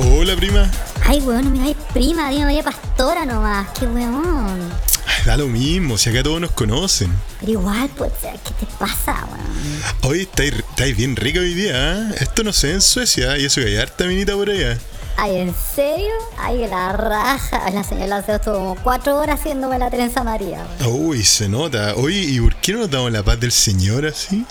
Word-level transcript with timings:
Hola, 0.00 0.36
prima. 0.36 0.70
Ay, 1.04 1.20
weón, 1.20 1.44
no 1.44 1.50
me 1.50 1.58
digáis 1.58 1.76
prima, 1.92 2.30
dime 2.30 2.44
vaya 2.44 2.62
pastora 2.62 3.24
nomás, 3.26 3.66
qué 3.76 3.84
weón. 3.86 4.60
Ay, 5.06 5.24
da 5.26 5.36
lo 5.36 5.48
mismo, 5.48 5.98
si 5.98 6.10
acá 6.10 6.22
todos 6.22 6.40
nos 6.40 6.52
conocen. 6.52 7.12
Pero 7.40 7.52
igual, 7.52 7.90
pues, 7.96 8.12
¿qué 8.22 8.54
te 8.64 8.66
pasa, 8.78 9.26
weón? 9.26 9.82
Hoy 10.02 10.20
estáis, 10.20 10.52
estáis 10.52 10.96
bien 10.96 11.16
rica 11.16 11.40
hoy 11.40 11.52
día, 11.52 11.94
¿eh? 11.98 12.14
Esto 12.20 12.44
no 12.44 12.52
ve 12.62 12.72
en 12.72 12.80
Suecia 12.80 13.36
y 13.38 13.46
eso 13.46 13.60
que 13.60 13.66
hay 13.66 13.76
harta 13.76 14.04
minita 14.04 14.34
por 14.34 14.48
allá. 14.48 14.78
Ay, 15.16 15.38
¿en 15.38 15.52
serio? 15.74 16.14
Ay, 16.38 16.68
la 16.68 16.92
raja. 16.92 17.68
La 17.72 17.82
señora 17.82 18.22
se 18.22 18.36
estuvo 18.36 18.54
como 18.54 18.76
cuatro 18.76 19.16
horas 19.18 19.40
haciéndome 19.40 19.80
la 19.80 19.90
trenza 19.90 20.22
María. 20.22 20.64
weón. 20.80 21.06
Uy, 21.08 21.24
se 21.24 21.48
nota. 21.48 21.96
Oye, 21.96 22.20
¿y 22.20 22.38
por 22.40 22.54
qué 22.56 22.72
no 22.74 22.78
nos 22.80 22.90
damos 22.90 23.10
la 23.10 23.24
paz 23.24 23.40
del 23.40 23.50
Señor 23.50 24.06
así? 24.06 24.46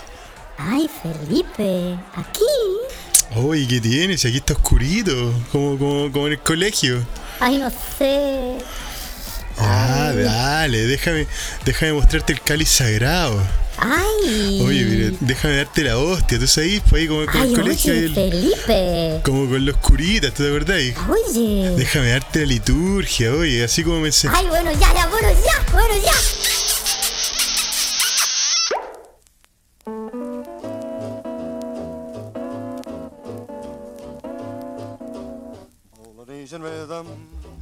Ay, 0.58 0.90
Felipe, 1.02 1.96
aquí. 2.16 2.44
Uy, 3.36 3.66
¿qué 3.66 3.80
tienes? 3.80 4.24
Aquí 4.24 4.38
está 4.38 4.54
oscurito, 4.54 5.32
como, 5.52 5.78
como, 5.78 6.12
como 6.12 6.26
en 6.26 6.32
el 6.34 6.38
colegio. 6.40 7.04
Ay, 7.40 7.58
no 7.58 7.70
sé. 7.98 8.56
Ah, 9.58 10.12
dale, 10.14 10.86
déjame, 10.86 11.26
déjame 11.64 11.92
mostrarte 11.94 12.32
el 12.32 12.40
cáliz 12.40 12.68
sagrado. 12.68 13.40
Ay. 13.80 14.60
Oye, 14.64 14.84
mira, 14.84 15.16
déjame 15.20 15.56
darte 15.56 15.84
la 15.84 15.98
hostia, 15.98 16.38
tú 16.38 16.46
sabes, 16.48 16.80
pues 16.88 17.02
ahí 17.02 17.08
como 17.08 17.26
con 17.26 17.42
Ay, 17.42 17.50
el 17.52 17.60
colegio, 17.60 17.92
oye, 17.92 18.04
el- 18.06 18.14
Felipe. 18.14 19.20
como 19.24 19.48
con 19.48 19.64
los 19.64 19.76
curitas, 19.76 20.32
¿tú 20.34 20.42
te 20.42 20.48
acordás? 20.48 20.80
Oye. 21.08 21.70
Déjame 21.76 22.08
darte 22.08 22.40
la 22.40 22.46
liturgia, 22.46 23.32
oye, 23.32 23.62
así 23.62 23.84
como 23.84 24.00
me 24.00 24.08
enseñó. 24.08 24.32
Ay, 24.36 24.46
bueno, 24.48 24.72
ya, 24.72 24.92
ya, 24.94 25.06
bueno, 25.06 25.28
ya, 25.30 25.72
bueno, 25.72 25.94
ya. 26.04 26.10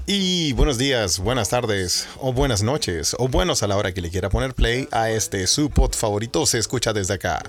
Y 0.06 0.52
buenos 0.52 0.78
días, 0.78 1.18
buenas 1.18 1.48
tardes, 1.48 2.06
o 2.20 2.32
buenas 2.32 2.62
noches, 2.62 3.16
o 3.18 3.26
buenos 3.26 3.64
a 3.64 3.66
la 3.66 3.76
hora 3.76 3.92
que 3.92 4.00
le 4.00 4.10
quiera 4.10 4.30
poner 4.30 4.54
play 4.54 4.86
a 4.92 5.10
este 5.10 5.48
su 5.48 5.70
pod 5.70 5.92
favorito. 5.94 6.46
Se 6.46 6.58
escucha 6.58 6.92
desde 6.92 7.14
acá. 7.14 7.42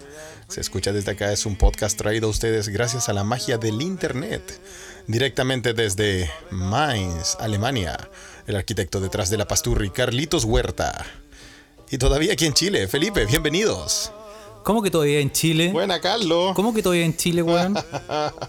Se 0.47 0.61
escucha 0.61 0.91
desde 0.91 1.11
acá 1.11 1.31
es 1.31 1.45
un 1.45 1.55
podcast 1.55 1.95
traído 1.95 2.25
a 2.25 2.31
ustedes 2.31 2.69
gracias 2.69 3.08
a 3.08 3.13
la 3.13 3.23
magia 3.23 3.59
del 3.59 3.83
internet. 3.83 4.59
Directamente 5.05 5.75
desde 5.75 6.31
Mainz, 6.49 7.38
Alemania. 7.39 8.09
El 8.47 8.55
arquitecto 8.55 8.99
detrás 8.99 9.30
de 9.30 9.38
la 9.38 9.47
pasturri, 9.47 9.91
Carlitos 9.91 10.43
Huerta. 10.43 11.05
Y 11.91 11.99
todavía 11.99 12.33
aquí 12.33 12.47
en 12.47 12.53
Chile, 12.53 12.88
Felipe, 12.88 13.27
bienvenidos. 13.27 14.11
¿Cómo 14.67 14.81
que 14.81 14.91
todavía 14.91 15.21
en 15.21 15.31
Chile? 15.31 15.71
Buena, 15.71 16.02
Carlos. 16.02 16.53
¿Cómo 16.53 16.73
que 16.73 16.83
todavía 16.83 17.05
en 17.05 17.15
Chile, 17.15 17.41
weón? 17.41 17.73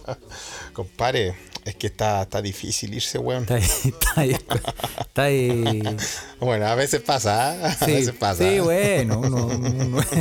Compadre, 0.78 1.34
es 1.64 1.74
que 1.74 1.88
está, 1.88 2.22
está 2.22 2.40
difícil 2.40 2.94
irse, 2.94 3.18
weón. 3.18 3.42
Está 3.42 3.56
ahí, 3.56 3.64
está 3.64 4.12
ahí, 4.20 4.30
está. 4.30 5.96
Bueno, 6.40 6.66
a 6.66 6.76
veces 6.76 7.00
pasa, 7.02 7.50
¿ah? 7.50 7.66
a 7.66 7.84
Sí, 7.84 7.92
veces 7.94 8.14
pasa. 8.14 8.44
sí, 8.48 8.60
bueno, 8.60 9.18
uno, 9.18 9.46
uno- 9.46 10.00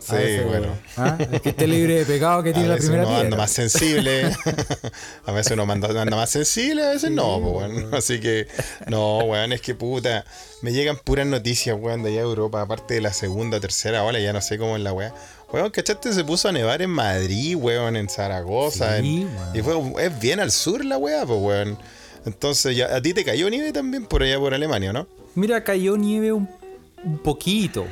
Sí, 0.00 0.14
veces, 0.14 0.46
bueno. 0.46 0.68
¿ah? 0.96 1.18
El 1.18 1.40
que 1.42 1.50
esté 1.50 1.66
libre 1.66 1.96
de 1.96 2.06
pecado 2.06 2.42
que 2.42 2.54
tiene 2.54 2.66
la 2.70 2.78
primera 2.78 3.02
uno 3.02 3.10
anda 3.10 3.20
piedra. 3.24 3.36
más 3.36 3.50
sensible. 3.50 4.34
a 5.26 5.32
veces 5.32 5.52
uno 5.52 5.70
anda, 5.70 5.88
anda 6.00 6.16
más 6.16 6.30
sensible, 6.30 6.82
a 6.86 6.90
veces 6.92 7.10
no, 7.10 7.38
pues. 7.42 7.92
Así 7.92 8.18
que, 8.18 8.46
no, 8.86 9.18
weón, 9.18 9.52
es 9.52 9.60
que 9.60 9.74
puta. 9.74 10.24
Me 10.62 10.72
llegan 10.72 10.96
puras 10.96 11.26
noticias, 11.26 11.76
weón, 11.78 12.02
de 12.02 12.08
allá 12.08 12.20
de 12.20 12.24
Europa, 12.26 12.62
aparte 12.62 12.94
de 12.94 13.02
la 13.02 13.12
segunda, 13.12 13.60
tercera 13.60 14.02
ola, 14.02 14.18
ya 14.18 14.32
no 14.32 14.40
sé 14.40 14.56
cómo 14.56 14.76
es 14.78 14.82
la 14.82 14.94
weá. 14.94 15.12
Weón, 15.52 15.70
¿cachaste? 15.70 16.12
Se 16.12 16.24
puso 16.24 16.48
a 16.48 16.52
nevar 16.52 16.82
en 16.82 16.90
Madrid, 16.90 17.56
weón, 17.56 17.96
en 17.96 18.08
Zaragoza. 18.08 19.00
Sí, 19.00 19.22
en- 19.54 19.58
y 19.58 19.62
fue, 19.62 19.74
es 20.04 20.20
bien 20.20 20.40
al 20.40 20.50
sur 20.52 20.84
la 20.84 20.98
weá, 20.98 21.24
pues, 21.24 21.38
weón. 21.40 21.78
Entonces, 22.26 22.76
ya, 22.76 22.94
¿a 22.94 23.00
ti 23.00 23.14
te 23.14 23.24
cayó 23.24 23.48
nieve 23.48 23.72
también 23.72 24.04
por 24.04 24.22
allá 24.22 24.38
por 24.38 24.52
Alemania, 24.52 24.92
no? 24.92 25.06
Mira, 25.34 25.64
cayó 25.64 25.96
nieve 25.96 26.32
un, 26.32 26.48
un 27.02 27.18
poquito, 27.18 27.86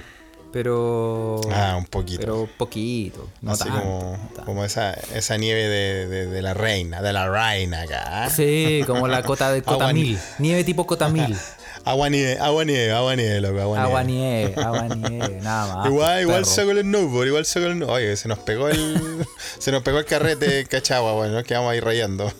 pero. 0.52 1.40
Ah, 1.50 1.76
un 1.78 1.86
poquito. 1.86 2.20
Pero 2.20 2.48
poquito. 2.58 3.26
No 3.40 3.52
Así 3.52 3.64
tanto, 3.64 3.78
como, 3.80 4.12
no 4.12 4.18
tanto. 4.28 4.44
como 4.44 4.64
esa, 4.64 4.92
esa 5.14 5.36
nieve 5.38 5.62
de, 5.68 6.06
de- 6.08 6.26
de 6.26 6.42
la 6.42 6.52
reina, 6.52 7.00
de 7.00 7.12
la 7.14 7.28
reina 7.30 7.82
acá. 7.82 8.28
Sí, 8.28 8.82
como 8.86 9.08
la 9.08 9.22
cota 9.22 9.50
de 9.52 9.62
Cotamil. 9.62 10.18
Nieve 10.38 10.64
tipo 10.64 10.86
Cotamil. 10.86 11.34
Agua 11.86 12.10
nieve, 12.10 12.36
agua 12.40 12.64
nieve, 12.64 12.90
agua 12.90 13.14
nieve, 13.14 13.40
loco, 13.40 13.60
agua. 13.60 13.82
Agua 13.84 14.02
nieve, 14.02 14.54
agua 14.60 14.88
nieve, 14.88 15.38
nada 15.40 15.76
más. 15.76 15.86
igual, 15.86 16.20
igual 16.22 16.42
perro. 16.42 16.54
saco 16.54 16.70
el 16.72 16.80
snowboard, 16.80 17.26
igual 17.28 17.46
saco 17.46 17.66
el 17.66 17.74
snowboard. 17.74 17.96
Oye, 17.96 18.16
se 18.16 18.26
nos 18.28 18.38
pegó 18.40 18.68
el. 18.68 19.24
se 19.58 19.70
nos 19.70 19.84
pegó 19.84 20.00
el 20.00 20.04
carrete 20.04 20.66
Cachagua, 20.68 21.12
bueno, 21.12 21.44
quedamos 21.44 21.70
ahí 21.70 21.78
rayando. 21.78 22.32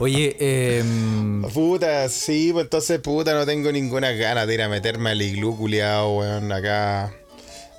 Oye, 0.00 0.36
eh, 0.38 0.84
Puta, 1.54 2.10
sí, 2.10 2.50
pues 2.52 2.64
entonces, 2.64 3.00
puta, 3.00 3.32
no 3.32 3.46
tengo 3.46 3.72
ninguna 3.72 4.10
ganas 4.12 4.46
de 4.46 4.52
ir 4.52 4.60
a 4.60 4.68
meterme 4.68 5.12
al 5.12 5.22
iglú 5.22 5.56
culiao, 5.56 6.18
weón, 6.18 6.52
acá. 6.52 7.10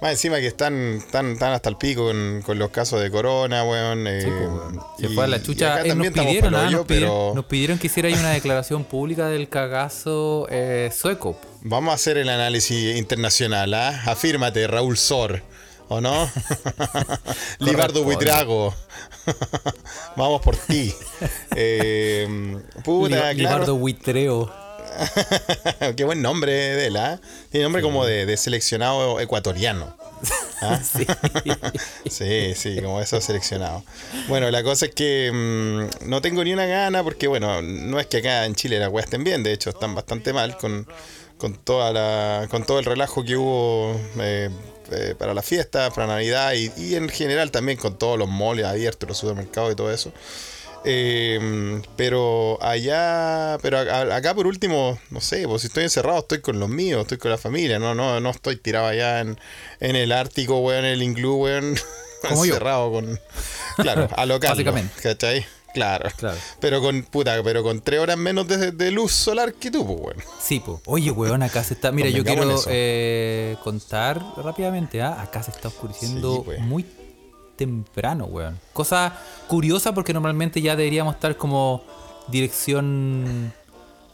Más 0.05 0.11
encima 0.11 0.37
que 0.39 0.45
están, 0.45 0.97
están, 0.99 1.31
están 1.31 1.53
hasta 1.53 1.67
el 1.67 1.77
pico 1.77 2.05
con, 2.05 2.43
con 2.45 2.59
los 2.59 2.69
casos 2.69 3.01
de 3.01 3.09
corona, 3.09 3.63
weón. 3.63 4.05
eh, 4.05 4.21
Sí, 4.21 4.29
pues. 4.29 4.83
Se 4.99 5.05
y- 5.11 5.15
fue 5.15 5.23
a 5.23 5.27
la 5.27 5.41
chucha. 5.41 5.73
acá 5.77 5.83
Eh, 5.87 5.95
nos 5.95 6.07
pidieron, 6.09 6.53
ah, 6.53 6.69
nos, 6.69 6.85
pidieron, 6.85 6.85
pero 6.85 7.31
nos 7.33 7.45
pidieron 7.45 7.79
que 7.79 7.87
hiciera 7.87 8.09
una 8.09 8.29
declaración 8.29 8.83
pública 8.83 9.29
del 9.29 9.49
cagazo 9.49 10.45
eh, 10.51 10.91
sueco. 10.95 11.39
vamos 11.63 11.91
a 11.91 11.95
hacer 11.95 12.17
el 12.19 12.29
análisis 12.29 12.95
internacional, 12.97 13.73
¿ah? 13.73 14.03
Afírmate, 14.05 14.67
Raúl 14.67 14.95
Sor, 14.95 15.41
¿o 15.87 15.99
no? 16.01 16.29
Libardo 17.57 18.03
Buitrago. 18.03 18.75
vamos 20.15 20.39
por 20.43 20.55
ti. 20.55 20.93
Eh, 21.55 22.59
puta. 22.83 23.33
Libardo 23.33 23.73
Huitreo. 23.73 24.64
Qué 25.95 26.03
buen 26.03 26.21
nombre 26.21 26.51
de 26.51 26.87
él, 26.87 26.97
¿ah? 26.97 27.19
Tiene 27.51 27.65
nombre 27.65 27.81
como 27.81 28.05
de, 28.05 28.25
de 28.25 28.37
seleccionado 28.37 29.19
ecuatoriano. 29.19 29.95
¿ah? 30.61 30.79
Sí. 30.83 31.05
Sí, 32.09 32.53
sí, 32.55 32.81
como 32.81 33.01
esos 33.01 33.23
seleccionados. 33.23 33.83
Bueno, 34.27 34.49
la 34.51 34.63
cosa 34.63 34.85
es 34.85 34.93
que 34.93 35.31
mm, 35.33 36.09
no 36.09 36.21
tengo 36.21 36.43
ni 36.43 36.53
una 36.53 36.65
gana 36.65 37.03
porque, 37.03 37.27
bueno, 37.27 37.61
no 37.61 37.99
es 37.99 38.07
que 38.07 38.17
acá 38.17 38.45
en 38.45 38.55
Chile 38.55 38.79
las 38.79 38.89
weas 38.89 39.05
estén 39.05 39.23
bien, 39.23 39.43
de 39.43 39.53
hecho 39.53 39.69
están 39.69 39.95
bastante 39.95 40.33
mal 40.33 40.57
con, 40.57 40.87
con, 41.37 41.55
toda 41.55 41.91
la, 41.91 42.47
con 42.49 42.65
todo 42.65 42.79
el 42.79 42.85
relajo 42.85 43.23
que 43.23 43.35
hubo 43.35 43.99
eh, 44.19 44.49
eh, 44.91 45.15
para 45.17 45.33
la 45.33 45.41
fiesta, 45.41 45.89
para 45.89 46.07
Navidad 46.07 46.53
y, 46.53 46.71
y 46.77 46.95
en 46.95 47.09
general 47.09 47.51
también 47.51 47.77
con 47.77 47.97
todos 47.97 48.17
los 48.17 48.29
moles 48.29 48.65
abiertos, 48.65 49.09
los 49.09 49.17
supermercados 49.17 49.73
y 49.73 49.75
todo 49.75 49.91
eso. 49.91 50.11
Eh, 50.85 51.81
pero 51.97 52.57
allá, 52.61 53.57
pero 53.61 53.79
acá 53.79 54.33
por 54.35 54.47
último, 54.47 54.99
no 55.09 55.19
sé, 55.21 55.47
pues 55.47 55.61
si 55.61 55.67
estoy 55.67 55.83
encerrado, 55.83 56.19
estoy 56.19 56.41
con 56.41 56.59
los 56.59 56.69
míos, 56.69 57.01
estoy 57.01 57.17
con 57.17 57.31
la 57.31 57.37
familia, 57.37 57.79
no, 57.79 57.95
no, 57.95 58.19
no 58.19 58.29
estoy 58.29 58.55
tirado 58.57 58.87
allá 58.87 59.21
en, 59.21 59.39
en 59.79 59.95
el 59.95 60.11
Ártico, 60.11 60.59
weón, 60.59 60.85
en 60.85 60.91
el 60.91 61.03
Inglú, 61.03 61.35
weón, 61.43 61.75
Como 62.21 62.45
yo. 62.45 62.53
encerrado 62.53 62.91
con, 62.91 63.19
claro, 63.77 64.07
a 64.15 64.25
local, 64.25 64.51
Básicamente. 64.51 64.93
¿cachai? 65.01 65.45
Claro. 65.73 66.09
Claro. 66.15 66.37
Pero 66.61 66.79
con, 66.81 67.03
puta, 67.03 67.43
pero 67.43 67.61
con 67.61 67.81
tres 67.81 67.99
horas 67.99 68.15
menos 68.17 68.47
de, 68.47 68.71
de 68.71 68.91
luz 68.91 69.11
solar 69.11 69.53
que 69.55 69.69
tú, 69.69 69.85
pues, 69.85 69.99
weón. 69.99 70.17
Sí, 70.41 70.61
po. 70.61 70.81
Oye, 70.85 71.11
weón, 71.11 71.43
acá 71.43 71.65
se 71.65 71.73
está. 71.73 71.91
Mira, 71.91 72.07
yo 72.07 72.23
quiero 72.23 72.49
eh, 72.69 73.57
contar 73.61 74.21
rápidamente, 74.37 75.01
¿ah? 75.01 75.21
Acá 75.21 75.43
se 75.43 75.51
está 75.51 75.67
oscureciendo 75.67 76.35
Sí, 76.37 76.41
pues. 76.45 76.59
muy 76.61 76.85
temprano, 77.55 78.25
weón. 78.25 78.59
Cosa 78.73 79.17
curiosa 79.47 79.93
porque 79.93 80.13
normalmente 80.13 80.61
ya 80.61 80.75
deberíamos 80.75 81.15
estar 81.15 81.35
como 81.37 81.83
dirección 82.27 83.53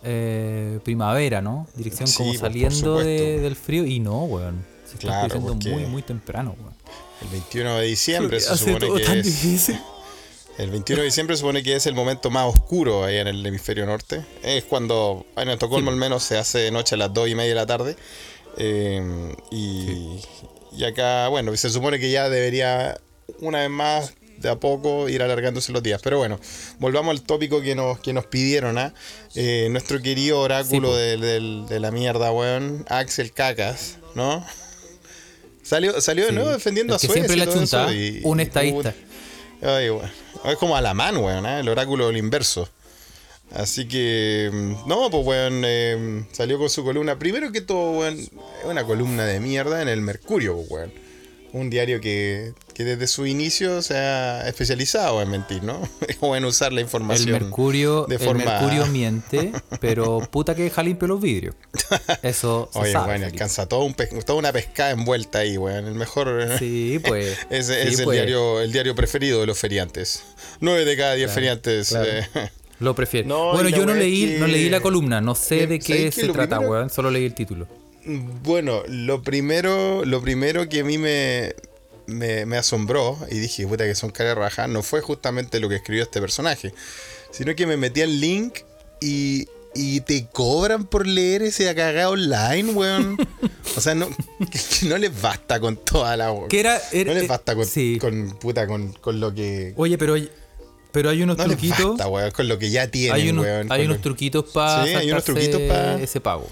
eh, 0.04 0.80
primavera, 0.84 1.42
¿no? 1.42 1.68
Dirección 1.76 2.08
Sí, 2.08 2.18
como 2.18 2.34
saliendo 2.34 3.00
de- 3.00 3.40
del 3.40 3.56
frío 3.56 3.86
y 3.86 4.00
no, 4.00 4.24
weón. 4.26 4.66
Se 4.86 4.94
está 4.96 5.00
Claro, 5.08 5.28
oscureciendo 5.28 5.54
porque- 5.54 5.70
muy, 5.70 5.86
muy 5.86 6.02
temprano, 6.02 6.56
weón. 6.60 6.74
El 7.22 7.28
21 7.30 7.76
de 7.78 7.86
diciembre 7.86 8.40
se 8.40 8.58
supone 8.58 8.92
que 8.94 9.04
tan 9.06 9.18
es. 9.20 9.26
difícil. 9.26 9.80
El 10.58 10.70
21 10.72 11.02
de 11.02 11.06
diciembre 11.06 11.36
se 11.36 11.42
supone 11.42 11.64
que 11.64 11.76
es 11.76 11.86
el 11.88 11.94
momento 11.96 12.30
más 12.30 12.46
oscuro 12.54 13.06
ahí 13.06 13.18
en 13.18 13.28
el 13.28 13.46
hemisferio 13.46 13.86
norte. 13.86 14.26
Es 14.44 14.64
cuando 14.66 15.26
en 15.38 15.50
Estocolmo 15.50 15.90
al 15.92 15.96
menos 15.98 16.24
se 16.24 16.38
hace 16.38 16.60
de 16.60 16.72
noche 16.72 16.96
a 16.96 16.98
las 16.98 17.14
2 17.14 17.30
y 17.30 17.36
media 17.36 17.50
de 17.50 17.56
la 17.56 17.66
tarde. 17.66 17.96
Eh, 18.58 19.36
y, 19.50 20.20
y 20.74 20.84
acá, 20.84 21.30
bueno, 21.30 21.56
se 21.56 21.70
supone 21.70 22.00
que 22.00 22.12
ya 22.12 22.28
debería 22.30 23.00
una 23.40 23.60
vez 23.60 23.70
más 23.70 24.14
de 24.38 24.50
a 24.50 24.56
poco 24.60 25.08
ir 25.08 25.22
alargándose 25.22 25.72
los 25.72 25.84
días. 25.84 26.02
Pero 26.04 26.18
bueno, 26.18 26.40
volvamos 26.80 27.12
al 27.12 27.22
tópico 27.22 27.62
que 27.62 27.76
nos, 27.76 28.00
que 28.00 28.12
nos 28.14 28.26
pidieron, 28.26 28.78
¿ah? 28.78 28.94
Eh, 29.36 29.68
nuestro 29.70 30.02
querido 30.02 30.40
oráculo 30.40 30.90
Sí, 30.94 31.00
de, 31.22 31.80
la 31.80 31.92
mierda, 31.92 32.32
weón, 32.32 32.86
Axel 32.90 33.32
Cacas, 33.34 33.98
¿no? 34.16 34.44
Salió, 35.64 36.02
salió 36.02 36.24
de 36.26 36.30
Sí. 36.32 36.36
nuevo 36.36 36.50
defendiendo 36.52 36.94
El 36.94 36.98
a 36.98 37.00
que 37.00 37.08
Suecia. 37.08 37.24
siempre 37.28 37.44
y 37.44 37.46
la 37.46 37.54
chunta, 37.54 37.94
y- 37.94 38.22
un 38.24 38.40
estadista. 38.40 38.94
Ay, 39.62 39.90
weón. 39.92 40.12
Es 40.46 40.56
como 40.58 40.76
Alamán, 40.76 41.18
weón, 41.18 41.46
¿eh? 41.46 41.60
el 41.60 41.70
oráculo 41.70 42.08
del 42.08 42.18
inverso. 42.18 42.68
Así 43.54 43.88
que, 43.88 44.50
mm, 44.52 44.88
no, 44.88 45.10
pues, 45.12 45.26
weón, 45.26 45.62
eh, 45.66 46.26
salió 46.32 46.58
con 46.58 46.70
su 46.70 46.84
columna. 46.84 47.20
Primero 47.20 47.52
que 47.52 47.62
todo, 47.62 48.00
weón, 48.00 48.18
es 48.18 48.32
una 48.64 48.84
columna 48.86 49.26
de 49.26 49.40
mierda 49.40 49.82
en 49.84 49.88
el 49.90 50.02
Mercurio, 50.02 50.56
pues, 50.56 50.70
weón. 50.72 50.94
Un 51.54 51.70
diario 51.70 52.00
que, 52.02 52.54
que 52.84 52.96
desde 52.96 53.08
su 53.08 53.26
inicio 53.26 53.82
se 53.82 53.98
ha 53.98 54.48
especializado 54.48 55.22
en 55.22 55.30
mentir, 55.30 55.64
¿no? 55.64 55.82
o 56.20 56.36
en 56.36 56.46
usar 56.46 56.72
la 56.74 56.80
El 56.82 56.86
información. 56.86 57.32
mercurio, 57.32 58.06
de 58.08 58.16
el 58.16 58.36
mercurio 58.36 58.86
miente, 58.88 59.52
pero 59.80 60.20
puta 60.32 60.56
que 60.56 60.64
deja 60.64 60.84
limpio 60.84 61.08
los 61.08 61.22
vidrios. 61.22 61.56
Eso 62.24 62.70
se 62.74 62.80
Oye, 62.80 62.92
sabe, 62.92 63.06
bueno, 63.06 63.20
Felipe. 63.26 63.36
alcanza 63.44 63.68
todo 63.68 63.84
un 63.84 63.96
toda 64.26 64.40
una 64.40 64.52
pescada 64.52 64.92
envuelta 64.92 65.40
ahí, 65.40 65.58
weón. 65.58 65.86
El 65.88 65.96
mejor. 65.96 66.50
Sí, 66.60 67.00
pues. 67.06 67.38
Sí, 67.38 67.46
es 67.50 67.70
el, 67.70 68.04
pues. 68.04 68.16
diario, 68.18 68.62
el 68.62 68.72
diario 68.72 68.96
preferido 68.96 69.40
de 69.42 69.48
los 69.48 69.58
feriantes. 69.58 70.24
Nueve 70.60 70.86
de 70.86 70.98
cada 70.98 71.14
diez 71.16 71.32
feriantes. 71.32 71.90
claro. 71.90 72.10
eh, 72.10 72.50
Lo 72.80 72.96
prefiero. 72.96 73.28
No, 73.28 73.52
bueno, 73.54 73.70
yo 73.70 73.86
no 73.86 73.94
leí, 73.94 74.26
que- 74.28 74.40
no 74.40 74.48
leí 74.48 74.70
la 74.70 74.80
columna, 74.80 75.22
no 75.22 75.36
sé 75.36 75.68
de 75.68 75.80
qué 75.80 76.12
se 76.12 76.28
trata, 76.30 76.58
primero- 76.58 76.72
weón. 76.72 76.90
Solo 76.90 77.12
leí 77.12 77.26
el 77.26 77.34
título. 77.36 77.68
Bueno, 78.44 78.82
lo 78.88 79.22
primero, 79.22 80.04
lo 80.06 80.22
primero 80.22 80.68
que 80.68 80.80
a 80.80 80.84
mí 80.84 80.98
me, 80.98 81.54
me, 82.12 82.46
me 82.46 82.58
asombró 82.58 83.18
y 83.30 83.40
dije, 83.40 83.66
puta 83.68 83.86
que 83.86 83.96
son 83.96 84.12
cara 84.12 84.36
raja, 84.36 84.68
no 84.68 84.84
fue 84.84 85.02
justamente 85.02 85.60
lo 85.60 85.70
que 85.70 85.76
escribió 85.76 86.04
este 86.04 86.22
personaje, 86.22 86.74
sino 87.32 87.56
que 87.56 87.66
me 87.68 87.78
metí 87.78 88.02
al 88.02 88.20
link 88.20 88.60
y, 89.00 89.48
y 89.74 90.02
te 90.02 90.28
cobran 90.32 90.86
por 90.86 91.08
leer 91.08 91.42
ese 91.44 91.74
cagado 91.76 92.12
online, 92.12 92.72
weón. 92.74 93.18
O 93.78 93.80
sea, 93.80 93.96
no, 93.96 94.10
que 94.10 94.60
no 94.88 94.98
les 94.98 95.22
basta 95.22 95.60
con 95.62 95.78
toda 95.78 96.18
la... 96.18 96.34
Que 96.50 96.60
era, 96.60 96.76
no 96.94 97.14
les 97.14 97.24
eh, 97.24 97.28
basta 97.28 97.56
con, 97.56 97.66
sí. 97.66 97.98
con, 98.02 98.32
puta, 98.38 98.68
con, 98.68 98.92
con 98.94 99.22
lo 99.22 99.34
que... 99.34 99.74
Oye, 99.78 99.98
pero 99.98 100.16
hay, 100.16 100.30
pero 100.92 101.10
hay 101.10 101.22
unos 101.24 101.38
No 101.38 101.48
les 101.48 101.58
truquitos. 101.58 101.92
basta, 101.92 102.08
weón, 102.10 102.32
con 102.32 102.50
lo 102.50 102.60
que 102.60 102.70
ya 102.70 102.88
tienen, 102.88 103.14
hay 103.16 103.30
unos, 103.30 103.46
weón. 103.46 103.72
hay 103.72 103.86
unos 103.86 103.98
lo- 103.98 104.02
truquitos 104.04 104.46
para 104.52 104.84
Sí, 104.86 104.90
hay 104.94 105.10
unos 105.12 105.24
truquitos 105.24 105.62
pa- 105.62 106.02
ese 106.02 106.20
pago. 106.20 106.50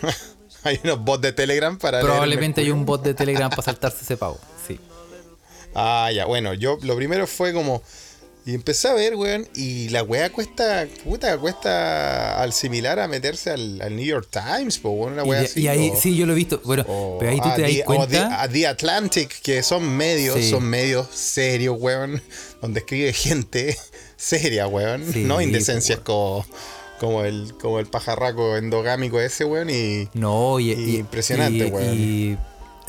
hay 0.66 0.80
unos 0.84 1.02
bots 1.04 1.22
de 1.22 1.32
Telegram 1.32 1.76
para... 1.78 2.00
Probablemente 2.00 2.60
hay 2.60 2.70
un 2.70 2.84
bot 2.86 3.02
de 3.02 3.14
Telegram 3.14 3.50
para 3.50 3.62
saltarse 3.62 3.98
ese 4.02 4.16
pago. 4.16 4.38
Sí. 4.66 4.78
Ah, 5.74 6.10
ya, 6.14 6.24
bueno, 6.26 6.54
yo 6.54 6.78
lo 6.82 6.96
primero 6.96 7.26
fue 7.26 7.52
como. 7.52 7.82
Y 8.46 8.54
empecé 8.54 8.86
a 8.88 8.92
ver, 8.94 9.16
weón, 9.16 9.48
y 9.56 9.88
la 9.88 10.04
weá 10.04 10.30
cuesta, 10.30 10.86
puta, 11.02 11.36
cuesta 11.36 12.40
al 12.40 12.52
similar 12.52 13.00
a 13.00 13.08
meterse 13.08 13.50
al, 13.50 13.82
al 13.82 13.96
New 13.96 14.04
York 14.04 14.28
Times, 14.30 14.78
po, 14.78 14.90
weón, 14.90 15.14
una 15.14 15.24
Y, 15.24 15.28
weá 15.28 15.40
de- 15.40 15.46
así. 15.46 15.60
y 15.62 15.66
ahí, 15.68 15.90
o- 15.90 15.96
sí, 16.00 16.16
yo 16.16 16.26
lo 16.26 16.32
he 16.32 16.36
visto. 16.36 16.60
Bueno, 16.64 16.84
o 16.86 17.16
pero 17.18 17.32
ahí 17.32 17.40
tú 17.40 17.48
te 17.56 17.62
das 17.62 17.72
cuenta. 17.84 18.06
The, 18.06 18.18
a 18.18 18.48
The 18.48 18.66
Atlantic, 18.68 19.40
que 19.42 19.64
son 19.64 19.88
medios, 19.96 20.36
Sí. 20.36 20.48
son 20.50 20.62
medios 20.64 21.08
serios, 21.12 21.76
weón, 21.80 22.22
donde 22.62 22.78
escribe 22.80 23.12
gente 23.12 23.76
seria, 24.16 24.68
weón, 24.68 25.04
Sí, 25.12 25.24
no 25.24 25.40
indecencias 25.40 25.98
como, 25.98 26.46
como, 26.98 27.24
el, 27.24 27.54
como 27.60 27.78
el 27.78 27.86
pajarraco 27.86 28.56
endogámico 28.56 29.20
ese, 29.20 29.44
weón, 29.44 29.70
y. 29.70 30.08
No, 30.14 30.58
y, 30.60 30.72
impresionante, 30.98 31.66
y- 31.66 31.70
weón. 31.70 31.94
Y 31.98 32.36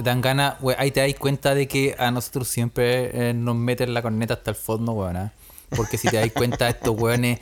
dan 0.03 0.21
ganas, 0.21 0.55
we- 0.61 0.75
ahí 0.77 0.91
te 0.91 0.99
das 0.99 1.13
cuenta 1.19 1.55
de 1.55 1.67
que 1.67 1.95
a 1.97 2.11
nosotros 2.11 2.47
siempre 2.47 3.29
eh, 3.29 3.33
nos 3.33 3.55
meten 3.55 3.93
la 3.93 4.01
corneta 4.01 4.35
hasta 4.35 4.51
el 4.51 4.55
fondo, 4.57 4.91
weón. 4.93 5.17
¿ah? 5.17 5.33
Porque 5.75 5.97
si 5.97 6.07
te 6.07 6.17
das 6.17 6.31
cuenta, 6.31 6.69
estos 6.69 6.95
weones, 6.99 7.39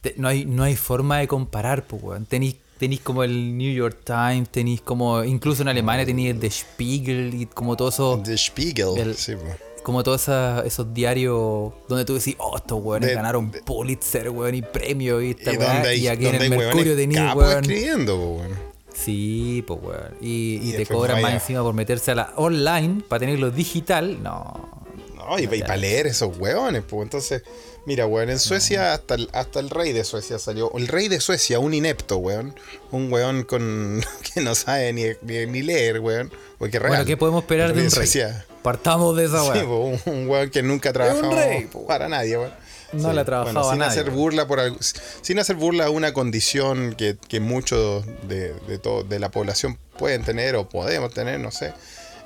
te- 0.00 0.14
no, 0.16 0.28
hay, 0.28 0.44
no 0.44 0.62
hay 0.64 0.76
forma 0.76 1.18
de 1.18 1.28
comparar, 1.28 1.84
pues, 1.86 2.02
weón. 2.02 2.26
Tenéis 2.26 2.56
tenéis 2.78 3.00
como 3.02 3.22
el 3.22 3.56
New 3.56 3.72
York 3.72 3.98
Times, 4.04 4.48
tenéis 4.48 4.80
como, 4.80 5.22
incluso 5.22 5.62
en 5.62 5.68
Alemania 5.68 6.04
tenéis 6.04 6.30
el 6.30 6.40
The 6.40 6.50
Spiegel 6.50 7.32
y 7.32 7.46
como 7.46 7.76
todo 7.76 7.90
eso, 7.90 8.20
The 8.24 8.36
Spiegel, 8.36 8.96
El- 8.98 9.14
sí, 9.14 9.36
po. 9.36 9.42
Como 9.82 10.02
todos 10.02 10.28
esos 10.64 10.94
diarios 10.94 11.72
donde 11.88 12.04
tú 12.04 12.14
decís, 12.14 12.34
oh, 12.38 12.56
estos 12.56 12.80
weones 12.82 13.08
De- 13.10 13.14
ganaron 13.14 13.50
de- 13.50 13.62
Pulitzer, 13.62 14.30
weón, 14.30 14.54
y 14.54 14.62
premio 14.62 15.20
y 15.20 15.30
esta 15.30 15.52
Y 15.52 15.56
weá", 15.56 15.72
donde 15.74 15.88
hay, 15.90 16.00
y 16.00 16.08
aquí 16.08 16.26
en 16.26 16.34
el 16.36 16.50
Mercurio 16.50 16.94
weones 16.94 17.16
capos 17.18 17.44
weón. 17.44 17.60
escribiendo, 17.62 18.16
weón. 18.16 18.72
Sí, 18.94 19.64
pues 19.66 19.80
weón. 19.82 20.14
Y, 20.20 20.60
y 20.62 20.70
Y 20.70 20.72
te 20.74 20.86
cobran 20.86 21.20
más 21.22 21.32
encima 21.34 21.62
por 21.62 21.74
meterse 21.74 22.10
a 22.10 22.14
la 22.14 22.32
online 22.36 23.02
para 23.08 23.20
tenerlo 23.20 23.50
digital. 23.50 24.22
No. 24.22 24.82
No, 25.16 25.38
y, 25.38 25.46
para 25.46 25.76
leer 25.76 26.08
esos 26.08 26.36
hueones, 26.36 26.82
pues 26.86 27.02
entonces, 27.04 27.42
mira, 27.86 28.06
weón, 28.06 28.28
en 28.28 28.38
Suecia 28.40 28.92
hasta 28.92 29.14
el, 29.14 29.28
hasta 29.32 29.60
el 29.60 29.70
rey 29.70 29.92
de 29.92 30.02
Suecia 30.04 30.38
salió. 30.38 30.72
El 30.76 30.88
rey 30.88 31.08
de 31.08 31.20
Suecia, 31.20 31.58
un 31.60 31.72
inepto, 31.74 32.18
weón. 32.18 32.54
Un 32.90 33.10
weón 33.12 33.44
con 33.44 34.02
que 34.34 34.40
no 34.40 34.54
sabe 34.54 34.92
ni, 34.92 35.04
ni, 35.22 35.46
ni 35.46 35.62
leer, 35.62 36.00
weón. 36.00 36.30
Porque. 36.58 36.78
Bueno, 36.80 37.04
¿qué 37.04 37.16
podemos 37.16 37.42
esperar 37.44 37.68
de 37.72 37.82
un 37.82 37.88
de 37.88 37.90
rey? 37.90 37.90
Suecia. 37.90 38.44
Partamos 38.62 39.16
de 39.16 39.24
esa 39.24 39.42
Sí, 39.42 39.50
weá. 39.50 39.64
po, 39.64 39.76
un, 39.78 40.00
un 40.06 40.28
weón 40.28 40.50
que 40.50 40.62
nunca 40.62 40.90
ha 40.90 40.92
trabajado 40.92 41.30
rey, 41.34 41.64
po. 41.66 41.86
para 41.86 42.08
nadie, 42.08 42.38
weón. 42.38 42.52
No 42.92 43.12
le 43.12 43.22
ha 43.22 43.24
trabajado 43.24 43.54
bueno, 43.54 43.68
a 43.68 43.72
sin 43.72 43.78
nadie, 43.80 44.00
hacer 44.00 44.10
burla 44.10 44.46
por 44.46 44.60
algo- 44.60 44.76
sin 45.22 45.38
hacer 45.38 45.56
burla 45.56 45.86
a 45.86 45.90
una 45.90 46.12
condición 46.12 46.94
que, 46.96 47.16
que 47.28 47.40
muchos 47.40 48.04
de, 48.28 48.52
de, 48.68 48.78
todo- 48.78 49.02
de 49.02 49.18
la 49.18 49.30
población 49.30 49.78
pueden 49.98 50.22
tener 50.24 50.56
o 50.56 50.68
podemos 50.68 51.12
tener, 51.14 51.40
no 51.40 51.50
sé. 51.50 51.72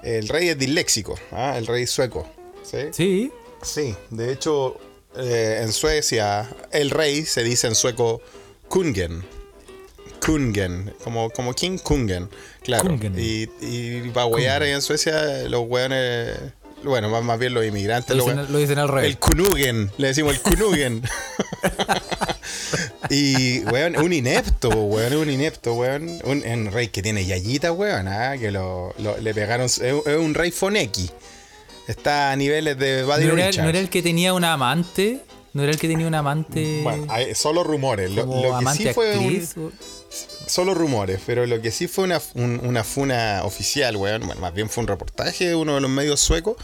El 0.02 0.28
rey 0.28 0.48
es 0.48 0.58
disléxico, 0.58 1.14
¿ah? 1.32 1.54
el 1.56 1.66
rey 1.66 1.86
sueco. 1.86 2.28
¿sí? 2.64 2.78
Sí. 2.92 3.32
Sí, 3.62 3.94
de 4.10 4.32
hecho, 4.32 4.76
eh, 5.16 5.60
en 5.62 5.72
Suecia, 5.72 6.48
el 6.72 6.90
rey 6.90 7.24
se 7.24 7.42
dice 7.44 7.68
en 7.68 7.74
sueco 7.74 8.20
Kungen. 8.68 9.24
Kungen, 10.16 10.92
como, 11.04 11.30
como 11.30 11.54
King 11.54 11.78
Kungen, 11.78 12.28
claro. 12.62 12.88
Kungen. 12.90 13.14
Y, 13.18 13.48
y 13.60 14.10
para 14.12 14.26
huear 14.26 14.62
ahí 14.62 14.72
en 14.72 14.82
Suecia, 14.82 15.44
los 15.48 15.64
hueones, 15.68 16.36
bueno, 16.84 17.08
más, 17.08 17.22
más 17.24 17.38
bien 17.38 17.54
los 17.54 17.64
inmigrantes, 17.64 18.16
Lo 18.16 18.24
dicen, 18.24 18.38
hueones- 18.38 18.50
lo 18.50 18.58
dicen 18.58 18.78
al 18.78 18.88
revés. 18.88 19.10
el 19.10 19.18
Kunugen, 19.18 19.90
le 19.98 20.08
decimos 20.08 20.34
el 20.34 20.40
Kunugen. 20.40 21.02
y, 23.10 23.60
weón, 23.64 23.96
un 23.98 24.12
inepto, 24.12 24.68
weón, 24.70 25.14
un 25.14 25.30
inepto, 25.30 25.74
weón. 25.74 26.20
Un, 26.24 26.42
un 26.46 26.72
rey 26.72 26.88
que 26.88 27.02
tiene 27.02 27.24
yayita, 27.24 27.72
weón, 27.72 28.08
ah, 28.08 28.36
que 28.38 28.50
lo, 28.50 28.94
lo- 28.98 29.18
le 29.18 29.34
pegaron. 29.34 29.66
Es 29.66 29.78
es 29.78 30.18
un 30.18 30.34
rey 30.34 30.50
Foneki. 30.50 31.10
Está 31.88 32.32
a 32.32 32.36
niveles 32.36 32.76
de 32.78 33.04
Buddy 33.04 33.26
¿No 33.26 33.38
era, 33.38 33.62
no 33.62 33.68
era 33.68 33.78
el 33.78 33.88
que 33.88 34.02
tenía 34.02 34.34
una 34.34 34.52
amante? 34.54 35.20
¿No 35.52 35.62
era 35.62 35.72
el 35.72 35.78
que 35.78 35.88
tenía 35.88 36.06
una 36.06 36.18
amante? 36.18 36.80
Bueno, 36.82 37.06
hay 37.08 37.34
solo 37.34 37.64
rumores. 37.64 38.10
Lo, 38.10 38.26
como 38.26 38.42
lo 38.42 38.48
que 38.50 38.54
amante 38.54 38.82
sí 38.88 38.92
fue 38.92 39.16
un- 39.16 39.24
actriz? 39.24 39.54
Solo 40.46 40.74
rumores, 40.74 41.20
pero 41.26 41.44
lo 41.46 41.60
que 41.60 41.70
sí 41.70 41.88
fue 41.88 42.04
una, 42.04 42.20
un- 42.34 42.60
una 42.64 42.84
funa 42.84 43.42
oficial, 43.44 43.96
weón. 43.96 44.26
Bueno, 44.26 44.40
más 44.40 44.54
bien 44.54 44.68
fue 44.70 44.82
un 44.82 44.88
reportaje 44.88 45.48
de 45.48 45.54
uno 45.54 45.74
de 45.74 45.80
los 45.80 45.90
medios 45.90 46.20
suecos 46.20 46.56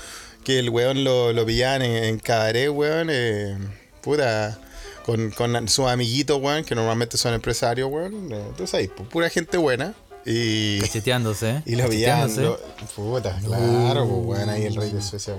que 0.45 0.59
el 0.59 0.71
weón 0.71 1.05
lo, 1.05 1.33
lo 1.33 1.45
pillaban 1.47 1.83
en, 1.83 2.05
en 2.05 2.19
cabaret, 2.19 2.69
weón. 2.71 3.09
eh, 3.11 3.57
puta. 4.01 4.59
Con, 5.05 5.33
con 5.33 5.69
sus 5.69 5.87
amiguitos, 5.89 6.41
weón, 6.41 6.63
que 6.65 6.77
normalmente 6.77 7.17
son 7.17 7.35
empresarios, 7.35 7.91
weón. 7.91 8.29
eh, 8.33 8.67
sabes, 8.67 8.89
pues, 8.97 9.09
pura 9.09 9.29
gente 9.31 9.57
buena. 9.57 9.95
Y, 10.25 10.79
Cacheteándose. 10.81 11.63
y 11.67 11.75
lo 11.75 11.89
pillaban. 11.89 12.31
puta, 12.95 13.37
claro, 13.45 14.07
pues, 14.07 14.39
weón, 14.39 14.49
ahí 14.49 14.65
el 14.67 14.77
rey 14.77 14.91
de 14.91 15.03
Suecia. 15.03 15.35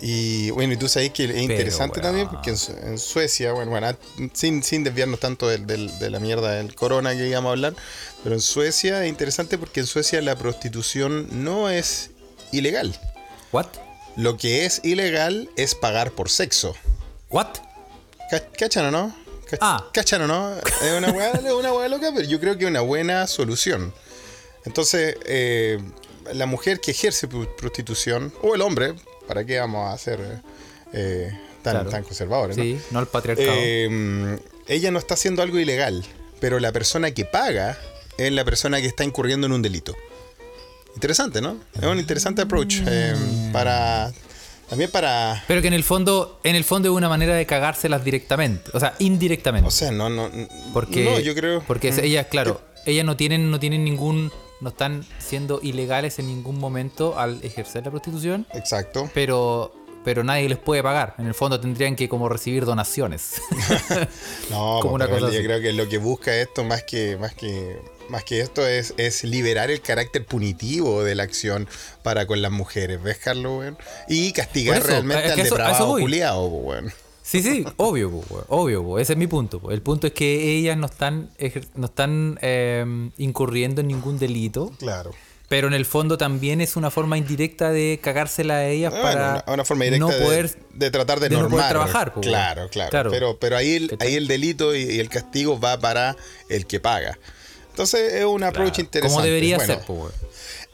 Y 0.00 0.50
bueno, 0.50 0.72
y 0.72 0.76
tú 0.76 0.88
sabes 0.88 1.10
que 1.12 1.24
es 1.24 1.36
interesante 1.36 2.00
también 2.00 2.28
porque 2.28 2.50
en, 2.50 2.56
Su- 2.56 2.72
en 2.72 2.98
Suecia, 2.98 3.52
bueno, 3.52 3.70
bueno, 3.70 3.96
sin, 4.32 4.62
sin 4.64 4.82
desviarnos 4.82 5.20
tanto 5.20 5.46
del- 5.48 5.66
del- 5.66 5.96
de 6.00 6.10
la 6.10 6.18
mierda 6.18 6.52
del 6.52 6.74
corona 6.74 7.12
que 7.16 7.28
íbamos 7.28 7.50
a 7.50 7.52
hablar, 7.52 7.74
pero 8.24 8.34
en 8.34 8.40
Suecia 8.40 9.04
es 9.04 9.08
interesante 9.08 9.58
porque 9.58 9.80
en 9.80 9.86
Suecia 9.86 10.20
la 10.22 10.36
prostitución 10.36 11.28
no 11.44 11.70
es 11.70 12.10
ilegal. 12.50 12.98
¿What? 13.52 13.66
Lo 14.16 14.36
que 14.36 14.64
es 14.66 14.80
ilegal 14.82 15.48
es 15.56 15.74
pagar 15.76 16.10
por 16.10 16.28
sexo. 16.30 16.74
¿What? 17.30 17.48
Ca- 18.30 18.46
¿Cachan 18.58 18.86
o 18.86 18.90
no? 18.90 19.16
Ah. 19.60 19.86
¿Cachan 19.92 20.22
o 20.22 20.26
no? 20.26 20.54
Es 20.82 20.92
una 20.98 21.08
es 21.34 21.52
una 21.52 21.88
loca, 21.88 22.10
pero 22.14 22.26
yo 22.26 22.40
creo 22.40 22.56
que 22.58 22.64
es 22.64 22.70
una 22.70 22.80
buena 22.80 23.26
solución. 23.26 23.92
Entonces, 24.64 25.16
eh, 25.26 25.78
la 26.32 26.46
mujer 26.46 26.80
que 26.80 26.90
ejerce 26.92 27.28
pr- 27.28 27.54
prostitución, 27.56 28.32
o 28.42 28.54
el 28.54 28.62
hombre, 28.62 28.94
¿para 29.26 29.44
qué 29.44 29.58
vamos 29.58 29.92
a 29.92 29.98
ser 29.98 30.20
eh, 30.92 31.30
tan, 31.62 31.74
Claro. 31.74 31.90
tan 31.90 32.02
conservadores? 32.02 32.56
no? 32.56 32.62
Sí, 32.62 32.78
no 32.90 32.98
al 32.98 33.06
patriarcado. 33.06 33.50
Eh, 33.54 34.38
ella 34.68 34.90
no 34.90 34.98
está 34.98 35.14
haciendo 35.14 35.42
algo 35.42 35.58
ilegal, 35.58 36.04
pero 36.40 36.58
la 36.60 36.72
persona 36.72 37.10
que 37.12 37.24
paga 37.24 37.78
es 38.18 38.32
la 38.32 38.44
persona 38.44 38.80
que 38.80 38.86
está 38.86 39.04
incurriendo 39.04 39.46
en 39.46 39.52
un 39.52 39.62
delito. 39.62 39.94
Interesante, 40.94 41.40
¿no? 41.40 41.56
Es 41.74 41.84
un 41.84 41.98
interesante 41.98 42.42
approach 42.42 42.80
eh, 42.86 43.14
para 43.52 44.12
también 44.68 44.90
para 44.90 45.42
Pero 45.48 45.60
que 45.60 45.68
en 45.68 45.74
el 45.74 45.84
fondo, 45.84 46.40
en 46.44 46.56
el 46.56 46.64
fondo 46.64 46.88
es 46.90 46.94
una 46.94 47.08
manera 47.08 47.34
de 47.34 47.44
cagárselas 47.46 48.04
directamente. 48.04 48.70
O 48.74 48.80
sea, 48.80 48.94
indirectamente. 48.98 49.68
o 49.68 49.70
sea, 49.70 49.90
no 49.90 50.08
no 50.08 50.30
Porque, 50.72 51.04
no, 51.04 51.18
yo 51.20 51.34
creo 51.34 51.62
porque 51.66 51.88
ellas, 52.02 52.26
claro, 52.30 52.60
ellas 52.86 53.04
no 53.04 53.16
tienen, 53.16 53.50
no 53.50 53.60
tienen 53.60 53.84
ningún, 53.84 54.32
no 54.62 54.70
están 54.70 55.04
siendo 55.18 55.60
ilegales 55.62 56.18
en 56.18 56.28
ningún 56.28 56.58
momento 56.58 57.18
al 57.18 57.38
ejercer 57.44 57.84
la 57.84 57.90
prostitución, 57.90 58.46
exacto. 58.54 59.10
pero, 59.12 59.74
pero 60.04 60.24
nadie 60.24 60.48
les 60.48 60.58
puede 60.58 60.82
pagar. 60.82 61.14
En 61.18 61.26
el 61.26 61.34
fondo 61.34 61.60
tendrían 61.60 61.96
que 61.96 62.08
como 62.08 62.28
recibir 62.30 62.64
donaciones. 62.64 63.34
No, 64.50 64.78
Como 64.80 64.92
pues, 64.92 64.94
una 64.94 65.08
cosa 65.08 65.20
yo 65.32 65.38
así. 65.38 65.42
creo 65.44 65.60
que 65.60 65.72
lo 65.72 65.88
que 65.88 65.98
busca 65.98 66.34
esto 66.36 66.64
más 66.64 66.82
que 66.84 67.16
más 67.18 67.34
que 67.34 67.78
más 68.08 68.24
que 68.24 68.40
esto 68.40 68.66
es, 68.66 68.92
es 68.98 69.24
liberar 69.24 69.70
el 69.70 69.80
carácter 69.80 70.26
punitivo 70.26 71.02
de 71.02 71.14
la 71.14 71.22
acción 71.22 71.66
para 72.02 72.26
con 72.26 72.42
las 72.42 72.50
mujeres, 72.50 73.02
¿ves, 73.02 73.16
Carlos? 73.18 73.64
Y 74.08 74.32
castigar 74.32 74.78
eso, 74.78 74.88
realmente 74.88 75.32
al 75.32 75.40
eso- 75.40 75.54
depravado 75.54 75.98
culiao, 75.98 76.50
po, 76.50 76.56
weón. 76.56 76.92
Sí, 77.32 77.42
sí, 77.42 77.64
obvio, 77.78 78.10
po, 78.10 78.44
obvio, 78.48 78.82
po. 78.84 78.98
ese 78.98 79.14
es 79.14 79.18
mi 79.18 79.26
punto. 79.26 79.58
po. 79.60 79.70
El 79.70 79.82
punto 79.82 80.06
es 80.06 80.12
que 80.12 80.56
ellas 80.56 80.76
no 80.76 80.86
están, 80.86 81.30
no 81.74 81.86
están 81.86 82.38
eh, 82.42 83.10
incurriendo 83.18 83.80
en 83.80 83.88
ningún 83.88 84.18
delito. 84.18 84.70
Claro. 84.78 85.10
Pero 85.48 85.66
en 85.68 85.74
el 85.74 85.84
fondo 85.84 86.16
también 86.16 86.62
es 86.62 86.76
una 86.76 86.90
forma 86.90 87.18
indirecta 87.18 87.70
de 87.72 88.00
cagársela 88.02 88.54
a 88.54 88.68
ellas 88.68 88.90
para 88.94 89.42
una, 89.46 89.54
una 89.54 89.64
forma 89.66 89.84
directa 89.84 90.06
no 90.06 90.10
de- 90.12 90.24
poder 90.24 90.56
de, 90.72 90.90
tratar 90.90 91.20
de, 91.20 91.28
de 91.28 91.36
no 91.36 91.48
poder 91.50 91.68
trabajar, 91.68 92.14
claro, 92.22 92.68
claro, 92.70 92.90
claro. 92.90 93.10
Pero, 93.10 93.38
pero 93.38 93.56
ahí, 93.58 93.72
el, 93.74 93.96
ahí 94.00 94.14
el 94.14 94.28
delito 94.28 94.74
y, 94.74 94.82
y 94.84 94.98
el 94.98 95.10
castigo 95.10 95.60
va 95.60 95.78
para 95.78 96.16
el 96.48 96.66
que 96.66 96.80
paga. 96.80 97.18
Entonces 97.68 98.14
es 98.14 98.24
un 98.24 98.42
approach 98.42 98.78
interesante. 98.78 99.14
como 99.14 99.22
debería 99.22 99.56
Bueno, 99.56 99.74
ser, 99.74 99.84
pues. 99.86 100.12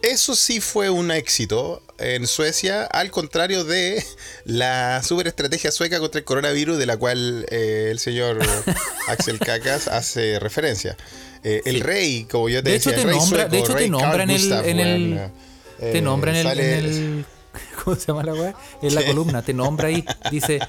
Eso 0.02 0.36
sí 0.36 0.60
fue 0.60 0.90
un 0.90 1.10
éxito 1.10 1.82
en 1.98 2.28
Suecia, 2.28 2.84
al 2.84 3.10
contrario 3.10 3.64
de 3.64 4.02
la 4.44 5.02
super 5.02 5.26
estrategia 5.26 5.72
sueca 5.72 5.98
contra 5.98 6.20
el 6.20 6.24
coronavirus, 6.24 6.78
de 6.78 6.86
la 6.86 6.96
cual 6.96 7.46
eh, 7.50 7.88
el 7.90 7.98
señor 7.98 8.38
Axel 9.08 9.38
Kakas 9.40 9.88
hace 9.88 10.38
referencia. 10.38 10.96
Eh, 11.42 11.62
El 11.64 11.76
Sí. 11.76 11.82
rey, 11.82 12.24
como 12.30 12.48
yo 12.48 12.62
te 12.62 12.70
De 12.70 12.76
hecho, 12.76 12.90
decía, 12.90 13.02
te 13.02 13.08
el 13.08 13.08
rey 13.08 13.18
nombra, 13.18 13.38
sueco, 13.42 13.50
de 13.52 13.58
hecho 13.58 13.74
te 13.74 13.84
en 14.70 14.80
el, 14.80 15.12
eh, 15.80 15.92
te 15.92 16.00
nombra 16.02 16.30
en 16.30 16.36
el, 16.36 16.42
sale- 16.44 16.78
en 16.78 16.84
el- 16.84 17.26
¿cómo 17.84 17.96
se 17.96 18.06
llama 18.06 18.22
la 18.22 18.34
weá? 18.34 18.54
En 18.82 18.94
la 18.94 19.00
¿Qué? 19.02 19.06
columna, 19.08 19.42
te 19.42 19.52
nombra 19.54 19.88
ahí, 19.88 20.04
dice, 20.30 20.60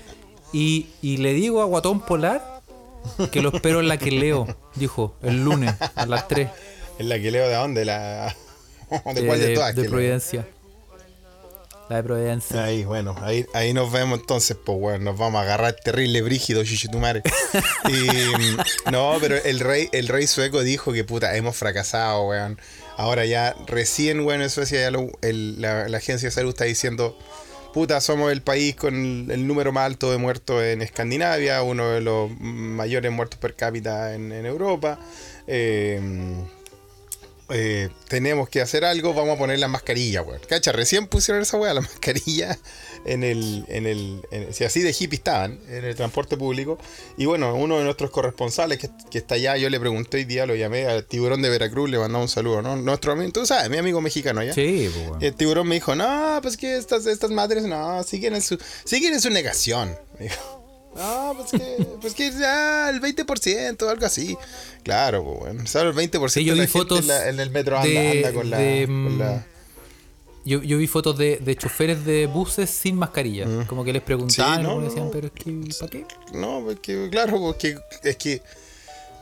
y, 0.53 0.87
y 1.03 1.17
le 1.17 1.33
digo 1.33 1.61
a 1.61 1.65
Guatón 1.65 2.01
Polar 2.05 2.61
que 3.31 3.41
lo 3.41 3.53
espero 3.55 3.79
en 3.79 3.87
la 3.87 3.97
que 3.97 4.11
leo, 4.11 4.57
dijo, 4.75 5.15
el 5.21 5.43
lunes 5.43 5.73
a 5.95 6.05
las 6.07 6.27
3 6.27 6.49
¿En 6.97 7.09
la 7.09 7.17
que 7.19 7.31
leo 7.31 7.47
de 7.47 7.55
dónde? 7.55 7.85
La... 7.85 8.35
¿De 9.13 9.25
cuál 9.25 9.39
de, 9.39 9.47
de- 9.47 9.55
todas? 9.55 9.75
de 9.75 9.83
que? 9.83 9.89
Providencia. 9.89 10.47
La 11.89 11.95
de 11.97 12.03
Providencia. 12.03 12.63
Ahí, 12.65 12.83
bueno, 12.83 13.15
ahí, 13.21 13.47
ahí 13.55 13.73
nos 13.73 13.91
vemos 13.91 14.19
entonces, 14.19 14.55
pues 14.63 14.77
bueno, 14.79 15.05
nos 15.05 15.17
vamos 15.17 15.39
a 15.39 15.43
agarrar 15.43 15.73
terrible 15.73 16.21
brígido, 16.21 16.63
chichitumare. 16.63 17.23
y 17.89 17.91
mm, 17.91 18.91
no, 18.91 19.17
pero 19.19 19.37
el 19.37 19.59
rey, 19.59 19.89
el 19.91 20.07
rey 20.07 20.27
sueco 20.27 20.61
dijo 20.61 20.93
que 20.93 21.03
puta, 21.03 21.35
hemos 21.35 21.55
fracasado, 21.55 22.27
weón. 22.27 22.59
Ahora 22.95 23.25
ya, 23.25 23.55
recién, 23.65 24.19
weón, 24.19 24.43
en 24.43 24.51
Suecia 24.51 24.81
ya 24.81 24.91
lo- 24.91 25.09
el- 25.23 25.59
la, 25.61 25.87
la 25.89 25.97
agencia 25.97 26.27
de 26.27 26.31
salud 26.31 26.49
está 26.49 26.65
diciendo, 26.65 27.17
puta, 27.73 27.99
somos 28.01 28.31
el 28.31 28.43
país 28.43 28.75
con 28.75 28.93
el, 28.93 29.31
el 29.31 29.47
número 29.47 29.71
más 29.71 29.85
alto 29.87 30.11
de 30.11 30.17
muertos 30.19 30.61
en 30.61 30.83
Escandinavia, 30.83 31.63
uno 31.63 31.89
de 31.89 32.01
los 32.01 32.29
mayores 32.39 33.11
muertos 33.11 33.39
per 33.39 33.55
cápita 33.55 34.13
en, 34.13 34.31
en 34.31 34.45
Europa. 34.45 34.99
Eh, 35.47 35.99
eh, 37.51 37.89
tenemos 38.07 38.47
que 38.49 38.61
hacer 38.61 38.85
algo, 38.85 39.13
vamos 39.13 39.35
a 39.35 39.37
poner 39.39 39.59
la 39.59 39.67
mascarilla, 39.67 40.21
weón. 40.21 40.39
Cacha, 40.47 40.71
recién 40.71 41.07
pusieron 41.07 41.41
esa 41.43 41.57
weá, 41.57 41.73
la 41.73 41.81
mascarilla 41.89 42.57
en 43.05 43.23
el, 43.23 43.65
en 43.69 43.85
el, 43.87 44.21
en- 44.31 44.53
si 44.53 44.63
así 44.65 44.81
de 44.81 44.91
hippie 44.97 45.17
estaban, 45.17 45.59
en 45.69 45.83
el 45.85 45.95
transporte 45.95 46.37
público. 46.37 46.77
Y 47.17 47.25
bueno, 47.25 47.55
uno 47.55 47.77
de 47.77 47.83
nuestros 47.83 48.11
corresponsales 48.11 48.77
que, 48.77 48.89
que 49.09 49.17
está 49.19 49.35
allá, 49.35 49.57
yo 49.57 49.69
le 49.69 49.79
pregunté 49.79 50.17
hoy 50.17 50.25
día, 50.25 50.45
lo 50.45 50.55
llamé 50.55 50.85
al 50.85 51.05
tiburón 51.05 51.41
de 51.41 51.49
Veracruz, 51.49 51.89
le 51.89 51.97
mandaba 51.97 52.23
un 52.23 52.29
saludo, 52.29 52.61
¿no? 52.61 52.75
Nuestro 52.75 53.13
amigo, 53.13 53.31
tú 53.31 53.45
sabes, 53.45 53.69
mi 53.69 53.77
amigo 53.77 53.99
mexicano 54.01 54.41
allá. 54.41 54.53
Sí, 54.53 54.89
pues, 54.93 55.07
weón. 55.09 55.23
El 55.23 55.33
tiburón 55.33 55.67
me 55.67 55.75
dijo, 55.75 55.95
no, 55.95 56.39
pues 56.41 56.57
que 56.57 56.77
estas, 56.77 57.05
estas 57.05 57.31
madres, 57.31 57.63
no, 57.63 58.03
siguen 58.03 58.35
en 58.35 58.41
su, 58.41 58.57
siguen 58.83 59.13
en 59.13 59.21
su 59.21 59.29
negación. 59.29 59.95
Me 60.19 60.25
dijo, 60.29 60.58
no, 60.99 61.33
pues 61.37 61.51
que, 61.51 61.87
pues 62.01 62.13
que 62.13 62.31
ya 62.31 62.89
el 62.89 63.01
20%, 63.01 63.89
algo 63.89 64.05
así. 64.05 64.37
Claro, 64.83 65.23
pues 65.23 65.39
bueno, 65.39 65.67
solo 65.67 65.89
el 65.89 65.95
20% 65.95 66.29
Sí, 66.29 66.43
yo 66.45 66.53
de 66.53 66.57
la 66.59 66.65
vi 66.65 66.67
gente 66.71 66.71
fotos 66.71 66.99
en, 67.01 67.07
la- 67.07 67.29
en 67.29 67.39
el 67.39 67.49
metro 67.51 67.77
anda, 67.77 67.87
de- 67.89 68.09
anda 68.11 68.33
con 68.33 68.49
la... 68.49 68.57
de, 68.57 68.85
con 68.85 69.17
la- 69.19 69.45
Yo, 70.45 70.61
yo 70.63 70.77
vi 70.77 70.87
fotos 70.87 71.17
de, 71.17 71.37
de 71.37 71.55
choferes 71.55 72.05
de 72.05 72.25
buses 72.27 72.69
sin 72.69 72.95
mascarilla. 72.95 73.45
Como 73.67 73.83
que 73.83 73.93
les 73.93 74.01
preguntaban 74.01 74.57
Sí, 74.57 74.63
no, 74.63 74.81
y 74.81 74.85
decían, 74.85 75.05
no. 75.05 75.11
pero 75.11 75.27
es 75.27 75.33
que, 75.33 75.51
¿para 75.79 75.89
qué? 75.91 76.05
No, 76.33 76.61
porque, 76.65 77.07
claro, 77.11 77.39
porque 77.39 77.77
es 78.03 78.15
que, 78.17 78.41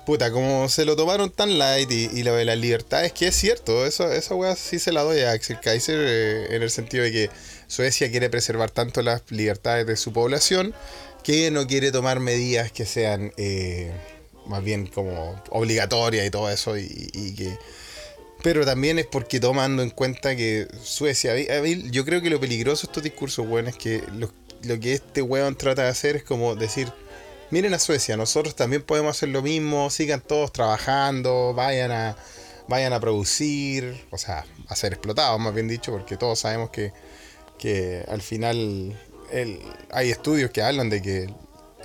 puta, 0.05 0.31
como 0.31 0.69
se 0.69 0.85
lo 0.85 0.95
tomaron 0.95 1.29
tan 1.31 1.57
light 1.57 1.91
y, 1.91 2.05
y 2.13 2.23
lo 2.23 2.33
de 2.35 2.45
la 2.45 2.55
libertad, 2.55 3.03
es 3.03 3.11
que 3.11 3.27
es 3.27 3.35
cierto, 3.35 3.85
eso, 3.85 4.09
esa 4.11 4.35
weá 4.35 4.55
sí 4.55 4.79
se 4.79 4.91
la 4.93 5.01
doy 5.01 5.19
a 5.21 5.31
Axel 5.31 5.59
Kaiser 5.59 5.99
eh, 5.99 6.55
en 6.55 6.61
el 6.63 6.69
sentido 6.69 7.03
de 7.03 7.11
que 7.11 7.29
Suecia 7.67 8.09
quiere 8.09 8.29
preservar 8.29 8.71
tanto 8.71 9.01
las 9.01 9.23
libertades 9.29 9.85
de 9.85 9.97
su 9.97 10.13
población 10.13 10.73
que 11.27 11.51
no 11.51 11.67
quiere 11.67 11.91
tomar 11.91 12.21
medidas 12.21 12.71
que 12.71 12.85
sean 12.85 13.33
eh, 13.35 13.91
más 14.45 14.63
bien 14.63 14.87
como 14.87 15.35
obligatorias 15.49 16.25
y 16.25 16.29
todo 16.29 16.49
eso 16.49 16.77
y, 16.77 17.09
y 17.13 17.35
que... 17.35 17.57
Pero 18.43 18.65
también 18.65 18.97
es 18.97 19.07
porque 19.07 19.41
tomando 19.41 19.83
en 19.83 19.89
cuenta 19.89 20.37
que 20.37 20.69
Suecia, 20.81 21.33
yo 21.91 22.05
creo 22.05 22.21
que 22.21 22.29
lo 22.29 22.39
peligroso 22.39 22.87
de 22.87 22.91
estos 22.91 23.03
discursos, 23.03 23.45
weón, 23.45 23.67
es 23.67 23.75
que 23.75 24.03
lo, 24.13 24.31
lo 24.63 24.79
que 24.79 24.93
este 24.93 25.21
weón 25.21 25.57
trata 25.57 25.83
de 25.83 25.89
hacer 25.89 26.15
es 26.15 26.23
como 26.23 26.55
decir, 26.55 26.93
miren 27.51 27.73
a 27.73 27.79
Suecia, 27.79 28.15
nosotros 28.15 28.55
también 28.55 28.83
podemos 28.83 29.17
hacer 29.17 29.27
lo 29.27 29.41
mismo, 29.41 29.89
sigan 29.89 30.21
todos 30.21 30.53
trabajando, 30.53 31.53
vayan 31.53 31.91
a, 31.91 32.15
vayan 32.69 32.93
a 32.93 33.01
producir, 33.01 34.05
o 34.11 34.17
sea, 34.17 34.45
a 34.69 34.75
ser 34.77 34.93
explotados, 34.93 35.41
más 35.41 35.53
bien 35.53 35.67
dicho, 35.67 35.91
porque 35.91 36.15
todos 36.15 36.39
sabemos 36.39 36.69
que, 36.69 36.93
que 37.59 38.05
al 38.07 38.21
final 38.21 38.97
el- 39.31 39.61
hay 39.91 40.09
estudios 40.11 40.51
que 40.51 40.61
hablan 40.61 40.89
de 40.89 41.01
que 41.01 41.29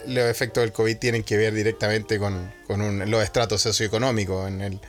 los 0.06 0.24
efectos 0.28 0.62
del 0.62 0.72
COVID 0.72 0.96
tienen 0.98 1.22
que 1.22 1.36
ver 1.36 1.54
directamente 1.54 2.18
con, 2.18 2.52
con 2.66 2.80
un- 2.80 3.10
los 3.10 3.22
estratos 3.22 3.62
socioeconómicos 3.62 4.48
en 4.48 4.60
el, 4.60 4.80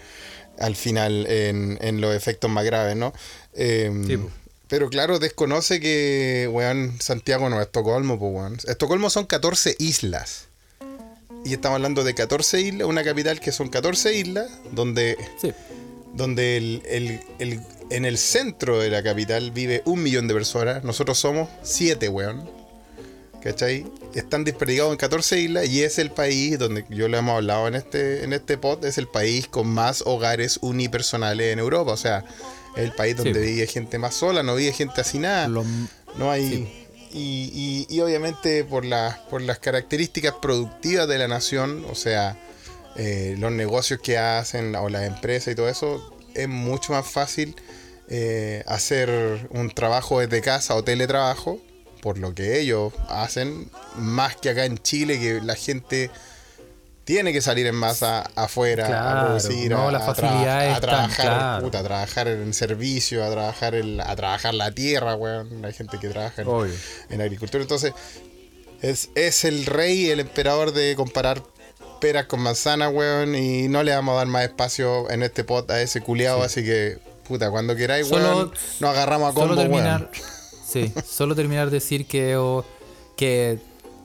al 0.59 0.75
final 0.75 1.25
en, 1.27 1.77
en 1.81 2.01
los 2.01 2.15
efectos 2.15 2.49
más 2.49 2.63
graves, 2.65 2.95
¿no? 2.95 3.13
Eh, 3.53 3.91
Sí, 4.07 4.17
pero 4.67 4.89
claro, 4.89 5.19
desconoce 5.19 5.79
que, 5.79 6.49
weón, 6.51 6.99
Santiago 6.99 7.47
no 7.49 7.59
es 7.61 7.67
Estocolmo, 7.67 8.17
pues, 8.17 8.33
weón. 8.33 8.57
Estocolmo 8.65 9.09
son 9.11 9.25
14 9.27 9.75
islas. 9.77 10.47
Y 11.45 11.53
estamos 11.53 11.75
hablando 11.75 12.03
de 12.03 12.15
14 12.15 12.61
islas, 12.61 12.87
una 12.87 13.03
capital 13.03 13.39
que 13.39 13.51
son 13.51 13.69
14 13.69 14.15
islas, 14.15 14.49
donde, 14.71 15.17
Sí. 15.39 15.51
Donde 16.13 16.57
el, 16.57 16.81
el- 16.85 17.19
el- 17.39 17.61
en 17.89 18.05
el 18.05 18.17
centro 18.17 18.79
de 18.79 18.89
la 18.89 19.03
capital 19.03 19.51
vive 19.51 19.81
un 19.85 20.01
millón 20.01 20.27
de 20.27 20.33
personas. 20.33 20.83
Nosotros 20.83 21.17
somos 21.19 21.49
7, 21.63 22.09
weón. 22.09 22.49
¿Cachai? 23.41 23.85
Están 24.15 24.45
desperdigados 24.45 24.91
en 24.93 24.97
14 24.97 25.39
islas 25.41 25.67
y 25.67 25.83
es 25.83 25.99
el 25.99 26.11
país 26.11 26.57
donde 26.57 26.85
yo 26.89 27.09
lo 27.09 27.17
hemos 27.17 27.35
hablado 27.35 27.67
en 27.67 27.75
este, 27.75 28.23
en 28.23 28.31
este 28.31 28.57
pod, 28.57 28.85
es 28.85 28.97
el 28.97 29.07
país 29.07 29.47
con 29.49 29.67
más 29.67 30.01
hogares 30.05 30.59
unipersonales 30.61 31.51
en 31.51 31.59
Europa. 31.59 31.91
O 31.91 31.97
sea, 31.97 32.23
es 32.77 32.83
el 32.83 32.93
país 32.93 33.17
donde 33.17 33.33
Sí. 33.43 33.51
vive 33.53 33.67
gente 33.67 33.99
más 33.99 34.15
sola, 34.15 34.43
no 34.43 34.55
vive 34.55 34.71
gente 34.71 35.01
así 35.01 35.19
nada. 35.19 35.47
Lo- 35.49 35.65
No 36.17 36.31
hay. 36.31 36.71
Y, 37.11 37.85
y- 37.89 37.93
y 37.95 37.99
obviamente 37.99 38.63
por, 38.63 38.85
las 38.85 39.17
por 39.29 39.41
las 39.41 39.59
características 39.59 40.35
productivas 40.41 41.07
de 41.07 41.17
la 41.17 41.27
nación, 41.27 41.85
o 41.91 41.95
sea, 41.95 42.37
eh, 42.95 43.35
los 43.39 43.51
negocios 43.51 43.99
que 44.01 44.17
hacen 44.17 44.75
o 44.75 44.89
las 44.89 45.03
empresas 45.03 45.53
y 45.53 45.55
todo 45.55 45.69
eso, 45.69 46.13
es 46.35 46.47
mucho 46.47 46.93
más 46.93 47.05
fácil 47.07 47.55
eh, 48.09 48.63
hacer 48.67 49.47
un 49.51 49.69
trabajo 49.71 50.19
desde 50.19 50.41
casa 50.41 50.75
o 50.75 50.83
teletrabajo, 50.83 51.59
por 52.01 52.17
lo 52.17 52.33
que 52.35 52.59
ellos 52.59 52.91
hacen, 53.07 53.69
más 53.95 54.35
que 54.35 54.49
acá 54.49 54.65
en 54.65 54.77
Chile, 54.77 55.19
que 55.19 55.41
la 55.41 55.55
gente 55.55 56.11
tiene 57.05 57.33
que 57.33 57.41
salir 57.41 57.65
en 57.67 57.75
masa 57.75 58.21
afuera 58.35 58.85
a 58.87 59.25
producir, 59.25 59.71
no, 59.71 59.89
a, 59.89 59.97
a 60.09 60.13
traba- 60.13 60.79
trabajar, 60.79 61.25
claro. 61.25 61.63
puta, 61.65 61.79
a 61.79 61.83
trabajar 61.83 62.27
en 62.29 62.53
servicio, 62.53 63.23
a 63.25 63.29
trabajar 63.29 63.75
en, 63.75 63.99
a 63.99 64.15
trabajar 64.15 64.53
la 64.53 64.71
tierra, 64.71 65.15
weón. 65.15 65.65
Hay 65.65 65.73
gente 65.73 65.97
que 65.99 66.07
trabaja 66.09 66.41
en, 66.43 66.47
en 67.09 67.21
agricultura. 67.21 67.61
Entonces, 67.61 67.93
es, 68.81 69.09
es 69.15 69.43
el 69.43 69.65
rey, 69.65 70.09
el 70.11 70.19
emperador 70.21 70.71
de 70.73 70.95
comparar 70.95 71.43
peras 72.03 72.25
con 72.25 72.41
manzanas, 72.41 72.91
weón. 72.93 73.33
Y 73.35 73.67
no 73.69 73.81
le 73.81 73.95
vamos 73.95 74.13
a 74.13 74.17
dar 74.17 74.27
más 74.27 74.43
espacio 74.43 75.09
en 75.09 75.23
este 75.23 75.43
pot 75.43 75.69
a 75.71 75.81
ese 75.81 76.01
culiado. 76.01 76.43
Así 76.43 76.63
que, 76.63 76.99
puta, 77.27 77.49
cuando 77.49 77.75
queráis, 77.75 78.07
Solo- 78.07 78.35
weón, 78.35 78.53
nos 78.81 78.89
agarramos 78.91 79.29
a 79.29 79.33
Solo 79.33 79.47
combo, 79.55 79.61
terminar, 79.61 80.11
weón. 80.13 80.29
sí, 80.67 80.93
solo 81.07 81.33
terminar 81.35 81.67
de 81.69 81.77
decir 81.77 82.05
que, 82.05 82.35
o- 82.35 82.65
que 83.15 83.57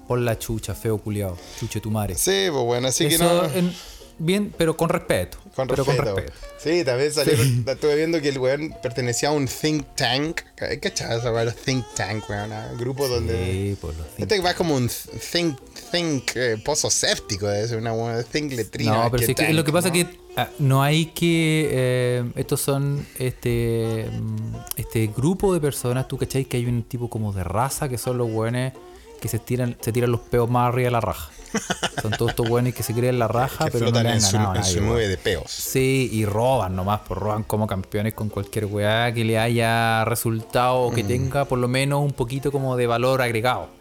por 0.06 0.20
la 0.20 0.38
chucha, 0.38 0.74
feo 0.74 0.98
culiao, 0.98 1.36
chuche 1.58 1.80
tu 1.80 1.90
madre. 1.90 2.14
Sí, 2.14 2.46
pues 2.50 2.64
bueno, 2.64 2.88
así 2.88 3.08
que 3.08 3.18
no. 3.18 3.44
en- 3.46 3.74
bien, 4.18 4.52
pero 4.56 4.76
con 4.76 4.88
respeto. 4.88 5.38
Con 5.54 5.68
pero 5.68 5.84
respeto. 5.84 6.14
con 6.14 6.16
respeto. 6.16 6.38
Sí, 6.58 6.84
también 6.84 7.12
salieron. 7.12 7.64
Estuve 7.66 7.96
viendo 7.96 8.20
que 8.20 8.28
el 8.28 8.38
weón 8.38 8.74
pertenecía 8.82 9.30
a 9.30 9.32
un 9.32 9.46
think 9.46 9.86
tank. 9.94 10.40
¿Cachai 10.54 11.18
esa? 11.18 11.44
Los 11.44 11.56
think 11.56 11.84
tank, 11.94 12.28
weón. 12.28 12.52
Un 12.52 12.78
grupo 12.78 13.08
donde. 13.08 13.34
Sí, 13.44 13.78
por 13.80 13.94
los 13.96 14.06
Este 14.16 14.40
va 14.40 14.54
como 14.54 14.74
un 14.74 14.88
think, 15.32 15.58
think 15.90 16.30
eh, 16.34 16.56
pozo 16.64 16.90
séptico, 16.90 17.46
ser 17.48 17.78
una 17.78 17.92
weón. 17.92 18.24
Think 18.24 18.52
letrina. 18.52 19.04
No, 19.04 19.10
pero 19.10 19.24
sí 19.24 19.34
que 19.34 19.44
tank, 19.44 19.54
lo 19.54 19.64
que 19.64 19.72
pasa 19.72 19.88
¿no? 19.88 19.94
es 19.94 20.04
que 20.04 20.18
ah, 20.36 20.48
no 20.58 20.82
hay 20.82 21.06
que. 21.06 21.68
eh, 21.70 22.32
estos 22.36 22.60
son 22.60 23.06
este 23.18 24.08
mm, 24.10 24.56
este 24.76 25.06
grupo 25.08 25.54
de 25.54 25.60
personas, 25.60 26.08
tú 26.08 26.18
cachai 26.18 26.44
que 26.44 26.56
hay 26.56 26.66
un 26.66 26.82
tipo 26.82 27.08
como 27.08 27.32
de 27.32 27.44
raza 27.44 27.88
que 27.88 27.98
son 27.98 28.18
los 28.18 28.30
buenos 28.30 28.72
que 29.20 29.28
se 29.28 29.38
tiran, 29.38 29.76
se 29.80 29.92
tiran 29.92 30.10
los 30.10 30.20
peos 30.20 30.48
más 30.50 30.68
arriba 30.68 30.86
de 30.86 30.90
la 30.92 31.00
raja. 31.00 31.30
Son 32.02 32.10
todos 32.12 32.30
estos 32.32 32.46
buenos 32.48 32.74
que 32.74 32.82
se 32.82 32.92
creen 32.94 33.18
la 33.18 33.26
raja, 33.28 33.64
Que 33.66 33.70
pero 33.70 33.86
no 33.86 33.90
flotan 33.92 34.04
le 34.04 34.08
han 34.10 34.16
en 34.16 34.22
su, 34.22 34.36
ganado 34.36 34.80
nube 34.82 35.08
de 35.08 35.16
peos. 35.16 35.50
Sí, 35.50 36.10
y 36.12 36.24
roban 36.26 36.76
nomás, 36.76 37.00
pues 37.08 37.18
roban 37.18 37.42
como 37.42 37.66
campeones 37.66 38.12
con 38.14 38.28
cualquier 38.28 38.66
weá 38.66 39.12
que 39.14 39.24
le 39.24 39.38
haya 39.38 40.04
resultado 40.04 40.76
o 40.80 40.90
que 40.92 41.02
Mm. 41.04 41.08
tenga 41.08 41.44
por 41.46 41.58
lo 41.58 41.66
menos 41.68 42.02
un 42.04 42.12
poquito 42.12 42.52
como 42.52 42.76
de 42.76 42.86
valor 42.86 43.22
agregado. 43.22 43.76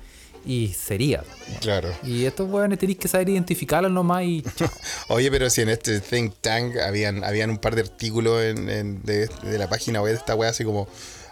y 0.45 0.69
sería. 0.69 1.25
Claro. 1.59 1.89
Y 2.03 2.23
estos 2.23 2.49
weones 2.49 2.79
tenéis 2.79 2.97
que 2.99 3.09
saber 3.09 3.27
identificarlos 3.27 3.91
nomás 3.91 4.23
y 4.23 4.43
chao. 4.55 4.69
Oye, 5.09 5.29
pero 5.29 5.49
si 5.49 5.59
en 5.61 5.67
este 5.67 5.99
think 5.99 6.35
tank 6.39 6.77
habían, 6.77 7.25
habían 7.25 7.49
un 7.49 7.57
par 7.57 7.75
de 7.75 7.81
artículos 7.81 8.41
en, 8.41 8.69
en- 8.69 9.01
de, 9.03 9.27
de 9.43 9.57
la 9.57 9.67
página 9.67 10.01
web 10.01 10.13
de 10.13 10.19
esta 10.19 10.35
wea 10.35 10.51
así 10.51 10.63
como. 10.63 10.87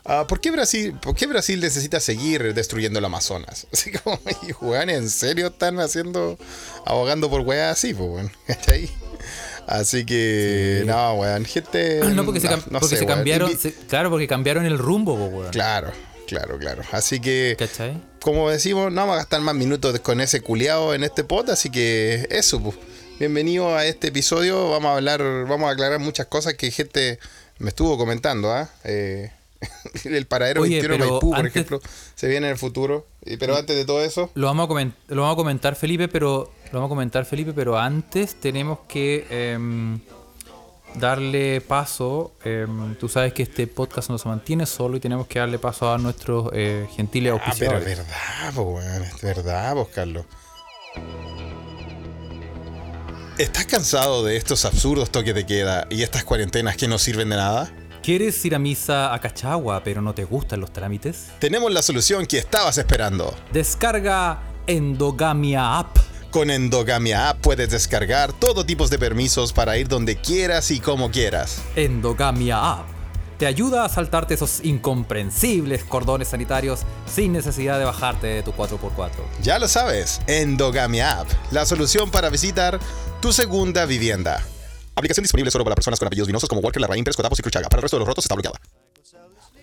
Ah, 0.05 0.25
¿por, 0.27 0.39
qué 0.39 0.51
Brasil, 0.51 0.95
¿Por 1.01 1.15
qué 1.15 1.27
Brasil 1.27 1.59
necesita 1.59 2.00
seguir 2.00 2.53
destruyendo 2.53 3.00
el 3.00 3.05
Amazonas? 3.05 3.67
Así 3.74 3.91
como, 3.91 4.19
y 4.47 4.51
weón, 4.63 4.89
¿en 4.89 5.09
serio 5.09 5.47
están 5.47 5.79
haciendo, 5.79 6.38
abogando 6.85 7.29
por 7.29 7.41
weas 7.41 7.71
así, 7.77 7.93
pues, 7.93 8.09
weón? 8.09 8.31
¿Cachai? 8.47 8.89
Así 9.67 10.05
que, 10.05 10.83
no, 10.85 11.15
weón, 11.15 11.45
gente. 11.45 12.00
No, 12.13 12.24
porque 12.25 12.39
se, 12.39 12.47
cam- 12.47 12.65
no 12.67 12.79
porque 12.79 12.95
sé, 12.95 13.00
se 13.00 13.05
weón. 13.05 13.17
cambiaron. 13.17 13.57
Se- 13.57 13.74
claro, 13.74 14.09
porque 14.09 14.27
cambiaron 14.27 14.65
el 14.65 14.77
rumbo, 14.77 15.17
po, 15.17 15.25
weón. 15.25 15.51
Claro, 15.51 15.91
claro, 16.27 16.57
claro. 16.59 16.83
Así 16.91 17.19
que, 17.19 17.55
¿Cachai? 17.57 18.00
como 18.21 18.50
decimos, 18.50 18.91
no 18.91 19.01
vamos 19.01 19.15
a 19.15 19.17
gastar 19.17 19.41
más 19.41 19.55
minutos 19.55 20.00
con 20.01 20.21
ese 20.21 20.41
culiado 20.41 20.93
en 20.93 21.03
este 21.03 21.24
pod, 21.24 21.50
así 21.50 21.69
que 21.69 22.27
eso, 22.29 22.62
pues. 22.62 22.75
Bienvenido 23.17 23.74
a 23.77 23.85
este 23.85 24.09
episodio. 24.09 24.69
Vamos 24.71 24.89
a 24.89 24.95
hablar, 24.97 25.21
vamos 25.47 25.69
a 25.69 25.71
aclarar 25.71 26.00
muchas 26.00 26.25
cosas 26.25 26.55
que 26.55 26.69
gente 26.69 27.17
me 27.59 27.69
estuvo 27.69 27.97
comentando, 27.97 28.51
¿ah? 28.51 28.69
Eh, 28.83 29.31
el 30.05 30.25
paradero 30.27 30.62
Oye, 30.62 30.81
21 30.81 30.95
pero 30.98 31.12
Maipú, 31.12 31.29
por 31.31 31.39
antes- 31.39 31.51
ejemplo, 31.55 31.81
se 32.15 32.27
viene 32.27 32.48
en 32.48 32.53
el 32.53 32.57
futuro. 32.60 33.05
Pero 33.39 33.55
antes 33.55 33.75
de 33.75 33.86
todo 33.86 34.03
eso, 34.03 34.29
Lo 34.36 34.48
vamos 34.48 34.65
a 34.65 34.69
comen- 34.72 34.93
lo 35.07 35.22
vamos 35.24 35.34
a 35.34 35.38
comentar, 35.38 35.75
Felipe, 35.75 36.07
pero. 36.07 36.51
Lo 36.72 36.79
vamos 36.79 36.88
a 36.88 36.89
comentar, 36.89 37.25
Felipe, 37.25 37.53
pero 37.53 37.77
antes 37.77 38.36
tenemos 38.36 38.79
que 38.88 39.25
em, 39.29 40.00
darle 40.95 41.62
paso. 41.62 42.34
em, 42.43 42.95
tú 42.95 43.07
sabes 43.10 43.34
que 43.34 43.43
este 43.43 43.67
podcast 43.67 44.10
no 44.10 44.17
se 44.17 44.27
mantiene 44.27 44.65
solo 44.65 44.98
y 44.98 45.00
tenemos 45.00 45.27
que 45.27 45.39
darle 45.39 45.57
paso 45.60 45.91
a 45.91 45.98
nuestros 45.98 46.50
eh, 46.53 46.88
gentiles 46.95 47.34
ah, 47.34 47.38
pero 47.60 47.72
auspiciadores. 47.75 47.88
es 47.88 47.98
verdad, 47.98 48.53
pues, 48.55 48.86
es 49.15 49.22
verdad, 49.22 49.74
pues, 49.75 49.88
Carlos. 49.89 50.25
¿Estás 53.38 53.65
cansado 53.65 54.24
de 54.24 54.38
estos 54.38 54.63
absurdos 54.65 55.10
toques 55.12 55.36
de 55.36 55.45
queda 55.45 55.88
y 55.89 56.03
estas 56.03 56.24
cuarentenas 56.24 56.77
que 56.77 56.88
no 56.88 56.98
sirven 56.98 57.29
de 57.29 57.36
nada? 57.36 57.69
¿Quieres 58.05 58.45
ir 58.45 58.53
a 58.53 58.59
misa 58.59 59.15
a 59.15 59.19
Cachagua, 59.19 59.81
pero 59.83 60.00
no 60.00 60.13
te 60.13 60.25
gustan 60.25 60.59
los 60.59 60.71
trámites? 60.71 61.29
Tenemos 61.39 61.74
la 61.74 61.81
solución 61.81 62.27
que 62.27 62.38
estabas 62.38 62.77
esperando. 62.77 63.33
Descarga 63.51 64.43
Endogamia 64.67 65.79
App. 65.79 65.97
Con 66.29 66.51
Endogamia 66.51 67.29
App 67.29 67.39
puedes 67.41 67.71
descargar 67.71 68.31
todo 68.31 68.63
tipo 68.63 68.88
de 68.88 69.00
permisos 69.00 69.53
para 69.53 69.79
ir 69.79 69.88
donde 69.88 70.17
quieras 70.17 70.69
y 70.69 70.79
como 70.79 71.09
quieras. 71.09 71.63
Endogamia 71.75 72.74
App. 72.74 72.85
Te 73.39 73.47
ayuda 73.47 73.85
a 73.85 73.89
saltarte 73.89 74.35
esos 74.35 74.63
incomprensibles 74.63 75.83
cordones 75.83 76.27
sanitarios 76.27 76.81
sin 77.12 77.33
necesidad 77.33 77.79
de 77.79 77.85
bajarte 77.85 78.27
de 78.27 78.43
tu 78.43 78.51
4x4. 78.51 79.09
Ya 79.41 79.57
lo 79.57 79.67
sabes, 79.67 80.21
Endogamia 80.27 81.21
App, 81.21 81.27
la 81.50 81.65
solución 81.65 82.12
para 82.12 82.29
visitar 82.29 82.79
tu 83.19 83.33
segunda 83.33 83.88
vivienda. 83.88 84.45
Aplicación 84.95 85.23
disponible 85.23 85.51
solo 85.51 85.63
para 85.63 85.75
personas 85.75 85.99
con 85.99 86.07
apellidos 86.07 86.27
vinosos 86.27 86.47
como 86.49 86.61
Walker, 86.61 86.81
Larraín, 86.81 87.03
Pérez, 87.03 87.17
Cotapos 87.17 87.39
y 87.39 87.41
Cruchaga. 87.41 87.67
Para 87.69 87.79
el 87.79 87.83
resto 87.83 87.97
de 87.97 87.99
los 87.99 88.07
rotos 88.07 88.25
está 88.25 88.35
bloqueada. 88.35 88.59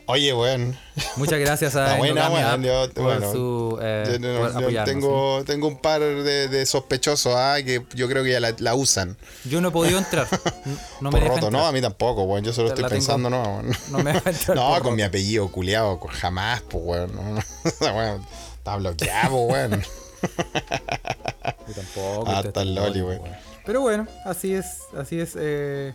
Oye, 0.07 0.35
weón. 0.35 0.77
Muchas 1.17 1.39
gracias 1.39 1.77
a 1.77 1.97
buena, 1.97 2.29
weón. 2.29 2.63
Yo, 2.65 2.89
bueno, 2.97 3.33
su 3.33 3.79
eh, 3.81 4.05
yo 4.11 4.19
no- 4.19 4.41
por 4.41 4.53
yo 4.53 4.59
apoyarnos, 4.59 4.85
tengo, 4.85 5.45
tengo 5.47 5.69
un 5.69 5.79
par 5.79 6.01
de, 6.01 6.49
de 6.49 6.67
sospechosos 6.67 7.35
ah, 7.37 7.57
que 7.65 7.87
yo 7.95 8.09
creo 8.09 8.25
que 8.25 8.33
ya 8.33 8.41
la, 8.41 8.53
la 8.59 8.75
usan. 8.75 9.17
Yo 9.45 9.61
no 9.61 9.69
he 9.69 9.71
podido 9.71 9.99
entrar. 9.99 10.27
No 11.01 11.11
me 11.11 11.13
Por 11.13 11.21
deja 11.21 11.35
roto, 11.35 11.47
entrar. 11.47 11.53
no, 11.53 11.67
a 11.67 11.73
mí 11.73 11.81
tampoco, 11.81 12.25
weón. 12.25 12.45
Yo 12.45 12.53
solo 12.53 12.69
La 12.69 12.75
estoy 12.75 12.83
tengo- 12.85 12.95
pensando, 12.97 13.31
no, 13.31 13.43
weón. 13.43 13.73
no 13.91 13.99
me 13.99 14.11
entrar 14.11 14.35
No, 14.57 14.69
con 14.71 14.79
roto. 14.79 14.91
mi 14.91 15.03
apellido 15.03 15.49
culiado, 15.51 15.99
jamás, 16.11 16.63
pues, 16.63 16.85
weón. 16.85 17.15
No, 17.15 17.39
Está 18.59 18.77
bloqueado, 18.77 19.35
weón. 19.37 19.83
Yo 20.23 21.75
tampoco. 21.75 22.25
Ah, 22.27 22.43
está 22.45 22.65
loli, 22.65 22.99
loli, 22.99 23.03
weón. 23.03 23.52
Pero 23.65 23.81
bueno, 23.81 24.07
así 24.25 24.55
es, 24.55 24.79
así 24.97 25.21
es 25.21 25.35
eh, 25.39 25.93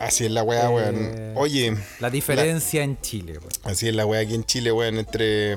Así 0.00 0.24
es 0.24 0.30
la 0.32 0.42
weá, 0.42 0.64
Eh, 0.64 0.68
weón. 0.74 1.32
Oye, 1.36 1.76
la 2.00 2.10
diferencia 2.10 2.82
en 2.82 3.00
Chile. 3.00 3.38
weón. 3.38 3.52
así 3.62 3.86
es 3.88 3.94
la 3.94 4.04
weá 4.04 4.22
aquí 4.22 4.34
en 4.34 4.44
Chile, 4.44 4.72
weón. 4.72 4.98
Entre. 4.98 5.56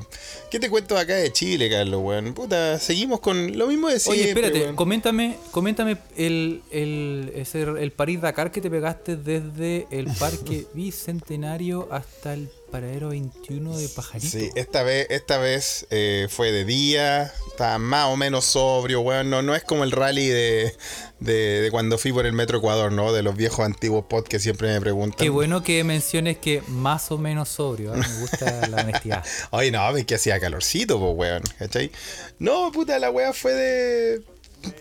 ¿Qué 0.51 0.59
te 0.59 0.69
cuento 0.69 0.95
acá 0.95 1.15
de 1.15 1.33
Chile, 1.33 1.69
Carlos, 1.71 2.01
weón? 2.03 2.33
Puta, 2.35 2.77
seguimos 2.77 3.19
con 3.19 3.57
lo 3.57 3.65
mismo 3.65 3.89
de 3.89 3.99
siempre. 3.99 4.21
Oye, 4.21 4.29
espérate, 4.29 4.61
weón. 4.61 4.75
coméntame, 4.75 5.37
coméntame 5.51 5.97
el, 6.15 6.61
el, 6.71 7.31
ese, 7.35 7.63
el 7.63 7.91
París 7.91 8.21
Dakar 8.21 8.51
que 8.51 8.61
te 8.61 8.69
pegaste 8.69 9.15
desde 9.17 9.87
el 9.89 10.05
Parque 10.19 10.67
Bicentenario 10.73 11.87
hasta 11.91 12.35
el 12.35 12.49
paradero 12.71 13.09
21 13.09 13.77
de 13.77 13.89
Pajarito. 13.89 14.29
Sí, 14.29 14.49
esta 14.55 14.83
vez, 14.83 15.07
esta 15.09 15.37
vez 15.37 15.87
eh, 15.89 16.27
fue 16.29 16.51
de 16.51 16.65
día, 16.65 17.33
estaba 17.47 17.77
más 17.79 18.07
o 18.07 18.17
menos 18.17 18.45
sobrio, 18.45 19.01
weón. 19.01 19.29
No, 19.29 19.41
no 19.41 19.55
es 19.55 19.63
como 19.63 19.83
el 19.83 19.91
rally 19.91 20.27
de, 20.27 20.75
de, 21.19 21.61
de 21.61 21.71
cuando 21.71 21.97
fui 21.97 22.11
por 22.11 22.25
el 22.25 22.33
Metro 22.33 22.57
Ecuador, 22.59 22.91
¿no? 22.91 23.13
De 23.13 23.23
los 23.23 23.35
viejos 23.35 23.65
antiguos 23.65 24.05
pod 24.05 24.25
que 24.25 24.39
siempre 24.39 24.71
me 24.73 24.81
preguntan. 24.81 25.17
Qué 25.17 25.29
bueno 25.29 25.63
que 25.63 25.83
menciones 25.83 26.37
que 26.37 26.61
más 26.67 27.11
o 27.11 27.17
menos 27.17 27.49
sobrio. 27.49 27.95
¿eh? 27.95 27.97
Me 27.97 28.19
gusta 28.19 28.67
la 28.67 28.77
honestidad. 28.83 29.23
Oye, 29.51 29.71
no, 29.71 29.95
es 29.95 30.05
que 30.05 30.15
hacía 30.15 30.39
calorcito, 30.39 30.99
pues, 30.99 31.13
weón, 31.15 31.43
¿cachai? 31.57 31.91
No, 32.39 32.71
puta, 32.71 32.99
la 32.99 33.09
weá 33.09 33.33
fue 33.33 33.53
de. 33.53 34.21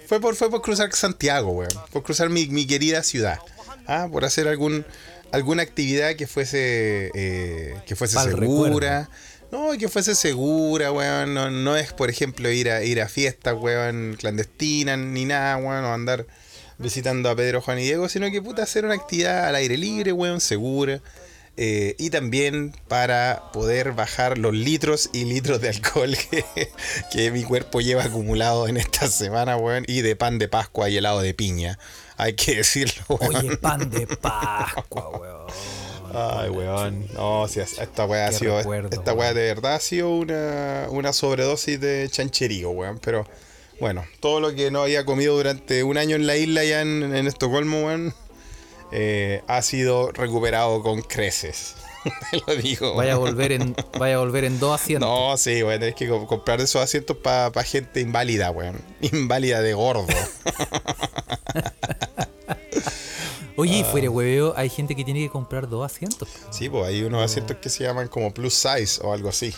Fue 0.07 0.20
por, 0.20 0.35
fue 0.35 0.51
por 0.51 0.62
cruzar 0.62 0.92
Santiago, 0.92 1.53
weón. 1.53 1.72
Por 1.92 2.03
cruzar 2.03 2.29
mi, 2.29 2.46
mi 2.46 2.66
querida 2.66 3.03
ciudad. 3.03 3.38
Ah, 3.87 4.09
por 4.11 4.25
hacer 4.25 4.49
algún 4.49 4.85
alguna 5.32 5.62
actividad 5.62 6.14
que 6.16 6.26
fuese 6.26 7.10
eh, 7.14 7.76
que 7.86 7.96
fuese 7.96 8.14
Pa'l 8.14 8.30
segura. 8.30 9.08
No, 9.52 9.70
que 9.78 9.88
fuese 9.88 10.14
segura, 10.14 10.90
weón. 10.90 11.34
No, 11.34 11.50
no 11.50 11.76
es, 11.76 11.92
por 11.92 12.10
ejemplo, 12.10 12.50
ir 12.50 12.70
a 12.70 12.82
ir 12.82 13.00
a 13.00 13.08
fiestas, 13.08 13.54
weón, 13.58 14.16
clandestinas, 14.18 14.98
ni 14.98 15.24
nada, 15.24 15.56
weón, 15.56 15.84
o 15.84 15.92
andar 15.92 16.26
visitando 16.78 17.30
a 17.30 17.36
Pedro, 17.36 17.62
Juan 17.62 17.78
y 17.78 17.82
Diego, 17.82 18.08
sino 18.08 18.30
que 18.30 18.42
puta 18.42 18.62
hacer 18.62 18.84
una 18.84 18.94
actividad 18.94 19.46
al 19.46 19.54
aire 19.54 19.76
libre, 19.76 20.12
weón, 20.12 20.40
segura. 20.40 21.00
Eh, 21.58 21.94
y 21.98 22.10
también 22.10 22.74
para 22.86 23.44
poder 23.52 23.92
bajar 23.92 24.36
los 24.36 24.52
litros 24.52 25.08
y 25.14 25.24
litros 25.24 25.58
de 25.62 25.70
alcohol 25.70 26.14
que, 26.30 26.44
que 27.10 27.30
mi 27.30 27.44
cuerpo 27.44 27.80
lleva 27.80 28.04
acumulado 28.04 28.68
en 28.68 28.76
esta 28.76 29.08
semana, 29.08 29.56
weón. 29.56 29.84
Y 29.86 30.02
de 30.02 30.16
pan 30.16 30.38
de 30.38 30.48
Pascua 30.48 30.90
y 30.90 30.96
helado 30.96 31.20
de 31.20 31.34
piña. 31.34 31.78
Hay 32.16 32.35
que 32.35 32.57
decirlo, 32.57 33.02
weón. 33.09 33.37
Oye, 33.37 33.57
pan 33.59 33.90
de 33.90 34.07
Pascua, 34.07 35.09
weón. 35.11 35.46
Ay, 36.14 36.48
weón. 36.50 37.07
No, 37.14 37.46
si 37.48 37.61
esta 37.61 38.07
weá 38.07 38.29
ha 38.29 38.33
sido. 38.33 38.57
recuerdo, 38.59 38.88
esta 38.90 39.12
weá 39.12 39.35
de 39.35 39.42
verdad 39.42 39.74
ha 39.74 39.81
sido 39.81 40.11
una, 40.11 40.87
una 40.90 41.12
sobredosis 41.12 41.79
de 41.81 42.09
chancherío, 42.11 42.70
weón. 42.70 42.98
Pero 43.00 43.26
bueno, 43.81 44.05
todo 44.20 44.40
lo 44.40 44.55
que 44.55 44.70
no 44.70 44.83
había 44.83 45.05
comido 45.05 45.37
durante 45.37 45.83
un 45.83 45.98
año 45.98 46.16
en 46.16 46.26
la 46.26 46.37
isla 46.37 46.64
ya 46.64 46.81
en, 46.81 47.02
en 47.14 47.26
Estocolmo, 47.26 47.85
weón, 47.87 48.14
eh, 48.92 49.42
ha 49.46 49.61
sido 49.61 50.11
recuperado 50.12 50.83
con 50.83 51.02
creces. 51.02 51.74
Te 52.31 52.40
lo 52.46 52.55
digo. 52.57 52.94
Vaya 52.94 53.14
a 53.14 53.16
volver 53.16 53.50
en, 53.52 53.74
vaya 53.98 54.14
a 54.14 54.18
volver 54.18 54.44
en 54.44 54.59
dos 54.61 54.81
asientos. 54.81 55.09
No, 55.11 55.37
sí, 55.37 55.62
weón, 55.62 55.81
tenés 55.81 55.96
que 55.96 56.09
co- 56.09 56.26
comprar 56.26 56.61
esos 56.62 56.81
asientos 56.81 57.16
para 57.18 57.50
gente 57.64 58.00
inválida, 58.00 58.50
weón. 58.52 58.81
Inválida 59.02 59.61
de 59.61 59.74
gordo. 59.74 60.07
Oye, 63.57 63.83
Ah. 63.85 63.90
fuera 63.90 64.11
hueveo, 64.11 64.55
hay 64.57 64.69
gente 64.69 64.95
que 64.95 65.05
tiene 65.05 65.21
que 65.21 65.31
comprar 65.31 65.69
dos 65.69 65.85
asientos. 65.90 66.29
Sí, 66.51 66.69
pues 66.69 66.87
hay 66.87 67.03
unos 67.03 67.23
asientos 67.25 67.57
que 67.59 67.69
se 67.71 67.85
llaman 67.85 68.09
como 68.09 68.33
plus 68.35 68.55
size 68.55 69.01
o 69.03 69.12
algo 69.12 69.29
así. 69.29 69.55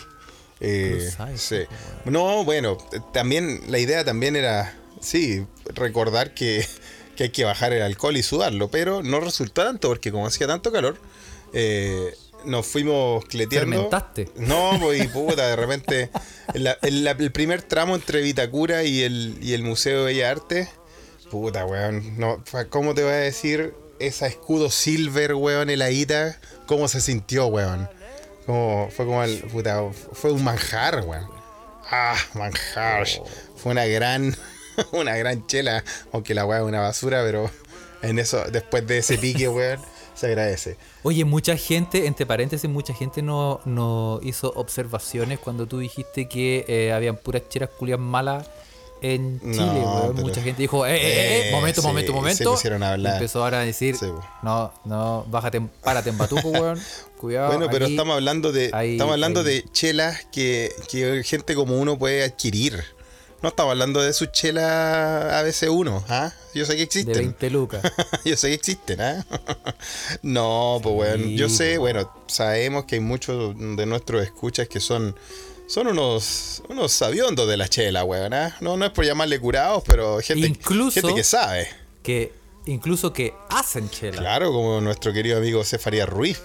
Eh, 0.60 1.10
Plus 1.16 1.28
size, 1.38 1.66
sí. 1.68 1.74
No, 2.04 2.44
bueno, 2.44 2.78
eh, 2.92 2.98
también 3.12 3.60
la 3.68 3.78
idea 3.78 4.04
también 4.04 4.36
era, 4.36 4.76
sí, 5.00 5.46
recordar 5.74 6.34
que, 6.34 6.64
que 7.16 7.24
hay 7.24 7.30
que 7.30 7.44
bajar 7.44 7.72
el 7.72 7.82
alcohol 7.82 8.16
y 8.16 8.22
sudarlo, 8.22 8.68
pero 8.68 9.02
no 9.02 9.20
resultó 9.20 9.64
tanto 9.64 9.88
porque 9.88 10.10
como 10.12 10.26
hacía 10.26 10.46
tanto 10.46 10.70
calor, 10.72 10.96
eh, 11.52 12.14
nos 12.44 12.66
fuimos 12.66 13.24
cleteando. 13.24 13.74
Fermentaste. 13.90 14.28
No, 14.36 14.78
pues 14.80 15.04
y 15.04 15.08
puta, 15.08 15.48
de 15.48 15.56
repente, 15.56 16.10
la- 16.54 16.78
la- 16.82 17.10
el 17.12 17.32
primer 17.32 17.62
tramo 17.62 17.96
entre 17.96 18.20
Vitacura 18.22 18.84
y 18.84 19.02
el, 19.02 19.38
y 19.42 19.54
el 19.54 19.62
Museo 19.64 20.00
de 20.00 20.04
Bellas 20.12 20.30
Artes, 20.30 20.68
puta, 21.30 21.66
weón, 21.66 22.16
no, 22.18 22.42
¿cómo 22.70 22.94
te 22.94 23.02
voy 23.02 23.12
a 23.12 23.16
decir 23.16 23.74
esa 24.00 24.26
escudo 24.26 24.70
silver, 24.70 25.34
weón, 25.34 25.70
heladita? 25.70 26.38
¿Cómo 26.66 26.88
se 26.88 27.00
sintió, 27.00 27.46
weón? 27.46 27.88
Como, 28.46 28.88
fue 28.90 29.04
como 29.04 29.22
el, 29.22 29.38
puta, 29.42 29.82
fue 30.12 30.32
un 30.32 30.42
manjar, 30.42 31.04
weón. 31.04 31.28
Ah, 31.90 32.16
manjar. 32.34 33.06
Fue 33.56 33.72
una 33.72 33.86
gran, 33.86 34.36
una 34.92 35.16
gran 35.16 35.46
chela, 35.46 35.84
aunque 36.12 36.34
la 36.34 36.44
weá 36.44 36.58
es 36.58 36.64
una 36.64 36.80
basura, 36.80 37.22
pero 37.24 37.50
en 38.02 38.18
eso, 38.18 38.44
después 38.50 38.86
de 38.86 38.98
ese 38.98 39.18
pique, 39.18 39.48
weón, 39.48 39.80
se 40.14 40.26
agradece. 40.26 40.76
Oye, 41.02 41.24
mucha 41.24 41.56
gente, 41.56 42.06
entre 42.06 42.26
paréntesis, 42.26 42.68
mucha 42.68 42.94
gente 42.94 43.22
no, 43.22 43.60
no 43.64 44.20
hizo 44.22 44.52
observaciones 44.56 45.38
cuando 45.38 45.66
tú 45.66 45.78
dijiste 45.78 46.28
que 46.28 46.64
eh, 46.68 46.92
habían 46.92 47.16
puras 47.16 47.48
cheras 47.48 47.70
culias 47.70 47.98
malas 47.98 48.48
en 49.02 49.38
No, 49.42 49.52
Chile, 49.52 49.80
weón. 49.84 50.16
Mucha 50.16 50.42
gente 50.42 50.62
dijo, 50.62 50.86
eh, 50.86 50.96
eh, 50.96 51.00
eh, 51.02 51.48
Eh, 51.48 51.52
momento, 51.52 51.80
sí, 51.80 51.86
momento, 51.86 52.12
se 52.12 52.16
momento. 52.16 52.50
pusieron 52.52 52.82
a 52.82 52.92
hablar. 52.92 53.12
Y 53.12 53.16
empezó 53.16 53.42
ahora 53.44 53.60
a 53.60 53.64
decir, 53.64 53.96
Sí, 53.96 54.06
no, 54.42 54.72
no, 54.84 55.24
bájate, 55.28 55.60
párate 55.82 56.10
en 56.10 56.18
Batuco, 56.18 56.48
weón. 56.50 56.78
Cuidado. 57.18 57.48
Bueno, 57.48 57.68
pero 57.70 57.86
aquí- 57.86 57.94
estamos 57.94 58.14
hablando 58.14 58.52
de 58.52 58.70
ahí- 58.72 58.92
estamos 58.92 59.12
hablando 59.12 59.40
ahí. 59.40 59.46
de 59.46 59.64
chelas 59.72 60.24
que, 60.32 60.70
que 60.90 61.22
gente 61.24 61.54
como 61.54 61.78
uno 61.78 61.98
puede 61.98 62.22
adquirir. 62.24 62.82
No 63.40 63.50
estaba 63.50 63.70
hablando 63.70 64.02
de 64.02 64.12
su 64.12 64.26
chela 64.26 65.40
ABC1, 65.40 66.02
¿ah? 66.08 66.32
Yo 66.54 66.64
sé 66.64 66.72
que 66.72 66.78
De 66.78 66.82
existen. 66.82 67.14
20 67.14 67.50
lucas. 67.50 67.82
Yo 68.24 68.36
sé 68.36 68.48
que 68.48 68.54
existen, 68.54 69.00
¿ah? 69.00 69.24
no, 70.22 70.80
pues 70.82 70.94
bueno, 70.94 71.24
yo 71.26 71.48
sé, 71.48 71.78
bueno, 71.78 72.10
sabemos 72.26 72.84
que 72.84 72.96
hay 72.96 73.00
muchos 73.00 73.54
de 73.56 73.86
nuestros 73.86 74.22
escuchas 74.24 74.66
que 74.68 74.80
son 74.80 75.14
son 75.68 75.86
unos 75.86 76.62
unos 76.68 76.90
sabiondos 76.92 77.46
de 77.48 77.56
la 77.56 77.68
chela, 77.68 78.02
weón, 78.04 78.34
¿ah? 78.34 78.56
No, 78.60 78.76
no 78.76 78.84
es 78.86 78.90
por 78.90 79.04
llamarle 79.04 79.38
curados, 79.38 79.82
pero 79.86 80.18
gente, 80.20 80.46
Incluso- 80.48 81.00
gente 81.00 81.14
que 81.14 81.22
sabe. 81.24 81.68
que 82.02 82.32
incluso 82.66 83.12
que 83.12 83.32
hacen 83.50 83.88
chela. 83.90 84.18
Claro, 84.18 84.52
como 84.52 84.80
nuestro 84.80 85.12
querido 85.12 85.38
amigo 85.38 85.62
Cefaría 85.64 86.04
Ruiz. 86.06 86.40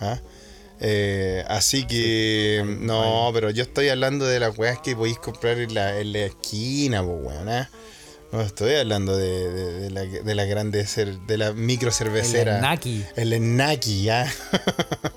¿ah? 0.00 0.18
Eh, 0.80 1.44
así 1.48 1.86
que, 1.86 2.64
no, 2.80 3.30
pero 3.34 3.50
yo 3.50 3.62
estoy 3.64 3.88
hablando 3.88 4.24
de 4.26 4.38
las 4.40 4.56
weas 4.58 4.78
que 4.80 4.94
podéis 4.96 5.18
comprar 5.18 5.58
en 5.58 5.74
la, 5.74 5.98
en 6.00 6.12
la 6.12 6.20
esquina, 6.20 7.02
po, 7.02 7.12
weón. 7.14 7.48
¿ah? 7.48 7.68
No 8.30 8.42
estoy 8.42 8.74
hablando 8.74 9.16
de, 9.16 9.50
de, 9.50 9.72
de 9.80 9.90
la, 9.90 10.02
de 10.04 10.34
la 10.34 10.44
grande, 10.44 10.84
de 11.26 11.38
la 11.38 11.52
micro 11.52 11.90
cervecera. 11.90 12.56
El 12.56 12.62
Naki. 12.62 13.04
El 13.16 13.32
Enaki, 13.32 14.02
¿ya? 14.02 14.30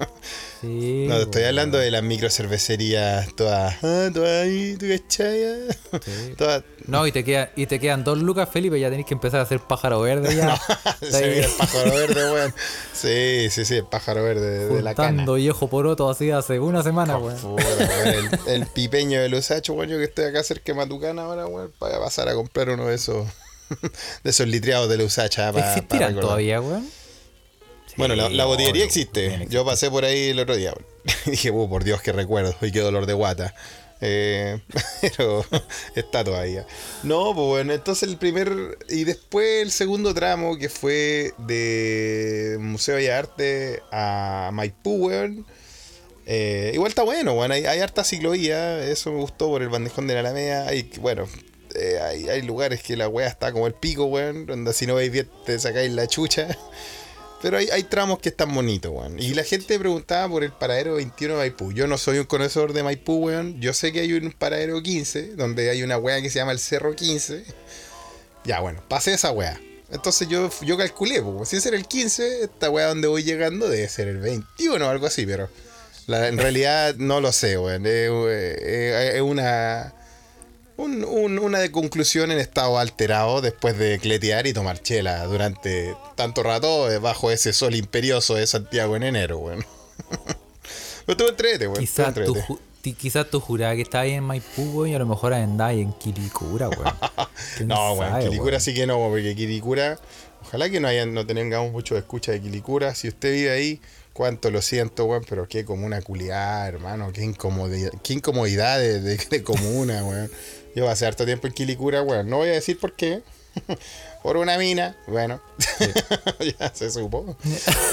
Sí, 0.61 1.05
No, 1.09 1.17
estoy 1.17 1.41
weón. 1.41 1.49
hablando 1.49 1.77
de 1.79 1.89
las 1.91 2.03
micro 2.03 2.29
cervecerías 2.29 3.33
todas. 3.35 3.75
Ah, 3.83 4.09
todas 4.13 4.43
ahí, 4.43 4.75
¿tú 4.79 4.85
cachai? 4.87 5.43
ah? 5.43 5.73
Sí. 6.03 6.33
Todas. 6.37 6.63
No, 6.87 7.05
y 7.07 7.11
te, 7.11 7.23
queda, 7.23 7.51
y 7.55 7.65
te 7.65 7.79
quedan 7.79 8.03
dos 8.03 8.17
lucas, 8.19 8.47
Felipe, 8.51 8.79
ya 8.79 8.89
tenés 8.89 9.05
que 9.05 9.13
empezar 9.13 9.39
a 9.39 9.43
hacer 9.43 9.59
pájaro 9.59 10.01
verde 10.01 10.35
ya. 10.35 10.59
Se 11.01 11.21
ve 11.27 11.39
el 11.45 11.51
pájaro 11.57 11.91
verde, 11.95 12.31
weón. 12.31 12.53
Sí, 12.93 13.47
sí, 13.49 13.65
sí, 13.65 13.75
el 13.77 13.85
pájaro 13.85 14.23
verde 14.23 14.59
de, 14.59 14.67
de 14.75 14.81
la 14.83 14.93
cana. 14.93 15.25
viejo 15.33 15.67
poroto 15.67 16.09
así 16.09 16.29
hace 16.31 16.59
una 16.59 16.83
semana, 16.83 17.17
weón. 17.17 17.37
el, 18.05 18.29
el 18.47 18.65
pipeño 18.67 19.19
de 19.21 19.29
Lusacho, 19.29 19.73
weón, 19.73 19.89
yo 19.89 19.97
que 19.97 20.03
estoy 20.05 20.25
acá 20.25 20.43
cerca 20.43 20.71
de 20.71 20.75
Matucana 20.75 21.23
ahora, 21.23 21.47
weón, 21.47 21.71
para 21.79 21.99
pasar 21.99 22.29
a 22.29 22.33
comprar 22.35 22.69
uno 22.69 22.85
de 22.87 22.95
esos 22.95 23.25
de 24.23 24.29
esos 24.29 24.47
litriados 24.47 24.89
de 24.89 24.97
para- 25.53 25.73
¿Existirán 25.73 26.13
para 26.13 26.21
todavía, 26.21 26.61
weón? 26.61 26.87
Bueno, 27.97 28.15
la, 28.15 28.29
la 28.29 28.45
botillería 28.45 28.83
obvio, 28.83 28.85
existe. 28.85 29.47
Yo 29.49 29.65
pasé 29.65 29.89
por 29.89 30.05
ahí 30.05 30.29
el 30.29 30.39
otro 30.39 30.55
día. 30.55 30.73
Dije, 31.25 31.51
uh, 31.51 31.69
por 31.69 31.83
Dios, 31.83 32.01
qué 32.01 32.11
recuerdo. 32.11 32.55
Y 32.61 32.71
qué 32.71 32.79
dolor 32.79 33.05
de 33.05 33.13
guata. 33.13 33.53
Eh, 34.01 34.59
pero 35.01 35.45
está 35.95 36.23
todavía. 36.23 36.65
No, 37.03 37.33
pues 37.35 37.47
bueno, 37.47 37.73
entonces 37.73 38.09
el 38.09 38.17
primer. 38.17 38.77
Y 38.89 39.03
después 39.03 39.61
el 39.61 39.71
segundo 39.71 40.13
tramo 40.13 40.57
que 40.57 40.69
fue 40.69 41.33
de 41.37 42.57
Museo 42.59 42.95
de 42.97 43.11
Arte 43.11 43.83
a 43.91 44.49
Maipú, 44.51 45.07
weón. 45.07 45.45
Eh, 46.25 46.71
igual 46.73 46.89
está 46.89 47.03
bueno, 47.03 47.33
weón. 47.33 47.51
Hay, 47.51 47.65
hay 47.65 47.79
harta 47.79 48.03
ciclovía. 48.03 48.83
Eso 48.83 49.11
me 49.11 49.19
gustó 49.19 49.47
por 49.47 49.61
el 49.61 49.69
bandejón 49.69 50.07
de 50.07 50.15
la 50.15 50.21
Alameda. 50.21 50.67
Hay, 50.67 50.89
bueno, 50.99 51.27
eh, 51.75 51.99
hay, 52.01 52.29
hay 52.29 52.41
lugares 52.41 52.81
que 52.81 52.97
la 52.97 53.07
weá 53.07 53.27
está 53.27 53.51
como 53.51 53.67
el 53.67 53.73
pico, 53.73 54.05
weón. 54.05 54.47
Donde 54.47 54.73
si 54.73 54.87
no 54.87 54.95
veis 54.95 55.11
bien 55.11 55.29
te 55.45 55.59
sacáis 55.59 55.91
la 55.91 56.07
chucha. 56.07 56.57
Pero 57.41 57.57
hay, 57.57 57.83
tramos 57.83 58.19
que 58.19 58.29
están 58.29 58.53
bonitos, 58.53 58.91
weón. 58.91 59.19
Y 59.19 59.33
la 59.33 59.43
gente 59.43 59.79
preguntaba 59.79 60.29
por 60.29 60.43
el 60.43 60.51
paradero 60.51 60.95
21 60.95 61.33
de 61.33 61.39
Maipú. 61.39 61.71
Yo 61.71 61.87
no 61.87 61.97
soy 61.97 62.19
un 62.19 62.25
conocedor 62.25 62.73
de 62.73 62.83
Maipú, 62.83 63.15
weón. 63.15 63.59
Yo 63.59 63.73
sé 63.73 63.91
que 63.91 64.01
hay 64.01 64.13
un 64.13 64.31
paradero 64.31 64.81
15, 64.81 65.35
donde 65.35 65.69
hay 65.71 65.81
una 65.81 65.97
weá 65.97 66.21
que 66.21 66.29
se 66.29 66.37
llama 66.37 66.51
el 66.51 66.59
Cerro 66.59 66.95
15. 66.95 67.43
Ya, 68.45 68.59
bueno, 68.59 68.83
pasé 68.87 69.13
esa 69.13 69.31
weá. 69.31 69.59
Entonces 69.89 70.27
yo, 70.29 70.49
yo 70.61 70.77
calculé, 70.77 71.21
pues, 71.21 71.49
si 71.49 71.57
ese 71.57 71.69
era 71.69 71.77
el 71.77 71.87
15, 71.87 72.43
esta 72.43 72.69
weá 72.69 72.87
donde 72.87 73.07
voy 73.07 73.23
llegando 73.23 73.67
debe 73.67 73.89
ser 73.89 74.07
el 74.07 74.19
21 74.19 74.85
o 74.85 74.89
algo 74.89 75.07
así, 75.07 75.25
pero 75.25 75.49
en 76.07 76.37
realidad 76.37 76.95
no 76.95 77.21
lo 77.21 77.31
sé, 77.31 77.57
weón. 77.57 77.85
Es, 77.87 78.09
eh, 78.11 79.11
es 79.15 79.21
una, 79.21 79.93
un- 80.77 81.03
un- 81.03 81.39
una 81.39 81.59
de 81.59 81.71
conclusión 81.71 82.31
en 82.31 82.39
estado 82.39 82.79
alterado 82.79 83.41
después 83.41 83.77
de 83.77 83.99
cletear 83.99 84.47
y 84.47 84.53
tomar 84.53 84.81
chela 84.81 85.23
durante 85.25 85.95
tanto 86.15 86.43
rato 86.43 86.91
eh, 86.91 86.97
bajo 86.97 87.29
ese 87.31 87.53
sol 87.53 87.75
imperioso 87.75 88.35
de 88.35 88.47
Santiago 88.47 88.95
en 88.95 89.03
enero, 89.03 89.37
weón. 89.39 89.65
Pero 91.05 91.17
tú 91.17 91.27
entrete, 91.27 91.65
weón. 91.67 91.75
tú 91.75 91.81
Quizás 91.81 92.13
tú, 92.13 92.19
entrete. 92.21 92.41
ju- 92.47 92.95
quizás 92.97 93.29
tú 93.29 93.39
jurabas 93.39 93.75
que 93.75 93.81
estabas 93.83 94.05
ahí 94.05 94.13
en 94.13 94.23
Maipú, 94.23 94.85
y 94.85 94.93
a 94.93 94.99
lo 94.99 95.05
mejor 95.05 95.33
andabas 95.33 95.73
ahí 95.73 95.81
en 95.81 95.93
Quilicura, 95.93 96.69
weón. 96.69 96.93
¿Quién 97.57 97.67
No, 97.67 97.93
weón, 97.93 98.19
Quilicura 98.21 98.59
sí 98.59 98.73
que 98.73 98.87
no, 98.87 98.97
porque 99.09 99.35
Quilicura, 99.35 99.99
ojalá 100.43 100.69
que 100.69 100.79
no 100.79 100.87
hayan, 100.87 101.13
no 101.13 101.25
tengamos 101.25 101.71
mucho 101.71 101.97
escucha 101.97 102.31
de 102.31 102.41
Quilicura. 102.41 102.95
Si 102.95 103.07
usted 103.07 103.31
vive 103.33 103.51
ahí, 103.51 103.81
cuánto 104.13 104.49
lo 104.51 104.61
siento, 104.61 105.05
weón, 105.05 105.25
pero 105.29 105.47
qué 105.47 105.65
comuna 105.65 106.01
culiada, 106.01 106.67
hermano, 106.67 107.11
qué 107.13 107.23
incomodidad, 107.23 107.91
qué 108.03 108.13
incomodidad 108.13 108.79
de, 108.79 108.99
de- 109.01 109.17
de 109.17 109.43
comuna, 109.43 110.03
weón. 110.03 110.31
Yo 110.75 110.85
pasé 110.85 111.05
harto 111.05 111.25
tiempo 111.25 111.47
en 111.47 111.53
Quilicura, 111.53 112.01
weón. 112.01 112.29
No 112.29 112.37
voy 112.37 112.49
a 112.49 112.53
decir 112.53 112.79
por 112.79 112.93
qué. 112.93 113.21
Por 114.23 114.37
una 114.37 114.55
mina, 114.59 114.95
bueno, 115.07 115.41
ya 116.59 116.71
se 116.75 116.91
supo. 116.91 117.35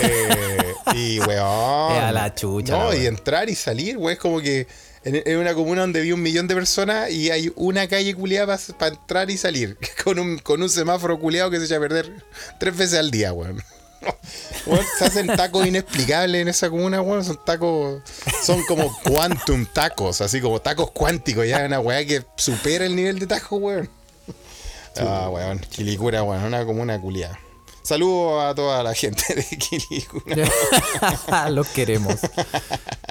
Eh, 0.03 0.75
y 0.95 1.19
weón. 1.21 1.93
Es 1.93 2.03
a 2.03 2.12
la 2.12 2.35
chucha, 2.35 2.77
No, 2.77 2.91
la 2.91 2.97
y 2.97 3.07
entrar 3.07 3.49
y 3.49 3.55
salir, 3.55 3.97
weón, 3.97 4.12
es 4.12 4.19
como 4.19 4.41
que 4.41 4.67
en, 5.05 5.23
en 5.25 5.38
una 5.38 5.55
comuna 5.55 5.81
donde 5.81 6.03
vi 6.03 6.12
un 6.12 6.21
millón 6.21 6.47
de 6.47 6.55
personas 6.55 7.11
y 7.11 7.31
hay 7.31 7.51
una 7.57 7.88
calle 7.88 8.14
culiada 8.14 8.59
para 8.79 8.95
entrar 8.95 9.31
y 9.31 9.38
salir. 9.38 9.79
Con 10.05 10.19
un, 10.19 10.38
con 10.38 10.62
un 10.62 10.69
semáforo 10.69 11.19
culiado 11.19 11.51
que 11.51 11.59
se 11.59 11.64
echa 11.64 11.77
a 11.77 11.81
perder 11.81 12.25
tres 12.61 12.77
veces 12.77 12.99
al 12.99 13.11
día, 13.11 13.33
weón. 13.33 13.62
Weón, 14.67 14.85
se 14.99 15.05
hacen 15.05 15.27
tacos 15.29 15.67
inexplicables 15.67 16.43
en 16.43 16.49
esa 16.49 16.69
comuna, 16.71 17.01
weón. 17.01 17.25
Son 17.25 17.39
tacos. 17.45 18.03
Son 18.43 18.63
como 18.65 18.97
quantum 19.03 19.67
tacos, 19.67 20.21
así 20.21 20.41
como 20.41 20.61
tacos 20.61 20.91
cuánticos. 20.91 21.47
Ya 21.47 21.65
una 21.65 21.81
weá 21.81 22.05
que 22.05 22.25
supera 22.37 22.85
el 22.85 22.95
nivel 22.95 23.19
de 23.19 23.27
taco, 23.27 23.57
weón. 23.57 23.89
Ah, 24.99 25.29
weón. 25.31 25.59
Quilicura, 25.71 26.23
weón. 26.23 26.45
Una 26.45 26.65
comuna 26.65 27.01
culiada. 27.01 27.39
Saludos 27.89 28.45
a 28.45 28.55
toda 28.55 28.83
la 28.83 28.93
gente 28.93 29.23
de 29.35 29.45
Quilicura. 29.57 30.47
Los 31.51 31.69
queremos. 31.69 32.17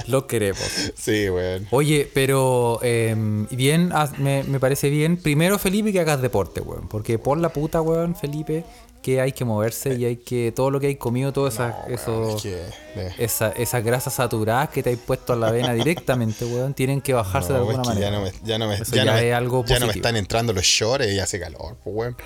Los 0.05 0.25
queremos. 0.25 0.91
Sí, 0.95 1.27
weón. 1.29 1.67
Oye, 1.71 2.07
pero 2.13 2.79
eh, 2.83 3.15
bien, 3.49 3.91
me, 4.19 4.43
me 4.43 4.59
parece 4.59 4.91
bien. 4.91 5.17
Primero, 5.17 5.57
Felipe, 5.57 5.91
que 5.91 5.99
hagas 5.99 6.21
deporte, 6.21 6.61
weón. 6.61 6.87
Porque 6.87 7.17
por 7.17 7.39
la 7.39 7.49
puta, 7.49 7.81
weón, 7.81 8.15
Felipe, 8.15 8.65
que 9.01 9.21
hay 9.21 9.31
que 9.31 9.45
moverse 9.45 9.93
y 9.95 10.03
hay 10.05 10.17
que. 10.17 10.51
Todo 10.53 10.69
lo 10.71 10.79
que 10.79 10.87
hay 10.87 10.95
comido, 10.95 11.31
todo 11.31 11.47
esa, 11.47 11.85
eso, 11.87 12.35
Es 12.37 12.41
que, 12.43 12.61
eh, 12.95 13.13
esa, 13.17 13.49
esas 13.51 13.83
grasas 13.83 14.13
saturadas 14.15 14.69
que 14.69 14.83
te 14.83 14.89
hay 14.89 14.95
puesto 14.97 15.33
a 15.33 15.35
la 15.35 15.49
vena 15.51 15.73
directamente, 15.73 16.43
weón, 16.45 16.73
tienen 16.73 16.99
que 17.01 17.13
bajarse 17.13 17.53
de 17.53 17.59
no, 17.59 17.65
alguna 17.69 17.81
es 17.83 17.87
que 17.87 17.93
manera. 17.93 18.09
ya 18.11 18.17
no 18.17 18.23
me, 18.23 18.31
ya 18.43 18.57
no 18.57 18.67
me, 18.67 18.75
Eso 18.75 18.95
ya 18.95 19.05
no 19.05 19.11
ya 19.15 19.21
me- 19.21 19.33
algo 19.33 19.63
ya 19.65 19.79
no 19.79 19.87
me 19.87 19.93
están 19.93 20.15
entrando 20.17 20.51
los 20.53 20.63
shorts 20.65 21.07
y 21.07 21.19
hace 21.19 21.39
calor, 21.39 21.77
pues, 21.83 21.95
weón. 21.95 22.17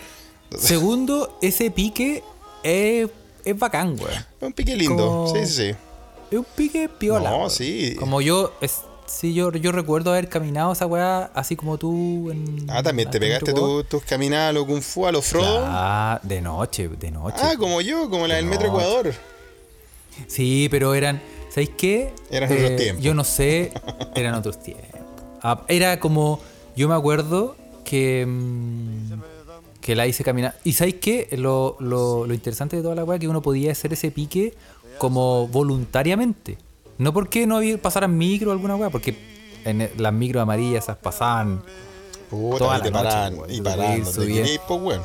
Segundo, 0.58 1.38
ese 1.42 1.72
pique 1.72 2.24
es, 2.64 3.10
es 3.46 3.58
bacán, 3.60 3.96
weón. 4.00 4.12
Es 4.12 4.26
un 4.42 4.54
pique 4.54 4.76
lindo. 4.76 5.06
Como- 5.08 5.34
Sí, 5.36 5.46
sí, 5.46 5.54
sí. 5.72 5.76
Es 6.32 6.38
un 6.38 6.46
pique 6.56 6.90
piola. 6.90 7.30
No, 7.30 7.38
weón. 7.38 7.50
sí. 7.52 7.96
Como 8.00 8.22
yo, 8.22 8.54
es, 8.62 8.82
sí, 9.06 9.34
yo, 9.34 9.52
yo 9.52 9.72
recuerdo 9.72 10.12
haber 10.12 10.30
caminado 10.30 10.72
esa 10.74 10.86
weá 10.86 11.32
así 11.34 11.56
como 11.56 11.78
tú 11.78 12.32
en. 12.32 12.66
Ah, 12.70 12.82
también 12.84 13.10
te 13.10 13.20
pegaste 13.20 13.54
Tocó. 13.54 13.82
tu- 13.82 13.98
tus 14.00 14.04
caminadas 14.04 14.50
a 14.50 14.54
lo 14.54 14.66
Kung 14.66 14.82
Fu, 14.82 15.06
a 15.08 15.12
los 15.12 15.26
Frodo. 15.26 15.64
Ah, 15.66 16.20
de 16.24 16.42
noche, 16.42 16.88
de 16.88 17.12
noche. 17.12 17.38
Ah, 17.42 17.54
como 17.58 17.82
yo, 17.82 18.10
como 18.10 18.28
la 18.28 18.36
del. 18.36 18.46
Metro 18.46 18.68
Ecuador. 18.68 19.14
Sí, 20.28 20.68
pero 20.70 20.94
eran. 20.94 21.22
¿Sabéis 21.50 21.72
qué? 21.78 22.02
Eh, 22.04 22.14
Eran 22.32 22.52
otros 22.52 22.76
tiempos. 22.78 23.04
Yo 23.04 23.14
no 23.14 23.24
sé, 23.24 23.72
eran 24.16 24.36
otros 24.36 24.62
tiempos. 24.62 24.86
Ah, 25.42 25.64
era 25.68 26.00
como. 26.00 26.40
Yo 26.76 26.88
me 26.88 26.96
acuerdo 26.96 27.56
que. 27.84 28.26
mm, 28.28 29.14
que 29.82 29.96
la 29.96 30.06
hice 30.06 30.24
caminar. 30.24 30.56
¿Y 30.64 30.74
sabéis 30.74 30.96
qué? 31.02 31.28
Lo, 31.32 31.76
lo, 31.80 32.28
lo 32.28 32.34
interesante 32.36 32.76
de 32.78 32.84
toda 32.84 32.94
la 32.96 33.04
weá 33.04 33.18
que 33.18 33.28
uno 33.28 33.42
podía 33.42 33.72
hacer 33.72 33.92
ese 33.94 34.12
pique 34.12 34.54
como 35.00 35.48
voluntariamente. 35.48 36.58
No 36.98 37.14
porque 37.14 37.46
no 37.48 37.58
había, 37.58 37.78
pasaran 37.82 38.18
micro 38.18 38.52
alguna 38.52 38.76
weá, 38.76 38.90
porque 38.90 39.16
en 39.66 39.82
el- 39.82 39.92
las 39.98 40.14
micro 40.14 40.42
amarillas 40.42 40.84
esas 40.86 40.98
pasaban. 40.98 41.64
Puta, 42.30 42.58
Toda 42.60 42.78
y 42.78 42.82
te 42.82 42.92
noche, 42.92 43.04
paran, 43.04 43.34
weón. 43.40 43.52
y 43.52 43.62
paran, 43.62 44.02
pues, 44.04 44.18
weón. 44.70 45.02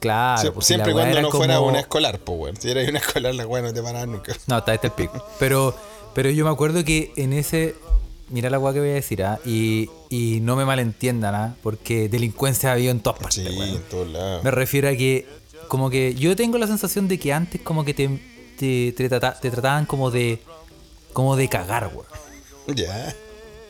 Claro, 0.00 0.52
Sie- 0.54 0.62
Siempre 0.62 0.92
cuando 0.92 1.20
no 1.22 1.30
fuera 1.30 1.60
una 1.60 1.80
escolar, 1.80 2.18
pues, 2.20 2.38
weón. 2.38 2.56
Si 2.56 2.70
era 2.70 2.88
una 2.88 2.98
escolar, 2.98 3.34
la 3.34 3.46
weá 3.46 3.62
no 3.62 3.72
te 3.72 3.82
paraban 3.82 4.12
nunca. 4.12 4.32
No, 4.46 4.58
está 4.58 4.74
este 4.74 4.86
el 4.88 4.92
pico. 4.92 5.24
Pero, 5.38 5.74
pero 6.14 6.30
yo 6.30 6.44
me 6.44 6.50
acuerdo 6.50 6.84
que 6.84 7.12
en 7.16 7.32
ese. 7.32 7.74
Mira 8.30 8.50
la 8.50 8.58
weá 8.58 8.74
que 8.74 8.80
voy 8.80 8.90
a 8.90 8.94
decir, 8.94 9.22
¿ah? 9.24 9.38
Y, 9.46 9.88
y 10.10 10.40
no 10.42 10.54
me 10.54 10.64
malentiendan, 10.66 11.34
¿ah? 11.34 11.56
Porque 11.62 12.08
delincuencia 12.10 12.70
había 12.72 12.90
en 12.90 13.00
todas 13.00 13.18
partes, 13.20 13.42
Sí, 13.44 13.58
en 13.60 13.82
todos 13.84 14.06
lados. 14.08 14.44
Me 14.44 14.50
refiero 14.50 14.88
a 14.88 14.92
que, 14.92 15.26
como 15.66 15.88
que 15.90 16.14
yo 16.14 16.36
tengo 16.36 16.58
la 16.58 16.66
sensación 16.66 17.08
de 17.08 17.18
que 17.18 17.32
antes, 17.32 17.60
como 17.62 17.84
que 17.86 17.94
te, 17.94 18.20
te, 18.58 18.92
te 18.92 19.08
trata- 19.08 19.38
te 19.40 19.50
trataban 19.50 19.86
como 19.86 20.10
de. 20.10 20.40
Como 21.18 21.34
de 21.34 21.48
cagar, 21.48 21.90
weón. 21.92 22.06
Ya. 22.76 23.12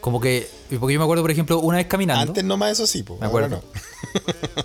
Como 0.02 0.20
que. 0.20 0.46
Porque 0.78 0.92
yo 0.92 1.00
me 1.00 1.04
acuerdo, 1.04 1.22
por 1.24 1.30
ejemplo, 1.30 1.58
una 1.60 1.78
vez 1.78 1.86
caminando. 1.86 2.32
Antes 2.32 2.44
nomás 2.44 2.72
eso 2.72 2.86
sí, 2.86 3.02
pues. 3.02 3.18
Me 3.20 3.24
ahora 3.26 3.46
acuerdo. 3.46 3.64
no. 3.74 3.88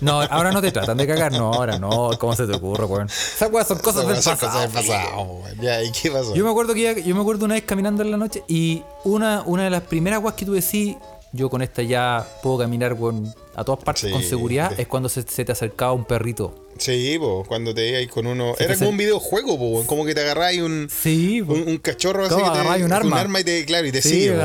No, 0.02 0.20
ahora 0.20 0.52
no 0.52 0.60
te 0.60 0.70
tratan 0.70 0.98
de 0.98 1.06
cagar, 1.06 1.32
no, 1.32 1.50
ahora 1.54 1.78
no. 1.78 2.10
¿Cómo 2.18 2.36
se 2.36 2.46
te 2.46 2.54
ocurre, 2.54 2.84
weón? 2.84 3.06
Esas 3.06 3.50
weas 3.50 3.66
son 3.66 3.78
cosas 3.78 4.06
del 4.06 4.16
pasado. 4.16 4.36
cosas 4.38 4.60
del 4.60 4.70
pasado. 4.70 5.40
Ya, 5.62 5.82
¿y 5.82 5.92
qué 5.92 6.10
pasó? 6.10 6.34
Yo 6.34 6.44
me 6.44 6.50
acuerdo 6.50 6.74
que 6.74 6.82
ya- 6.82 6.92
yo 7.02 7.14
me 7.14 7.22
acuerdo 7.22 7.46
una 7.46 7.54
vez 7.54 7.64
caminando 7.64 8.02
en 8.02 8.10
la 8.10 8.18
noche 8.18 8.42
y 8.48 8.82
una, 9.04 9.42
una 9.46 9.64
de 9.64 9.70
las 9.70 9.80
primeras 9.84 10.22
weas 10.22 10.34
que 10.34 10.44
tú 10.44 10.52
decís, 10.52 10.96
yo 11.32 11.48
con 11.48 11.62
esta 11.62 11.82
ya 11.82 12.28
puedo 12.42 12.58
caminar 12.58 12.92
weón, 12.92 13.34
a 13.56 13.64
todas 13.64 13.82
partes 13.82 14.02
Sí, 14.02 14.10
con 14.10 14.22
seguridad, 14.22 14.72
de- 14.76 14.82
es 14.82 14.88
cuando 14.88 15.08
se, 15.08 15.22
se 15.22 15.42
te 15.46 15.52
acercaba 15.52 15.92
un 15.94 16.04
perrito. 16.04 16.63
Sí, 16.78 17.16
po, 17.18 17.44
cuando 17.46 17.72
te 17.74 17.88
ibas 17.88 18.12
con 18.12 18.26
uno. 18.26 18.54
Sí, 18.58 18.64
Era 18.64 18.76
como 18.76 18.90
un 18.90 18.96
videojuego, 18.96 19.58
po, 19.58 19.84
como 19.86 20.04
que 20.04 20.14
te 20.14 20.20
agarráis 20.22 20.60
un, 20.62 20.88
Sí, 20.90 21.40
un, 21.40 21.68
un 21.68 21.78
cachorro 21.78 22.24
así 22.24 22.34
¿Cómo 22.34 22.46
que 22.52 22.58
te, 22.58 22.82
un 22.84 22.90
con 22.90 23.12
arma? 23.14 23.40
y 23.40 23.44
te, 23.44 23.64
claro, 23.64 23.86
y 23.86 23.92
te 23.92 24.02
Sí, 24.02 24.08
sigue. 24.10 24.36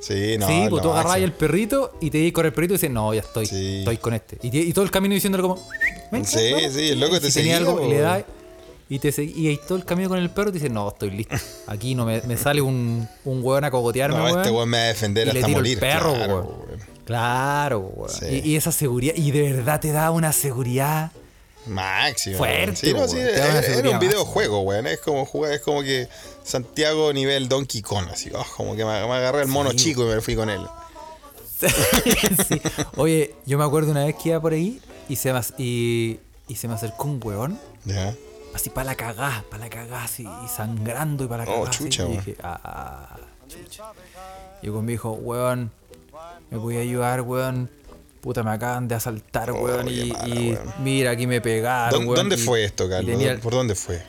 Sí, 0.00 0.36
no. 0.38 0.46
sí, 0.46 0.62
es 0.62 0.70
pues 0.70 0.82
tú 0.82 0.88
máximo. 0.90 1.14
el 1.16 1.32
perrito 1.32 1.92
y 2.00 2.10
te 2.10 2.18
di 2.18 2.30
con 2.32 2.46
el 2.46 2.52
perrito 2.52 2.74
y 2.74 2.76
dices, 2.76 2.90
no, 2.90 3.12
ya 3.14 3.20
estoy, 3.20 3.46
Sí. 3.46 3.78
estoy 3.80 3.96
con 3.96 4.14
este. 4.14 4.38
Y, 4.42 4.50
te- 4.50 4.58
y 4.58 4.72
todo 4.72 4.84
el 4.84 4.90
camino 4.92 5.12
diciéndole 5.14 5.42
como, 5.42 5.58
"Ven, 6.12 6.24
Sí, 6.24 6.36
ven, 6.38 6.52
vamos". 6.54 6.72
sí, 6.72 6.88
el 6.90 7.00
loco 7.00 7.16
Y 7.16 7.20
te 7.20 7.30
seguía, 7.32 7.56
algo, 7.56 7.80
y 7.80 7.84
po. 7.84 7.90
le 7.90 7.98
da 7.98 8.24
y 8.90 8.98
te 9.00 9.12
y 9.22 9.56
todo 9.66 9.76
el 9.76 9.84
camino 9.84 10.08
con 10.08 10.18
el 10.18 10.30
perro 10.30 10.50
te 10.52 10.58
dice, 10.58 10.70
no, 10.70 10.88
estoy 10.88 11.10
listo. 11.10 11.36
Aquí 11.66 11.94
no 11.94 12.06
me, 12.06 12.22
me 12.22 12.36
sale 12.36 12.60
un, 12.62 13.06
un 13.24 13.42
weón 13.44 13.64
a 13.64 13.70
cogotearme, 13.70 14.16
No, 14.16 14.24
weón. 14.24 14.38
este 14.38 14.50
weón 14.50 14.68
me 14.68 14.78
va 14.78 14.84
a 14.84 14.86
defender 14.86 15.28
y 15.28 15.32
le 15.32 15.38
hasta 15.40 15.46
tiro 15.46 15.58
el 15.58 15.64
morir. 15.64 15.78
perro, 15.80 16.14
claro, 16.14 16.34
weón. 16.34 16.46
weón. 16.46 16.80
Claro, 17.04 17.78
weón. 17.80 18.10
Sí. 18.10 18.40
Y, 18.44 18.50
y 18.52 18.56
esa 18.56 18.70
seguridad, 18.72 19.14
y 19.16 19.30
de 19.32 19.52
verdad 19.52 19.80
te 19.80 19.90
da 19.92 20.10
una 20.10 20.32
seguridad. 20.32 21.10
Máximo. 21.68 22.38
Fuerte. 22.38 22.76
Sí, 22.76 22.92
no, 22.94 23.04
era, 23.04 23.90
un 23.90 23.98
videojuego, 23.98 24.60
weón. 24.62 24.86
Es 24.86 25.00
como 25.00 25.24
jugar, 25.26 25.52
es 25.52 25.60
como 25.60 25.82
que 25.82 26.08
Santiago 26.42 27.12
nivel 27.12 27.48
Donkey 27.48 27.82
Kong, 27.82 28.06
así. 28.12 28.30
oh, 28.34 28.44
como 28.56 28.74
que 28.76 28.84
me, 28.84 28.90
me 29.06 29.14
agarré 29.14 29.42
el 29.42 29.48
mono 29.48 29.70
Sí, 29.70 29.76
chico 29.76 30.02
y 30.04 30.14
me 30.14 30.20
fui 30.20 30.34
con 30.36 30.50
él. 30.50 30.60
Sí. 32.48 32.60
Oye, 32.96 33.34
yo 33.44 33.58
me 33.58 33.64
acuerdo 33.64 33.90
una 33.90 34.04
vez 34.04 34.14
que 34.14 34.28
iba 34.28 34.40
por 34.40 34.52
ahí 34.52 34.80
y 35.08 35.16
se 35.16 35.32
me, 35.32 35.40
y, 35.58 36.20
y 36.46 36.54
se 36.54 36.68
me 36.68 36.74
acercó 36.74 37.04
un 37.04 37.20
weón. 37.22 37.58
Ya. 37.84 38.14
Así 38.54 38.70
para 38.70 38.84
la 38.86 38.94
cagá, 38.94 39.44
para 39.50 39.64
la 39.64 39.70
cagá, 39.70 40.04
así, 40.04 40.22
y 40.22 40.48
sangrando 40.48 41.24
y 41.24 41.26
para 41.26 41.44
la 41.44 41.50
Oh, 41.50 41.64
cagá. 41.64 41.70
así. 41.70 41.84
y 41.84 42.16
dije, 42.16 42.36
ah, 42.42 43.16
chucha. 43.48 43.92
Y 44.62 44.70
me 44.70 44.92
dijo, 44.92 45.10
weón, 45.12 45.70
me 46.50 46.58
voy 46.58 46.76
a 46.76 46.80
ayudar, 46.80 47.22
weón. 47.22 47.70
Puta, 48.28 48.42
me 48.42 48.50
acaban 48.50 48.86
de 48.86 48.94
asaltar, 48.94 49.50
Oh, 49.52 49.54
weón. 49.62 49.88
y 49.88 50.12
mala, 50.12 50.28
y 50.28 50.50
weón. 50.52 50.74
mira, 50.84 51.10
aquí 51.12 51.26
me 51.26 51.40
pegaron, 51.40 52.02
¿Dó- 52.02 52.10
weón. 52.10 52.14
¿Dónde 52.28 52.36
y- 52.36 52.38
fue 52.38 52.62
esto, 52.62 52.86
Carlos? 52.86 53.10
tenía- 53.10 53.38
¿Por 53.40 53.54
dónde 53.54 53.74
fue? 53.74 54.02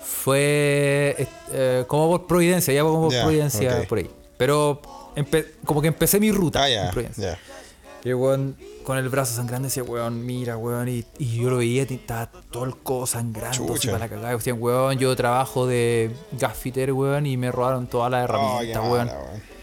Fue 0.00 1.16
eh, 1.18 1.26
eh, 1.52 1.84
como 1.88 2.08
por 2.08 2.28
Providencia, 2.28 2.72
ya 2.72 2.82
como 2.82 3.08
por 3.08 3.20
Providencia, 3.20 3.84
por 3.88 3.98
ahí. 3.98 4.08
Pero 4.38 4.80
como 5.64 5.82
que 5.82 5.88
empecé 5.88 6.20
mi 6.20 6.30
ruta 6.30 6.62
Ah, 6.62 6.68
en 6.70 6.84
ya. 6.84 6.90
Providencia. 6.92 7.24
Ya. 7.32 7.38
Y 8.04 8.10
el 8.10 8.14
weón 8.14 8.56
con 8.84 8.96
el 8.96 9.08
brazo 9.08 9.34
sangrando 9.34 9.66
decía, 9.66 9.82
weón, 9.82 10.24
mira, 10.24 10.56
weón. 10.56 10.88
Y, 10.88 11.04
y 11.18 11.36
yo 11.40 11.50
lo 11.50 11.56
veía, 11.56 11.84
y 11.88 11.94
estaba 11.94 12.30
todo 12.52 12.66
el 12.66 12.76
codo 12.76 13.08
sangrando, 13.08 13.74
así 13.74 13.88
para 13.88 13.98
la 13.98 14.08
cagada. 14.08 14.36
Decían, 14.36 14.58
weón, 14.60 14.98
yo 14.98 15.16
trabajo 15.16 15.66
de 15.66 16.12
gaffiter, 16.38 16.92
weón, 16.92 17.26
y 17.26 17.36
me 17.36 17.50
robaron 17.50 17.88
todas 17.88 18.08
las 18.12 18.22
Oh, 18.30 18.60
qué 18.60 18.70
herramientas, 18.70 18.82
weón. 18.84 19.06
mala, 19.08 19.18
weón. 19.18 19.53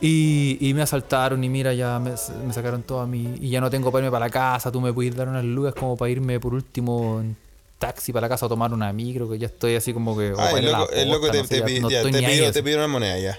Y, 0.00 0.58
y 0.60 0.74
me 0.74 0.82
asaltaron, 0.82 1.42
y 1.42 1.48
mira, 1.48 1.74
ya 1.74 1.98
me, 1.98 2.12
me 2.46 2.52
sacaron 2.52 2.82
todo 2.82 3.00
a 3.00 3.06
mí. 3.06 3.34
Y 3.40 3.50
ya 3.50 3.60
no 3.60 3.68
tengo 3.70 3.90
para 3.90 4.04
irme 4.04 4.12
para 4.12 4.26
la 4.26 4.30
casa. 4.30 4.70
Tú 4.70 4.80
me 4.80 4.92
puedes 4.92 5.16
dar 5.16 5.28
unas 5.28 5.44
lucas 5.44 5.74
como 5.74 5.96
para 5.96 6.10
irme 6.10 6.38
por 6.38 6.54
último 6.54 7.20
en 7.20 7.36
taxi 7.78 8.12
para 8.12 8.26
la 8.26 8.28
casa 8.28 8.46
o 8.46 8.48
tomar 8.48 8.72
una 8.72 8.92
micro, 8.92 9.28
que 9.28 9.38
ya 9.38 9.46
estoy 9.46 9.74
así 9.74 9.92
como 9.92 10.16
que. 10.16 10.32
Ah, 10.36 10.52
el 10.56 10.66
loco, 10.66 10.90
el 10.90 11.08
loco 11.10 11.26
posta, 11.28 11.42
te, 11.48 11.60
no 11.60 11.66
te 11.66 11.80
no 11.80 11.90
ya, 11.90 12.02
te 12.02 12.26
pidió, 12.26 12.52
te 12.52 12.62
pidió 12.62 12.76
una 12.78 12.88
moneda 12.88 13.18
ya. 13.18 13.38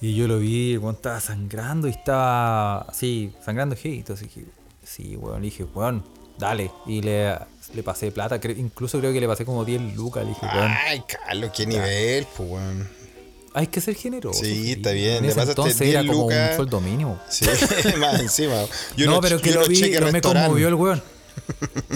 Y 0.00 0.14
yo 0.14 0.28
lo 0.28 0.38
vi, 0.38 0.74
el 0.74 0.78
weón 0.78 0.94
estaba 0.94 1.20
sangrando 1.20 1.88
y 1.88 1.90
estaba 1.90 2.82
así, 2.82 3.32
sangrando 3.44 3.74
heavy. 3.74 3.98
Entonces 3.98 4.28
dije, 4.32 4.46
sí, 4.84 5.16
weón. 5.16 5.40
Le 5.42 5.46
dije, 5.46 5.64
weón, 5.64 6.04
dale. 6.38 6.70
Y 6.86 7.02
le, 7.02 7.36
le 7.74 7.82
pasé 7.82 8.12
plata, 8.12 8.40
incluso 8.56 9.00
creo 9.00 9.12
que 9.12 9.20
le 9.20 9.26
pasé 9.26 9.44
como 9.44 9.64
10 9.64 9.96
lucas. 9.96 10.22
Le 10.22 10.30
dije, 10.30 10.46
weón, 10.46 10.72
Ay, 10.86 11.02
Carlos, 11.06 11.50
qué 11.52 11.66
nivel, 11.66 12.26
pues, 12.36 12.48
weón. 12.48 12.97
Hay 13.58 13.66
que 13.66 13.80
ser 13.80 13.94
generoso. 13.96 14.42
Sí, 14.42 14.72
está 14.72 14.92
bien, 14.92 15.24
En 15.24 15.30
ese 15.30 15.40
entonces 15.42 15.78
10 15.78 15.90
era 15.90 16.00
como 16.06 16.22
lucas. 16.24 16.50
un 16.50 16.56
sueldo 16.56 16.80
mínimo. 16.80 17.20
Sí, 17.28 17.44
más 17.98 18.20
encima. 18.20 18.54
Y 18.96 19.02
no, 19.02 19.10
unos- 19.12 19.20
pero 19.22 19.40
que 19.40 19.50
y 19.50 19.52
lo 19.52 19.58
unos 19.60 19.68
vi, 19.68 19.90
no 19.90 20.12
me 20.12 20.20
conmovió 20.20 20.68
el 20.68 20.74
weón. 20.74 21.02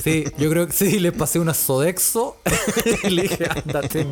Sí, 0.03 0.25
yo 0.38 0.48
creo 0.51 0.66
que 0.66 0.72
sí, 0.72 0.98
le 0.98 1.12
pasé 1.12 1.38
una 1.38 1.53
Sodexo 1.55 2.37
y 3.05 3.11
le 3.11 3.22
dije, 3.22 3.46
ándate. 3.48 4.07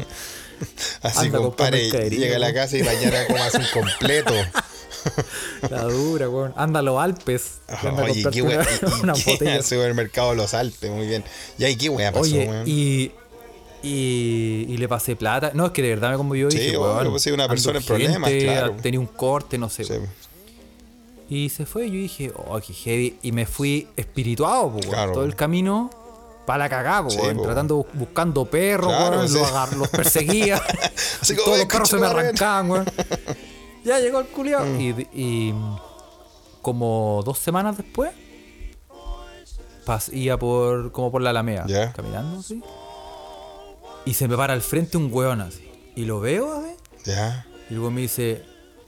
Así, 1.03 1.27
Anda, 1.27 1.39
compadre, 1.39 1.91
llega 2.11 2.37
a 2.37 2.39
la 2.39 2.53
casa 2.53 2.77
y 2.77 2.83
mañana 2.83 3.27
como 3.27 3.43
hace 3.43 3.59
un 3.59 3.67
completo. 3.73 4.35
La 5.71 5.85
dura, 5.85 6.29
weón. 6.29 6.53
Anda 6.57 6.81
a 6.81 6.83
los 6.83 7.01
Alpes. 7.01 7.61
anda 7.69 8.03
Oye, 8.05 8.25
qué 8.31 8.43
wea. 8.43 8.59
una, 8.59 8.67
y- 8.67 9.01
una 9.03 9.13
y 9.17 9.23
botella. 9.25 9.55
al 9.57 9.65
supermercado 9.65 10.35
Los 10.35 10.53
Alpes, 10.53 10.91
muy 10.91 11.07
bien. 11.07 11.25
Y 11.59 11.65
ahí, 11.65 11.77
qué 11.77 11.89
wea 11.89 12.13
pasó, 12.13 12.25
Oye, 12.25 12.47
weón. 12.47 12.65
y, 12.67 13.13
y, 13.83 14.67
y 14.69 14.77
le 14.77 14.89
pasé 14.89 15.17
plata. 15.17 15.53
No, 15.55 15.67
es 15.67 15.73
que 15.73 15.83
de 15.83 15.89
verdad 15.91 16.11
me 16.11 16.17
conmovió. 16.17 16.51
Sí, 16.51 16.59
dije, 16.59 16.77
obvio, 16.77 17.11
pues, 17.11 17.23
sí, 17.23 17.31
una 17.31 17.49
persona 17.49 17.79
en 17.79 17.85
problemas, 17.85 18.31
claro. 18.31 18.77
Tenía 18.83 19.01
un 19.01 19.07
corte, 19.07 19.57
no 19.59 19.69
sé. 19.69 19.85
Sí. 19.85 19.95
Y 21.29 21.49
se 21.49 21.65
fue. 21.67 21.87
Y 21.87 21.91
yo 21.91 21.97
dije, 21.97 22.33
oh, 22.37 22.61
qué 22.61 22.73
heavy. 22.73 23.19
Y 23.23 23.33
me 23.33 23.47
fui 23.47 23.89
espirituado, 23.97 24.71
po, 24.71 24.79
weón, 24.79 24.91
Claro. 24.91 25.13
todo 25.13 25.25
el 25.25 25.35
camino. 25.37 25.91
Para 26.47 26.65
la 26.65 26.69
cagada, 26.69 27.05
po, 27.05 27.11
Sí, 27.11 27.19
weón, 27.21 27.37
po. 27.69 27.87
buscando, 27.95 28.45
perros, 28.47 28.89
Claro, 28.89 29.29
sí. 29.29 29.39
los, 29.77 29.89
perseguía. 29.89 30.57
Así 31.21 31.35
todos 31.37 31.49
"Oye, 31.49 31.59
los 31.59 31.67
perros 31.67 31.89
se 31.89 31.97
me 31.97 32.01
concha 32.03 32.11
tu 32.11 32.17
madre". 32.17 32.29
arrancaban, 32.29 32.71
weón. 32.71 32.85
Ya 33.85 33.99
llegó 33.99 34.19
el 34.21 34.27
culiao. 34.27 34.67
Mm. 34.67 34.81
Y, 34.81 35.09
y 35.15 35.55
como 36.61 37.23
dos 37.25 37.39
semanas 37.39 37.79
después, 37.79 38.11
pas, 39.87 40.11
iba 40.13 40.37
por, 40.39 40.93
como 40.93 41.11
por 41.11 41.23
la 41.23 41.31
Alameda, 41.31 41.65
Ya. 41.67 41.93
caminando 41.93 42.41
así. 42.41 42.63
Y 44.11 44.15
se 44.15 44.27
me 44.27 44.37
para 44.37 44.55
al 44.55 44.61
frente 44.61 44.97
un 44.97 45.09
weón 45.13 45.41
así. 45.41 45.71
Y 45.95 46.05
lo 46.05 46.19
veo, 46.19 46.53
a 46.53 46.59
ver. 46.63 46.75
Ya. 47.05 47.47
Y 47.71 47.75
el 47.75 47.79
weón 47.79 47.95
me 47.95 48.01
dice, 48.01 48.43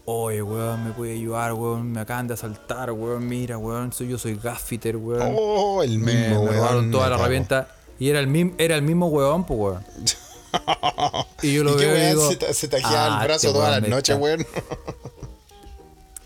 oye, 0.04 0.42
weón, 0.42 0.85
me 0.85 0.90
puede 0.90 1.12
ayudar, 1.12 1.52
weón, 1.52 1.92
me 1.92 2.00
acaban 2.00 2.26
de 2.26 2.35
asaltar, 2.35 2.90
weón, 2.90 3.28
mira, 3.28 3.56
weón, 3.56 3.92
soy, 3.92 4.08
yo 4.08 4.18
soy 4.18 4.35
gaffiter, 4.35 4.96
weón. 4.96 5.32
Oh, 5.38 5.80
el 5.85 6.00
me, 6.00 6.12
mismo, 6.12 6.42
me 6.42 6.50
weón. 6.50 6.56
robaron 6.56 6.90
toda 6.90 7.04
me 7.04 7.11
la 7.11 7.16
herramienta. 7.16 7.68
Y 8.00 8.08
era 8.08 8.18
el, 8.18 8.26
mismo 8.26 8.54
era 8.58 8.74
el 8.74 8.82
mismo 8.82 9.06
weón, 9.06 9.44
pues, 9.46 9.61
weón. 9.61 9.85
Y 11.42 11.54
yo 11.54 11.62
lo 11.64 11.76
¿Y 11.76 11.78
qué 11.78 11.87
veo 11.87 11.94
y 11.96 12.00
weón 12.00 12.11
digo, 12.11 12.46
se, 12.48 12.54
se 12.54 12.68
tajeaba 12.68 13.18
"Ah, 13.20 13.22
el 13.22 13.28
brazo 13.28 13.46
este 13.46 13.52
todas 13.58 13.68
weón 13.70 13.80
las 13.80 13.82
me 13.82 13.88
noches, 13.88 14.16
weón? 14.18 14.46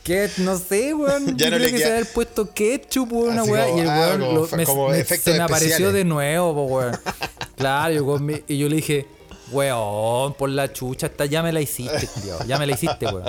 ¿Qué? 0.07 0.31
No 0.39 0.57
sé, 0.59 0.95
weón. 0.95 1.27
Ya 1.37 1.47
Yo 1.47 1.51
no 1.51 1.59
le 1.59 1.67
que 1.71 1.77
queda- 1.79 1.87
se 1.87 1.93
haber 1.93 2.07
puesto 2.07 2.53
ketchup, 2.55 3.13
weón, 3.13 3.33
una 3.33 3.43
Así 3.43 3.51
weá. 3.51 3.65
como, 3.67 3.79
Y 3.79 3.81
el 3.81 3.91
ah, 3.91 3.99
weón 4.01 4.21
como 4.21 4.33
lo- 4.33 4.47
fa- 4.47 4.57
me, 4.57 4.65
como 4.65 4.89
me- 4.89 5.01
efectos 5.01 5.33
se 5.33 5.39
me 5.39 5.45
apareció 5.45 5.93
de 5.93 6.05
nuevo, 6.05 6.55
po, 6.55 6.63
weón. 6.75 6.97
Claro, 7.57 8.19
mi- 8.19 8.43
y 8.47 8.59
yo 8.59 8.69
le 8.69 8.77
dije, 8.77 9.07
weón, 9.51 10.35
por 10.35 10.49
la 10.51 10.73
chucha, 10.73 11.07
esta 11.07 11.25
ya 11.27 11.43
me 11.43 11.53
la 11.53 11.61
hiciste, 11.61 12.07
tío. 12.23 12.39
Ya 12.47 12.59
me 12.59 12.67
la 12.67 12.73
hiciste, 12.75 13.07
weón. 13.07 13.25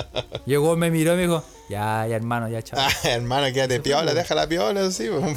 Llegó, 0.46 0.76
me 0.76 0.90
miró 0.90 1.14
y 1.14 1.16
me 1.16 1.22
dijo, 1.22 1.42
ya, 1.68 2.06
ya, 2.08 2.16
hermano, 2.16 2.48
ya, 2.48 2.62
chao. 2.62 2.78
Ah, 2.80 2.90
hermano, 3.04 3.52
quédate 3.52 3.80
piola, 3.80 4.14
deja 4.14 4.34
la 4.34 4.46
piola, 4.48 4.86
así, 4.86 5.08
weón. 5.08 5.34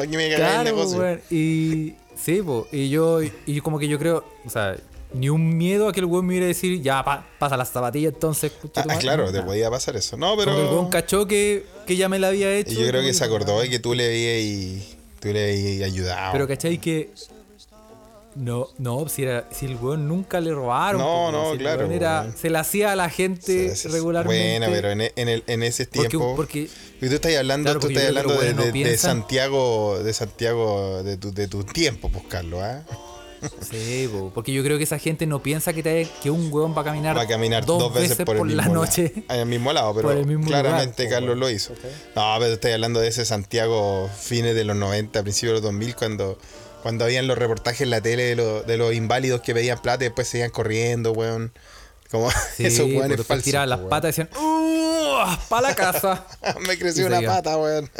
Aquí 0.00 0.16
me 0.16 0.30
cagáis 0.30 0.32
el 0.32 0.36
Claro, 0.36 0.62
negocio. 0.64 0.98
weón. 0.98 1.20
Y 1.30 1.94
sí, 2.16 2.42
po. 2.42 2.66
Y 2.72 2.88
yo, 2.88 3.20
y 3.22 3.60
como 3.60 3.78
que 3.78 3.88
yo 3.88 3.98
creo, 3.98 4.24
o 4.46 4.50
sea, 4.50 4.76
ni 5.12 5.28
un 5.28 5.56
miedo 5.56 5.88
a 5.88 5.92
que 5.92 6.00
el 6.00 6.06
weón 6.06 6.26
me 6.26 6.36
iba 6.36 6.44
a 6.44 6.48
decir, 6.48 6.80
ya, 6.82 7.02
pa- 7.04 7.26
pasa 7.38 7.56
las 7.56 7.70
zapatillas 7.70 8.12
entonces. 8.14 8.52
Ah, 8.76 8.84
madre". 8.86 9.00
claro, 9.00 9.26
No, 9.26 9.32
te 9.32 9.42
podía 9.42 9.70
pasar 9.70 9.96
eso. 9.96 10.16
No, 10.16 10.30
Como 10.36 10.44
que 10.44 10.50
el 10.50 10.56
weón 10.56 10.88
pero. 10.88 10.90
cachó 10.90 11.26
que, 11.26 11.64
que 11.86 11.96
ya 11.96 12.08
me 12.08 12.18
la 12.18 12.28
había 12.28 12.54
hecho. 12.54 12.72
Y 12.72 12.74
yo 12.76 12.80
creo 12.88 13.00
que 13.02 13.08
como 13.08 13.14
se 13.18 13.24
acordó 13.24 13.64
y 13.64 13.70
que 13.70 13.78
tú 13.78 13.94
le 13.94 14.06
habías 14.06 14.40
y 14.42 14.96
tú 15.20 15.28
le 15.32 15.50
habías 15.52 15.90
ayudado. 15.90 16.32
Pero 16.32 16.46
cachai 16.48 16.78
que. 16.78 17.10
No, 18.36 18.68
no, 18.78 19.08
si, 19.08 19.24
era, 19.24 19.48
si 19.50 19.66
el 19.66 19.74
weón 19.74 20.06
nunca 20.06 20.40
le 20.40 20.52
robaron. 20.54 21.00
No, 21.00 21.06
po, 21.06 21.32
no, 21.32 21.52
si 21.52 21.58
claro, 21.58 21.90
era- 21.90 22.30
se 22.36 22.48
la 22.48 22.60
hacía 22.60 22.92
a 22.92 22.96
la 22.96 23.10
gente 23.10 23.74
regularmente. 23.86 24.58
Bueno, 24.60 24.72
pero 24.72 24.90
en, 24.92 25.00
e- 25.00 25.12
en 25.16 25.28
el, 25.28 25.42
en 25.48 25.64
ese 25.64 25.86
Porque- 25.86 26.08
tiempo. 26.10 26.36
porque- 26.36 26.68
y 27.00 27.08
tú 27.08 27.14
estás 27.16 27.34
hablando, 27.36 27.64
Claro, 27.66 27.80
tú 27.80 27.86
porque 27.88 27.94
estás 27.98 28.08
hablando 28.16 28.40
de, 28.40 28.72
de- 28.84 28.96
Santiago, 28.98 29.98
de 30.00 30.12
Santiago, 30.12 31.02
de 31.02 31.16
tu, 31.16 31.32
de 31.34 31.48
tu 31.48 31.64
tiempo, 31.64 32.08
pues 32.08 32.22
Carlos, 32.28 32.60
¿ah? 32.62 32.84
Sí, 33.70 34.08
porque 34.34 34.52
yo 34.52 34.62
creo 34.62 34.76
que 34.78 34.84
esa 34.84 34.98
gente 34.98 35.26
no 35.26 35.42
piensa 35.42 35.72
que, 35.72 35.82
te- 35.82 36.08
que 36.22 36.30
un 36.30 36.52
weón 36.52 36.74
va 36.76 36.82
a 36.82 36.84
caminar, 36.84 37.16
Va 37.16 37.22
a 37.22 37.26
caminar 37.26 37.64
dos, 37.64 37.92
veces, 37.94 38.18
por, 38.24 38.36
el 38.36 38.56
la 38.56 38.62
mismo 38.64 38.74
noche. 38.74 39.12
lado. 39.28 39.40
Al 39.40 39.46
mismo 39.46 39.72
lado, 39.72 39.94
pero 39.96 40.10
el 40.12 40.26
mismo 40.26 40.46
claramente 40.46 41.04
lugar, 41.04 41.20
Carlos 41.20 41.38
lo 41.38 41.50
hizo. 41.50 41.72
No, 42.16 42.34
pero 42.38 42.52
estoy 42.52 42.72
hablando 42.72 43.00
de 43.00 43.08
ese 43.08 43.24
Santiago 43.24 44.08
fines 44.18 44.54
de 44.54 44.64
los 44.64 44.76
90, 44.76 45.22
principios 45.22 45.50
de 45.50 45.54
los 45.54 45.62
2000, 45.62 45.94
cuando, 45.96 46.38
cuando 46.82 47.04
habían 47.04 47.26
los 47.26 47.38
reportajes 47.38 47.80
en 47.82 47.90
la 47.90 48.00
tele 48.00 48.24
de, 48.24 48.36
los- 48.36 48.66
de 48.66 48.76
los 48.76 48.92
inválidos 48.94 49.40
que 49.40 49.54
pedían 49.54 49.80
plata 49.80 50.04
y 50.04 50.08
después 50.08 50.28
se 50.28 50.38
iban 50.38 50.50
corriendo, 50.50 51.12
weón. 51.12 51.52
Como 52.10 52.28
Sí, 52.56 52.66
esos 52.66 52.86
weones 52.86 53.24
falsos. 53.24 53.44
tiraban 53.44 53.70
las 53.70 53.78
weón. 53.78 53.90
patas 53.90 54.18
y 54.18 54.22
decían, 54.22 54.42
¡Uh! 54.44 54.99
¡Para 55.48 55.68
la 55.68 55.74
casa! 55.74 56.24
Me 56.66 56.78
creció 56.78 57.06
una 57.06 57.16
seguía. 57.16 57.30
pata, 57.30 57.56
weón. 57.56 57.90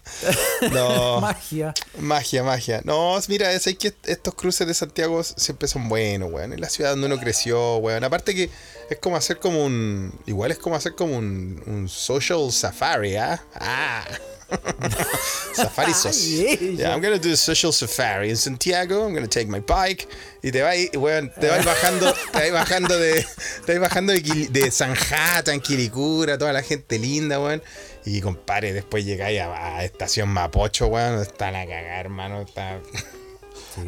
no. 0.72 1.20
Magia. 1.20 1.74
Magia, 1.98 2.42
magia. 2.42 2.80
No, 2.84 3.18
mira, 3.28 3.52
es 3.52 3.64
que 3.78 3.94
estos 4.04 4.34
cruces 4.34 4.66
de 4.66 4.74
Santiago 4.74 5.22
siempre 5.22 5.68
son 5.68 5.88
buenos, 5.88 6.30
weón. 6.32 6.52
Es 6.52 6.60
la 6.60 6.68
ciudad 6.68 6.90
donde 6.90 7.06
uno 7.06 7.18
creció, 7.18 7.76
weón. 7.76 8.04
Aparte 8.04 8.34
que 8.34 8.50
es 8.88 8.98
como 8.98 9.16
hacer 9.16 9.38
como 9.38 9.64
un. 9.64 10.12
Igual 10.26 10.50
es 10.52 10.58
como 10.58 10.76
hacer 10.76 10.94
como 10.94 11.16
un, 11.16 11.62
un 11.66 11.88
social 11.88 12.50
safari, 12.52 13.16
¿ah? 13.16 13.42
Ah. 13.54 14.04
Safari 15.54 15.92
sos. 15.94 16.16
Ay, 16.16 16.76
Yeah, 16.78 16.94
I'm 16.94 17.00
gonna 17.00 17.18
do 17.18 17.32
a 17.32 17.36
social 17.36 17.72
safari 17.72 18.30
in 18.30 18.36
Santiago. 18.36 19.06
I'm 19.06 19.14
gonna 19.14 19.26
take 19.28 19.46
my 19.46 19.60
bike. 19.60 20.08
Y 20.42 20.50
te 20.50 20.62
vas, 20.62 20.76
weón, 20.94 21.30
te 21.38 21.48
vas 21.48 21.64
bajando, 21.64 22.12
te 22.32 22.50
vas 22.50 22.52
bajando 22.52 22.98
de, 22.98 23.26
te 23.66 23.78
vas 23.78 23.90
bajando 23.90 24.12
de, 24.12 24.20
de 24.20 25.60
Quilicura, 25.62 26.38
toda 26.38 26.52
la 26.52 26.62
gente 26.62 26.98
linda, 26.98 27.38
weón. 27.40 27.62
Y 28.04 28.20
compadre, 28.20 28.72
después 28.72 29.04
llegáis 29.04 29.40
a, 29.40 29.76
a 29.76 29.84
estación 29.84 30.28
Mapocho, 30.30 30.86
weón, 30.86 31.20
está 31.20 31.50
la 31.50 31.66
cagada, 31.66 32.00
hermano, 32.00 32.42
está. 32.42 32.80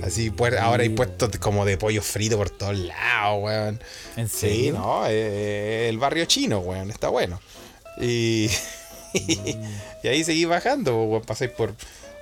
Así, 0.05 0.31
pues, 0.31 0.57
ahora 0.59 0.83
hay 0.85 0.91
puestos 0.91 1.31
como 1.39 1.65
de 1.65 1.77
pollo 1.77 2.03
frito 2.03 2.37
por 2.37 2.51
todos 2.51 2.77
lados, 2.77 3.43
weón. 3.43 3.81
¿En 4.17 4.29
Sí, 4.29 4.37
serio? 4.39 4.75
no, 4.75 5.05
eh, 5.09 5.89
el 5.89 5.99
barrio 5.99 6.25
chino, 6.27 6.59
weón, 6.61 6.91
está 6.91 7.09
bueno. 7.09 7.41
Y, 7.99 8.49
y 10.03 10.09
ahí 10.09 10.25
seguí 10.25 10.45
bajando, 10.45 11.05
weón, 11.05 11.23
pasáis 11.23 11.51
por, 11.51 11.75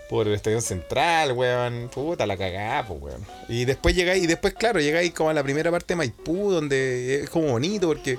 por 0.08 0.26
el 0.26 0.34
Estadio 0.34 0.60
Central, 0.60 1.32
weón, 1.32 1.88
puta 1.92 2.26
la 2.26 2.36
cagada, 2.36 2.86
pues, 2.86 3.00
weón. 3.02 3.26
Y 3.48 3.64
después 3.64 3.94
llegáis, 3.94 4.22
y 4.22 4.26
después, 4.26 4.54
claro, 4.54 4.80
llegáis 4.80 5.12
como 5.12 5.30
a 5.30 5.34
la 5.34 5.42
primera 5.42 5.70
parte 5.70 5.92
de 5.94 5.96
Maipú, 5.96 6.50
donde 6.50 7.22
es 7.22 7.30
como 7.30 7.48
bonito, 7.48 7.88
porque 7.88 8.18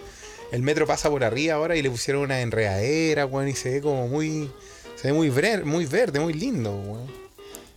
el 0.52 0.62
metro 0.62 0.86
pasa 0.88 1.10
por 1.10 1.24
arriba 1.24 1.56
ahora 1.56 1.76
y 1.76 1.82
le 1.82 1.90
pusieron 1.90 2.24
una 2.24 2.42
enredadera, 2.42 3.26
weón, 3.26 3.48
y 3.50 3.54
se 3.54 3.72
ve 3.72 3.82
como 3.82 4.08
muy, 4.08 4.52
se 4.96 5.08
ve 5.08 5.14
muy, 5.14 5.30
ver- 5.30 5.66
muy 5.66 5.86
verde, 5.86 6.20
muy 6.20 6.34
lindo, 6.34 6.72
weón. 6.72 7.21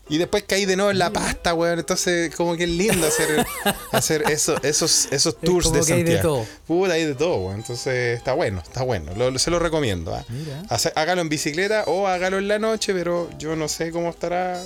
Y 0.09 0.19
después 0.19 0.45
caí 0.47 0.67
de 0.67 0.77
nuevo 0.77 0.90
en 0.90 0.99
la 0.99 1.11
pasta, 1.11 1.55
weón. 1.55 1.79
Entonces, 1.79 2.35
como 2.37 2.57
que 2.57 2.64
es 2.64 2.71
lindo 2.71 3.07
hacer, 3.07 3.47
hacer 3.93 4.25
eso, 4.31 4.55
esos, 4.62 5.09
esos 5.11 5.38
tours 5.40 5.67
como 5.69 5.79
de 5.81 5.87
que 5.87 5.93
hay 5.95 6.03
de 6.03 6.12
Santiago. 6.12 6.37
todo. 6.45 6.47
Puta, 6.67 6.93
hay 6.93 7.05
de 7.07 7.14
todo, 7.14 7.37
weón. 7.37 7.57
Entonces, 7.61 8.19
está 8.19 8.35
bueno, 8.35 8.61
está 8.62 8.83
bueno. 8.83 9.12
Lo- 9.17 9.38
se 9.38 9.51
lo 9.51 9.59
recomiendo. 9.59 10.14
¿ah? 10.14 10.25
Hace- 10.69 10.93
hágalo 10.95 11.23
en 11.23 11.29
bicicleta 11.31 11.85
o 11.87 12.07
hágalo 12.07 12.37
en 12.38 12.49
la 12.49 12.59
noche, 12.59 12.93
pero 12.93 13.31
yo 13.38 13.57
no 13.57 13.67
sé 13.69 13.90
cómo 13.93 14.11
estará. 14.11 14.62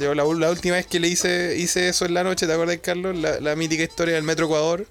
Yo 0.00 0.14
la, 0.14 0.24
la 0.24 0.50
última 0.50 0.74
vez 0.76 0.86
que 0.86 0.98
le 1.00 1.08
hice, 1.08 1.54
hice 1.56 1.88
eso 1.88 2.04
en 2.04 2.14
la 2.14 2.24
noche, 2.24 2.46
¿te 2.46 2.52
acuerdas, 2.52 2.78
Carlos? 2.82 3.16
La, 3.16 3.40
la 3.40 3.54
mítica 3.56 3.82
historia 3.84 4.14
del 4.16 4.24
Metro 4.24 4.46
Ecuador. 4.46 4.86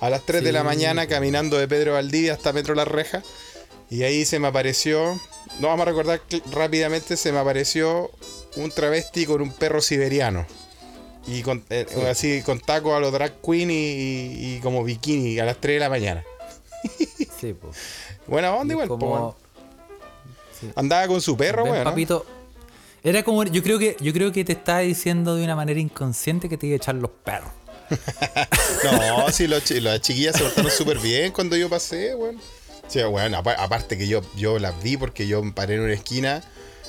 A 0.00 0.10
las 0.10 0.26
3 0.26 0.42
de 0.42 0.50
la 0.50 0.64
mañana, 0.64 1.06
caminando 1.06 1.56
de 1.56 1.68
Pedro 1.68 1.92
Valdivia 1.92 2.32
hasta 2.34 2.52
Metro 2.52 2.74
La 2.74 2.84
Reja. 2.84 3.22
Y 3.88 4.02
ahí 4.02 4.24
se 4.24 4.40
me 4.40 4.48
apareció, 4.48 5.20
no 5.60 5.68
vamos 5.68 5.82
a 5.86 5.90
recordar 5.90 6.20
rápidamente, 6.50 7.16
se 7.16 7.30
me 7.30 7.38
apareció 7.38 8.10
un 8.56 8.70
travesti 8.70 9.26
con 9.26 9.40
un 9.42 9.52
perro 9.52 9.80
siberiano. 9.80 10.46
Y 11.26 11.42
con, 11.42 11.64
eh, 11.70 11.86
así 12.10 12.42
con 12.42 12.58
tacos 12.58 12.94
a 12.94 12.98
los 13.00 13.12
drag 13.12 13.34
queen 13.40 13.70
y, 13.70 13.74
y- 13.74 14.56
y 14.56 14.60
como 14.60 14.82
bikini 14.82 15.38
a 15.38 15.44
las 15.44 15.56
3 15.60 15.76
de 15.76 15.80
la 15.80 15.88
mañana. 15.88 16.24
Sí, 17.40 17.54
pues. 17.54 17.76
Buena 18.28 18.54
onda 18.54 18.72
igual, 18.74 18.86
como. 18.86 19.36
Andaba 20.76 21.08
con 21.08 21.20
su 21.20 21.36
perro, 21.36 21.64
weón. 21.64 21.82
papito. 21.82 22.24
Era 23.02 23.24
como, 23.24 23.42
yo 23.44 23.64
creo 23.64 23.80
que, 23.80 23.96
yo 24.00 24.12
creo 24.12 24.30
que 24.30 24.44
te 24.44 24.52
estaba 24.52 24.78
diciendo 24.78 25.34
de 25.34 25.42
una 25.42 25.56
manera 25.56 25.80
inconsciente 25.80 26.48
que 26.48 26.56
te 26.56 26.68
iba 26.68 26.74
a 26.74 26.76
echar 26.76 26.94
los 26.94 27.10
perros. 27.24 27.50
No, 28.84 29.30
sí, 29.32 29.46
los 29.48 29.68
las 29.70 30.00
chiquillas 30.00 30.36
se 30.36 30.44
portaron 30.44 30.70
súper 30.70 30.98
bien 30.98 31.32
cuando 31.32 31.56
yo 31.56 31.68
pasé, 31.68 32.14
weón. 32.14 32.38
Sí, 32.88 33.02
bueno, 33.04 33.38
apa- 33.38 33.54
aparte 33.54 33.96
que 33.98 34.06
yo, 34.06 34.22
yo 34.36 34.58
las 34.58 34.80
vi 34.82 34.96
porque 34.96 35.26
yo 35.26 35.42
paré 35.54 35.74
en 35.76 35.80
una 35.82 35.92
esquina 35.94 36.42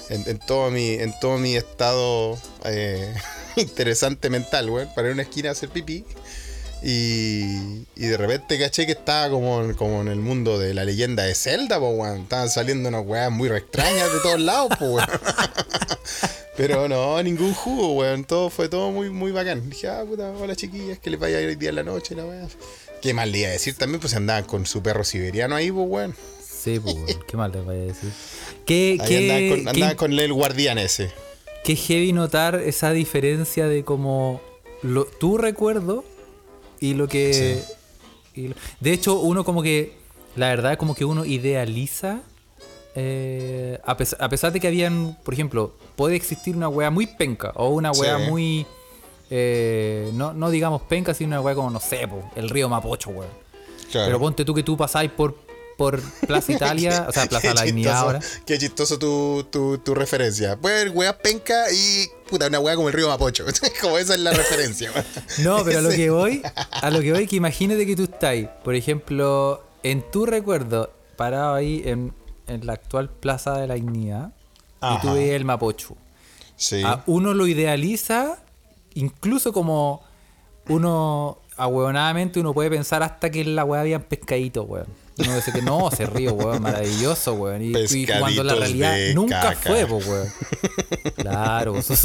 en, 0.10 0.40
todo 0.40 0.70
mi, 0.72 0.92
en 0.94 1.18
todo 1.20 1.38
mi 1.38 1.56
estado 1.56 2.38
eh, 2.66 3.14
interesante 3.56 4.30
mental, 4.30 4.70
weón. 4.70 4.90
Paré 4.96 5.10
en 5.10 5.14
una 5.16 5.24
esquina 5.24 5.50
a 5.50 5.52
hacer 5.54 5.70
pipí. 5.70 6.06
Y, 6.86 7.86
y 7.96 8.08
de 8.08 8.18
repente 8.18 8.60
caché 8.60 8.86
que 8.86 8.92
estaba 8.92 9.30
como, 9.30 9.74
como 9.78 10.02
en 10.02 10.10
el 10.10 10.20
mundo 10.20 10.60
de 10.60 10.74
la 10.74 10.84
leyenda 10.84 11.24
de 11.24 11.34
Zelda, 11.34 11.80
po, 11.80 11.90
weón. 11.90 12.22
Estaban 12.24 12.50
saliendo 12.50 12.90
unas 12.90 13.06
weas 13.06 13.32
muy 13.32 13.50
extrañas 13.50 14.12
de 14.12 14.20
todos 14.20 14.40
lados, 14.40 14.78
po, 14.78 14.86
weón. 14.86 15.08
Pero 16.58 16.88
no, 16.88 17.22
ningún 17.24 17.54
jugo, 17.54 17.94
weón. 17.94 18.26
Todo 18.26 18.50
fue 18.50 18.70
todo 18.70 18.92
muy, 18.92 19.10
muy 19.10 19.32
bacán. 19.32 19.70
Dije, 19.70 19.88
ah, 19.88 20.04
puta, 20.08 20.32
hola 20.32 20.56
chiquillas, 20.56 21.00
que 21.00 21.10
les 21.10 21.20
vaya 21.20 21.38
a 21.38 21.42
ir 21.42 21.48
hoy 21.48 21.56
día 21.56 21.70
en 21.70 21.76
la 21.76 21.84
noche, 21.84 22.16
la 22.16 22.26
weá. 22.26 22.48
Qué 23.02 23.14
mal 23.14 23.32
le 23.32 23.40
iba 23.40 23.50
a 23.50 23.52
decir 23.52 23.76
también, 23.76 24.00
pues 24.00 24.14
andaban 24.14 24.44
con 24.44 24.66
su 24.66 24.84
perro 24.84 25.04
siberiano 25.04 25.56
ahí, 25.56 25.72
pues. 25.72 26.12
Sí, 26.64 26.80
pues, 26.84 26.96
qué 27.28 27.36
mal 27.38 27.52
les 27.52 27.66
vaya 27.66 27.82
a 27.82 27.86
decir. 27.86 28.10
¿Qué, 28.66 28.98
Ahí 29.02 29.08
qué, 29.08 29.18
andaban 29.52 29.66
con, 29.66 29.74
qué- 29.90 29.96
con 29.96 30.20
el 30.20 30.34
guardián 30.34 30.78
ese. 30.78 31.12
qué 31.64 31.76
heavy 31.76 32.14
notar 32.14 32.56
esa 32.56 32.92
diferencia 32.92 33.68
de 33.68 33.84
como 33.84 34.40
lo, 34.82 35.06
tu 35.06 35.38
recuerdo 35.38 36.04
y 36.80 36.94
lo 36.94 37.08
que... 37.08 37.62
y 38.36 38.48
lo- 38.50 38.56
de 38.80 38.94
hecho, 38.94 39.20
uno 39.20 39.44
como 39.44 39.62
que, 39.64 39.94
la 40.36 40.48
verdad, 40.50 40.78
como 40.78 40.96
que 40.96 41.06
uno 41.06 41.26
idealiza, 41.26 42.22
eh, 42.96 43.80
a, 43.86 43.98
pes- 43.98 44.16
a 44.20 44.30
pesar 44.30 44.52
de 44.54 44.60
que 44.60 44.68
habían, 44.68 45.18
por 45.24 45.34
ejemplo, 45.34 45.74
puede 45.96 46.16
existir 46.16 46.56
una 46.56 46.70
wea 46.70 46.90
muy 46.92 47.08
penca 47.08 47.52
o 47.56 47.70
una 47.70 47.92
wea 47.92 48.20
Sí. 48.24 48.30
muy... 48.30 48.66
eh, 49.30 50.12
no, 50.14 50.34
no 50.34 50.50
digamos 50.52 50.82
penca, 50.84 51.14
sino 51.14 51.30
una 51.30 51.42
wea 51.42 51.56
como, 51.56 51.70
no 51.70 51.80
sé, 51.80 52.08
po, 52.08 52.24
el 52.36 52.50
río 52.50 52.70
Mapocho, 52.70 53.10
weón. 53.10 53.32
Claro. 53.92 54.08
Pero 54.08 54.20
ponte 54.20 54.46
tú 54.46 54.54
que 54.54 54.64
tú 54.64 54.76
pasáis 54.78 55.12
por, 55.12 55.36
por 55.78 56.02
Plaza 56.28 56.52
Italia, 56.54 57.06
o 57.08 57.12
sea, 57.12 57.26
Plaza 57.26 57.50
Qué 57.50 57.54
La 57.54 57.64
Dignidad 57.64 57.98
ahora. 57.98 58.20
Qué 58.46 58.58
chistoso 58.58 59.00
tu, 59.00 59.46
tu, 59.50 59.78
tu 59.78 59.94
referencia. 59.96 60.54
Haber 60.54 60.90
weá 60.90 61.18
penca 61.18 61.72
y 61.72 62.08
puta, 62.30 62.48
una 62.48 62.60
weá 62.60 62.76
como 62.76 62.88
el 62.90 62.94
río 62.94 63.08
Mapocho. 63.08 63.46
como 63.82 63.98
esa 63.98 64.14
es 64.14 64.20
la 64.20 64.32
referencia, 64.32 64.92
weón. 64.92 65.06
No, 65.40 65.64
pero 65.64 65.80
a 65.80 65.82
lo 65.82 65.90
que 65.90 66.10
voy, 66.10 66.42
a 66.72 66.90
lo 66.90 67.02
que 67.02 67.12
voy, 67.12 67.28
que 67.28 67.36
imagínate 67.36 67.86
que 67.86 67.96
tú 67.96 68.04
estás, 68.04 68.36
por 68.64 68.76
ejemplo, 68.76 69.64
en 69.84 70.10
tu 70.12 70.26
recuerdo, 70.26 70.92
parado 71.16 71.54
ahí 71.54 71.82
en, 71.86 72.14
en 72.48 72.66
la 72.66 72.74
actual 72.74 73.10
Plaza 73.10 73.58
de 73.58 73.68
la 73.68 73.76
Dignidad, 73.76 74.34
y 74.82 75.02
tú 75.02 75.14
ves 75.14 75.32
el 75.32 75.46
Mapocho. 75.46 75.96
Sí. 76.56 76.82
A 76.84 77.04
uno 77.08 77.34
lo 77.34 77.48
idealiza, 77.48 78.38
incluso 78.94 79.54
como 79.54 80.02
uno, 80.68 81.40
ahueonadamente, 81.58 82.40
uno 82.40 82.54
puede 82.54 82.70
pensar 82.70 83.04
hasta 83.04 83.30
que 83.30 83.42
en 83.42 83.56
la 83.56 83.66
weá 83.66 83.82
habían 83.82 84.04
pescaditos, 84.04 84.68
weón. 84.68 85.03
Uno 85.18 85.36
dice 85.36 85.52
que 85.52 85.62
no, 85.62 85.90
ese 85.90 86.06
río, 86.06 86.34
weón, 86.34 86.62
maravilloso, 86.62 87.34
weón. 87.34 87.62
Y, 87.62 87.74
y 87.78 88.06
cuando 88.08 88.44
la 88.44 88.56
realidad 88.56 88.98
nunca 89.14 89.42
caca. 89.42 89.70
fue, 89.70 89.84
weón. 89.86 90.28
Claro, 91.16 91.82
sus, 91.82 92.00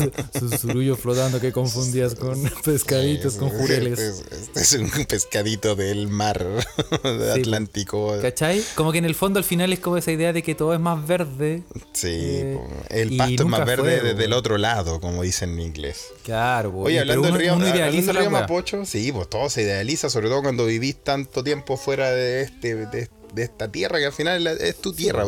flotando 1.01 1.41
que 1.41 1.53
confundías 1.53 2.15
con 2.15 2.43
pescaditos, 2.65 3.35
con 3.35 3.51
jureles. 3.51 4.23
Este 4.31 4.61
es 4.61 4.73
un 4.75 4.91
pescadito 5.07 5.75
del 5.77 6.09
mar 6.09 6.39
de 7.03 7.33
Sí, 7.35 7.41
Atlántico. 7.41 8.17
¿Cachai? 8.21 8.63
Como 8.75 8.93
que 8.93 8.99
en 8.99 9.05
el 9.05 9.15
fondo 9.15 9.39
al 9.39 9.45
final 9.45 9.73
es 9.73 9.81
como 9.81 9.97
esa 9.97 10.13
idea 10.13 10.33
de 10.33 10.43
que 10.43 10.55
todo 10.55 10.75
es 10.75 10.81
más 10.81 11.07
verde. 11.07 11.63
Sí, 11.93 12.09
Eh, 12.11 12.59
el 12.91 13.17
pasto 13.17 13.43
es 13.43 13.49
más 13.49 13.65
verde 13.65 13.83
fue, 13.83 13.91
desde 13.93 14.09
weón. 14.11 14.23
el 14.23 14.33
otro 14.33 14.59
lado, 14.59 15.01
como 15.01 15.23
dicen 15.23 15.51
en 15.55 15.61
inglés. 15.61 16.07
Claro, 16.25 16.73
po. 16.73 16.83
Oye, 16.83 17.01
hablando 17.01 17.29
del 17.29 17.35
río, 17.37 17.53
hablando 17.55 17.75
del 17.75 18.17
río. 18.17 18.31
Mapocho, 18.31 18.85
sí, 18.85 19.13
pues 19.13 19.29
todo 19.29 19.49
se 19.49 19.63
idealiza, 19.63 20.11
sobre 20.11 20.29
todo 20.29 20.43
cuando 20.43 20.67
vivís 20.67 20.97
tanto 21.03 21.43
tiempo 21.43 21.77
fuera 21.77 22.11
de 22.11 22.43
este 22.43 22.75
de, 22.75 22.98
de 23.39 23.45
esta 23.45 23.71
tierra, 23.71 23.99
que 23.99 24.07
al 24.07 24.13
final 24.13 24.47
es 24.47 24.77
tu 24.77 24.93
tierra. 24.93 25.25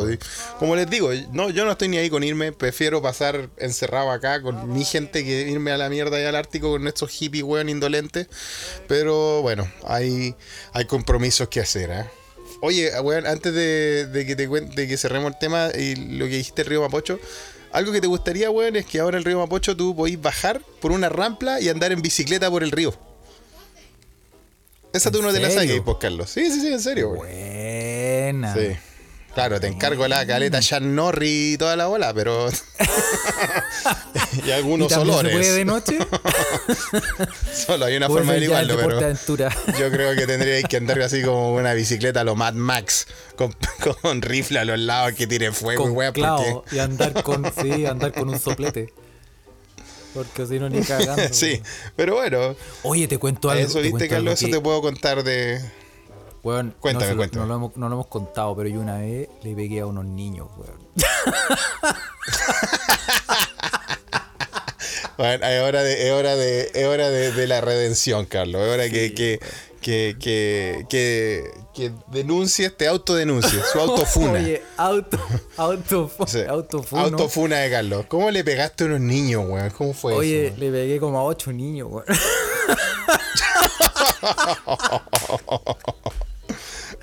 Como 0.59 0.75
les 0.75 0.89
digo, 0.89 1.09
no, 1.31 1.49
yo 1.49 1.65
no 1.65 1.71
estoy 1.71 1.87
ni 1.87 1.97
ahí 1.97 2.09
con 2.09 2.23
irme, 2.23 2.51
prefiero 2.51 3.01
pasar 3.01 3.49
encerrado 3.57 4.11
acá 4.11 4.41
con 4.41 4.71
mi 4.71 4.85
gente 4.85 5.23
que 5.23 5.49
irme 5.49 5.71
a 5.71 5.77
la 5.77 5.89
mierda 5.89 6.21
y 6.21 6.25
al 6.25 6.35
Ártico 6.35 6.71
con 6.71 6.87
estos 6.87 7.09
hippies, 7.09 7.43
weón, 7.43 7.69
indolentes. 7.69 8.27
Pero 8.87 9.41
bueno, 9.41 9.71
hay, 9.85 10.35
hay 10.73 10.85
compromisos 10.85 11.47
que 11.47 11.61
hacer, 11.61 11.89
¿eh? 11.89 12.05
Oye, 12.61 12.91
weón, 13.01 13.25
antes 13.25 13.53
de, 13.53 14.25
que 14.27 14.35
te 14.35 14.47
cuente, 14.47 14.79
de 14.79 14.87
que 14.87 14.97
cerremos 14.97 15.31
el 15.33 15.39
tema 15.39 15.69
y 15.75 15.95
lo 15.95 16.25
que 16.25 16.35
dijiste 16.35 16.63
río 16.63 16.81
Mapocho, 16.81 17.19
algo 17.71 17.91
que 17.91 18.01
te 18.01 18.07
gustaría, 18.07 18.51
weón, 18.51 18.75
es 18.75 18.85
que 18.85 18.99
ahora 18.99 19.17
el 19.17 19.23
río 19.23 19.39
Mapocho 19.39 19.75
tú 19.75 19.95
podís 19.95 20.21
bajar 20.21 20.61
por 20.79 20.91
una 20.91 21.09
rampa 21.09 21.59
y 21.59 21.69
andar 21.69 21.91
en 21.91 22.01
bicicleta 22.01 22.51
por 22.51 22.63
el 22.63 22.71
río. 22.71 22.93
Esa 24.93 25.11
tú 25.11 25.19
¿En 25.19 25.25
no 25.25 25.33
te 25.33 25.39
la 25.39 25.49
serio? 25.49 25.61
saques, 25.61 25.81
pues, 25.83 25.97
Carlos. 25.99 26.29
Sí, 26.29 26.51
sí, 26.51 26.61
sí, 26.61 26.67
en 26.67 26.79
serio. 26.79 27.09
Buena. 27.09 28.53
Sí. 28.53 28.77
Claro, 29.33 29.61
te 29.61 29.67
encargo 29.67 30.07
la 30.09 30.25
caleta 30.25 30.61
Sean 30.61 30.93
Norri 30.93 31.53
y 31.53 31.57
toda 31.57 31.77
la 31.77 31.87
bola, 31.87 32.13
pero. 32.13 32.49
y 34.43 34.47
¿Y 34.47 34.51
algunos 34.51 34.91
olores. 34.91 35.31
se 35.31 35.37
puede 35.37 35.53
de 35.53 35.65
noche? 35.65 35.99
Solo 37.53 37.85
hay 37.85 37.95
una 37.95 38.07
forma 38.07 38.33
de 38.33 38.39
deporte 38.67 39.05
pero. 39.05 39.49
Yo 39.79 39.89
creo 39.89 40.15
que 40.15 40.27
tendríais 40.27 40.65
que 40.65 40.77
andar 40.77 41.01
así 41.01 41.21
como 41.21 41.53
una 41.53 41.73
bicicleta 41.73 42.21
a 42.21 42.23
lo 42.25 42.35
Mad 42.35 42.55
Max, 42.55 43.07
con, 43.37 43.55
con 44.01 44.21
rifle 44.21 44.59
a 44.59 44.65
los 44.65 44.79
lados 44.79 45.13
que 45.13 45.27
tire 45.27 45.53
fuego 45.53 45.83
y 45.83 45.85
con 45.85 46.11
clavo 46.13 46.43
porque. 46.43 46.75
y 46.75 46.79
andar 46.79 47.23
con 47.23 47.51
sí, 47.61 47.85
andar 47.85 48.11
con 48.11 48.27
un 48.29 48.39
soplete. 48.39 48.93
Porque 50.13 50.45
si 50.45 50.59
no 50.59 50.69
ni 50.69 50.81
cagando. 50.81 51.21
sí, 51.31 51.61
pero 51.95 52.15
bueno, 52.15 52.55
Oye, 52.83 53.07
te 53.07 53.17
cuento 53.17 53.49
algo. 53.49 53.65
eso 53.65 53.79
te 53.79 53.83
viste, 53.83 54.07
Carlos, 54.07 54.41
eso 54.41 54.51
te 54.51 54.59
puedo 54.59 54.81
contar 54.81 55.23
de. 55.23 55.61
Weón, 56.43 56.73
Cuéntame, 56.79 57.11
no, 57.11 57.17
cuéntame. 57.17 57.45
No 57.45 57.47
lo, 57.47 57.55
hemos, 57.55 57.77
no 57.77 57.87
lo 57.87 57.95
hemos 57.95 58.07
contado, 58.07 58.55
pero 58.55 58.67
yo 58.67 58.79
una 58.81 58.97
vez 58.97 59.29
le 59.43 59.55
pegué 59.55 59.81
a 59.81 59.85
unos 59.85 60.05
niños, 60.05 60.47
weón. 60.57 60.79
Bueno, 65.17 65.45
es 65.45 65.61
hora 65.61 65.83
de, 65.83 66.07
es 66.07 66.13
hora 66.13 66.35
de, 66.35 66.71
es 66.73 66.87
hora 66.87 67.09
de, 67.11 67.31
de 67.31 67.45
la 67.45 67.61
redención, 67.61 68.25
Carlos. 68.25 68.59
Es 68.63 68.73
hora 68.73 68.89
que, 68.89 69.13
que, 69.13 69.39
que, 69.81 70.15
que, 70.19 70.85
que, 70.89 71.51
que 71.73 71.91
denuncie, 72.11 72.69
te 72.69 72.87
autodenuncie, 72.87 73.59
su 73.71 73.79
autofuna. 73.79 74.33
Oye, 74.39 74.61
auto, 74.77 75.17
auto, 75.57 76.11
Sí. 76.27 76.39
autofuno. 76.47 77.01
Autofuna 77.03 77.57
de 77.57 77.71
Carlos. 77.71 78.05
¿Cómo 78.07 78.29
le 78.31 78.43
pegaste 78.43 78.83
a 78.83 78.87
unos 78.87 79.01
niños, 79.01 79.43
weón? 79.47 79.69
¿Cómo 79.71 79.93
fue 79.93 80.13
Oye, 80.13 80.47
eso? 80.47 80.55
le 80.57 80.71
pegué 80.71 80.99
como 80.99 81.19
a 81.19 81.23
ocho 81.23 81.51
niños, 81.51 81.87
weón. 81.91 82.05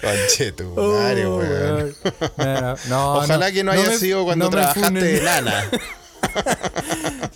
Madre, 0.02 1.26
Oh, 1.26 1.36
weón. 1.38 1.94
No, 2.36 2.76
no, 2.88 3.14
Ojalá 3.16 3.50
que 3.52 3.64
no 3.64 3.72
haya 3.72 3.90
me- 3.90 3.98
sido 3.98 4.24
cuando 4.24 4.48
trabajaste 4.50 4.80
funen. 4.88 5.02
de 5.02 5.22
nana. 5.22 5.70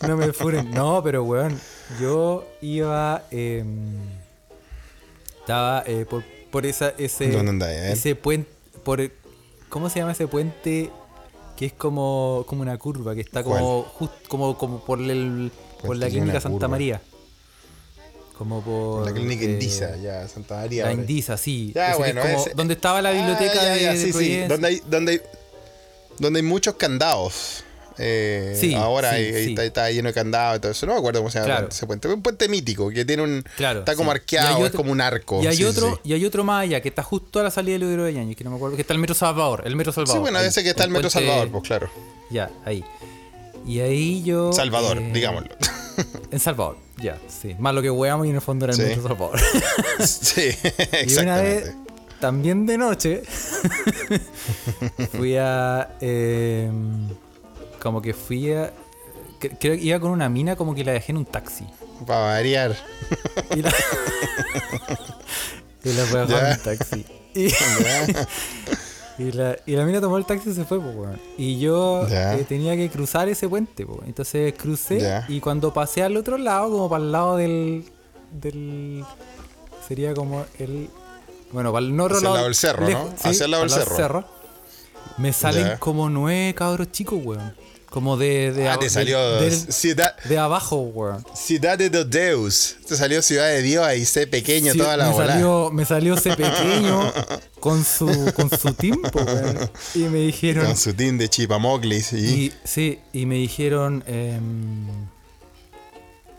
No 0.07 0.17
me 0.17 0.33
furen. 0.33 0.71
No, 0.71 1.03
pero 1.03 1.25
weón, 1.25 1.59
yo 2.01 2.47
iba. 2.61 3.23
eh, 3.31 3.65
estaba 5.43 5.85
eh, 5.87 6.07
por, 6.09 6.25
por 6.51 6.65
esa, 6.67 6.91
ese. 6.99 7.31
Ese 7.93 8.15
puente. 8.17 8.51
Por, 8.85 9.11
¿Cómo 9.69 9.89
se 9.91 9.99
llama 10.01 10.13
ese 10.13 10.27
puente? 10.27 10.91
Que 11.57 11.67
es 11.67 11.73
como, 11.73 12.45
como 12.49 12.63
una 12.63 12.77
curva, 12.79 13.15
que 13.15 13.21
está 13.21 13.45
como 13.45 13.85
just- 13.85 14.27
como, 14.29 14.57
como 14.59 14.85
por 14.85 14.99
el 15.01 15.53
por 15.85 15.97
la 15.97 16.09
clínica 16.09 16.41
Santa 16.41 16.51
curva. 16.57 16.69
María. 16.69 17.01
Como 18.37 18.63
por. 18.63 19.05
La 19.07 19.13
clínica 19.13 19.45
eh, 19.45 19.51
Indisa, 19.53 19.97
ya, 19.97 20.27
Santa 20.29 20.57
María. 20.57 20.87
La. 20.87 20.93
Indisa, 20.93 21.37
sí. 21.37 21.73
Ya, 21.75 21.93
es 21.93 21.99
bueno, 21.99 22.23
como 22.23 22.41
ese- 22.41 22.55
donde 22.55 22.75
estaba 22.75 23.03
la 23.03 23.11
Ah, 23.11 23.13
biblioteca 23.13 23.55
ya, 23.55 23.77
ya, 23.77 23.93
de, 23.93 23.99
de 23.99 24.13
sí, 24.13 24.13
sí. 24.13 24.39
Donde 24.49 24.69
hay, 24.69 24.83
donde 24.87 25.13
hay, 25.13 25.21
donde 26.19 26.41
hay 26.41 26.47
muchos 26.47 26.75
candados. 26.75 27.65
Eh, 27.99 28.57
Sí, 28.59 28.75
ahora 28.75 29.17
sí, 29.17 29.33
sí. 29.33 29.51
Está, 29.51 29.65
está 29.65 29.91
lleno 29.91 30.09
de 30.09 30.15
candados 30.15 30.59
y 30.59 30.61
todo 30.61 30.73
eso. 30.73 30.87
No 30.87 30.93
me 30.95 30.99
acuerdo 30.99 31.21
cómo 31.21 31.31
se 31.31 31.39
llama 31.39 31.47
Claro. 31.47 31.69
ese 31.71 31.87
puente. 31.87 32.09
Un 32.09 32.23
puente 32.23 32.49
mítico 32.49 32.91
que 32.91 33.05
tiene 33.05 33.23
un. 33.23 33.45
Claro, 33.57 33.81
está 33.81 33.95
como. 33.97 34.11
Y 34.11 34.15
arqueado, 34.15 34.57
hay 34.57 34.63
es 34.63 34.69
otro- 34.69 34.77
como 34.79 34.93
un 34.93 35.01
arco. 35.01 35.43
Y 35.43 35.47
hay 35.47 35.65
otro, 35.65 36.01
y 36.05 36.13
hay 36.13 36.25
otro 36.25 36.45
más 36.45 36.63
allá, 36.63 36.81
que 36.81 36.89
está 36.89 37.03
justo 37.03 37.41
a 37.41 37.43
la 37.43 37.51
salida 37.51 37.75
del 37.75 37.85
Udero 37.85 38.05
de 38.05 38.15
Yañez, 38.15 38.37
que 38.37 38.45
no 38.45 38.51
me 38.51 38.57
acuerdo, 38.57 38.77
que 38.77 38.83
está 38.83 38.95
el 38.95 39.01
Metro 39.01 39.15
Salvador, 39.15 39.63
el 39.67 39.77
Metro 39.77 39.93
Salvador. 39.93 40.17
Sí, 40.17 40.21
bueno, 40.21 40.39
ahí, 40.39 40.47
ese 40.47 40.63
que 40.63 40.71
está 40.71 40.85
el 40.85 40.91
Metro 40.91 41.09
puente- 41.11 41.27
Salvador, 41.29 41.51
pues 41.51 41.65
claro. 41.65 41.91
Ya, 42.31 42.51
ahí. 42.65 42.85
Y 43.67 43.81
ahí 43.81 44.23
yo. 44.25 44.53
Salvador, 44.53 44.99
eh, 44.99 45.11
digámoslo. 45.13 45.51
En 46.31 46.41
Salvador, 46.41 46.79
ya, 46.97 47.19
sí. 47.29 47.55
Más 47.59 47.75
lo 47.75 47.83
que 47.83 47.91
weamos 47.91 48.27
y 48.27 48.31
en 48.31 48.37
el 48.37 48.41
fondo 48.43 48.65
era 48.65 48.75
el. 48.75 48.81
Metro 48.81 49.03
Salvador. 49.03 49.39
sí, 50.07 50.41
y 51.07 51.19
una 51.21 51.37
vez, 51.37 51.59
exactamente. 51.67 51.75
también 52.19 52.67
de 52.67 52.79
noche, 52.79 53.23
fui 55.13 55.37
a. 55.37 55.97
eh, 56.01 56.71
como 57.83 58.01
que 58.01 58.15
fui 58.15 58.53
a. 58.53 58.73
cre- 59.41 59.57
Creo 59.61 59.77
que 59.77 59.83
iba 59.83 59.99
con 60.01 60.11
una 60.13 60.29
mina, 60.29 60.57
como 60.57 60.75
que 60.75 60.85
la 60.85 60.93
dejé 60.93 61.13
en 61.13 61.19
un 61.19 61.25
taxi. 61.27 61.67
Para 62.07 62.21
variar. 62.21 62.77
Y 63.55 63.63
la, 63.63 63.73
y 65.85 65.93
la 65.93 66.05
fue 66.05 66.23
en 66.23 66.33
un 66.33 66.63
taxi. 66.63 67.05
Y, 69.19 69.31
la, 69.33 69.57
y 69.67 69.77
la 69.77 69.85
mina 69.85 70.01
tomó 70.01 70.17
el 70.17 70.25
taxi 70.25 70.51
y 70.51 70.55
se 70.55 70.65
fue, 70.65 70.81
pues, 70.81 70.97
weón. 70.97 71.21
Y 71.37 71.59
yo 71.61 72.07
eh, 72.09 72.45
tenía 72.49 72.75
que 72.77 72.89
cruzar 72.89 73.29
ese 73.29 73.47
puente, 73.47 73.85
pues. 73.85 74.01
Entonces 74.07 74.55
crucé 74.55 75.01
Ya. 75.01 75.27
y 75.29 75.39
cuando 75.41 75.73
pasé 75.73 76.03
al 76.03 76.17
otro 76.17 76.39
lado, 76.39 76.71
como 76.71 76.89
para 76.89 77.05
el 77.05 77.13
lado 77.13 77.37
del. 77.37 77.85
del 78.33 79.05
sería 79.87 80.15
como 80.15 80.47
el. 80.59 80.89
Bueno, 81.53 81.73
para 81.73 81.85
el 81.85 82.01
otro 82.01 82.17
Hacia 82.17 82.19
el 82.19 82.25
lado. 82.25 82.35
lado 82.37 82.47
del 82.47 82.55
cerro, 82.55 82.89
¿no? 82.89 83.15
Hacia 83.23 83.45
el 83.45 83.51
lado 83.51 83.63
del 83.65 83.71
cerro. 83.71 84.25
Me 85.19 85.33
salen 85.35 85.67
Ya. 85.67 85.79
como 85.79 86.09
nueve 86.09 86.55
cabros 86.55 86.91
chicos, 86.91 87.21
weón. 87.23 87.55
Como 87.93 88.17
de. 88.17 88.53
de 88.53 88.69
Ah, 88.69 88.79
te 88.79 88.87
de- 88.87 88.91
salió 88.91 89.41
del- 89.41 89.53
Ciudad, 89.53 90.17
de 90.25 90.39
abajo, 90.39 90.77
weón. 90.79 91.25
Ciudad 91.35 91.77
de 91.77 91.91
los 91.91 92.09
Deus. 92.09 92.77
Te 92.89 92.97
salió 92.97 93.21
Ciudad 93.21 93.49
de 93.49 93.61
Dios 93.61 93.85
ahí, 93.85 94.05
sé 94.07 94.27
pequeño 94.27 94.73
Sí, 94.73 94.79
toda 94.79 94.97
la 94.97 95.09
me 95.09 95.13
bola. 95.13 95.27
salió, 95.35 95.71
me 95.71 95.85
salió 95.85 96.15
ese 96.15 96.35
pequeño 96.35 97.13
con 97.61 97.85
su, 97.85 98.33
con 98.35 98.49
su 98.51 98.73
tiempo, 98.73 99.21
weón. 99.21 99.71
Y 99.95 99.99
me 100.05 100.21
dijeron. 100.21 100.65
Con 100.67 100.77
su 100.77 100.95
team 100.95 101.19
de 101.19 101.29
Chipamocli, 101.29 102.01
sí. 102.01 102.17
Y, 102.17 102.53
sí, 102.65 102.99
y 103.13 103.27
me 103.27 103.35
dijeron. 103.37 104.03
em, 104.07 104.87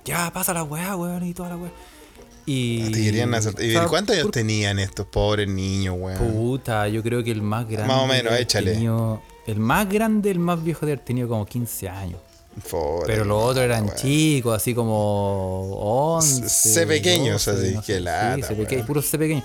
ya, 0.06 0.32
pasa 0.34 0.54
la 0.54 0.64
weá, 0.64 0.96
weón, 0.96 1.24
y 1.26 1.34
toda 1.34 1.50
la 1.50 1.58
weá. 1.58 1.72
Y. 2.46 2.82
Ah, 2.82 2.90
Te. 3.56 3.68
¿Y 3.68 3.74
cuántos 3.88 4.16
años 4.18 4.32
tenían 4.32 4.80
estos 4.80 5.06
pobres 5.06 5.48
niños, 5.48 5.96
weón? 5.98 6.18
Puta, 6.18 6.88
yo 6.88 7.02
creo 7.04 7.24
que 7.24 7.32
el 7.32 7.42
más 7.42 7.68
grande. 7.70 7.88
Más 7.94 8.02
o 8.04 8.08
menos, 8.08 8.34
échale. 8.40 8.74
tenido- 8.74 9.22
el 9.48 9.60
más 9.60 9.90
grande, 9.90 10.32
el 10.32 10.40
más 10.40 10.64
viejo 10.64 10.86
de 10.86 10.94
haber 10.94 11.06
tenido 11.06 11.28
como 11.28 11.46
15 11.46 11.90
años. 11.90 12.20
Pobre, 12.70 13.08
Pero 13.08 13.26
los 13.26 13.44
otros 13.44 13.66
eran 13.66 13.90
chicos, 13.96 14.56
así 14.56 14.76
como 14.76 16.16
11. 16.16 16.48
C 16.50 16.86
pequeños, 16.86 17.44
12, 17.46 17.52
así, 17.68 17.76
no 17.76 17.82
sé, 17.84 18.00
lata, 18.00 18.36
Sí, 18.36 18.42
C 18.44 18.56
peque- 18.56 18.76
weón. 18.76 18.88
puro 18.88 19.02
C 19.02 19.18
pequeño. 19.18 19.44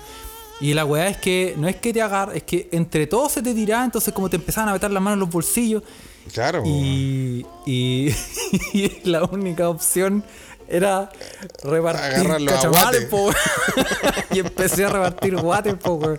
Y 0.61 0.73
la 0.73 0.85
weá 0.85 1.07
es 1.07 1.17
que 1.17 1.55
no 1.57 1.67
es 1.67 1.77
que 1.77 1.91
te 1.93 2.01
agarre, 2.01 2.37
es 2.37 2.43
que 2.43 2.67
entre 2.71 3.07
todos 3.07 3.31
se 3.31 3.41
te 3.41 3.53
tiraba, 3.53 3.83
entonces 3.85 4.13
como 4.13 4.29
te 4.29 4.35
empezaban 4.35 4.69
a 4.69 4.73
meter 4.73 4.91
las 4.91 5.01
manos 5.01 5.15
en 5.15 5.19
los 5.21 5.29
bolsillos. 5.29 5.83
Claro. 6.33 6.61
Y, 6.65 7.45
y, 7.65 8.13
y 8.73 9.01
la 9.05 9.23
única 9.23 9.69
opción 9.69 10.23
era 10.69 11.09
repartir 11.63 12.27
guate. 12.69 13.01
po. 13.07 13.29
Y 14.31 14.39
empecé 14.39 14.85
a 14.85 14.89
repartir 14.89 15.35
guates, 15.37 15.73
po, 15.75 15.93
weón, 15.95 16.17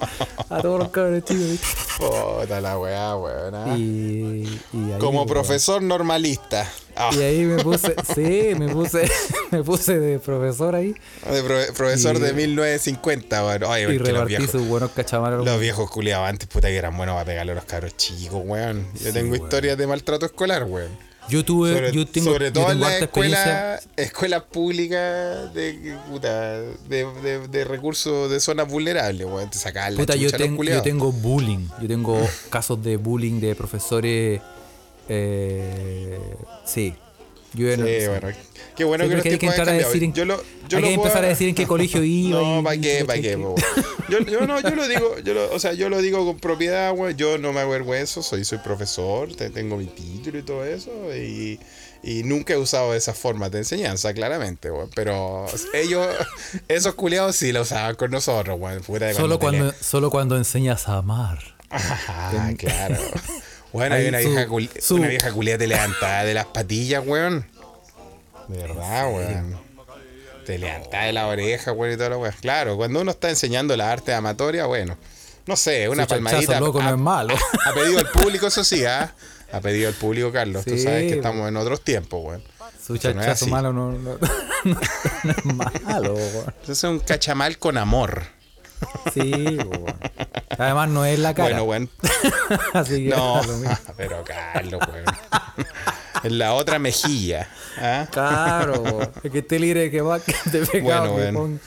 a 0.49 0.61
todos 0.61 0.81
los 0.81 0.89
cabros 0.89 1.25
chicos. 1.25 1.61
Puta 1.97 2.61
la 2.61 2.77
weá, 2.77 3.15
weón. 3.17 3.55
ah. 3.55 3.75
Y, 3.77 4.61
y 4.73 4.93
ahí, 4.93 4.99
Como 4.99 5.25
profesor 5.27 5.81
normalista. 5.81 6.69
Ah, 6.97 7.11
Y 7.13 7.21
ahí 7.23 7.45
me 7.45 7.63
puse, 7.63 7.95
sí, 8.15 8.53
me 8.59 8.69
puse, 8.69 9.09
me 9.53 9.63
puse 9.63 9.99
de 10.01 10.19
profesor 10.19 10.75
ahí 10.75 10.93
de 11.31 11.43
pro- 11.45 11.75
profesor 11.77 12.17
y- 12.17 12.21
de 12.21 12.33
1950, 12.33 13.47
weón. 13.47 13.63
Oye, 13.65 13.83
y 13.95 13.99
los 13.99 14.09
repartí 14.09 14.29
viejos, 14.29 14.51
sus 14.51 14.67
buenos 14.67 14.91
cachamales. 14.91 15.45
los 15.45 15.61
viejos 15.61 15.89
culiados 15.89 16.29
antes, 16.29 16.49
puta 16.49 16.67
que 16.67 16.77
eran 16.77 16.97
buenos 16.97 17.15
para 17.15 17.27
pegarle 17.27 17.53
a 17.53 17.55
los 17.55 17.65
cabros 17.65 17.97
chicos, 17.97 18.43
weón. 18.45 18.89
Yo 18.95 19.07
Sí, 19.07 19.13
tengo 19.13 19.31
weón. 19.33 19.45
historias 19.45 19.79
de 19.79 19.87
maltrato 19.87 20.27
escolar, 20.27 20.65
weón. 20.65 21.10
Yo 21.31 21.45
tuve, 21.45 21.73
Sobre, 21.73 21.93
yo 21.93 22.07
tengo, 22.07 22.33
sobre 22.33 22.47
yo 22.47 22.53
todo 22.53 22.73
en 22.73 22.81
las 22.81 23.03
escuelas 23.03 23.89
escuelas 23.97 24.43
públicas 24.45 25.55
de, 25.55 25.97
puta, 26.09 26.61
de, 26.61 27.07
de, 27.23 27.49
de 27.49 27.65
recursos 27.65 28.31
de 28.31 28.41
zonas 28.41 28.69
vulnerables, 28.69 29.27
weón. 29.27 29.49
Te 29.51 29.59
sacaban 29.59 29.95
la 29.95 30.01
Puta, 30.01 30.17
yo, 30.17 30.31
tengo, 30.33 30.63
yo 30.65 30.83
tengo 30.83 31.13
bullying. 31.13 31.69
Yo 31.81 31.89
tengo 31.89 32.29
casos 32.51 32.83
de 32.83 32.97
bullying 32.97 33.41
de 33.41 33.55
profesores. 33.55 34.41
Eh, 35.09 36.19
sí. 36.65 36.95
Yo 37.55 37.75
Sí, 37.75 37.81
no- 37.81 38.11
bueno. 38.11 38.29
Qué 38.77 38.85
bueno 38.85 39.05
Sí, 39.05 39.11
que 39.11 39.17
los 39.17 39.25
hay 39.27 39.39
que 39.39 39.47
entrar 39.47 39.69
a 39.69 39.73
decir 39.73 40.05
en- 40.05 40.13
yo 40.15 40.25
lo, 40.25 40.37
yo 40.69 40.77
hay 40.79 40.83
lo 40.83 40.89
que 40.89 40.95
puedo- 40.95 41.07
empezar 41.09 41.25
a 41.25 41.29
decir 41.29 41.49
en 41.49 41.55
qué 41.55 41.67
colegio 41.67 42.03
iba. 42.05 42.41
No, 42.41 42.63
¿para 42.63 42.81
qué? 42.81 43.05
¿Para 43.05 43.21
qué? 43.21 43.33
Yo, 44.09 44.19
yo 44.21 44.47
no, 44.47 44.61
yo 44.61 44.71
lo 44.75 44.89
digo, 44.89 45.19
yo 45.19 45.35
lo, 45.35 45.53
o 45.53 45.59
sea, 45.59 45.73
yo 45.75 45.89
lo 45.89 46.01
digo 46.01 46.25
con 46.25 46.39
propiedad, 46.39 46.93
güey. 46.95 47.15
Yo 47.17 47.37
no 47.39 47.53
me 47.53 47.61
avergüenzo, 47.61 48.23
soy, 48.23 48.45
soy 48.45 48.59
profesor, 48.59 49.35
te- 49.35 49.51
tengo 49.51 49.77
mi 49.77 49.87
título 49.87 50.39
y 50.39 50.43
todo 50.43 50.65
eso. 50.65 50.91
Y, 51.15 51.61
y 52.03 52.23
nunca 52.23 52.55
he 52.55 52.57
usado 52.57 52.95
esas 52.95 53.19
formas 53.19 53.51
de 53.51 53.59
enseñanza, 53.59 54.15
claramente, 54.15 54.71
güey. 54.71 54.87
Pero 54.95 55.47
ellos, 55.75 56.07
esos 56.69 56.95
culiados 56.95 57.37
sí 57.37 57.53
lo 57.53 57.63
usaban 57.63 57.97
con 57.97 58.11
nosotros, 58.11 58.59
güey. 58.59 58.79
Solo 59.15 59.39
cuando, 59.39 59.75
solo 59.81 60.11
cuando 60.11 60.37
enseñas 60.37 60.89
a 60.89 60.99
amar. 60.99 61.39
Ah, 61.73 62.51
claro. 62.59 62.97
Bueno, 63.73 63.95
hay 63.95 64.09
una 64.09 64.19
vieja, 64.19 64.47
su- 64.81 64.97
una 64.97 65.09
vieja 65.09 65.31
culia 65.33 65.57
te 65.59 65.67
levantaba 65.67 66.25
de 66.25 66.35
las 66.35 66.47
patillas, 66.47 67.03
weón. 67.07 67.47
De 68.49 68.59
verdad, 68.59 69.13
weón. 69.13 69.59
Te 70.47 70.59
levantaba 70.59 71.05
de 71.05 71.13
la 71.13 71.27
oreja, 71.29 71.73
weón, 71.73 71.95
y 71.95 71.97
toda 71.97 72.11
la 72.11 72.17
weón. 72.17 72.35
Claro, 72.41 72.77
cuando 72.77 73.01
uno 73.01 73.11
está 73.13 73.31
enseñando 73.31 73.77
la 73.77 73.93
arte 73.93 74.13
amatoria, 74.13 74.67
bueno. 74.67 74.97
No 75.47 75.57
sé, 75.57 75.89
una 75.89 76.05
Su 76.05 76.09
palmadita. 76.11 76.61
loco 76.61 76.83
no 76.83 76.89
ha- 76.89 76.93
es 76.93 76.99
malo. 76.99 77.35
Ha 77.67 77.73
pedido 77.73 77.99
al 78.01 78.09
público, 78.11 78.47
eso 78.49 78.65
sí, 78.65 78.85
¿ah? 78.85 79.15
Ha 79.53 79.61
pedido 79.61 79.89
al 79.89 79.95
público, 79.95 80.31
Carlos. 80.33 80.65
Tú 80.65 80.73
Sí, 80.73 80.81
sabes 80.83 81.11
que 81.11 81.17
estamos 81.19 81.49
en 81.49 81.57
otros 81.57 81.83
tiempos, 81.83 82.21
weón. 82.25 82.43
Su 82.85 82.95
no 82.95 82.99
chachazo 82.99 83.47
malo 83.47 83.73
no, 83.73 83.93
no, 83.93 84.19
no 84.65 85.31
es 85.31 85.45
malo, 85.85 86.15
weón. 86.15 86.55
Eso 86.65 86.73
es 86.73 86.85
un 86.85 86.99
cachamal 87.01 87.59
con 87.59 87.79
amor. 87.79 88.23
Sí, 89.15 89.31
weón. 89.59 89.95
Además 90.59 90.89
no 90.91 91.05
es 91.05 91.19
la 91.19 91.35
cara. 91.35 91.61
Bueno, 91.63 91.65
weón. 91.65 91.91
Así 92.75 93.05
que 93.05 93.11
No, 93.11 93.43
mismo. 93.43 93.77
pero 93.97 94.23
Carlos, 94.25 94.81
weón. 94.93 95.05
En 96.25 96.39
la 96.39 96.55
otra 96.55 96.79
mejilla. 96.79 97.49
¿ah? 97.79 98.07
Claro, 98.11 98.81
weón. 98.83 99.11
es 99.23 99.31
que 99.31 99.39
esté 99.39 99.59
libre 99.59 99.91
que 99.91 100.01
va 100.01 100.21
que 100.21 100.35
te 100.51 100.65
pegado. 100.67 101.13
Bueno, 101.13 101.17
que 101.17 101.23
bueno. 101.23 101.39
pon- 101.39 101.61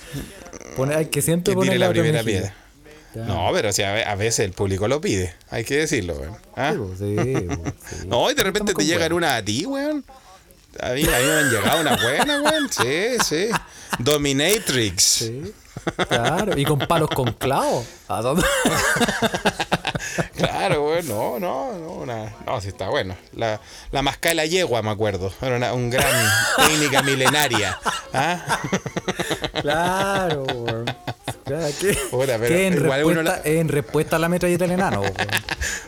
pone- 0.75 0.95
hay 0.95 1.05
que 1.07 1.21
siempre 1.21 1.51
que 1.51 1.55
poner 1.55 1.71
tire 1.73 1.79
la 1.79 1.89
otra 1.89 2.01
primera 2.01 2.23
mejilla. 2.23 2.41
piedra. 2.41 2.55
Ya. 3.15 3.23
No, 3.25 3.49
pero 3.53 3.71
si 3.71 3.83
a 3.83 3.93
ve- 3.93 4.05
a 4.05 4.15
veces 4.15 4.39
el 4.45 4.53
público 4.53 4.87
lo 4.87 4.99
pide, 4.99 5.33
hay 5.51 5.63
que 5.63 5.77
decirlo, 5.77 6.15
weón. 6.15 6.37
¿Ah? 6.55 6.73
Sí, 6.97 7.15
sí, 7.15 7.47
sí. 8.01 8.07
No, 8.07 8.29
y 8.31 8.33
de 8.33 8.43
repente 8.43 8.47
Estamos 8.47 8.67
te 8.67 8.73
con 8.73 8.85
llegan 8.85 9.13
una 9.13 9.35
a 9.35 9.43
ti, 9.45 9.65
weón. 9.65 10.03
A 10.79 10.89
mí, 10.89 11.03
a 11.03 11.19
mí 11.19 11.25
me 11.25 11.31
han 11.31 11.49
llegado 11.51 11.81
una 11.81 11.95
buena, 11.97 12.41
weón. 12.41 12.69
Sí, 12.71 13.17
sí. 13.23 13.49
Dominatrix. 13.99 15.03
Sí, 15.03 15.53
Claro, 16.07 16.57
y 16.57 16.65
con 16.65 16.79
palos 16.79 17.09
con 17.09 17.31
clavos. 17.33 17.85
¿A 18.07 18.21
dónde? 18.21 18.45
Claro, 20.35 20.85
weón. 20.85 21.07
No, 21.07 21.39
no, 21.39 21.71
no. 21.73 21.91
Una, 21.93 22.33
no, 22.45 22.59
sí 22.59 22.67
está 22.67 22.89
bueno. 22.89 23.15
La, 23.33 23.59
la 23.91 24.01
masca 24.01 24.29
de 24.29 24.35
la 24.35 24.45
yegua, 24.45 24.81
me 24.81 24.89
acuerdo. 24.89 25.31
Era 25.41 25.55
una 25.55 25.73
un 25.73 25.89
gran 25.89 26.11
técnica 26.57 27.01
milenaria. 27.01 27.79
¿Ah? 28.13 28.59
Claro, 29.61 30.43
weón. 30.43 30.82
Que, 31.71 31.93
Puta, 32.11 32.37
pero 32.39 32.47
que 32.47 32.67
en, 32.67 32.73
igual 32.73 33.03
uno 33.05 33.21
respuesta, 33.21 33.41
la- 33.49 33.55
en 33.59 33.67
respuesta 33.69 34.15
a 34.15 34.19
la 34.19 34.29
metralleta 34.29 34.63
del 34.65 34.71
enano. 34.73 35.01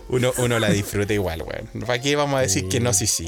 Uno, 0.07 0.31
uno 0.37 0.59
la 0.59 0.69
disfruta 0.69 1.13
igual, 1.13 1.41
weón. 1.41 1.83
¿Para 1.85 1.99
qué 1.99 2.15
vamos 2.15 2.37
a 2.37 2.41
decir 2.41 2.69
que 2.69 2.79
no, 2.79 2.93
sí, 2.93 3.07
sí? 3.07 3.27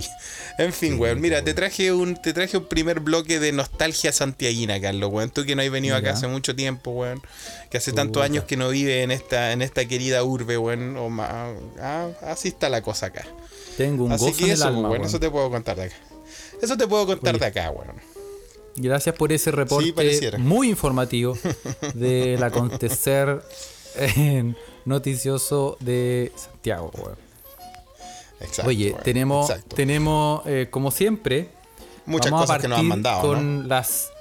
En 0.60 0.72
fin, 0.72 1.00
weón. 1.00 1.20
Mira, 1.20 1.44
te 1.44 1.56
traje 1.56 1.92
un 1.92 2.22
te 2.22 2.34
traje 2.34 2.56
un 2.56 2.66
primer 2.66 3.00
bloque 3.00 3.40
de 3.40 3.52
nostalgia 3.52 4.12
santiaguina, 4.14 4.80
Carlos, 4.80 5.10
weón. 5.12 5.32
Tú 5.32 5.44
que 5.44 5.56
no 5.56 5.64
has 5.64 5.72
venido 5.72 5.96
acá 5.96 6.12
hace 6.14 6.28
mucho 6.28 6.56
tiempo, 6.56 6.92
weón. 6.92 7.20
Que 7.72 7.78
hace 7.80 7.94
tantos 7.94 8.22
años 8.24 8.44
que 8.44 8.58
no 8.58 8.70
vive 8.70 9.02
en 9.02 9.10
esta, 9.12 9.52
en 9.54 9.64
esta 9.64 9.86
querida 9.86 10.24
urbe, 10.24 10.58
weón. 10.58 10.96
O 10.98 11.10
más, 11.10 11.30
ah, 11.82 12.10
así 12.22 12.50
está 12.50 12.70
la 12.70 12.82
cosa 12.84 13.08
acá. 13.08 13.26
Tengo 13.76 14.06
un 14.06 14.12
Así 14.12 14.26
gozo 14.26 14.38
que 14.38 14.44
en 14.44 14.50
el 14.52 14.56
eso, 14.56 14.68
alma, 14.68 14.80
weón, 14.82 14.92
weón. 14.92 15.06
eso 15.06 15.20
te 15.20 15.30
puedo 15.32 15.50
contar 15.50 15.78
de 15.78 15.84
acá. 15.86 15.96
Eso 16.62 16.78
te 16.78 16.88
puedo 16.88 17.08
contar 17.08 17.34
Oye. 17.36 17.40
de 17.40 17.46
acá, 17.48 17.72
weón. 17.72 17.96
Gracias 18.78 19.16
por 19.16 19.32
ese 19.32 19.52
reporte 19.52 20.38
muy 20.38 20.70
informativo 20.70 21.38
del 21.96 22.42
acontecer 22.44 23.42
eh, 23.96 24.54
noticioso 24.86 25.78
de 25.80 26.32
Santiago. 26.36 26.92
Exacto. 28.40 28.70
Oye, 28.70 28.96
tenemos, 29.04 29.50
Exacto. 29.50 29.76
tenemos 29.76 30.42
eh, 30.46 30.68
como 30.70 30.92
siempre, 30.92 31.50
Muchas 32.06 32.32
vamos 32.32 32.50
a 32.50 32.54
cosas 32.54 32.62
que 32.62 32.68
nos 32.68 32.80
han 32.80 32.86
mandado, 32.86 33.22
¿no? 33.22 33.28
con 33.28 33.68
las... 33.68 34.12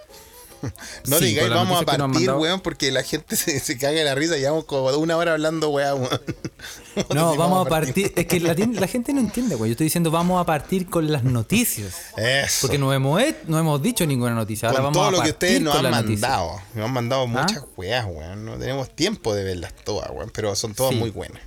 No 1.06 1.18
Sí, 1.18 1.26
digáis 1.26 1.50
vamos 1.50 1.80
a 1.82 1.84
partir, 1.84 2.00
mandado. 2.08 2.38
weón, 2.38 2.60
porque 2.60 2.90
la 2.90 3.02
gente 3.02 3.36
se, 3.36 3.58
se 3.60 3.78
caga 3.78 3.92
de 3.98 4.04
la 4.04 4.14
risa. 4.14 4.36
Llevamos 4.36 4.64
como 4.64 4.88
una 4.98 5.16
hora 5.16 5.32
hablando, 5.32 5.70
weón. 5.70 6.08
No, 7.14 7.36
vamos 7.36 7.66
a 7.66 7.68
partir. 7.68 8.12
Es 8.16 8.26
que 8.26 8.40
la, 8.40 8.54
la 8.54 8.86
gente 8.86 9.12
no 9.12 9.20
entiende, 9.20 9.54
güey. 9.54 9.70
Yo 9.70 9.72
estoy 9.72 9.84
diciendo 9.84 10.10
vamos 10.10 10.40
a 10.40 10.46
partir 10.46 10.86
con 10.88 11.12
las 11.12 11.24
noticias. 11.24 11.94
Eso. 12.16 12.58
Porque 12.62 12.78
no 12.78 12.90
hemos, 12.92 13.20
he- 13.20 13.36
no 13.46 13.58
hemos 13.58 13.82
dicho 13.82 14.06
ninguna 14.06 14.34
noticia. 14.34 14.68
Ahora 14.70 14.82
con 14.82 14.92
vamos 14.92 14.96
todo 14.96 15.08
a 15.08 15.10
lo 15.12 15.22
que 15.22 15.30
ustedes 15.30 15.60
nos 15.60 15.76
han 15.76 15.90
mandado. 15.90 16.60
Nos 16.74 16.84
han 16.86 16.92
mandado 16.92 17.26
muchas 17.26 17.58
¿Ah? 17.58 17.66
weas, 17.76 18.06
weón. 18.06 18.44
No 18.46 18.56
tenemos 18.58 18.88
tiempo 18.96 19.34
de 19.34 19.44
verlas 19.44 19.74
todas, 19.84 20.10
weón. 20.10 20.30
Pero 20.32 20.54
son 20.56 20.74
todas 20.74 20.94
Sí. 20.94 20.98
muy 20.98 21.10
buenas. 21.10 21.42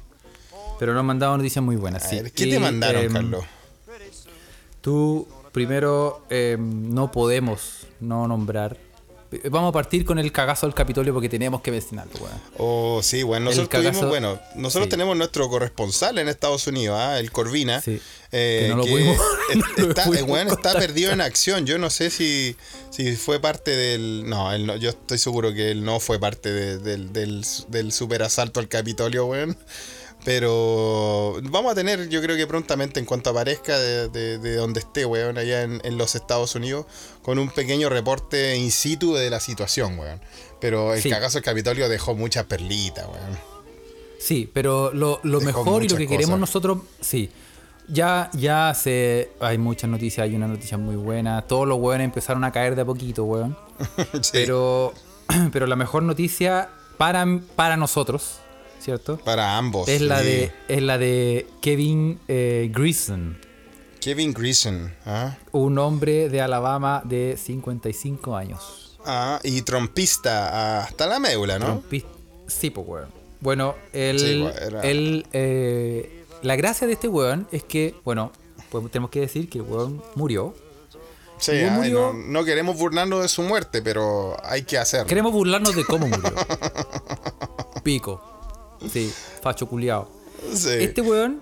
Pero 0.77 0.93
nos 0.93 0.99
han 0.99 1.07
mandado 1.07 1.35
noticias 1.35 1.65
muy 1.65 1.75
buenas. 1.75 2.05
A 2.05 2.09
sí. 2.09 2.15
ver, 2.21 2.31
¿qué 2.31 2.45
te 2.45 2.59
mandaron, 2.59 3.03
em, 3.03 3.11
Carlos? 3.13 3.43
Tú, 4.81 5.27
primero, 5.51 6.25
em, 6.29 6.93
no 6.93 7.11
podemos 7.11 7.87
no 7.99 8.27
nombrar. 8.27 8.77
Eh, 9.31 9.49
Vamos 9.49 9.69
a 9.69 9.71
partir 9.71 10.05
con 10.05 10.17
el 10.19 10.31
cagazo 10.31 10.65
del 10.65 10.73
Capitolio 10.73 11.13
porque 11.13 11.29
tenemos 11.29 11.61
que 11.61 11.71
mencionarlo, 11.71 12.13
weón. 12.19 12.41
Oh, 12.57 13.01
sí, 13.03 13.23
bueno, 13.23 13.45
nosotros 13.45 13.69
tuvimos, 13.69 13.95
cagazo- 13.97 14.07
bueno, 14.09 14.39
nosotros 14.55 14.85
sí. 14.85 14.89
tenemos 14.89 15.15
nuestro 15.17 15.49
corresponsal 15.49 16.17
en 16.17 16.27
Estados 16.29 16.65
Unidos, 16.67 16.97
¿ah? 16.99 17.19
el 17.19 17.31
Corvina, 17.31 17.81
Sí. 17.81 17.99
eh, 18.31 18.59
Que 18.63 18.67
no 18.69 18.77
lo 18.77 18.83
que 18.85 18.91
pudimos- 18.91 19.17
es- 19.49 19.57
no 19.77 19.89
está, 19.89 20.03
pudimos 20.05 20.57
perdido 20.73 21.11
en 21.11 21.21
acción. 21.21 21.65
Yo 21.65 21.77
no 21.77 21.89
sé 21.89 22.09
si, 22.09 22.55
si 22.89 23.15
fue 23.15 23.39
parte 23.39 23.71
del, 23.75 24.27
no, 24.29 24.51
él 24.51 24.65
no, 24.65 24.75
yo 24.75 24.89
estoy 24.89 25.17
seguro 25.17 25.53
que 25.53 25.71
él 25.71 25.83
no 25.83 25.99
fue 25.99 26.19
parte 26.19 26.51
de- 26.51 26.77
del, 26.79 27.13
del, 27.13 27.45
del 27.67 27.91
super 27.91 28.23
asalto 28.23 28.59
al 28.59 28.67
Capitolio, 28.67 29.25
weón. 29.25 29.57
Pero 30.25 31.39
vamos 31.43 31.71
a 31.71 31.75
tener, 31.75 32.09
yo 32.09 32.21
creo 32.21 32.35
que 32.35 32.45
prontamente, 32.45 32.99
en 32.99 33.05
cuanto 33.05 33.29
aparezca 33.29 33.79
de, 33.79 34.09
de- 34.09 34.37
de 34.37 34.55
donde 34.55 34.81
esté, 34.81 35.05
weón, 35.05 35.37
allá 35.37 35.61
en, 35.63 35.79
en 35.85 35.97
los 35.97 36.13
Estados 36.15 36.55
Unidos, 36.55 36.85
con 37.29 37.37
un 37.37 37.51
pequeño 37.51 37.89
reporte 37.89 38.57
in 38.57 38.71
situ 38.71 39.13
de 39.13 39.29
la 39.29 39.39
situación, 39.39 39.99
weón. 39.99 40.19
Pero 40.59 40.95
el 40.95 41.01
Sí. 41.03 41.11
cagazo 41.11 41.37
del 41.37 41.43
Capitolio 41.43 41.87
dejó 41.87 42.15
muchas 42.15 42.45
perlitas, 42.45 43.05
weón. 43.05 43.37
Sí, 44.19 44.49
pero 44.51 44.91
lo, 44.95 45.19
lo 45.21 45.39
mejor 45.39 45.83
y 45.83 45.89
lo 45.89 45.95
que 45.95 46.07
queremos 46.07 46.39
nosotros, 46.39 46.79
sí. 46.99 47.29
Ya, 47.87 48.31
ya 48.33 48.73
se, 48.73 49.29
hay 49.39 49.59
muchas 49.59 49.91
noticias, 49.91 50.23
hay 50.25 50.35
una 50.35 50.47
noticia 50.47 50.79
muy 50.79 50.95
buena. 50.95 51.43
Todos 51.43 51.67
los 51.67 51.77
weones 51.77 52.05
empezaron 52.05 52.43
a 52.45 52.51
caer 52.51 52.75
de 52.75 52.81
a 52.81 52.85
poquito, 52.85 53.25
weón. 53.25 53.55
Sí. 54.23 54.31
Pero, 54.33 54.95
pero 55.51 55.67
la 55.67 55.75
mejor 55.75 56.01
noticia 56.01 56.69
para, 56.97 57.27
para 57.55 57.77
nosotros, 57.77 58.39
¿cierto? 58.79 59.17
Para 59.17 59.55
ambos. 59.55 59.87
Es 59.87 60.01
la 60.01 60.23
de, 60.23 60.51
es 60.67 60.81
la 60.81 60.97
de 60.97 61.45
Kevin 61.61 62.19
eh, 62.27 62.71
Kevin 64.01 64.33
Greason. 64.33 64.93
¿ah? 65.05 65.35
un 65.51 65.77
hombre 65.77 66.29
de 66.29 66.41
Alabama 66.41 67.01
de 67.05 67.37
55 67.37 68.35
años. 68.35 68.97
Ah, 69.05 69.39
y 69.43 69.61
trompista 69.61 70.81
hasta 70.83 71.07
la 71.07 71.19
médula, 71.19 71.57
¿no? 71.59 71.81
Trompi- 71.81 72.05
Sí, 72.47 72.69
pues, 72.69 72.87
weón. 72.87 73.07
Bueno, 73.41 73.75
él, 73.93 74.19
Sí, 74.19 74.39
pues, 74.43 74.61
era- 74.61 74.81
eh, 74.83 76.25
la 76.41 76.55
gracia 76.55 76.87
de 76.87 76.93
este 76.93 77.07
weón 77.07 77.47
es 77.51 77.63
que, 77.63 77.95
bueno, 78.03 78.31
pues 78.71 78.89
tenemos 78.91 79.09
que 79.11 79.21
decir 79.21 79.49
que 79.49 79.59
el 79.59 79.63
weón 79.65 80.01
murió. 80.15 80.53
Sí, 81.37 81.51
¿Cómo 81.63 81.81
ay, 81.81 81.91
murió? 81.91 82.13
no, 82.13 82.13
no 82.13 82.43
queremos 82.45 82.77
burlarnos 82.77 83.21
de 83.21 83.29
su 83.29 83.41
muerte, 83.43 83.81
pero 83.81 84.35
hay 84.43 84.63
que 84.63 84.77
hacerlo. 84.77 85.07
Queremos 85.07 85.31
burlarnos 85.31 85.73
de 85.75 85.85
cómo 85.85 86.07
murió. 86.07 86.33
Pico. 87.83 88.21
Sí, 88.91 89.13
facho 89.41 89.67
culiao. 89.67 90.09
Sí. 90.53 90.69
Este 90.79 91.01
weón 91.01 91.41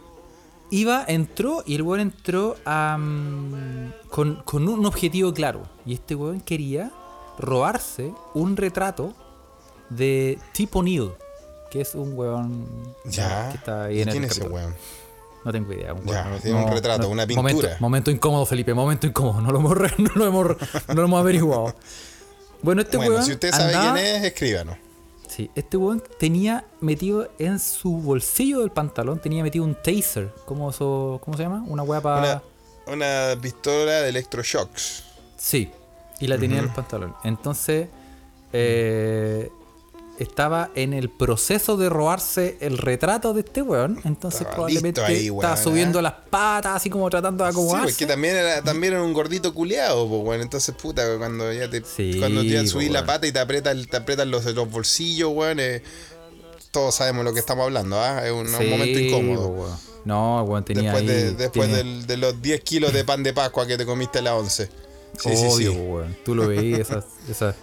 iba, 0.69 1.03
entró 1.07 1.63
y 1.65 1.75
el 1.75 1.81
weón 1.81 1.99
entró 2.01 2.55
mm, 2.65 4.07
con, 4.09 4.35
con 4.43 4.67
un 4.67 4.85
objetivo 4.85 5.33
claro. 5.33 5.63
Y 5.85 5.93
este 5.93 6.15
weón 6.15 6.41
quería 6.41 6.91
robarse 7.39 8.13
un 8.33 8.57
retrato 8.57 9.13
de 9.89 10.37
Tip 10.53 10.75
O'Neill, 10.75 11.11
que 11.71 11.81
es 11.81 11.95
un 11.95 12.13
weón 12.17 12.67
Ya. 13.05 13.49
que 13.51 13.57
está 13.57 13.83
ahí 13.85 13.97
¿Y 13.99 14.01
en 14.01 14.09
quién 14.09 14.23
el 14.23 14.29
es 14.31 14.37
ese 14.37 14.47
weón? 14.47 14.75
No 15.45 15.51
tengo 15.53 15.71
idea. 15.71 15.93
Un 15.93 16.05
Ya, 16.05 16.29
tiene 16.41 16.61
un 16.63 16.69
retrato, 16.71 17.07
una 17.09 17.25
pintura. 17.25 17.41
Momento, 17.53 17.67
momento 17.79 18.11
incómodo, 18.11 18.45
Felipe, 18.45 18.73
momento 18.73 19.07
incómodo. 19.07 19.39
No 19.39 19.51
lo 19.51 19.59
hemos, 19.59 19.77
no 19.97 20.11
lo 20.15 20.25
hemos, 20.27 20.47
no 20.87 20.93
lo 20.93 21.03
hemos 21.03 21.19
averiguado. 21.21 21.75
Bueno, 22.61 22.81
este 22.81 22.97
bueno, 22.97 23.13
weón. 23.13 23.23
si 23.25 23.31
usted 23.33 23.51
sabe 23.51 23.73
andaba- 23.75 23.93
quién 23.93 24.05
es, 24.05 24.23
escríbanos. 24.25 24.77
Sí, 25.37 25.51
este 25.53 25.77
weón 25.77 26.01
tenía 26.17 26.65
metido 26.81 27.29
en 27.37 27.59
su 27.59 27.91
bolsillo 27.91 28.61
del 28.61 28.71
pantalón, 28.71 29.19
tenía 29.19 29.43
metido 29.43 29.65
un 29.65 29.75
taser. 29.75 30.33
¿Cómo, 30.45 30.71
se 30.71 31.43
llama? 31.43 31.63
Una 31.67 31.83
weá 31.83 32.01
para. 32.01 32.41
Una, 32.87 32.93
una 32.95 33.39
pistola 33.39 34.01
de 34.01 34.09
electroshocks. 34.09 35.03
Sí, 35.35 35.69
y 36.19 36.25
la 36.25 36.39
tenía 36.39 36.57
en 36.57 36.63
el 36.63 36.71
pantalón. 36.71 37.13
Entonces, 37.23 37.87
eh, 38.51 39.51
estaba 40.19 40.71
en 40.75 40.93
el 40.93 41.09
proceso 41.09 41.77
de 41.77 41.89
robarse 41.89 42.57
el 42.61 42.77
retrato 42.77 43.33
de 43.33 43.41
este 43.41 43.61
weón. 43.61 43.99
Entonces, 44.03 44.41
Estaba 44.41 44.55
probablemente 44.55 45.01
listo 45.01 45.05
ahí, 45.05 45.25
estaba 45.27 45.53
weón, 45.53 45.63
subiendo 45.63 45.99
¿eh? 45.99 46.01
las 46.03 46.13
patas, 46.29 46.75
así 46.77 46.89
como 46.89 47.09
tratando 47.09 47.43
de 47.43 47.51
Sí, 47.51 47.55
acomodarse. 47.57 47.91
porque 47.93 48.05
también 48.05 48.35
era, 48.35 48.61
también 48.63 48.93
era 48.93 49.03
un 49.03 49.13
gordito 49.13 49.53
culiado, 49.53 50.07
pues 50.07 50.21
bueno, 50.23 50.43
entonces 50.43 50.73
puta, 50.75 51.03
cuando 51.17 51.51
ya 51.53 51.69
te 51.69 51.83
Sí, 51.83 52.15
cuando 52.19 52.41
po, 52.41 52.67
subís 52.67 52.89
la 52.91 52.99
weón. 52.99 53.07
pata 53.07 53.27
y 53.27 53.31
te 53.31 53.39
aprietan, 53.39 53.85
te 53.85 53.97
aprietan 53.97 54.31
los, 54.31 54.45
los 54.45 54.69
bolsillos, 54.71 55.31
weón, 55.33 55.59
eh, 55.59 55.83
todos 56.71 56.95
sabemos 56.95 57.23
lo 57.23 57.33
que 57.33 57.39
estamos 57.39 57.63
hablando, 57.63 57.99
¿ah? 57.99 58.25
Es 58.25 58.31
un, 58.31 58.39
un 58.39 58.47
Sí, 58.47 58.65
momento 58.69 58.99
incómodo. 58.99 59.47
weón. 59.49 59.77
No, 60.05 60.43
weón, 60.43 60.63
tenía 60.63 60.93
Después, 60.93 61.05
de, 61.07 61.31
después 61.33 61.71
del- 61.71 62.07
de 62.07 62.17
los 62.17 62.41
10 62.41 62.61
kilos 62.61 62.93
de 62.93 63.03
pan 63.03 63.23
de 63.23 63.33
Pascua 63.33 63.65
que 63.67 63.77
te 63.77 63.85
comiste 63.85 64.19
a 64.19 64.21
las 64.21 64.33
11. 64.33 64.69
Sí, 65.17 65.35
sí, 65.35 65.45
Obvio, 65.49 65.71
sí. 65.71 65.77
po, 65.77 65.83
weón. 65.95 66.17
Tú 66.23 66.35
lo 66.35 66.47
veías, 66.47 66.79
esas, 66.81 67.05
esas, 67.29 67.55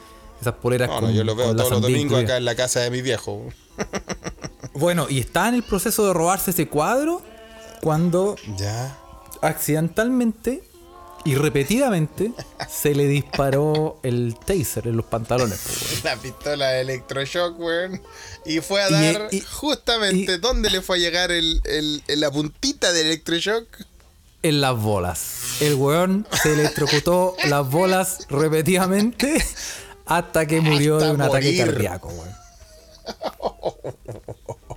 esas 0.45 0.55
poleras 0.61 0.89
No, 0.89 0.95
no, 0.97 1.01
con- 1.07 1.13
yo 1.15 1.25
lo 1.25 1.35
veo 1.35 1.55
todos 1.57 1.71
los 1.71 1.81
domingos 1.83 2.23
acá 2.23 2.37
en 2.37 2.45
la 2.45 2.55
casa 2.55 2.81
de 2.81 2.91
mi 2.91 3.03
viejo. 3.03 3.45
Bueno, 4.77 5.07
y 5.09 5.21
está 5.21 5.49
en 5.49 5.55
el 5.55 5.63
proceso 5.63 6.05
de 6.07 6.13
robarse 6.13 6.51
ese 6.51 6.67
cuadro 6.69 7.23
cuando 7.81 8.35
Ya. 8.57 8.99
accidentalmente 9.41 10.65
y 11.25 11.37
repetidamente 11.37 12.33
se 12.69 12.93
le 12.95 13.07
disparó 13.07 13.99
el 14.03 14.37
taser 14.45 14.89
en 14.89 14.97
los 14.97 15.07
pantalones. 15.07 16.01
La 16.05 16.17
pistola 16.17 16.69
de 16.71 16.81
electroshock, 16.83 17.59
weón. 17.59 18.03
Y 18.45 18.61
fue 18.61 18.83
a 18.83 18.89
Y- 18.91 18.93
dar 18.93 19.29
y- 19.31 19.41
justamente 19.41 20.35
y- 20.35 20.39
dónde 20.39 20.69
le 20.71 20.83
fue 20.83 20.97
a 20.97 21.01
llegar 21.01 21.31
el, 21.31 21.61
el- 21.65 22.03
el- 22.09 22.21
la 22.21 22.31
puntita 22.33 22.93
del 22.93 23.07
electroshock. 23.07 23.67
En 24.43 24.61
las 24.61 24.77
bolas. 24.77 25.21
El 25.61 25.75
weón 25.77 26.27
se 26.43 26.53
electrocutó 26.53 27.35
las 27.45 27.71
bolas 27.71 28.27
repetidamente 28.29 29.43
hasta 30.07 30.47
que 30.47 30.61
murió 30.61 30.97
Hasta 30.97 31.07
de 31.09 31.13
un 31.15 31.21
ataque 31.23 31.57
cardíaco, 31.59 32.09
weón. 32.09 32.35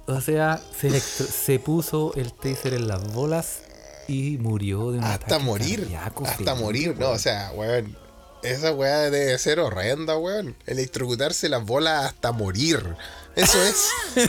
O 0.09 0.21
sea, 0.21 0.61
se, 0.79 0.87
electro- 0.87 1.25
se 1.27 1.59
puso 1.59 2.13
el 2.15 2.31
taser 2.33 2.73
en 2.73 2.87
las 2.87 3.13
bolas 3.13 3.59
y 4.07 4.37
murió 4.37 4.91
de 4.91 4.99
un 4.99 5.03
Hasta 5.03 5.25
ataque 5.25 5.43
morir. 5.43 5.79
cardíaco, 5.81 6.23
Hasta 6.23 6.35
Felipe, 6.37 6.55
morir. 6.55 6.95
No, 6.97 7.09
o 7.11 7.19
sea, 7.19 7.51
weón. 7.53 7.97
Esa 8.43 8.71
weá 8.71 9.09
debe 9.09 9.37
ser 9.37 9.59
horrenda, 9.59 10.17
weón. 10.17 10.55
Electrocutarse 10.65 11.49
las 11.49 11.65
bolas 11.65 12.05
hasta 12.05 12.31
morir. 12.31 12.95
Eso 13.35 13.57
es. 13.61 13.89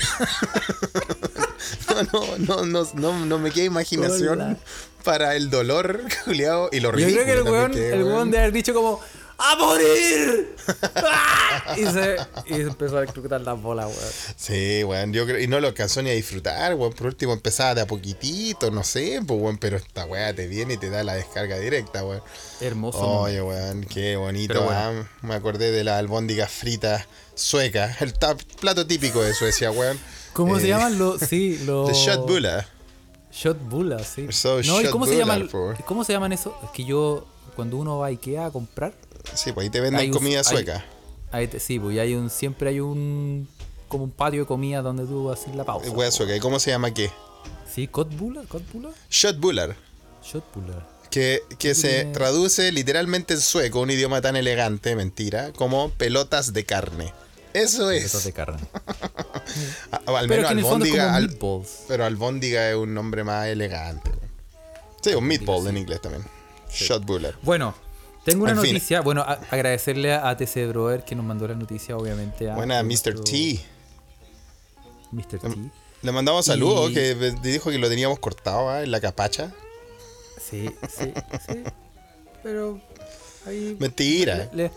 no, 1.89 2.03
no, 2.03 2.39
no, 2.39 2.67
no, 2.67 2.89
no, 2.95 3.27
no 3.27 3.39
me 3.39 3.51
queda 3.53 3.65
imaginación 3.65 4.41
Hola. 4.41 4.57
para 5.05 5.37
el 5.37 5.49
dolor, 5.51 6.01
culiao, 6.25 6.71
y 6.73 6.81
lo 6.81 6.91
Yo 6.91 6.97
ridículo 7.07 7.23
creo 7.25 7.35
que 7.45 7.49
el 7.49 7.53
weón, 7.53 7.73
el 7.75 7.93
weón 8.03 8.15
weón. 8.15 8.31
de 8.33 8.39
haber 8.39 8.53
dicho 8.53 8.75
como, 8.75 9.01
¡A 9.39 9.55
morir! 9.57 10.57
¡Ah! 10.97 11.75
y, 11.77 11.85
se, 11.87 12.17
y 12.47 12.55
se 12.55 12.63
empezó 12.63 12.97
a 12.97 13.03
electrocutar 13.03 13.41
las 13.41 13.61
bolas, 13.63 13.87
weón. 13.87 14.13
Sí, 14.37 14.83
weón, 14.85 15.13
yo 15.13 15.25
creo, 15.27 15.39
y 15.39 15.47
no 15.47 15.61
lo 15.61 15.69
alcanzó 15.69 16.03
ni 16.03 16.11
a 16.11 16.13
disfrutar, 16.15 16.75
weón, 16.75 16.93
por 16.93 17.07
último 17.07 17.33
empezaba 17.35 17.75
de 17.77 17.83
a 17.83 17.87
poquitito, 17.87 18.71
no 18.73 18.83
sé, 18.83 19.21
pues, 19.27 19.41
weón, 19.41 19.59
pero 19.59 19.77
esta 19.77 20.05
weá 20.07 20.35
te 20.35 20.49
viene 20.49 20.75
y 20.75 20.77
te 20.77 20.91
da 20.91 21.05
la 21.05 21.15
descarga 21.15 21.59
directa, 21.59 22.05
weón. 22.05 22.23
Hermoso. 22.61 22.99
Oye, 22.99 23.41
weón, 23.41 23.85
qué 23.85 24.17
bonito, 24.17 24.61
bueno. 24.63 24.79
ah, 24.79 25.09
me 25.23 25.35
acordé 25.35 25.71
de 25.71 25.85
las 25.85 25.99
albóndigas 25.99 26.51
fritas 26.51 27.07
suecas, 27.35 28.03
el 28.03 28.15
ta- 28.15 28.37
plato 28.61 28.87
típico 28.87 29.23
de 29.23 29.33
Suecia, 29.35 29.71
weón. 29.71 29.99
¿Cómo 30.33 30.59
se 30.59 30.67
Eh, 30.67 30.69
llaman 30.71 30.99
los.? 30.99 31.21
Sí, 31.21 31.59
los. 31.65 31.89
The 31.89 31.95
Shotbula. 31.95 32.67
Shotbula, 33.33 34.03
sí. 34.05 34.27
So 34.31 34.63
no, 34.63 34.81
¿y 34.81 34.87
cómo 34.91 35.07
se 35.07 35.17
llaman? 35.17 35.49
¿Cómo 35.87 36.03
se 36.03 36.13
llaman 36.13 36.33
eso? 36.33 36.59
Es 36.65 36.71
que 36.71 36.85
yo, 36.85 37.27
cuando 37.55 37.77
uno 37.77 37.99
va 37.99 38.07
a 38.07 38.09
Ikea 38.09 38.47
a 38.47 38.51
comprar, 38.51 38.95
Sí, 39.35 39.53
pues 39.53 39.65
ahí 39.65 39.71
te 39.71 39.81
venden 39.81 40.01
Hay 40.01 40.09
un- 40.09 40.15
comida 40.15 40.39
hay- 40.39 40.45
sueca. 40.45 40.85
ahí 41.33 41.47
te- 41.49 41.61
sí, 41.61 41.79
pues 41.79 41.95
y 41.97 41.99
hay 41.99 42.15
un, 42.15 42.31
siempre 42.31 42.71
hay 42.71 42.81
un 42.81 43.49
como 43.89 44.05
un 44.05 44.11
patio 44.11 44.41
de 44.41 44.47
comida 44.47 44.83
donde 44.83 45.05
tú 45.07 45.31
haces 45.31 45.55
la 45.55 45.65
pausa. 45.65 45.91
Wea 45.91 46.11
sueca. 46.11 46.37
¿Y 46.37 46.41
cómo 46.41 46.59
se 46.61 46.71
llama 46.71 46.93
qué? 46.93 47.11
Sí, 47.73 47.87
Kotbula, 47.89 48.43
Kotbula, 48.49 48.91
Shotbullar. 49.11 49.77
Shotbula. 50.23 50.87
Que, 51.11 51.43
que 51.59 51.75
se 51.75 51.89
tiene- 52.01 52.13
traduce 52.13 52.71
literalmente 52.73 53.33
en 53.35 53.41
sueco, 53.41 53.81
un 53.81 53.91
idioma 53.91 54.21
tan 54.21 54.37
elegante, 54.37 54.95
mentira, 54.95 55.53
como 55.55 55.89
pelotas 55.91 56.53
de 56.53 56.65
carne. 56.67 57.15
Eso 57.55 57.91
es. 57.91 58.25
de 58.25 58.33
carne. 58.35 58.59
A- 60.07 60.19
al 60.19 60.29
menos 60.29 60.51
albóndiga. 60.51 61.15
al- 61.15 61.37
pero 61.89 62.05
albóndiga 62.05 62.69
es 62.71 62.77
un 62.77 62.93
nombre 62.93 63.25
más 63.25 63.47
elegante. 63.47 64.11
Sí, 65.01 65.15
un 65.15 65.25
meatball 65.25 65.67
en 65.69 65.79
inglés 65.79 66.03
también. 66.03 66.25
Shotbullar. 66.71 67.37
Bueno, 67.43 67.75
tengo 68.31 68.45
una 68.45 68.53
En 68.53 68.61
fin. 68.61 68.73
noticia. 68.75 69.01
Bueno, 69.01 69.23
a- 69.23 69.39
agradecerle 69.51 70.13
a 70.15 70.37
TC 70.37 70.67
Broer 70.69 71.05
que 71.05 71.15
nos 71.15 71.25
mandó 71.25 71.47
la 71.49 71.55
noticia, 71.55 71.97
obviamente. 71.97 72.51
A 72.51 72.55
Buena, 72.55 72.83
Mr. 72.83 73.21
T. 73.25 73.61
Mr. 75.13 75.39
T. 75.39 75.49
Le 76.03 76.13
mandamos 76.13 76.47
saludos, 76.47 76.91
Y- 76.91 76.95
que 76.95 77.15
dijo 77.43 77.71
que 77.71 77.79
lo 77.79 77.89
teníamos 77.89 78.19
cortado 78.19 78.69
ah, 78.71 78.83
en 78.83 78.91
la 78.91 79.01
capacha. 79.01 79.53
Sí, 80.41 80.71
sí, 80.89 81.13
sí. 81.47 81.63
Pero 82.43 82.81
ahí. 83.47 83.77
Mentira. 83.81 84.49
Le, 84.53 84.71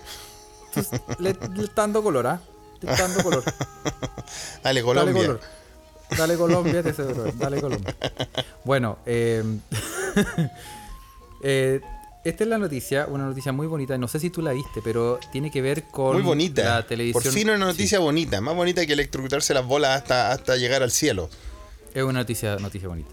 le- 1.19 1.37
le 1.53 1.63
está 1.63 1.81
dando 1.83 2.01
color, 2.01 2.27
¿ah? 2.27 2.41
Le 2.81 2.91
está 2.91 3.07
dando 3.07 3.23
color. 3.23 3.43
Dale, 3.43 3.53
Dale 4.63 4.81
Colombia. 4.81 5.13
color. 5.13 5.41
Dale 6.17 6.35
Colombia, 6.35 6.83
te 6.83 6.91
cedo, 6.93 7.31
dale 7.35 7.61
Colombia. 7.61 7.95
Bueno, 8.65 8.97
eh, 9.05 9.43
eh, 11.43 11.81
esta 12.23 12.43
es 12.43 12.49
la 12.49 12.57
noticia, 12.57 13.07
una 13.09 13.25
noticia 13.25 13.51
muy 13.51 13.67
bonita. 13.67 13.97
No 13.97 14.07
sé 14.07 14.19
si 14.19 14.29
tú 14.29 14.41
la 14.41 14.51
viste, 14.51 14.81
pero 14.83 15.19
tiene 15.31 15.49
que 15.51 15.61
ver 15.61 15.83
con 15.85 16.13
Muy 16.13 16.21
bonita. 16.23 16.63
la 16.63 16.87
televisión. 16.87 17.23
Por 17.23 17.31
fin 17.31 17.49
una 17.49 17.57
noticia 17.65 17.99
bonita. 17.99 18.41
Más 18.41 18.55
bonita 18.55 18.85
que 18.85 18.93
electrocutarse 18.93 19.53
las 19.53 19.65
bolas 19.65 19.97
hasta, 20.01 20.31
hasta 20.31 20.55
llegar 20.57 20.83
al 20.83 20.91
cielo. 20.91 21.29
Es 21.93 22.03
una 22.03 22.19
noticia, 22.19 22.55
noticia 22.57 22.87
bonita. 22.87 23.09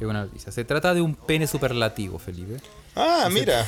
Es 0.00 0.06
una 0.06 0.24
noticia. 0.24 0.50
Se 0.52 0.64
trata 0.64 0.94
de 0.94 1.00
un 1.00 1.14
pene 1.14 1.46
superlativo, 1.46 2.18
Felipe. 2.18 2.56
Ah, 2.94 3.28
mira. 3.30 3.66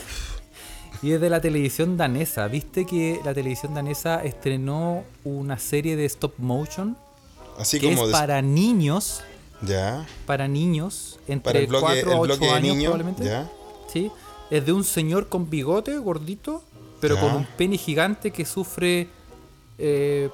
Y 1.03 1.13
es 1.13 1.21
de 1.21 1.31
la 1.31 1.41
televisión 1.41 1.97
danesa. 1.97 2.49
¿Viste 2.49 2.85
que 2.87 3.21
la 3.25 3.33
televisión 3.35 3.75
danesa 3.75 4.23
estrenó 4.25 5.05
una 5.25 5.59
serie 5.59 5.97
de 5.97 6.05
stop 6.07 6.35
motion 6.39 6.97
Así 7.59 7.79
que 7.79 7.89
como. 7.89 8.03
es 8.03 8.09
de- 8.09 8.13
para 8.13 8.43
niños, 8.43 9.21
Ya. 9.63 10.07
para 10.27 10.49
niños 10.49 11.19
entre 11.29 11.45
Para 11.53 11.59
el 11.61 11.67
bloque, 11.69 11.85
4 11.85 12.11
a 12.11 12.15
el 12.15 12.19
8 12.21 12.25
bloque 12.25 12.47
de 12.47 12.53
años 12.53 12.77
probablemente? 12.85 13.25
Ya. 13.25 13.49
Sí, 13.93 14.11
es 14.51 14.65
de 14.67 14.73
un 14.73 14.85
señor 14.85 15.29
con 15.29 15.49
bigote, 15.51 15.97
gordito, 15.99 16.63
pero 17.01 17.15
Ya. 17.17 17.21
con 17.21 17.35
un 17.35 17.47
pene 17.47 17.77
gigante 17.79 18.31
que 18.31 18.45
sufre 18.45 19.09
eh, 19.79 20.29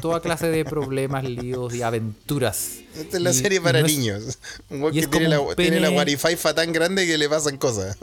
toda 0.00 0.20
clase 0.20 0.48
de 0.48 0.64
problemas, 0.64 1.22
líos 1.22 1.72
y 1.74 1.82
aventuras. 1.82 2.78
Esta 2.96 3.16
es 3.18 3.22
la 3.22 3.30
Y- 3.30 3.34
serie 3.34 3.60
para 3.60 3.80
no 3.80 3.86
es- 3.86 3.96
niños. 3.96 4.38
Un 4.70 4.88
y 4.88 4.92
que 4.92 4.98
es 5.00 5.10
tiene 5.10 5.28
la, 5.28 5.38
un 5.40 5.54
tiene 5.54 5.78
la 5.80 5.88
pene- 5.88 5.94
guarifaifa 5.94 6.54
tan 6.54 6.72
grande 6.72 7.06
que 7.06 7.16
le 7.18 7.28
pasan 7.28 7.58
cosas. 7.58 7.96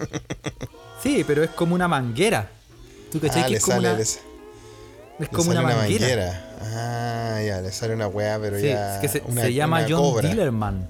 Sí, 1.02 1.24
pero 1.28 1.44
es 1.44 1.50
como 1.50 1.76
una 1.76 1.88
manguera. 1.90 2.50
¿Tú 3.12 3.20
cachai 3.20 3.44
Ah, 3.44 3.48
que 3.48 3.56
es 3.56 3.62
como, 3.64 3.76
sale, 3.82 3.90
una, 3.94 4.00
es 4.02 4.20
como 5.32 5.52
sale 5.54 5.60
una, 5.66 5.76
manguera? 5.76 6.58
Ah, 6.62 7.42
ya, 7.46 7.60
le 7.62 7.72
sale 7.74 7.94
una 7.94 8.08
weá, 8.08 8.40
pero 8.40 8.58
Sí, 8.58 8.68
ya. 8.68 8.96
es 8.96 9.02
que 9.02 9.08
se, 9.10 9.24
una- 9.28 9.42
se 9.42 9.54
llama 9.54 9.80
una 9.86 9.88
John. 9.98 10.22
Dillerman. 10.22 10.90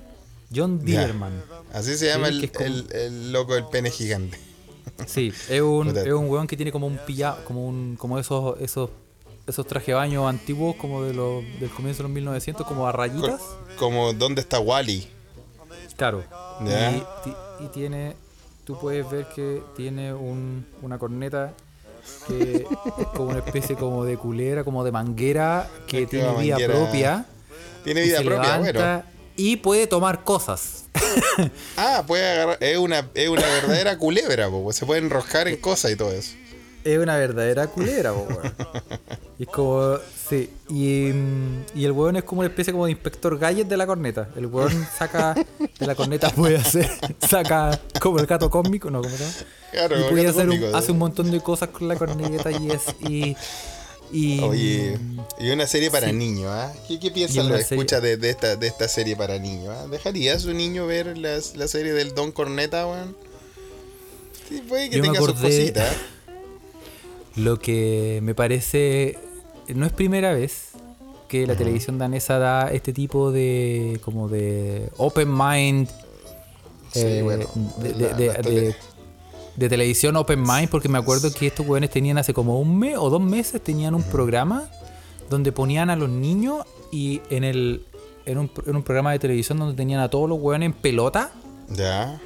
John 0.56 0.80
Ya. 0.80 0.86
Dillerman. 1.02 1.34
Así 1.74 1.98
se 1.98 2.08
llama 2.08 2.28
Sí, 2.30 2.34
el, 2.36 2.40
que 2.40 2.46
es 2.48 2.52
como- 2.52 2.66
el- 2.66 2.88
el 2.96 3.32
loco 3.34 3.56
del 3.56 3.66
pene 3.66 3.90
gigante. 3.92 4.40
Sí, 5.08 5.34
es 5.50 5.62
un, 5.62 5.96
es 5.98 6.14
un 6.14 6.30
weón 6.30 6.46
que 6.48 6.56
tiene 6.56 6.72
como 6.72 6.86
un 6.88 6.98
pilla, 7.06 7.36
como 7.46 7.68
un, 7.68 7.96
como 7.98 8.20
esos, 8.20 8.60
esos, 8.62 8.90
esos 9.48 9.66
traje 9.66 9.88
de 9.92 9.96
baño 9.96 10.28
antiguos 10.28 10.76
como 10.76 11.04
de 11.04 11.14
los, 11.14 11.44
del 11.60 11.70
comienzo 11.72 12.00
de 12.04 12.04
los 12.04 12.12
1900, 12.14 12.66
como 12.68 12.88
a 12.88 12.92
rayitas. 12.92 13.42
Como, 13.80 14.14
¿dónde 14.14 14.42
está 14.42 14.60
Wally? 14.60 15.08
Claro. 15.98 16.24
Y, 16.62 17.00
ti- 17.24 17.36
y 17.62 17.68
tiene, 17.70 18.16
tú 18.66 18.78
puedes 18.80 19.10
ver 19.10 19.28
que 19.36 19.62
tiene 19.76 20.14
un, 20.14 20.66
una 20.82 20.98
corneta 20.98 21.54
que 22.28 22.66
es 23.00 23.08
como 23.16 23.30
una 23.30 23.40
especie 23.40 23.76
como 23.76 24.04
de 24.06 24.18
culera, 24.18 24.64
como 24.64 24.84
de 24.84 24.92
manguera, 24.92 25.70
que 25.88 26.06
tiene 26.06 26.28
vida 26.38 26.58
manguera. 26.58 26.74
propia. 26.74 27.26
Tiene 27.84 28.02
vida 28.04 28.22
propia, 28.22 28.58
levanta 28.60 28.82
bueno. 29.06 29.13
Y 29.36 29.58
puede 29.58 29.88
tomar 29.88 30.24
cosas. 30.24 30.86
Ah, 31.78 32.04
puede 32.06 32.30
agarrar. 32.30 32.58
Es 32.62 32.78
una, 32.78 33.10
es 33.16 33.28
una 33.30 33.42
verdadera 33.42 33.98
culebra, 33.98 34.50
po, 34.50 34.72
se 34.72 34.86
puede 34.86 35.02
enroscar 35.02 35.48
en 35.48 35.58
cosas 35.58 35.92
y 35.92 35.96
todo 35.96 36.12
eso. 36.12 36.36
Es 36.84 37.00
una 37.00 37.16
verdadera 37.18 37.68
culera, 37.68 38.14
po, 38.14 38.28
weón. 38.30 38.54
Y 39.40 39.44
es 39.44 39.50
como. 39.50 39.98
Sí. 40.30 40.50
Y, 40.70 41.12
mm, 41.12 41.66
y 41.76 41.86
el 41.86 41.92
weón 41.92 42.16
es 42.18 42.24
como 42.24 42.42
una 42.42 42.50
especie 42.50 42.72
como 42.72 42.86
de 42.86 42.92
inspector 42.92 43.38
Gadget 43.40 43.68
de 43.68 43.78
la 43.78 43.88
corneta. 43.88 44.30
El 44.36 44.46
weón 44.46 44.88
saca. 44.98 45.34
De 45.34 45.88
la 45.88 45.96
corneta 45.96 46.30
puede 46.30 46.58
hacer. 46.58 46.90
Saca 47.28 47.80
como 48.00 48.20
el 48.20 48.28
gato 48.28 48.50
cósmico, 48.50 48.92
¿no? 48.92 49.02
¿Cómo 49.02 49.16
se 49.16 49.24
llama? 49.24 49.34
Claro, 49.72 50.00
y 50.00 50.04
puede 50.12 50.28
hacer 50.28 50.50
un- 50.50 50.76
hace 50.76 50.92
un 50.92 51.00
montón 51.00 51.32
de 51.32 51.42
cosas 51.42 51.70
con 51.70 51.88
la 51.88 51.96
corneta 51.96 52.52
y 52.52 52.70
es. 52.70 52.82
Y. 53.10 53.36
y 54.14 54.40
Oye, 54.42 54.98
y 55.40 55.50
una 55.50 55.66
serie 55.68 55.90
para 55.92 56.08
Sí. 56.08 56.14
niños, 56.14 56.48
¿ah? 56.50 56.72
¿Qué, 56.88 57.00
una 57.42 57.50
los 57.58 57.72
escuchas 57.72 58.02
de, 58.02 58.18
de 58.18 58.30
esta, 58.30 58.56
de 58.56 58.68
esta 58.68 58.88
serie 58.88 59.16
para 59.16 59.40
niños? 59.40 59.70
ah? 59.78 59.88
¿Dejaría 59.90 60.36
a 60.36 60.40
su 60.40 60.54
niño 60.54 60.86
ver 60.88 61.18
las- 61.18 61.56
la 61.58 61.68
serie 61.68 61.94
del 61.94 62.14
Don 62.14 62.32
Corneta, 62.32 62.86
weón? 62.88 63.16
Sí, 64.48 64.62
puede 64.68 64.90
que 64.90 64.98
Yo 64.98 65.04
tenga 65.04 65.20
sus 65.20 65.34
cositas. 65.34 65.92
¿eh? 65.92 65.96
Lo 67.36 67.58
que 67.60 68.20
me 68.22 68.36
parece. 68.36 69.18
No 69.74 69.86
es 69.88 69.92
primera 69.94 70.34
vez 70.34 70.70
que 71.28 71.48
la 71.48 71.56
televisión 71.56 71.98
danesa 71.98 72.38
da 72.38 72.70
este 72.72 72.94
tipo 72.94 73.32
de. 73.32 74.00
como 74.04 74.30
de. 74.30 74.90
open 74.98 75.30
mind. 75.36 75.90
Sí, 76.92 77.00
eh, 77.02 77.22
bueno, 77.24 77.50
de, 77.78 77.90
la- 77.96 78.08
de- 78.10 78.28
la 78.28 78.34
de- 78.34 78.70
estoy- 78.70 78.76
de- 79.56 79.70
televisión 79.70 80.16
open 80.16 80.42
mind, 80.42 80.70
porque 80.70 80.90
me 80.90 80.98
acuerdo 80.98 81.32
que 81.34 81.48
estos 81.48 81.68
weones 81.68 81.90
tenían 81.90 82.18
hace 82.18 82.34
como 82.34 82.60
un 82.60 82.78
mes 82.80 82.96
o 82.98 83.10
dos 83.10 83.22
meses 83.22 83.62
tenían 83.64 83.94
un 83.96 84.04
programa 84.04 84.70
donde 85.30 85.52
ponían 85.52 85.90
a 85.90 85.96
los 85.96 86.10
niños 86.10 86.66
y 86.92 87.22
en 87.30 87.44
el. 87.44 87.86
En 88.26 88.38
un, 88.38 88.50
en 88.66 88.76
un 88.78 88.84
programa 88.84 89.12
de 89.12 89.20
televisión 89.20 89.58
donde 89.60 89.76
tenían 89.76 90.00
a 90.00 90.10
todos 90.10 90.30
los 90.30 90.40
weones 90.40 90.68
en 90.68 90.74
pelota 90.74 91.32
Ya. 91.70 92.22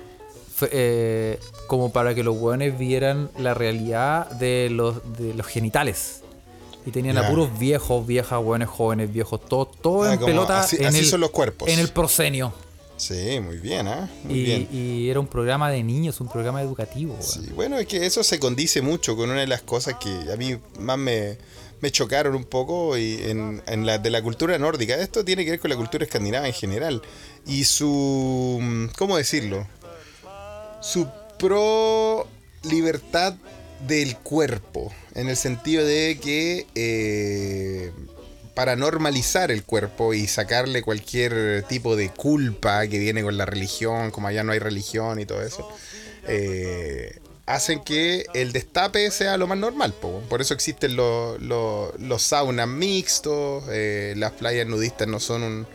eh, 0.72 1.40
como 1.68 1.92
para 1.92 2.14
que 2.16 2.24
los 2.24 2.38
hueones 2.38 2.78
vieran 2.78 3.30
la 3.40 3.54
realidad 3.56 4.30
de 4.32 4.70
los, 4.72 4.96
de 5.18 5.34
los 5.34 5.48
genitales. 5.48 6.22
Y 6.86 6.92
tenían 6.92 7.16
Ya. 7.16 7.26
a 7.26 7.30
puros 7.30 7.58
viejos, 7.60 8.06
viejas, 8.08 8.40
hueones 8.44 8.70
jóvenes, 8.70 9.12
viejos, 9.12 9.42
todo, 9.46 9.66
todo 9.66 10.04
Ah, 10.04 10.14
en 10.14 10.20
pelota 10.20 10.60
así- 10.62 10.78
en, 10.78 10.86
así 10.86 11.00
el, 11.00 11.06
son 11.06 11.20
los 11.22 11.32
cuerpos. 11.32 11.68
en 11.68 11.80
el 11.80 11.90
proscenio. 11.90 12.54
Sí, 12.98 13.40
muy 13.40 13.58
bien, 13.58 13.88
¿ah? 13.88 14.10
Muy 14.24 14.40
Y, 14.40 14.44
bien. 14.44 14.68
y 14.72 15.10
era 15.10 15.20
un 15.20 15.28
programa 15.28 15.70
de 15.70 15.84
niños, 15.84 16.20
un 16.20 16.28
programa 16.30 16.62
educativo. 16.62 17.16
Sí, 17.22 17.52
bueno, 17.56 17.78
es 17.78 17.86
que 17.88 18.06
eso 18.06 18.24
se 18.24 18.40
condice 18.40 18.82
mucho 18.82 19.16
con 19.16 19.30
una 19.30 19.42
de 19.42 19.48
las 19.48 19.62
cosas 19.62 19.96
que 19.96 20.10
a 20.32 20.36
mí 20.36 20.58
más 20.80 20.98
me, 20.98 21.38
me 21.80 21.92
chocaron 21.92 22.34
un 22.36 22.46
poco 22.46 22.98
y 22.98 23.20
en, 23.24 23.62
en 23.68 23.86
la 23.86 24.00
de 24.00 24.10
la 24.10 24.22
cultura 24.24 24.58
nórdica. 24.58 24.96
Esto 24.96 25.24
tiene 25.24 25.46
que 25.46 25.52
ver 25.52 25.60
con 25.60 25.70
la 25.70 25.76
cultura 25.78 26.04
escandinava 26.06 26.48
en 26.48 26.54
general. 26.54 27.02
Y 27.46 27.66
su. 27.66 28.90
¿Cómo 28.98 29.16
decirlo? 29.18 29.68
Su 30.82 31.08
pro 31.38 32.28
libertad 32.64 33.36
del 33.88 34.18
cuerpo. 34.18 34.92
En 35.14 35.30
el 35.30 35.38
sentido 35.38 35.86
de 35.86 36.18
que. 36.20 36.66
eh, 36.74 37.92
para 38.58 38.76
normalizar 38.76 39.52
el 39.52 39.64
cuerpo 39.64 40.14
y 40.16 40.28
sacarle 40.28 40.82
cualquier 40.82 41.64
tipo 41.70 41.96
de 41.96 42.10
culpa 42.10 42.88
que 42.88 42.98
viene 43.00 43.22
con 43.24 43.38
la 43.38 43.46
religión, 43.46 44.10
como 44.12 44.28
allá 44.28 44.44
no 44.44 44.52
hay 44.52 44.60
religión 44.60 45.20
y 45.20 45.26
todo 45.26 45.42
eso, 45.44 45.68
eh, 46.28 47.20
hacen 47.46 47.84
que 47.84 48.26
el 48.34 48.52
destape 48.52 49.10
sea 49.12 49.38
lo 49.38 49.48
más 49.48 49.58
normal. 49.58 49.94
po. 49.94 50.22
Por 50.28 50.42
eso 50.42 50.54
existen 50.54 50.96
los, 50.96 51.40
los, 51.42 51.98
los 52.00 52.22
saunas 52.24 52.68
mixtos, 52.68 53.64
eh, 53.70 54.14
las 54.18 54.32
playas 54.34 54.68
nudistas 54.68 55.08
no 55.08 55.20
son 55.20 55.44
un, 55.44 55.68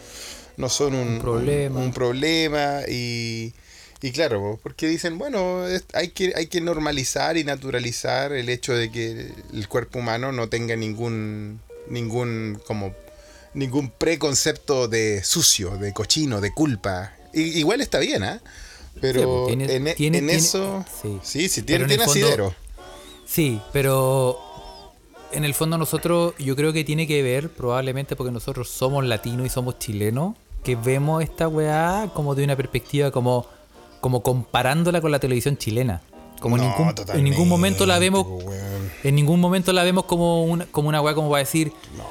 no 0.57 0.69
son 0.69 0.95
un, 0.95 1.09
Un 1.15 1.19
problema. 1.21 1.79
un 1.81 1.93
problema 1.93 2.81
y, 2.89 3.55
Y 4.03 4.11
claro, 4.11 4.41
po, 4.41 4.61
porque 4.63 4.89
dicen, 4.89 5.17
bueno, 5.19 5.67
es- 5.69 5.85
hay 5.95 6.09
que, 6.09 6.33
hay 6.37 6.49
que 6.49 6.61
normalizar 6.61 7.37
y 7.37 7.45
naturalizar 7.45 8.33
el 8.33 8.49
hecho 8.49 8.75
de 8.75 8.91
que 8.91 9.31
el 9.55 9.69
cuerpo 9.69 10.01
humano 10.01 10.33
no 10.33 10.49
tenga 10.49 10.75
ningún, 10.75 11.61
ningún, 11.89 12.61
como, 12.67 12.95
ningún 13.55 13.91
preconcepto 13.91 14.89
de 14.89 15.23
sucio, 15.25 15.77
de 15.79 15.93
cochino, 15.93 16.41
de 16.41 16.53
culpa. 16.53 17.13
I- 17.35 17.59
igual 17.59 17.81
está 17.81 17.99
bien, 17.99 18.23
¿ah? 18.23 18.41
Pero 19.01 19.21
Sí, 19.21 19.27
pues, 19.27 19.47
tiene- 19.49 19.75
en, 19.77 19.87
e- 19.89 19.95
tiene- 19.95 20.19
en 20.19 20.27
tiene- 20.27 20.39
eso, 20.39 20.85
sí. 21.03 21.19
sí, 21.23 21.49
sí, 21.49 21.63
tiene, 21.63 21.85
en 21.85 21.89
tiene 21.89 22.05
fondo- 22.05 22.27
asidero. 22.27 22.55
Sí, 23.27 23.61
pero 23.73 24.39
en 25.33 25.45
el 25.45 25.55
fondo 25.55 25.79
nosotros, 25.79 26.35
yo 26.39 26.55
creo 26.57 26.73
que 26.75 26.85
tiene 26.85 27.07
que 27.07 27.23
ver 27.23 27.49
probablemente 27.51 28.17
porque 28.17 28.31
nosotros 28.33 28.69
somos 28.69 29.05
latinos 29.07 29.47
y 29.47 29.49
somos 29.49 29.79
chilenos, 29.79 30.37
que 30.63 30.77
vemos 30.77 31.23
esta 31.23 31.49
weá 31.49 32.11
como 32.15 32.35
de 32.35 32.45
una 32.45 32.55
perspectiva 32.57 33.11
como, 33.11 33.47
como 34.01 34.23
comparándola 34.23 35.01
con 35.01 35.11
la 35.11 35.19
televisión 35.19 35.57
chilena. 35.57 36.03
Como 36.43 36.57
en, 36.57 36.63
ningún, 36.63 36.95
en 37.15 37.25
ningún 37.25 37.49
momento 37.49 37.87
la 37.87 37.99
vemos, 37.99 38.27
weón. 38.27 38.93
en 39.05 39.15
ningún 39.15 39.41
momento 39.41 39.73
la 39.73 39.85
vemos 39.85 40.05
como 40.05 40.43
una, 40.43 40.67
como 40.67 40.89
una 40.89 41.01
weá 41.01 41.15
como 41.15 41.31
para 41.31 41.39
decir, 41.39 41.73
No, 41.97 42.05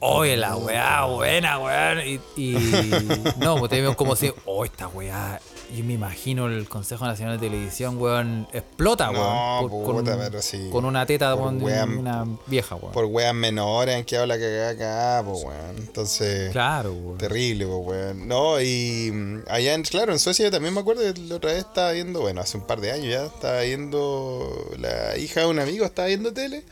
oye 0.00 0.36
la 0.36 0.56
weá 0.56 1.04
buena 1.04 1.58
weá. 1.58 2.04
Y, 2.04 2.20
y 2.36 2.52
no, 3.38 3.58
pues 3.58 3.70
te 3.70 3.80
vemos 3.80 3.96
como 3.96 4.16
si, 4.16 4.32
oh 4.46 4.64
esta 4.64 4.88
weá. 4.88 5.40
Yo 5.74 5.84
me 5.84 5.92
imagino 5.94 6.48
el 6.48 6.68
Consejo 6.68 7.06
Nacional 7.06 7.38
de 7.38 7.48
Televisión, 7.48 7.96
weón, 7.96 8.48
explota, 8.52 9.12
No, 9.12 9.60
weón. 9.60 9.70
por- 9.70 9.84
puta, 10.02 10.12
con, 10.12 10.20
pero 10.20 10.42
sí. 10.42 10.68
con 10.72 10.84
una 10.84 11.06
teta 11.06 11.32
Por 11.36 11.42
weón, 11.44 11.58
de 11.60 11.64
weá- 11.64 11.98
una 11.98 12.26
vieja, 12.46 12.74
weón. 12.74 12.92
Por 12.92 13.04
weas 13.04 13.34
menores 13.34 13.94
han 13.96 14.04
quedado 14.04 14.26
la 14.26 14.38
cagada 14.38 14.70
acá, 14.70 15.22
pues 15.28 15.44
weón. 15.44 15.76
Entonces. 15.78 16.50
Claro, 16.50 16.92
weón. 16.92 17.18
Terrible, 17.18 17.66
pues, 17.66 17.78
weón. 17.86 18.26
No, 18.28 18.60
y 18.60 19.10
mm, 19.12 19.42
allá, 19.48 19.74
en, 19.74 19.82
claro, 19.84 20.12
en 20.12 20.18
Suecia 20.18 20.46
yo 20.46 20.50
también 20.50 20.74
me 20.74 20.80
acuerdo 20.80 21.02
que 21.02 21.20
la 21.20 21.36
otra 21.36 21.52
vez 21.52 21.60
estaba 21.60 21.92
viendo, 21.92 22.20
bueno, 22.20 22.40
hace 22.40 22.56
un 22.58 22.66
par 22.66 22.80
de 22.80 22.90
años 22.90 23.06
ya, 23.12 23.26
estaba 23.26 23.60
viendo, 23.62 24.70
la 24.78 25.16
hija 25.18 25.40
de 25.40 25.46
un 25.46 25.58
amigo 25.60 25.84
estaba 25.84 26.08
viendo 26.08 26.32
tele. 26.32 26.64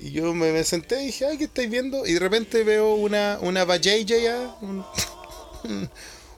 Y 0.00 0.10
yo 0.12 0.32
me, 0.34 0.52
me 0.52 0.62
senté 0.64 1.02
y 1.02 1.06
dije, 1.06 1.26
ay, 1.26 1.38
¿qué 1.38 1.44
estáis 1.44 1.70
viendo? 1.70 2.06
Y 2.06 2.12
de 2.14 2.20
repente 2.20 2.64
veo 2.64 2.94
una, 2.94 3.38
una 3.40 3.64
vajayjaya, 3.64 4.54
un- 4.62 4.84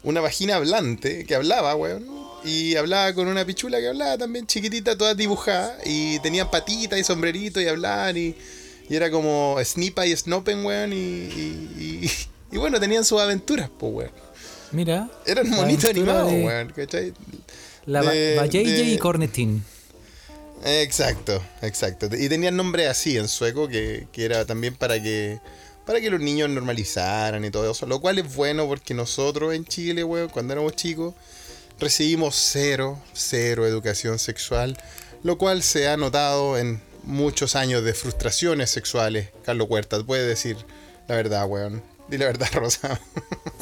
una 0.02 0.20
vagina 0.20 0.56
hablante 0.56 1.24
que 1.24 1.34
hablaba, 1.34 1.74
weón. 1.74 2.06
Y 2.44 2.76
hablaba 2.76 3.12
con 3.14 3.26
una 3.28 3.44
pichula 3.44 3.78
que 3.80 3.88
hablaba 3.88 4.16
también 4.16 4.46
chiquitita, 4.46 4.96
toda 4.96 5.14
dibujada. 5.14 5.76
Y 5.84 6.18
tenían 6.20 6.50
patitas 6.50 6.98
y 6.98 7.04
sombrerito 7.04 7.60
y 7.60 7.66
hablaban 7.68 8.16
y, 8.16 8.34
y 8.88 8.94
era 8.96 9.10
como 9.10 9.56
Snipa 9.64 10.06
y 10.06 10.16
Snopen, 10.16 10.64
weón. 10.64 10.92
Y, 10.92 10.96
y, 10.96 12.10
y- 12.52 12.56
bueno, 12.56 12.78
tenían 12.80 13.04
sus 13.04 13.20
aventuras, 13.20 13.68
pues, 13.78 13.92
weón. 13.92 14.10
Mira. 14.70 15.08
Eran 15.26 15.50
monitos 15.50 15.90
animados, 15.90 16.30
de- 16.30 16.44
weón, 16.44 16.68
¿cachai? 16.74 17.12
La 17.86 18.02
de- 18.02 18.36
y 18.92 18.98
Cornetín. 18.98 19.64
Exacto, 20.64 21.42
exacto. 21.62 22.08
Y 22.16 22.28
tenían 22.28 22.56
nombre 22.56 22.88
así 22.88 23.16
en 23.16 23.28
sueco 23.28 23.68
que, 23.68 24.08
que 24.12 24.24
era 24.24 24.44
también 24.44 24.74
para 24.74 25.00
que 25.02 25.40
para 25.88 26.00
que 26.02 26.10
los 26.10 26.20
niños 26.20 26.50
normalizaran 26.50 27.42
y 27.46 27.50
todo 27.50 27.70
eso, 27.72 27.86
lo 27.86 27.98
cual 28.00 28.18
es 28.18 28.34
bueno 28.34 28.66
porque 28.66 28.92
nosotros 28.92 29.54
en 29.54 29.64
Chile, 29.64 30.04
weón, 30.04 30.28
cuando 30.28 30.52
éramos 30.52 30.76
chicos, 30.76 31.14
recibimos 31.80 32.34
cero, 32.36 32.98
cero 33.14 33.66
educación 33.66 34.18
sexual, 34.18 34.76
lo 35.22 35.38
cual 35.38 35.62
se 35.62 35.88
ha 35.88 35.96
notado 35.96 36.58
en 36.58 36.82
muchos 37.04 37.56
años 37.56 37.82
de 37.84 37.94
frustraciones 37.94 38.68
sexuales. 38.70 39.30
Carlos 39.46 39.66
Huerta, 39.70 40.02
puede 40.04 40.26
decir 40.26 40.58
la 41.08 41.16
verdad, 41.16 41.46
weón. 41.46 41.82
Di 42.08 42.18
la 42.18 42.26
verdad, 42.26 42.48
Rosa. 42.54 43.00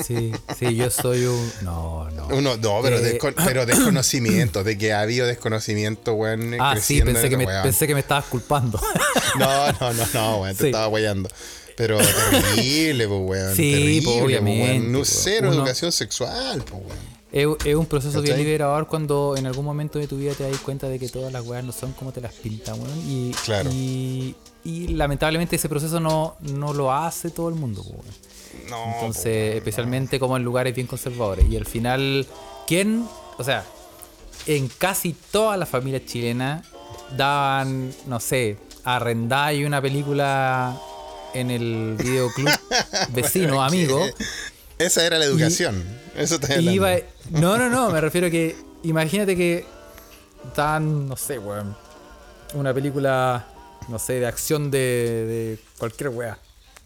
Sí, 0.05 0.33
sí, 0.59 0.75
yo 0.75 0.91
soy 0.91 1.27
un. 1.27 1.53
No, 1.63 2.11
no. 2.11 2.27
Uno, 2.29 2.57
no, 2.57 2.81
pero, 2.83 2.99
Eh, 2.99 3.19
descon- 3.21 3.35
pero 3.45 3.67
desconocimiento, 3.67 4.65
de 4.65 4.77
que 4.79 4.93
ha 4.93 5.01
habido 5.01 5.27
desconocimiento, 5.29 6.15
weón. 6.15 6.57
Ah, 6.61 6.77
sí, 6.81 7.03
pensé 7.03 7.25
en 7.27 7.31
que, 7.31 7.37
me, 7.37 7.47
pensé 7.63 7.87
que 7.87 7.95
me 7.95 8.01
estabas 8.01 8.25
culpando. 8.27 8.81
No, 9.39 9.71
no, 9.73 9.93
no, 9.93 10.07
no, 10.15 10.37
weón, 10.43 10.57
te 10.57 10.63
Sí. 10.63 10.67
estaba 10.71 10.87
guayando. 10.87 11.29
Pero 11.77 11.99
terrible, 12.31 13.07
pues, 13.09 13.21
weón. 13.23 13.55
Sí, 13.57 13.73
terrible, 13.73 14.03
pues, 14.05 14.17
po, 14.19 14.25
obviamente, 14.25 14.71
weón. 14.81 14.93
No, 14.93 15.05
cero 15.05 15.49
uno- 15.49 15.59
educación 15.59 15.93
sexual, 15.93 16.63
pues, 16.63 16.83
weón. 16.83 17.17
Es, 17.33 17.47
es 17.67 17.75
un 17.75 17.85
proceso 17.87 18.23
bien 18.23 18.37
liberador 18.39 18.87
cuando 18.87 19.35
en 19.37 19.47
algún 19.47 19.65
momento 19.65 19.99
de 19.99 20.07
tu 20.07 20.17
vida 20.17 20.33
te 20.33 20.49
das 20.49 20.59
cuenta 20.61 20.89
de 20.89 20.99
que 20.99 21.09
todas 21.09 21.31
las 21.33 21.45
weas 21.45 21.63
no 21.65 21.73
son 21.73 21.93
como 21.93 22.13
te 22.13 22.21
las 22.21 22.33
pintan, 22.33 22.81
weón. 22.81 22.99
Y, 23.07 23.33
Claro. 23.45 23.69
y, 23.73 24.35
y 24.65 24.89
lamentablemente 24.89 25.57
ese 25.57 25.69
proceso 25.69 26.01
no, 26.01 26.37
no 26.41 26.73
lo 26.73 26.93
hace 26.93 27.31
todo 27.31 27.49
el 27.51 27.57
mundo, 27.57 27.83
weón. 27.83 28.05
No, 28.71 28.95
Entonces, 28.95 29.57
especialmente 29.57 30.19
como 30.19 30.37
en 30.37 30.45
lugares 30.45 30.75
bien 30.75 30.87
conservadores. 30.87 31.45
Y 31.51 31.57
al 31.59 31.67
final, 31.67 32.27
¿quién? 32.67 33.07
O 33.37 33.45
sea, 33.45 33.65
en 34.47 34.69
casi 34.69 35.15
todas 35.31 35.59
las 35.59 35.69
familias 35.69 36.07
chilenas 36.07 36.65
daban, 37.17 37.93
no 38.07 38.19
sé, 38.19 38.57
arrendar 38.85 39.55
y 39.55 39.65
una 39.65 39.83
película 39.83 40.81
en 41.41 41.51
el 41.51 41.97
videoclub 41.99 42.51
vecino, 43.11 43.63
amigo. 43.65 44.05
Esa 44.79 45.07
era 45.07 45.19
la 45.19 45.25
educación. 45.25 45.83
Eso 46.15 46.39
te 46.39 46.61
Y 46.61 46.69
iba, 46.71 46.93
no, 47.31 47.57
no, 47.59 47.69
no, 47.69 47.91
me 47.91 48.01
refiero 48.01 48.27
a 48.27 48.31
que 48.31 48.57
imagínate 48.83 49.37
que 49.37 49.65
dan, 50.55 51.09
no 51.09 51.17
sé, 51.17 51.39
weón, 51.39 51.77
una 52.55 52.73
película, 52.73 53.47
no 53.89 53.99
sé, 53.99 54.15
de 54.21 54.27
acción 54.27 54.71
de, 54.71 54.79
de 54.79 55.59
cualquier 55.79 56.11
wea, 56.11 56.39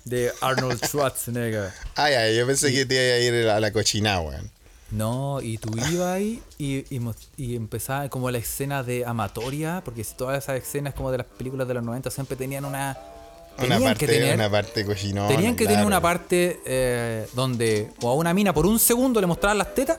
de 0.04 0.32
Arnold 0.40 0.84
Schwarzenegger. 0.86 1.70
Ay, 1.94 2.14
ay, 2.14 2.36
yo 2.36 2.46
pensé 2.46 2.72
que 2.72 2.86
te 2.86 2.94
iba 2.94 3.14
a 3.14 3.18
ir 3.18 3.48
a 3.48 3.60
la 3.60 3.72
cochinada, 3.72 4.20
weón. 4.20 4.50
No, 4.90 5.40
y 5.40 5.56
tú 5.58 5.70
ibas 5.76 6.08
ahí 6.08 6.42
y, 6.58 6.78
y, 6.92 7.00
y 7.36 7.54
empezaba 7.54 8.08
como 8.08 8.28
la 8.30 8.38
escena 8.38 8.82
de 8.82 9.04
amatoria, 9.04 9.82
porque 9.84 10.04
todas 10.16 10.42
esas 10.42 10.56
escenas 10.58 10.94
como 10.94 11.12
de 11.12 11.18
las 11.18 11.26
películas 11.28 11.68
de 11.68 11.74
los 11.74 11.84
90 11.84 12.10
siempre 12.10 12.36
tenían 12.36 12.64
una... 12.64 12.98
Una 13.58 13.68
tenían 13.68 13.82
parte, 13.82 14.06
que 14.06 14.12
tener, 14.12 14.34
una 14.34 14.50
parte 14.50 14.84
cochinona. 14.86 15.28
tenían 15.28 15.54
que 15.54 15.64
tener 15.64 15.76
claro. 15.76 15.86
una 15.88 16.00
parte 16.00 16.60
eh, 16.64 17.26
donde 17.34 17.90
o 18.00 18.10
a 18.10 18.14
una 18.14 18.32
mina 18.32 18.54
por 18.54 18.64
un 18.66 18.78
segundo 18.78 19.20
le 19.20 19.26
mostraban 19.26 19.58
las 19.58 19.74
tetas 19.74 19.98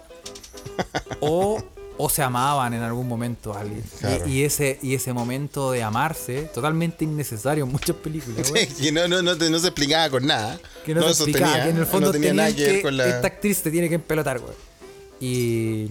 o, 1.20 1.62
o 1.98 2.10
se 2.10 2.24
amaban 2.24 2.74
en 2.74 2.82
algún 2.82 3.08
momento 3.08 3.54
a 3.54 3.60
alguien. 3.62 3.84
Y- 3.86 3.98
Claro. 4.00 4.28
Y, 4.28 4.44
ese, 4.44 4.80
y 4.82 4.96
ese 4.96 5.14
momento 5.14 5.72
de 5.72 5.84
amarse, 5.84 6.44
totalmente 6.54 7.04
innecesario 7.06 7.66
en 7.66 7.72
muchas 7.72 7.96
películas. 7.98 8.48
Sí, 8.54 8.68
que 8.82 8.92
no, 8.92 9.08
no, 9.08 9.22
no, 9.22 9.38
te- 9.38 9.50
no 9.50 9.60
se 9.60 9.68
explicaba 9.68 10.10
con 10.10 10.26
nada. 10.26 10.60
que 10.86 10.96
no, 10.96 11.02
se 11.14 11.24
explicaba, 11.24 11.64
que 11.64 11.70
en 11.70 11.78
el 11.78 11.86
fondo 11.86 12.08
no 12.08 12.14
tenía 12.14 12.34
nada 12.34 12.54
que 12.56 12.66
ver 12.66 12.82
con 12.82 12.98
la. 12.98 13.08
esta 13.08 13.28
actriz 13.28 13.62
te 13.62 13.70
tiene 13.70 13.90
que 13.90 13.96
empelotar, 13.96 14.40
güey. 14.40 14.54
Y, 15.20 15.88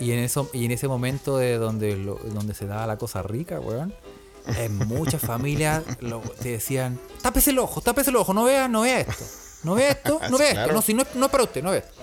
y 0.00 0.10
en 0.10 0.18
eso 0.18 0.50
y 0.52 0.64
en 0.64 0.72
ese 0.72 0.88
momento 0.88 1.36
de 1.38 1.56
donde 1.56 1.96
lo- 1.96 2.18
donde 2.32 2.52
se 2.54 2.66
daba 2.66 2.84
la 2.88 2.96
cosa 2.98 3.22
rica, 3.22 3.60
weón, 3.60 3.94
en 4.58 4.76
muchas 4.78 5.20
familias 5.22 5.82
lo- 6.00 6.20
te 6.20 6.50
decían, 6.50 6.98
tápese 7.22 7.50
el 7.50 7.58
ojo, 7.58 7.80
tápese 7.80 8.10
el 8.10 8.16
ojo, 8.16 8.34
no 8.34 8.44
vea, 8.44 8.68
no 8.68 8.82
vea 8.82 9.00
esto. 9.00 9.24
No 9.62 9.74
vea 9.74 9.90
esto, 9.92 10.20
no 10.30 10.36
vea 10.38 10.50
Claro. 10.52 10.62
esto, 10.66 10.74
no, 10.74 10.82
si 10.82 10.94
no, 10.94 11.02
es- 11.02 11.14
no 11.14 11.26
es 11.26 11.32
para 11.32 11.44
usted, 11.44 11.62
no 11.62 11.70
vea 11.70 11.80
esto. 11.80 11.94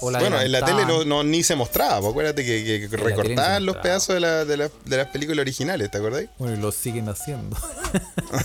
O 0.00 0.10
la 0.10 0.18
Bueno, 0.20 0.40
en 0.40 0.50
la 0.50 0.64
tele 0.64 0.82
no, 1.06 1.22
ni 1.22 1.42
se 1.42 1.54
mostraba, 1.54 1.98
pues, 2.00 2.10
acuérdate 2.10 2.44
que, 2.44 2.88
recortaban 2.90 3.64
los 3.66 3.76
pedazos 3.76 4.14
de, 4.14 4.20
la- 4.20 4.44
de, 4.44 4.56
la- 4.56 4.70
de 4.84 4.96
las 4.96 5.06
películas 5.08 5.40
originales, 5.42 5.90
¿te 5.90 5.98
acordáis? 5.98 6.28
Bueno, 6.38 6.56
y 6.56 6.60
lo 6.60 6.72
siguen 6.72 7.08
haciendo. 7.08 7.56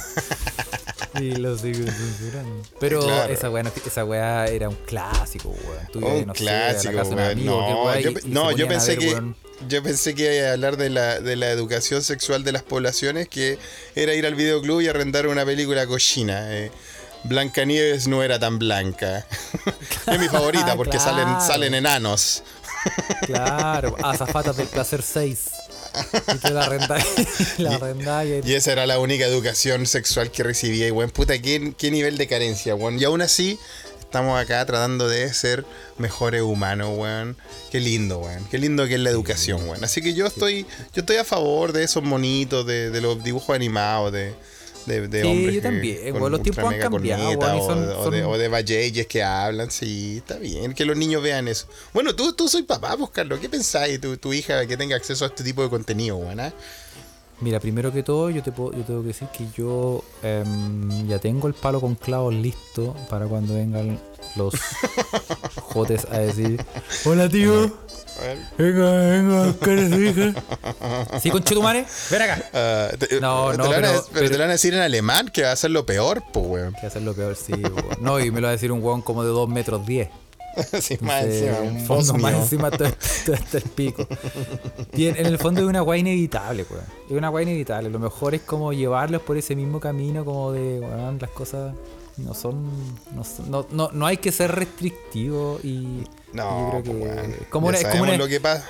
y 1.19 1.31
lo 1.35 1.57
siguen 1.57 1.87
censurando. 1.91 2.61
Pero 2.79 3.01
Claro. 3.01 3.33
esa 3.33 3.49
weá, 3.49 3.63
no- 3.63 3.71
esa 3.85 4.05
weá 4.05 4.45
era 4.47 4.69
un 4.69 4.75
clásico, 4.75 5.49
weón. 5.49 5.87
Tú 5.91 5.99
Un 6.05 6.27
no 6.27 6.33
clásico, 6.33 6.93
weón. 7.01 7.45
No, 7.45 7.85
weá, 7.85 7.99
yo, 8.01 8.11
y- 8.11 8.13
pe- 8.13 8.19
y 8.19 8.23
se 8.23 8.29
no, 8.29 8.51
yo 8.51 8.67
pensé 8.67 8.89
ver, 8.91 8.99
que 8.99 9.07
weón. 9.13 9.35
yo 9.67 9.81
pensé 9.83 10.13
que 10.13 10.37
iba 10.37 10.49
a 10.49 10.53
hablar 10.53 10.77
de 10.77 10.89
la, 10.91 11.19
de 11.19 11.35
la 11.35 11.49
educación 11.49 12.03
sexual 12.03 12.43
de 12.43 12.51
las 12.51 12.61
poblaciones, 12.63 13.27
que 13.29 13.57
era 13.95 14.13
ir 14.13 14.25
al 14.27 14.35
videoclub 14.35 14.81
y 14.81 14.87
arrendar 14.89 15.25
una 15.27 15.43
película 15.45 15.87
cochina. 15.87 16.55
Eh. 16.55 16.71
Blancanieves 17.27 18.07
no 18.07 18.23
era 18.23 18.39
tan 18.39 18.57
blanca. 18.59 19.25
es 20.11 20.19
mi 20.19 20.27
favorita 20.27 20.75
porque 20.75 20.99
salen, 20.99 21.25
Claro. 21.25 21.45
salen 21.45 21.73
enanos. 21.75 22.43
Claro, 23.25 23.95
azafatas 24.03 24.55
del 24.57 24.67
placer 24.67 25.01
6. 25.01 25.39
Y 26.43 26.49
la 26.51 26.63
arrendáis. 26.65 27.05
la 27.57 27.75
arrendáis 27.75 28.45
y- 28.45 28.49
Y 28.51 28.53
esa 28.55 28.71
era 28.71 28.85
la 28.85 28.99
única 28.99 29.25
educación 29.25 29.85
sexual 29.85 30.31
que 30.31 30.43
recibía. 30.43 30.87
Y 30.87 30.91
weón, 30.91 31.09
puta, 31.11 31.37
qué, 31.41 31.73
qué 31.77 31.91
nivel 31.91 32.17
de 32.17 32.27
carencia, 32.27 32.75
weón. 32.75 32.99
Y 32.99 33.03
aún 33.03 33.21
así, 33.21 33.57
estamos 33.99 34.39
acá 34.39 34.65
tratando 34.65 35.07
de 35.09 35.33
ser 35.33 35.65
mejores 35.97 36.41
humanos, 36.43 36.91
weón. 36.97 37.35
Qué 37.71 37.79
lindo, 37.79 38.19
weón. 38.19 38.45
Qué 38.49 38.57
lindo 38.59 38.87
que 38.87 38.93
es 38.95 38.99
la 38.99 39.09
educación, 39.09 39.67
weón. 39.67 39.83
Así 39.83 40.01
que 40.01 40.13
yo 40.13 40.27
estoy, 40.27 40.65
yo 40.93 41.01
estoy 41.01 41.17
a 41.17 41.23
favor 41.25 41.73
de 41.73 41.83
esos 41.83 42.03
monitos, 42.03 42.65
de, 42.65 42.89
de 42.91 43.01
los 43.01 43.23
dibujos 43.23 43.55
animados, 43.55 44.11
de, 44.13 44.33
de, 44.87 45.07
de 45.07 45.21
Sí, 45.21 45.27
hombres. 45.27 45.55
yo 45.55 45.61
también, 45.61 46.17
con 46.17 46.31
los 46.31 46.41
tiempos 46.41 46.63
han 46.63 46.79
cambiado, 46.79 47.23
corneta, 47.37 47.55
o, 47.55 47.67
son- 48.03 48.11
de- 48.11 48.23
o 48.23 48.37
de, 48.37 48.47
valleyes 48.47 49.05
que 49.05 49.21
hablan, 49.23 49.69
sí, 49.69 50.17
está 50.17 50.37
bien. 50.39 50.73
Que 50.73 50.85
los 50.85 50.97
niños 50.97 51.21
vean 51.21 51.47
eso. 51.47 51.67
Bueno, 51.93 52.15
tú, 52.15 52.33
tú 52.33 52.47
soy 52.49 52.63
papá, 52.63 52.95
pues, 52.97 53.09
Carlos. 53.11 53.39
¿Qué 53.39 53.49
pensáis 53.49 54.01
tu, 54.01 54.17
tu 54.17 54.33
hija 54.33 54.65
que 54.65 54.75
tenga 54.77 54.95
acceso 54.95 55.25
a 55.25 55.27
este 55.27 55.43
tipo 55.43 55.61
de 55.61 55.69
contenido, 55.69 56.17
weón? 56.17 56.39
ah? 56.39 56.53
Mira, 57.39 57.59
primero 57.59 57.93
que 57.93 58.01
todo, 58.01 58.31
yo 58.31 58.41
te 58.41 58.51
puedo, 58.51 58.71
yo 58.75 58.83
tengo 58.83 59.01
que 59.03 59.09
decir 59.09 59.27
que 59.27 59.45
yo 59.55 60.03
em, 60.23 61.07
ya 61.07 61.19
tengo 61.19 61.47
el 61.47 61.53
palo 61.53 61.79
con 61.79 61.93
clavos 61.93 62.33
listo 62.33 62.95
para 63.11 63.27
cuando 63.27 63.53
vengan 63.53 63.99
los 64.35 64.55
jotes 65.61 66.05
a 66.05 66.17
decir: 66.19 66.59
Hola, 67.05 67.29
tío. 67.29 67.71
Venga, 68.57 68.91
venga, 68.91 69.45
buscar 69.47 69.77
a 69.77 69.89
su 69.89 70.01
hija. 70.01 70.33
¿Sí, 71.21 71.29
conchetumare? 71.29 71.85
Ven 72.11 72.21
acá. 72.21 72.43
Ah, 72.53 72.89
te- 72.97 73.19
No, 73.21 73.51
te 73.51 73.57
no, 73.57 73.63
a- 73.65 73.69
pero- 73.69 74.05
pero, 74.13 74.27
te 74.29 74.33
lo 74.33 74.39
van 74.39 74.49
a 74.49 74.53
decir 74.53 74.73
en 74.73 74.81
alemán, 74.81 75.29
que 75.31 75.43
va 75.43 75.51
a 75.51 75.55
ser 75.55 75.71
lo 75.71 75.85
peor, 75.85 76.23
pues, 76.33 76.45
weón. 76.45 76.73
Que 76.79 76.87
hacer 76.87 77.01
lo 77.03 77.13
peor, 77.13 77.35
sí. 77.35 77.53
weón. 77.53 77.75
No, 78.01 78.19
y 78.19 78.31
me 78.31 78.41
lo 78.41 78.45
va 78.47 78.49
a 78.49 78.53
decir 78.53 78.71
un 78.71 78.83
weón 78.83 79.01
como 79.01 79.23
de 79.23 79.29
2 79.29 79.47
metros 79.49 79.85
10. 79.85 80.09
Sí, 80.81 80.97
más 81.01 81.23
Eh, 81.23 81.47
encima, 81.49 81.57
en 81.67 81.75
un 81.77 81.85
fondo 81.85 82.13
más 82.15 82.33
encima 82.33 82.71
todo, 82.71 82.89
todo 83.25 83.35
este 83.35 83.57
el 83.59 83.63
pico. 83.65 84.07
Bien, 84.91 85.15
en 85.17 85.27
el 85.27 85.37
fondo 85.37 85.61
es 85.61 85.67
una 85.67 85.81
guay 85.81 85.99
inevitable, 85.99 86.65
weón. 86.69 86.83
Es 87.07 87.11
una 87.15 87.29
guay 87.29 87.43
inevitable. 87.43 87.89
Lo 87.91 87.99
mejor 87.99 88.33
es 88.33 88.41
como 88.41 88.73
llevarlos 88.73 89.21
por 89.21 89.37
ese 89.37 89.55
mismo 89.55 89.79
camino, 89.79 90.25
como 90.25 90.51
de, 90.51 90.79
weón, 90.79 91.19
las 91.21 91.29
cosas 91.29 91.75
no 92.17 92.33
son. 92.33 92.65
No, 93.15 93.23
son- 93.23 93.51
no, 93.51 93.67
no, 93.69 93.91
no 93.93 94.07
hay 94.07 94.17
que 94.17 94.31
ser 94.31 94.51
restrictivo 94.55 95.59
y. 95.63 96.03
No, 96.37 96.73
yo 96.73 96.81
creo 96.81 96.83
que. 96.83 96.99
pues, 96.99 97.37
como 97.49 97.67
una- 97.67 97.77
es 97.77 97.83
como 97.83 97.91
sabemos 97.95 98.07
una- 98.09 98.17
lo 98.17 98.27
que 98.27 98.39
pasa. 98.39 98.65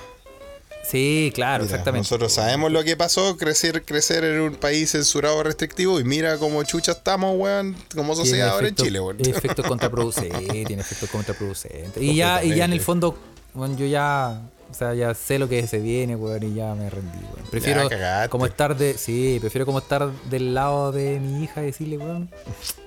Sí, 0.90 1.32
claro, 1.36 1.66
Mira, 1.66 1.76
exactamente. 1.76 2.06
Nosotros 2.06 2.32
sabemos 2.32 2.72
lo 2.72 2.82
que 2.82 2.96
pasó, 2.96 3.36
crecer, 3.36 3.84
crecer 3.84 4.24
en 4.24 4.40
un 4.40 4.56
país 4.56 4.92
censurado 4.92 5.44
restrictivo 5.44 6.00
y 6.00 6.06
mira 6.06 6.38
cómo 6.38 6.64
chucha 6.64 6.94
estamos, 6.94 7.36
weón, 7.38 7.76
como 7.94 8.16
sociedad 8.16 8.50
ahora 8.52 8.70
en 8.70 8.76
Chile, 8.76 9.00
weón. 9.02 9.18
Efectos 9.20 9.66
contraproducentes, 9.68 10.48
tiene 10.66 10.82
efectos 10.82 11.10
contraproducentes. 11.10 12.02
Y 12.02 12.16
ya, 12.16 12.42
y 12.42 12.56
ya 12.56 12.64
en 12.64 12.72
el 12.72 12.80
fondo, 12.80 13.18
bueno, 13.54 13.76
yo 13.78 13.86
ya, 13.86 14.42
o 14.72 14.74
sea, 14.74 14.94
ya 14.94 15.14
sé 15.14 15.40
lo 15.40 15.50
que 15.50 15.68
se 15.68 15.80
viene, 15.80 16.16
weón, 16.16 16.42
y 16.44 16.54
ya 16.54 16.74
me 16.74 16.90
rendí, 16.90 17.18
weón. 17.18 17.50
Prefiero 17.52 17.90
como 18.30 18.46
estar 18.46 18.78
de, 18.78 18.98
sí, 18.98 19.40
prefiero 19.42 19.66
como 19.66 19.80
estar 19.80 20.10
del 20.30 20.54
lado 20.54 20.94
de 20.94 21.20
mi 21.20 21.44
hija 21.44 21.64
y 21.64 21.66
decirle, 21.66 21.98
weón, 21.98 22.30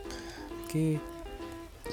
que... 0.73 0.99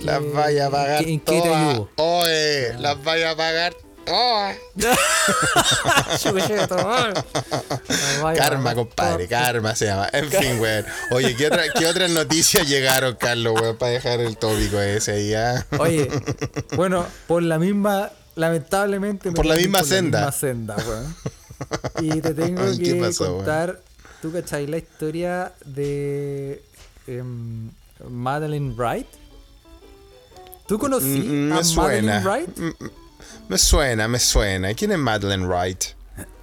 Las 0.02 0.22
vaya 0.34 0.68
a 0.68 0.72
pagar 0.72 1.04
¿En 1.04 1.20
qué 1.20 1.42
te 1.42 1.54
ayudo? 1.54 1.90
Oye, 1.98 2.74
las 2.80 3.04
vaya 3.04 3.32
a 3.32 3.36
pagar 3.36 3.76
todas. 4.06 4.56
Karma, 8.38 8.76
compadre, 8.76 9.28
karma 9.28 9.76
se 9.76 9.86
llama. 9.86 10.08
En 10.14 10.30
fin, 10.32 10.60
weón. 10.60 10.86
Oye, 11.12 11.36
¿qué, 11.36 11.48
otra- 11.48 11.72
qué 11.74 11.88
otras 11.88 12.10
noticias 12.12 12.68
llegaron, 12.68 13.16
Carlos, 13.16 13.60
weón, 13.60 13.78
para 13.78 13.92
dejar 13.94 14.20
el 14.22 14.38
tópico 14.38 14.80
ese 14.80 15.12
ahí? 15.14 15.34
ah? 15.34 15.66
Oye, 15.80 16.08
bueno, 16.76 17.06
por 17.28 17.44
la 17.44 17.58
misma, 17.60 18.12
lamentablemente. 18.36 19.30
me 19.30 19.36
Por 19.36 19.46
la 19.46 19.56
misma 19.56 19.80
por 19.80 19.88
senda. 19.88 20.20
La 20.22 20.26
misma 20.28 20.40
senda, 20.40 20.76
weón. 20.88 21.16
Y 22.02 22.22
te 22.22 22.36
tengo 22.36 22.62
Ay, 22.62 22.78
¿qué 22.78 22.94
que 22.94 23.02
pasó, 23.02 23.24
weón? 23.24 23.36
contar, 23.38 23.82
tú 24.22 24.32
cachai 24.32 24.68
la 24.68 24.78
historia 24.78 25.54
de 25.66 26.64
em, 27.08 27.72
Madeleine 28.08 28.76
Wright. 28.76 29.08
¿Tú 30.68 30.78
conocí 30.78 31.20
Mm, 31.20 31.52
a 31.54 31.56
me 31.58 31.64
suena. 31.64 32.20
Madeleine 32.22 32.24
Wright? 32.26 32.58
Mm, 32.60 32.66
mm, 32.86 32.90
Me 33.50 33.58
suena, 33.58 34.08
me 34.08 34.20
suena. 34.20 34.74
¿Quién 34.74 34.92
es 34.92 34.98
Madeleine 35.00 35.46
Wright? 35.48 35.84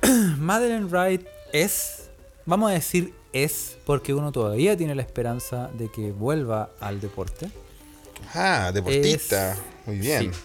Madeleine 0.39 0.87
Wright 0.87 1.27
es, 1.53 2.09
vamos 2.47 2.70
a 2.70 2.75
decir 2.75 3.12
es, 3.33 3.77
porque 3.85 4.14
uno 4.14 4.33
todavía 4.33 4.77
tiene 4.77 4.95
la 4.95 5.03
esperanza 5.03 5.68
de 5.77 5.91
que 5.91 6.12
vuelva 6.12 6.70
al 6.81 7.01
deporte. 7.01 7.51
Ah, 8.35 8.70
deportista. 8.72 9.53
Es- 9.53 9.59
Muy 9.87 9.99
bien. 9.99 10.33
Sí. 10.33 10.41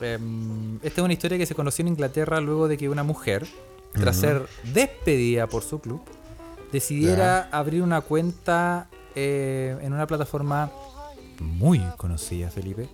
Em, 0.00 0.76
esta 0.82 1.00
es 1.00 1.04
una 1.04 1.12
historia 1.14 1.38
que 1.38 1.46
se 1.46 1.54
conoció 1.54 1.82
en 1.82 1.88
Inglaterra 1.88 2.40
luego 2.40 2.68
de 2.68 2.76
que 2.76 2.88
una 2.90 3.02
mujer, 3.02 3.46
tras 3.94 4.16
ser 4.16 4.46
despedida 4.74 5.46
por 5.46 5.62
su 5.62 5.80
club, 5.80 6.02
decidiera 6.72 7.48
abrir 7.50 7.80
una 7.82 8.02
cuenta 8.02 8.88
eh, 9.14 9.74
en 9.80 9.94
una 9.94 10.06
plataforma 10.06 10.70
muy 11.40 11.80
conocida, 11.96 12.50
Felipe, 12.50 12.88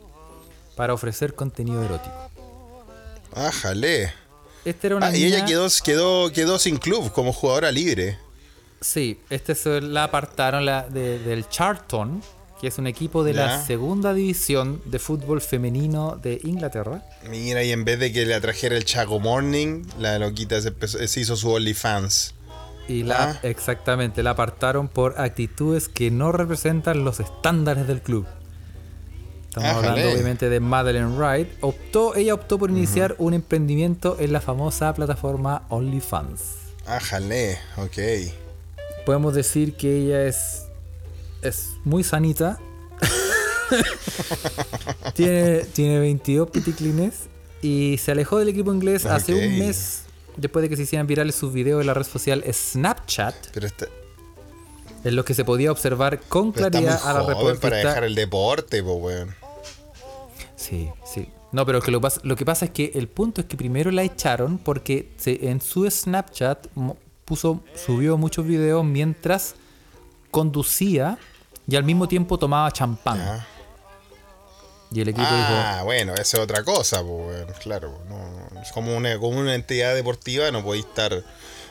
para 0.76 0.94
ofrecer 0.94 1.34
contenido 1.34 1.82
erótico. 1.84 2.14
Ájale. 3.34 4.12
Esta 4.64 4.86
era 4.86 4.96
una 4.96 5.06
Ah, 5.06 5.16
y 5.16 5.24
ella 5.24 5.44
quedó, 5.44 5.66
quedó, 5.84 6.32
quedó 6.32 6.58
sin 6.58 6.76
club 6.76 7.12
como 7.12 7.32
jugadora 7.32 7.72
libre. 7.72 8.18
Sí, 8.80 9.20
este 9.30 9.54
se 9.54 9.80
la 9.80 10.04
apartaron 10.04 10.64
la, 10.64 10.88
de- 10.88 11.18
del 11.18 11.48
Charlton, 11.48 12.22
que 12.60 12.68
es 12.68 12.78
un 12.78 12.86
equipo 12.86 13.24
de 13.24 13.32
Ya. 13.34 13.46
la 13.46 13.64
segunda 13.66 14.14
división 14.14 14.80
de 14.84 14.98
fútbol 15.00 15.40
femenino 15.40 16.16
de 16.22 16.40
Inglaterra. 16.44 17.02
Mira, 17.28 17.64
y 17.64 17.72
en 17.72 17.84
vez 17.84 17.98
de 17.98 18.12
que 18.12 18.24
le 18.24 18.34
atrajera 18.34 18.76
el 18.76 18.84
Chaco 18.84 19.18
Morning, 19.18 19.84
la 19.98 20.18
loquita 20.18 20.60
se, 20.60 20.68
empezó- 20.68 21.04
se 21.06 21.20
hizo 21.20 21.36
su 21.36 21.50
OnlyFans. 21.50 22.34
Y 22.88 23.02
la, 23.04 23.30
Ah. 23.30 23.38
exactamente, 23.44 24.22
la 24.22 24.30
apartaron 24.30 24.88
por 24.88 25.20
actitudes 25.20 25.88
que 25.88 26.10
no 26.10 26.30
representan 26.32 27.04
los 27.04 27.18
estándares 27.20 27.86
del 27.88 28.00
club. 28.02 28.26
Estamos 29.52 29.68
Ájale. 29.68 29.88
hablando 29.88 30.12
obviamente 30.12 30.48
de 30.48 30.60
Madeleine 30.60 31.14
Wright. 31.14 31.46
Optó, 31.60 32.16
ella 32.16 32.32
optó 32.32 32.58
por 32.58 32.70
iniciar 32.70 33.16
un 33.18 33.34
emprendimiento 33.34 34.16
en 34.18 34.32
la 34.32 34.40
famosa 34.40 34.94
plataforma 34.94 35.66
OnlyFans. 35.68 36.40
Ájale, 36.86 37.58
ok. 37.76 37.98
Podemos 39.04 39.34
decir 39.34 39.76
que 39.76 39.94
ella 39.98 40.24
es, 40.24 40.68
es 41.42 41.68
muy 41.84 42.02
sanita. 42.02 42.58
tiene, 45.14 45.66
tiene 45.74 45.98
22 45.98 46.48
piticlines 46.48 47.24
y 47.60 47.98
se 47.98 48.10
alejó 48.10 48.38
del 48.38 48.48
equipo 48.48 48.72
inglés 48.72 49.04
hace 49.04 49.34
un 49.34 49.58
mes 49.58 50.04
después 50.38 50.62
de 50.62 50.70
que 50.70 50.76
se 50.76 50.84
hicieran 50.84 51.06
virales 51.06 51.34
sus 51.34 51.52
videos 51.52 51.82
en 51.82 51.88
la 51.88 51.92
red 51.92 52.06
social 52.06 52.42
Snapchat. 52.50 53.34
Pero 53.52 53.66
está, 53.66 53.86
en 55.04 55.16
los 55.16 55.24
que 55.24 55.34
se 55.34 55.44
podía 55.44 55.70
observar 55.70 56.20
con 56.20 56.52
pero 56.52 56.68
está 56.68 56.78
muy 56.78 56.86
claridad 56.86 57.06
a 57.10 57.12
la 57.12 57.20
joven 57.20 57.36
para 57.36 57.52
reportista. 57.52 57.88
dejar 57.88 58.04
el 58.04 58.14
deporte, 58.14 58.82
po, 58.82 58.94
weón. 58.94 59.41
Sí, 60.62 60.88
sí. 61.04 61.28
No, 61.50 61.66
pero 61.66 61.82
que 61.82 61.90
lo, 61.90 62.00
lo 62.22 62.36
que 62.36 62.44
pasa 62.46 62.64
es 62.66 62.70
que 62.70 62.92
el 62.94 63.08
punto 63.08 63.40
es 63.42 63.46
que 63.46 63.56
primero 63.56 63.90
la 63.90 64.02
echaron 64.04 64.58
porque 64.58 65.10
se- 65.18 65.48
en 65.50 65.60
su 65.60 65.90
Snapchat 65.90 66.66
puso, 67.24 67.62
subió 67.74 68.16
muchos 68.16 68.46
videos 68.46 68.84
mientras 68.84 69.54
conducía 70.30 71.18
y 71.66 71.76
al 71.76 71.84
mismo 71.84 72.08
tiempo 72.08 72.38
tomaba 72.38 72.70
champán. 72.70 73.44
Y 74.90 75.00
el 75.00 75.08
equipo 75.08 75.26
Ah, 75.28 75.82
bueno, 75.84 76.12
esa 76.14 76.36
es 76.36 76.42
otra 76.42 76.62
cosa, 76.64 77.02
pues. 77.02 77.46
Claro, 77.60 77.98
no, 78.08 78.48
no. 78.54 78.60
es 78.62 78.72
como 78.72 78.94
una, 78.96 79.18
como 79.18 79.38
una 79.38 79.54
entidad 79.54 79.94
deportiva, 79.94 80.50
no 80.50 80.62
podéis 80.62 80.84
estar 80.86 81.22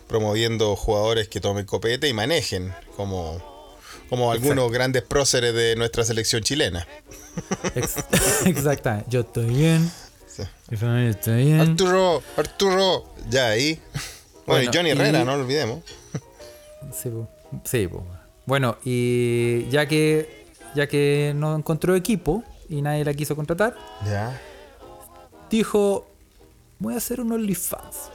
promoviendo 0.08 0.76
jugadores 0.76 1.28
que 1.28 1.40
tomen 1.40 1.66
copete 1.66 2.08
y 2.08 2.14
manejen, 2.14 2.74
como, 2.98 3.40
como 4.10 4.32
algunos 4.32 4.72
grandes 4.72 5.04
próceres 5.04 5.54
de 5.54 5.76
nuestra 5.76 6.04
selección 6.04 6.42
chilena. 6.44 6.88
Exactamente. 8.46 9.06
Yo 9.10 9.22
estoy 9.22 9.46
bien. 9.50 9.92
Sí. 10.28 10.44
Mi 10.70 10.78
familia 10.78 11.10
está 11.12 11.36
bien. 11.36 11.60
Arturo, 11.60 12.24
Arturo, 12.38 13.14
ya 13.30 13.48
ahí. 13.50 13.80
Bueno, 13.94 14.44
Bueno, 14.46 14.64
y 14.72 14.76
Johnny 14.78 14.90
y- 14.90 14.92
Herrera, 14.94 15.24
no 15.26 15.36
lo 15.38 15.44
olvidemos. 15.44 15.82
Sí, 16.94 17.10
po. 17.10 17.28
Sí, 17.66 17.88
po. 17.88 18.04
Bueno, 18.46 18.78
y 18.84 19.68
ya 19.70 19.86
que 19.88 20.46
ya 20.76 20.88
que 20.88 21.34
no 21.36 21.56
encontró 21.56 21.96
equipo 21.96 22.44
y 22.70 22.82
nadie 22.82 23.04
la 23.06 23.14
quiso 23.14 23.36
contratar, 23.36 23.76
Ya. 24.06 24.40
dijo, 25.50 26.08
voy 26.80 26.94
a 26.94 26.98
hacer 26.98 27.20
un 27.22 27.32
OnlyFans. 27.34 28.10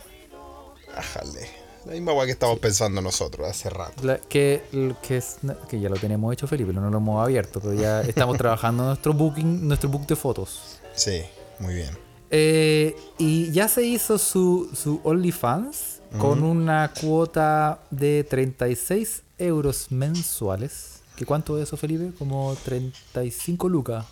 Ájale. 0.95 1.51
La 1.87 1.93
misma 1.93 2.13
weá 2.13 2.27
que 2.27 2.33
estamos 2.33 2.59
pensando 2.59 3.01
nosotros 3.01 3.49
hace 3.49 3.71
rato. 3.71 4.03
La- 4.03 4.19
que, 4.19 4.63
que, 5.03 5.17
es- 5.19 5.37
que 5.69 5.79
ya 5.81 5.89
lo 5.89 5.97
tenemos 5.97 6.33
hecho, 6.33 6.47
Felipe, 6.49 6.73
no 6.73 6.91
lo 6.91 6.97
hemos 6.99 7.23
abierto, 7.23 7.61
pero 7.61 7.75
ya 7.75 8.01
estamos 8.09 8.37
trabajando 8.37 8.85
nuestro 8.85 9.13
booking, 9.13 9.67
nuestro 9.69 9.89
book 9.89 10.07
de 10.07 10.17
fotos. 10.17 10.79
Sí, 10.95 11.23
muy 11.61 11.75
bien. 11.75 11.91
Eh, 12.31 12.97
y 13.19 13.53
ya 13.53 13.69
se 13.69 13.85
hizo 13.85 14.19
su, 14.19 14.69
su 14.75 15.01
OnlyFans 15.05 16.01
con 16.19 16.43
una 16.43 16.93
cuota 17.01 17.81
de 17.91 18.25
36 18.25 19.23
euros 19.39 19.87
mensuales. 19.91 21.01
¿Qué 21.15 21.25
cuánto 21.25 21.57
es 21.59 21.69
eso, 21.69 21.77
Felipe? 21.77 22.13
Como 22.19 22.57
35 22.65 23.69
lucas. 23.69 24.05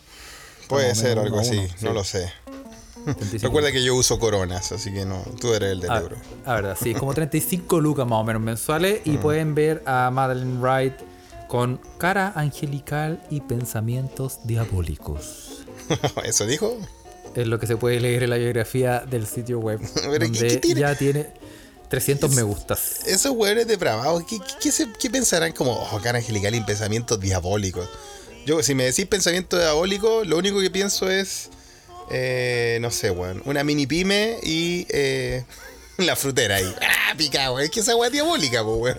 Puede 0.69 0.95
ser 0.95 1.19
algo 1.19 1.41
así, 1.41 1.57
uno, 1.59 1.69
no 1.69 1.77
sí. 1.89 1.95
lo 1.95 2.05
sé. 2.05 2.33
35 3.05 3.47
Recuerda 3.47 3.71
que 3.73 3.83
yo 3.85 3.95
uso 3.95 4.19
coronas, 4.19 4.73
así 4.73 4.93
que 4.93 5.05
no, 5.05 5.23
tú 5.41 5.53
eres 5.55 5.73
el 5.73 5.81
del 5.81 5.91
Ah, 5.91 5.99
euro. 6.01 6.17
ah, 6.45 6.55
verdad, 6.55 6.77
sí, 6.81 6.95
como 6.95 7.13
35 7.15 7.81
lucas 7.81 8.07
más 8.07 8.21
o 8.21 8.25
menos 8.25 8.43
mensuales. 8.43 9.01
Mm. 9.05 9.11
Y 9.15 9.19
pueden 9.19 9.55
ver 9.55 9.83
a 9.87 10.11
Madeleine 10.13 10.59
Wright 10.61 10.95
con 11.49 11.79
cara 11.99 12.33
angelical 12.35 13.23
y 13.31 13.41
pensamientos 13.43 14.41
diabólicos. 14.45 15.65
¿Eso 16.25 16.47
dijo? 16.47 16.77
Es 17.35 17.47
lo 17.47 17.59
que 17.59 17.67
se 17.67 17.77
puede 17.77 18.01
leer 18.01 18.23
en 18.25 18.31
la 18.31 18.37
biografía 18.37 19.01
del 19.01 19.27
sitio 19.27 19.59
web. 19.59 19.81
Pero, 19.95 20.13
¿qué- 20.13 20.19
donde 20.41 20.57
tiene? 20.59 20.81
ya 20.81 20.95
tiene 20.97 21.27
300 21.89 22.31
me 22.33 22.43
gustas. 22.43 23.01
Esos 23.07 23.33
hueones 23.33 23.67
depravados, 23.67 24.25
¿qué, 24.25 24.39
qué, 24.61 24.71
qué 24.99 25.11
pensarán 25.11 25.53
como, 25.53 25.73
oh, 25.73 26.01
cara 26.03 26.19
angelical 26.19 26.55
y 26.55 26.61
pensamientos 26.63 27.21
diabólicos? 27.21 27.89
Yo, 28.47 28.63
si 28.63 28.75
me 28.75 28.85
decís 28.85 29.07
pensamiento 29.07 29.57
diabólico, 29.59 30.23
lo 30.25 30.37
único 30.39 30.61
que 30.61 30.71
pienso 30.71 31.11
es, 31.11 31.51
eh, 32.11 32.79
no 32.81 32.91
sé, 32.91 33.11
weón, 33.11 33.43
una 33.45 33.65
mini 33.65 33.87
pyme 33.87 34.39
y 34.43 34.87
eh, 34.91 35.45
la 35.99 36.17
frutera 36.17 36.57
ahí. 36.57 36.75
¡Ah, 36.83 37.15
pica, 37.17 37.51
weón! 37.53 37.65
Es 37.65 37.71
que 37.71 37.81
esa 37.81 37.97
weá 37.97 38.09
es 38.09 38.13
diabólica, 38.13 38.63
po, 38.63 38.77
weón. 38.77 38.99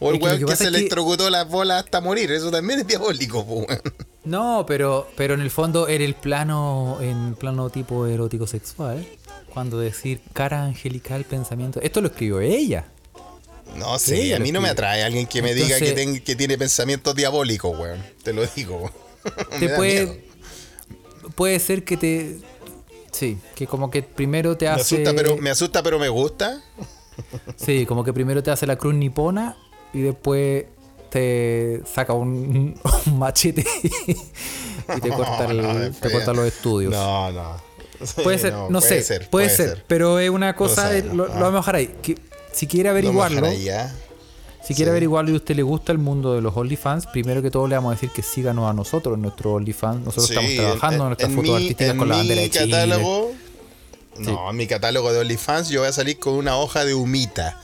O 0.00 0.10
el 0.10 0.16
Es 0.16 0.20
que 0.20 0.24
weón 0.26 0.38
que 0.40 0.44
que, 0.46 0.56
se 0.56 0.64
es 0.64 0.70
que- 0.70 0.76
electrocutó 0.78 1.30
las 1.30 1.48
bolas 1.48 1.84
hasta 1.84 2.00
morir, 2.00 2.30
eso 2.32 2.50
también 2.50 2.80
es 2.80 2.86
diabólico, 2.86 3.46
po, 3.46 3.54
weón. 3.66 3.80
No, 4.24 4.64
pero, 4.66 5.08
pero 5.16 5.34
en 5.34 5.40
el 5.40 5.50
fondo 5.50 5.88
en 5.88 6.00
el 6.00 6.14
plano, 6.14 6.98
en 7.00 7.34
plano 7.34 7.70
tipo 7.70 8.06
erótico 8.06 8.46
sexual, 8.46 9.04
cuando 9.52 9.78
decir 9.80 10.20
cara 10.32 10.62
angelical 10.64 11.24
pensamiento, 11.24 11.80
esto 11.82 12.00
lo 12.00 12.06
escribió 12.08 12.40
ella. 12.40 12.86
No 13.76 13.98
sé, 13.98 14.16
Sí, 14.22 14.32
a 14.34 14.38
mí 14.38 14.52
no 14.52 14.60
me 14.60 14.68
atrae 14.68 15.02
alguien 15.02 15.26
que 15.26 15.40
me 15.42 15.54
diga 15.54 15.78
que, 15.78 15.88
Entonces- 15.88 15.94
ten- 16.14 16.20
que 16.22 16.36
tiene 16.36 16.58
pensamientos 16.58 17.14
diabólicos, 17.16 17.76
weón. 17.78 18.02
Te 18.22 18.32
lo 18.32 18.46
digo. 18.46 18.92
Te 19.58 19.68
puede. 19.70 20.24
Puede 21.34 21.58
ser 21.58 21.84
que 21.84 21.96
te, 21.96 22.38
sí, 23.10 23.38
que 23.54 23.66
como 23.66 23.90
que 23.90 24.02
primero 24.02 24.56
te 24.56 24.66
Me 24.66 24.70
hace, 24.72 24.96
asusta, 24.96 25.12
pero, 25.14 25.36
me 25.36 25.50
asusta, 25.50 25.82
pero 25.82 25.98
me 25.98 26.08
gusta. 26.08 26.62
sí, 27.56 27.86
como 27.86 28.04
que 28.04 28.12
primero 28.12 28.42
te 28.42 28.50
hace 28.50 28.66
la 28.66 28.76
cruz 28.76 28.94
nipona 28.94 29.56
y 29.92 30.00
después 30.00 30.64
te 31.10 31.82
saca 31.92 32.14
un, 32.14 32.74
un 33.06 33.18
machete 33.18 33.64
y 33.84 35.00
te 35.00 35.08
corta, 35.10 35.44
el- 35.50 35.60
No, 35.62 35.72
no, 35.74 35.90
te 35.90 36.10
corta 36.10 36.32
los 36.32 36.46
estudios. 36.46 36.92
No, 36.92 37.30
no. 37.32 37.72
Puede 38.24 38.38
ser, 38.38 38.52
no, 38.52 38.68
puede 38.68 38.82
sé, 38.88 39.02
ser, 39.02 39.30
puede, 39.30 39.48
ser, 39.48 39.84
pero 39.86 40.18
es 40.18 40.28
una 40.30 40.56
cosa, 40.56 40.90
lo, 40.92 41.26
lo 41.28 41.34
vamos 41.34 41.54
a 41.54 41.56
dejar 41.58 41.76
ahí. 41.76 41.94
Que, 42.02 42.16
si 42.50 42.66
quiere 42.66 42.88
averiguarlo, 42.88 43.46
ahí, 43.46 43.68
¿ah? 43.68 43.94
Si 44.64 44.74
quiere 44.74 44.90
Sí. 44.90 44.92
averiguarlo 44.92 45.30
y 45.30 45.34
a 45.34 45.36
usted 45.36 45.56
le 45.56 45.62
gusta 45.62 45.92
el 45.92 45.98
mundo 45.98 46.34
de 46.34 46.40
los 46.40 46.56
OnlyFans, 46.56 47.06
primero 47.06 47.42
que 47.42 47.50
todo 47.50 47.66
le 47.68 47.74
vamos 47.74 47.90
a 47.92 47.94
decir 47.94 48.10
que 48.10 48.22
síganos 48.22 48.68
a 48.70 48.72
nosotros 48.72 49.16
en 49.16 49.22
nuestro 49.22 49.52
OnlyFans. 49.54 50.04
Nosotros 50.04 50.26
Sí, 50.26 50.32
estamos 50.34 50.54
trabajando 50.56 51.04
en, 51.04 51.08
nuestras 51.08 51.30
fotos 51.32 51.44
mi- 51.50 51.54
artísticas 51.54 51.94
con 51.96 52.08
la 52.08 52.16
bandera 52.16 52.40
de 52.42 52.50
Chile. 52.50 52.70
catálogo, 52.70 53.32
No, 54.18 54.50
en 54.50 54.56
mi 54.56 54.66
catálogo 54.66 55.12
de 55.12 55.20
OnlyFans 55.20 55.68
yo 55.70 55.80
voy 55.80 55.88
a 55.88 55.92
salir 55.92 56.18
con 56.18 56.34
una 56.34 56.56
hoja 56.58 56.84
de 56.84 56.94
humita. 56.94 57.58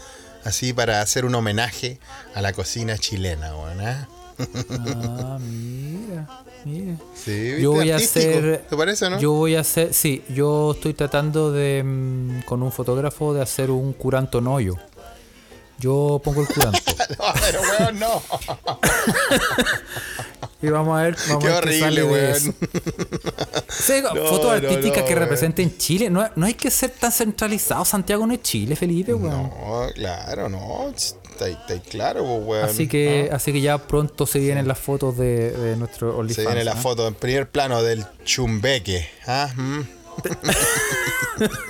Así 0.44 0.72
para 0.72 1.02
hacer 1.02 1.24
un 1.26 1.34
homenaje 1.34 1.98
a 2.34 2.40
la 2.40 2.52
cocina 2.54 2.96
chilena. 2.96 3.52
¿ah? 3.52 4.08
Ah, 4.70 5.38
mira, 5.40 6.28
mira. 6.64 6.96
Sí, 7.14 7.32
¿viste? 7.32 7.60
Yo 7.60 7.72
voy 7.72 7.90
a 7.90 7.96
Artístico, 7.96 8.28
hacer. 8.38 8.64
¿Te 8.70 8.76
parece, 8.76 9.10
no? 9.10 9.18
Yo 9.18 9.32
voy 9.32 9.56
a 9.56 9.60
hacer. 9.60 9.92
Sí, 9.92 10.22
yo 10.28 10.72
estoy 10.72 10.94
tratando 10.94 11.50
de. 11.52 11.82
mm, 11.84 12.42
con 12.46 12.62
un 12.62 12.70
fotógrafo 12.72 13.34
de 13.34 13.42
hacer 13.42 13.70
un 13.70 13.92
curanto 13.92 14.40
noyo. 14.40 14.76
Yo 15.78 16.20
pongo 16.22 16.42
el 16.42 16.48
curanto. 16.48 16.78
No, 17.18 17.24
pero 17.40 17.60
weón, 17.62 17.98
no. 18.00 18.22
y 20.62 20.68
vamos 20.68 20.98
a 20.98 21.02
ver. 21.04 21.16
Vamos 21.28 21.44
Qué 21.44 21.50
a 21.50 21.54
ver 21.60 21.64
qué 21.64 21.80
sale 21.80 22.02
horrible, 22.02 22.28
de 22.28 22.32
weón. 22.32 22.54
No, 24.14 24.26
fotos 24.28 24.52
artísticas 24.52 24.98
no, 24.98 25.04
que 25.04 25.10
weón. 25.14 25.18
representen 25.20 25.78
Chile. 25.78 26.10
No, 26.10 26.28
no 26.36 26.46
hay 26.46 26.54
que 26.54 26.70
ser 26.70 26.90
tan 26.90 27.12
centralizado. 27.12 27.84
Santiago 27.84 28.26
no 28.26 28.34
es 28.34 28.42
Chile, 28.42 28.76
Felipe, 28.76 29.14
weón. 29.14 29.30
No, 29.44 29.86
claro, 29.94 30.48
no. 30.48 30.90
Está, 30.90 31.48
está 31.48 31.80
claro, 31.88 32.24
pues, 32.24 32.42
weón. 32.46 32.64
Así 32.68 32.86
que, 32.88 33.30
Ah, 33.32 33.36
así 33.36 33.52
que 33.52 33.60
ya 33.60 33.78
pronto 33.78 34.26
se 34.26 34.38
vienen 34.40 34.68
las 34.68 34.78
fotos 34.78 35.16
de, 35.16 35.52
de 35.52 35.76
nuestro 35.76 36.16
OnlyFans. 36.18 36.44
Se 36.44 36.46
viene 36.46 36.64
la 36.64 36.72
¿ah? 36.72 36.76
foto 36.76 37.06
en 37.08 37.14
primer 37.14 37.48
plano 37.50 37.82
del 37.82 38.04
chumbeque. 38.24 39.08
¿ah? 39.26 39.48
Mm. 39.56 39.80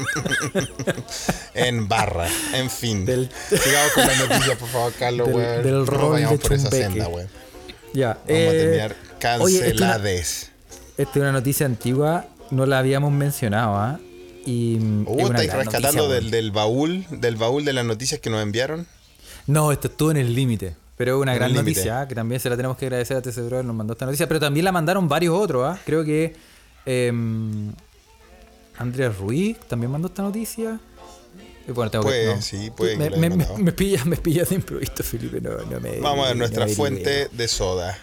en 1.55 1.88
barra, 1.88 2.28
en 2.55 2.70
fin. 2.70 3.05
Del- 3.05 3.28
Sigamos 3.49 3.92
con 3.92 4.59
por 4.59 4.68
favor, 4.68 4.92
Carlos, 4.99 5.26
Del- 5.28 5.36
weón. 5.36 5.62
del 5.62 5.74
No 5.74 5.84
rol 5.86 6.12
vayamos 6.12 6.38
de 6.38 6.42
por 6.49 6.53
esa 6.55 6.70
senda. 6.70 7.09
Ya. 7.94 8.14
Vamos 8.14 8.28
a 8.28 8.32
eh, 8.32 8.59
terminar 8.59 8.96
oye, 9.40 9.57
esto 9.57 9.66
es 9.68 9.74
una- 9.76 9.86
cancelades. 9.86 10.51
Esta 10.96 11.11
es 11.12 11.16
una 11.16 11.32
noticia 11.32 11.66
antigua, 11.66 12.26
no 12.51 12.66
la 12.66 12.78
habíamos 12.78 13.12
mencionado, 13.12 13.76
¿ah? 13.76 14.01
Y 14.44 14.78
mm, 14.80 15.05
Uh, 15.07 15.26
estáis 15.26 15.53
rescatando 15.53 16.09
noticia, 16.09 16.30
del, 16.30 16.51
baúl, 16.51 17.07
del 17.11 17.36
baúl 17.36 17.64
de 17.64 17.72
las 17.72 17.84
noticias 17.84 18.20
que 18.20 18.30
nos 18.30 18.42
enviaron. 18.42 18.86
No, 19.46 19.70
esto 19.72 19.88
estuvo 19.88 20.11
en 20.11 20.16
el 20.16 20.34
límite. 20.34 20.74
Pero 20.96 21.16
es 21.16 21.22
una 21.22 21.34
gran 21.34 21.55
noticia, 21.55 22.01
¿ah? 22.01 22.09
que 22.09 22.14
también 22.16 22.40
se 22.40 22.51
la 22.51 22.57
tenemos 22.57 22.76
que 22.76 22.86
agradecer 22.86 23.16
a 23.16 23.22
TC 23.22 23.42
Brother, 23.46 23.64
nos 23.64 23.76
mandó 23.76 23.92
esta 23.92 24.05
noticia. 24.05 24.26
Pero 24.26 24.40
también 24.40 24.64
la 24.64 24.72
mandaron 24.72 25.09
varios 25.09 25.36
otros, 25.38 25.64
¿ah? 25.64 25.78
Creo 25.86 26.05
que 26.05 26.34
em, 26.86 27.72
Andrea 28.78 29.08
Ruiz 29.10 29.58
también 29.68 29.90
mandó 29.90 30.08
esta 30.08 30.22
noticia. 30.22 30.80
Y 31.66 31.72
bueno, 31.72 31.90
tengo 31.90 32.04
Puede, 32.04 32.28
que, 32.28 32.34
no. 32.36 32.42
sí, 32.42 32.70
puede 32.70 32.96
me, 32.96 33.10
me, 33.10 33.30
me, 33.30 33.46
me 33.58 33.72
pillas 33.72 34.06
me 34.06 34.16
pillas 34.16 34.48
de 34.48 34.54
improviso, 34.54 35.02
Felipe. 35.02 35.40
No, 35.40 35.58
no 35.58 35.80
me, 35.80 35.98
Vamos 36.00 36.24
a 36.24 36.28
ver 36.28 36.36
nuestra 36.36 36.66
fuente 36.68 37.28
de 37.30 37.48
soda. 37.48 37.98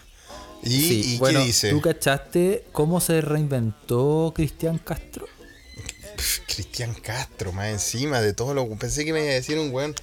¿Y, 0.61 0.69
Sí, 0.69 1.15
y 1.15 1.17
bueno, 1.17 1.39
qué 1.39 1.45
dice? 1.45 1.69
¿Tú 1.71 1.81
cachaste 1.81 2.65
cómo 2.71 2.99
se 2.99 3.21
reinventó 3.21 4.33
Cristian 4.35 4.77
Castro? 4.79 5.27
Cristian 6.47 6.93
Castro, 6.93 7.51
más 7.51 7.69
encima 7.69 8.21
de 8.21 8.33
todos 8.33 8.55
los. 8.55 8.67
Pensé 8.77 9.03
que 9.05 9.13
me 9.13 9.21
iba 9.21 9.29
a 9.29 9.33
decir 9.33 9.57
un 9.59 9.73
weón. 9.73 9.95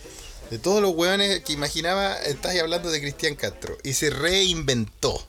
De 0.51 0.59
todos 0.59 0.83
los 0.83 0.95
weones 0.95 1.43
que 1.45 1.55
imaginaba, 1.55 2.15
estás 2.17 2.59
hablando 2.59 2.91
de 2.91 3.01
Cristian 3.01 3.35
Castro. 3.37 3.77
Y 3.85 3.95
se 3.95 4.11
reinventó. 4.11 5.27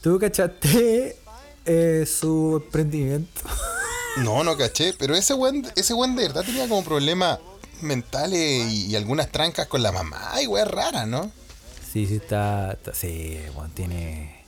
¿Tú 0.00 0.18
cachaste 0.20 1.16
eh, 1.64 2.06
su 2.06 2.62
emprendimiento? 2.64 3.40
No, 4.18 4.42
no 4.44 4.56
caché. 4.56 4.94
Pero 4.98 5.14
ese 5.14 5.34
weón, 5.34 5.66
ese 5.76 5.94
weón 5.94 6.16
de 6.16 6.22
verdad 6.28 6.44
tenía 6.44 6.68
como 6.68 6.82
problemas 6.84 7.38
mentales 7.82 8.72
y, 8.72 8.86
y 8.86 8.96
algunas 8.96 9.30
trancas 9.30 9.66
con 9.68 9.82
la 9.82 9.92
mamá. 9.92 10.32
Y 10.42 10.46
weón 10.46 10.68
rara, 10.68 11.06
¿no? 11.06 11.30
Sí, 11.92 12.06
sí, 12.06 12.16
está. 12.16 12.72
está- 12.72 12.94
sí, 12.94 13.38
bueno, 13.54 13.70
tiene. 13.74 14.44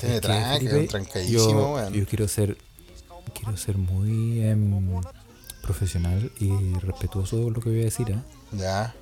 Tiene 0.00 0.20
tranca, 0.20 0.56
Felipe, 0.58 0.86
trancadísimo, 0.88 1.38
yo, 1.50 1.72
weón. 1.74 1.92
yo 1.92 2.06
quiero 2.06 2.28
ser. 2.28 2.58
Quiero 3.34 3.56
ser 3.56 3.76
muy 3.76 4.40
em, 4.42 5.00
profesional 5.62 6.30
y 6.38 6.50
respetuoso 6.78 7.36
de 7.36 7.50
lo 7.50 7.60
que 7.60 7.70
voy 7.70 7.80
a 7.80 7.84
decir, 7.84 8.10
¿eh? 8.10 8.18
Ya. 8.52 8.94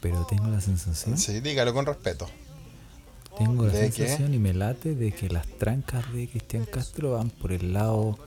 Pero 0.00 0.26
tengo 0.28 0.48
la 0.48 0.60
sensación. 0.60 1.16
Sí, 1.18 1.40
dígalo 1.40 1.72
con 1.72 1.86
respeto. 1.86 2.28
Tengo 3.38 3.66
la 3.66 3.72
sensación 3.72 4.34
y 4.34 4.38
me 4.38 4.52
late 4.52 4.94
de 4.94 5.12
que 5.12 5.28
las 5.30 5.46
trancas 5.46 6.12
de 6.12 6.28
Cristian 6.28 6.64
Castro 6.66 7.12
van 7.12 7.30
por 7.30 7.52
el 7.52 7.72
lado 7.72 8.18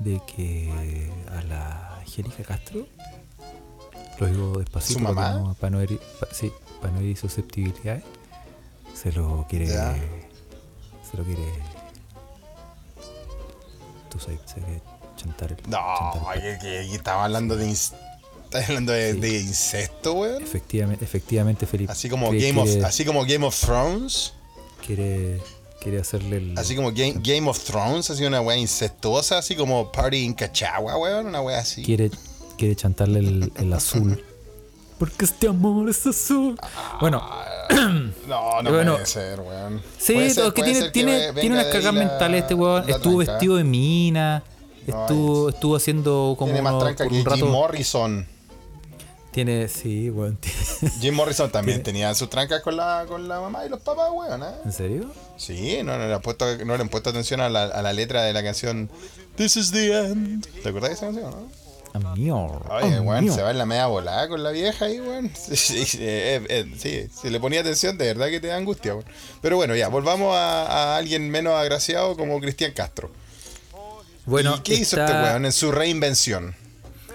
de 0.00 0.20
que 0.26 1.10
a 1.30 1.42
la 1.44 1.96
Angélica 2.00 2.42
Castro, 2.42 2.86
lo 4.18 4.26
digo 4.26 4.58
despacito 4.58 4.98
¿Su 4.98 5.04
para, 5.04 5.14
mamá? 5.14 5.48
no, 5.48 5.54
para 5.54 5.70
no 5.70 5.80
herir, 5.80 6.00
pa- 6.18 6.28
sí, 6.32 6.52
para 6.80 6.92
no 6.92 7.00
herir 7.00 7.16
susceptibilidades, 7.16 8.02
se 8.94 9.12
lo 9.12 9.46
quiere, 9.48 9.66
Ya. 9.68 9.94
se 11.10 11.16
lo 11.16 11.24
quiere, 11.24 11.42
tú 14.10 14.18
sabes, 14.18 14.40
se 14.46 14.54
quiere 14.60 14.82
chantar 15.16 15.52
el, 15.52 15.58
No, 15.68 15.78
chantar 15.98 16.36
el- 16.38 16.58
que, 16.58 16.64
que- 16.66 16.88
que 16.88 16.94
estaba 16.96 17.24
hablando 17.24 17.56
de. 17.56 17.70
Estás 17.70 18.68
hablando 18.68 18.92
de, 18.92 19.12
Sí. 19.14 19.20
de 19.20 19.40
incesto, 19.40 20.12
weón. 20.14 20.42
efectivamente, 20.42 21.04
efectivamente 21.04 21.66
Felipe, 21.66 21.92
Así 21.92 22.08
como 22.08 22.30
Game 22.32 22.60
of, 22.60 22.84
así 22.84 23.04
como 23.04 23.24
Game 23.24 23.46
of 23.46 23.58
Thrones. 23.60 24.32
quiere, 24.84 25.40
quiere 25.80 26.00
hacerle 26.00 26.36
el, 26.38 26.58
Así 26.58 26.76
como 26.76 26.90
Game, 26.92 27.14
Game 27.22 27.48
of 27.48 27.58
Thrones, 27.64 28.10
así 28.10 28.24
una 28.24 28.40
wea 28.40 28.56
incestuosa, 28.56 29.38
así 29.38 29.56
como 29.56 29.90
Party 29.90 30.18
in 30.24 30.34
Cachagua, 30.34 30.96
weón, 30.98 31.26
una 31.26 31.40
wea 31.40 31.58
así. 31.58 31.82
quiere, 31.82 32.10
quiere 32.58 32.76
chantarle 32.76 33.20
el, 33.20 33.52
el 33.56 33.72
azul. 33.72 34.22
Porque 34.98 35.24
este 35.24 35.48
amor 35.48 35.88
es 35.88 36.06
azul. 36.06 36.58
Bueno, 37.00 37.26
No, 38.28 38.62
no 38.62 38.70
Bueno, 38.70 38.92
puede 38.94 39.06
ser, 39.06 39.40
weón. 39.40 39.80
sí, 39.98 40.12
Puede 40.12 40.30
ser- 40.30 40.42
todo 40.44 40.54
que 40.54 40.62
tiene, 40.62 40.80
ser 40.80 40.92
tiene, 40.92 41.32
tiene 41.32 41.54
unas 41.54 41.66
la- 41.66 41.72
mentales 41.92 42.42
este 42.42 42.54
weón. 42.54 42.88
Estuvo 42.88 43.16
tranca. 43.16 43.32
vestido 43.32 43.56
de 43.56 43.64
mina. 43.64 44.42
No, 44.86 45.00
Estuvo, 45.02 45.48
estuvo 45.50 45.76
haciendo 45.76 46.34
como 46.38 46.52
Tiene 46.52 46.62
más 46.62 46.78
tranca 46.78 47.08
que 47.08 47.14
un. 47.14 47.50
Morrison. 47.50 48.26
Tiene, 49.32 49.68
sí, 49.68 50.10
weón. 50.10 50.36
tiene- 50.40 50.92
Jim 51.00 51.14
Morrison 51.14 51.50
también 51.50 51.82
Tiene- 51.82 52.00
tenía 52.00 52.14
sus 52.14 52.28
trancas 52.30 52.62
con 52.62 52.76
la, 52.76 53.04
con 53.06 53.28
la 53.28 53.40
mamá 53.40 53.64
y 53.64 53.68
los 53.68 53.80
papás, 53.80 54.08
weón, 54.12 54.42
¿eh? 54.42 54.46
¿En 54.64 54.72
serio? 54.72 55.12
Sí, 55.36 55.78
no, 55.84 55.96
no, 55.98 56.06
le 56.08 56.14
han 56.14 56.20
puesto, 56.22 56.44
no 56.64 56.76
le 56.76 56.82
han 56.82 56.88
puesto 56.88 57.10
atención 57.10 57.40
a 57.40 57.48
la, 57.48 57.64
a 57.64 57.82
la 57.82 57.92
letra 57.92 58.22
de 58.24 58.32
la 58.32 58.42
canción 58.42 58.90
This 59.36 59.56
is 59.56 59.70
the 59.72 59.96
end. 60.06 60.44
¿Te 60.62 60.68
acuerdas 60.68 60.90
de 60.90 60.94
esa 60.96 61.06
canción, 61.06 61.30
no? 61.30 61.60
Amigo. 61.92 62.62
Oye, 62.70 63.00
weón, 63.00 63.32
se 63.32 63.42
va 63.42 63.50
en 63.50 63.58
la 63.58 63.66
media 63.66 63.86
volada 63.86 64.28
con 64.28 64.42
la 64.44 64.50
vieja 64.50 64.84
ahí, 64.84 65.00
weón. 65.00 65.30
Sí, 65.34 65.56
sí, 65.56 65.98
eh, 66.00 66.44
eh, 66.48 66.74
sí, 66.78 67.08
si 67.20 67.30
le 67.30 67.40
ponía 67.40 67.60
atención, 67.60 67.96
de 67.98 68.06
verdad 68.06 68.28
que 68.28 68.40
te 68.40 68.48
da 68.48 68.56
angustia, 68.56 68.94
weón. 68.94 69.06
Pero 69.42 69.56
bueno, 69.56 69.74
ya, 69.74 69.88
volvamos 69.88 70.34
a, 70.36 70.66
a 70.66 70.96
alguien 70.96 71.30
menos 71.30 71.54
agraciado 71.54 72.16
como 72.16 72.38
Cristian 72.40 72.72
Castro. 72.72 73.10
Bueno, 74.26 74.56
¿Y 74.58 74.60
qué 74.60 74.74
hizo 74.74 75.00
este 75.00 75.12
weón 75.12 75.46
en 75.46 75.52
su 75.52 75.72
reinvención? 75.72 76.54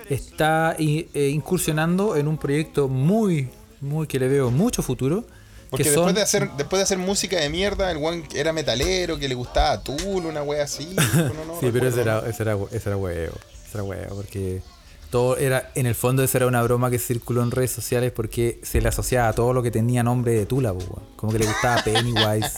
Está 0.09 0.75
eh, 0.79 1.29
incursionando 1.33 2.15
en 2.15 2.27
un 2.27 2.37
proyecto 2.37 2.87
muy, 2.87 3.49
muy 3.81 4.07
que 4.07 4.19
le 4.19 4.27
veo 4.27 4.51
mucho 4.51 4.81
futuro. 4.83 5.23
Porque 5.69 5.83
que 5.83 5.89
después 5.89 6.07
son- 6.07 6.15
de 6.15 6.21
hacer 6.21 6.49
después 6.57 6.79
de 6.79 6.83
hacer 6.83 6.97
música 6.97 7.37
de 7.39 7.49
mierda, 7.49 7.89
el 7.91 7.97
weón 7.97 8.23
era 8.35 8.53
metalero, 8.53 9.17
que 9.17 9.27
le 9.27 9.35
gustaba 9.35 9.81
Tool, 9.81 10.25
una 10.25 10.43
wea 10.43 10.63
así. 10.63 10.95
no, 11.15 11.45
no 11.45 11.59
sí, 11.59 11.69
pero 11.73 11.87
ese 11.87 12.01
era, 12.01 12.19
ese 12.27 12.43
era, 12.43 12.57
ese 12.71 12.89
era 12.89 12.97
huevo. 12.97 13.35
Ese 13.67 13.71
era 13.77 13.83
huevo, 13.83 14.15
porque 14.15 14.61
todo 15.09 15.37
era, 15.37 15.71
en 15.75 15.85
el 15.85 15.95
fondo, 15.95 16.23
esa 16.23 16.37
era 16.37 16.47
una 16.47 16.61
broma 16.61 16.89
que 16.91 16.99
circuló 16.99 17.41
en 17.41 17.51
redes 17.51 17.71
sociales 17.71 18.11
porque 18.11 18.59
se 18.63 18.79
le 18.79 18.89
asociaba 18.89 19.29
a 19.29 19.33
todo 19.33 19.53
lo 19.53 19.63
que 19.63 19.71
tenía 19.71 20.03
nombre 20.03 20.33
de 20.33 20.45
Tula. 20.45 20.73
Como 21.15 21.31
que 21.33 21.39
le 21.39 21.45
gustaba 21.47 21.81
Pennywise, 21.83 22.51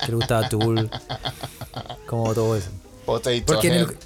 que 0.00 0.08
le 0.08 0.14
gustaba 0.14 0.48
Tool, 0.48 0.90
como 2.06 2.32
todo 2.34 2.56
eso. 2.56 2.70
Potato 3.04 3.36
Porque 3.46 3.68
en 3.68 3.74
Head. 3.74 3.80
el, 3.90 3.96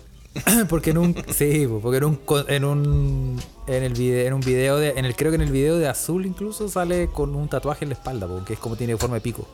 porque 0.69 0.91
en 0.91 0.99
un 0.99 1.15
sí, 1.35 1.67
po, 1.67 1.81
porque 1.81 1.99
en 1.99 2.05
un 2.05 2.21
en 2.49 2.65
un 2.65 3.43
en 3.67 3.83
el 3.83 3.93
video 3.95 4.27
en 4.27 4.33
un 4.35 4.41
video 4.41 4.77
de 4.79 4.91
en 4.91 5.05
el 5.05 5.15
creo 5.17 5.31
que 5.31 5.37
en 5.37 5.43
el 5.43 5.53
video 5.53 5.79
de 5.79 5.89
azul 5.89 6.27
incluso 6.27 6.69
sale 6.69 7.09
con 7.09 7.35
un 7.35 7.49
tatuaje 7.49 7.85
en 7.85 7.91
la 7.91 7.95
espalda, 7.95 8.27
porque 8.27 8.55
es 8.55 8.59
como 8.59 8.77
tiene 8.77 8.97
forma 8.97 9.17
de 9.17 9.21
pico. 9.23 9.47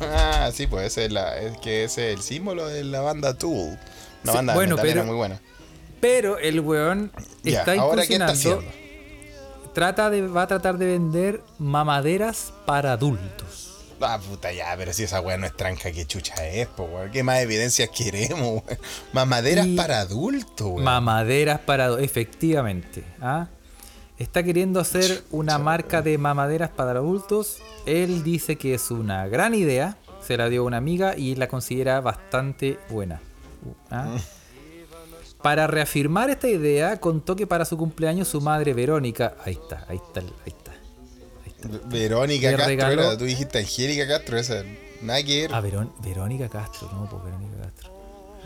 Ah, 0.00 0.50
sí, 0.52 0.66
pues 0.66 0.86
ese 0.88 1.06
es, 1.06 1.12
la, 1.12 1.38
es 1.38 1.56
que 1.58 1.84
ese 1.84 2.10
es 2.12 2.16
el 2.18 2.22
símbolo 2.22 2.66
de 2.68 2.84
la 2.84 3.00
banda 3.00 3.34
Tool. 3.38 3.78
Una 4.22 4.32
Sí, 4.32 4.36
banda 4.36 4.54
bueno, 4.54 4.76
pero- 4.80 5.04
muy 5.04 5.16
buena. 5.16 5.40
Pero 6.00 6.38
el 6.38 6.60
weón 6.60 7.12
está 7.44 7.72
ahora 7.74 8.02
está 8.02 8.14
incursionando. 8.14 8.64
Trata 9.74 10.10
de, 10.10 10.26
va 10.26 10.42
a 10.42 10.46
tratar 10.46 10.78
de 10.78 10.86
vender 10.86 11.42
mamaderas 11.58 12.52
para 12.66 12.92
adultos. 12.92 13.49
Ah, 14.02 14.18
puta 14.18 14.52
ya, 14.52 14.74
pero 14.76 14.92
si 14.92 15.02
esa 15.04 15.20
weá 15.20 15.36
no 15.36 15.46
es 15.46 15.56
tranca, 15.56 15.90
qué 15.92 16.06
chucha 16.06 16.46
es, 16.46 16.66
po, 16.68 16.84
weón. 16.84 17.10
¿Qué 17.10 17.22
más 17.22 17.38
evidencias 17.40 17.88
queremos, 17.90 18.62
weón? 18.64 18.78
Mamaderas 19.12 19.66
Y- 19.66 19.76
para 19.76 20.00
adultos, 20.00 20.66
weón. 20.68 20.84
Mamaderas 20.84 21.60
para 21.60 21.84
adultos, 21.86 22.04
efectivamente. 22.06 23.04
¿ah? 23.20 23.48
Está 24.18 24.42
queriendo 24.42 24.80
hacer 24.80 25.22
una 25.30 25.58
marca 25.58 26.02
de 26.02 26.18
mamaderas 26.18 26.70
para 26.70 26.92
adultos. 26.92 27.58
Él 27.86 28.22
dice 28.22 28.56
que 28.56 28.74
es 28.74 28.90
una 28.90 29.26
gran 29.28 29.54
idea. 29.54 29.96
Se 30.26 30.36
la 30.36 30.48
dio 30.50 30.62
a 30.62 30.64
una 30.64 30.76
amiga 30.76 31.16
y 31.16 31.34
la 31.36 31.48
considera 31.48 32.00
bastante 32.00 32.78
buena. 32.90 33.20
¿ah? 33.90 34.16
Para 35.42 35.66
reafirmar 35.66 36.28
esta 36.28 36.48
idea, 36.48 37.00
contó 37.00 37.34
que 37.34 37.46
para 37.46 37.64
su 37.64 37.78
cumpleaños 37.78 38.28
su 38.28 38.42
madre 38.42 38.74
Verónica. 38.74 39.36
Ahí 39.44 39.54
está, 39.54 39.86
ahí 39.88 39.96
está, 39.96 40.20
ahí 40.20 40.26
está. 40.46 40.72
Verónica 41.86 42.50
Castro 42.50 42.66
regaló- 42.66 43.02
era, 43.02 43.18
tú 43.18 43.24
dijiste 43.24 43.58
Angélica 43.58 44.06
Castro, 44.06 44.38
esa. 44.38 44.62
Nada 45.02 45.22
que 45.22 45.42
ver. 45.42 45.50
Ah, 45.54 45.60
Verón- 45.60 45.92
Verónica 46.02 46.48
Castro, 46.48 46.88
no, 46.92 47.08
pues 47.08 47.22
Verónica 47.24 47.56
Castro. 47.62 47.90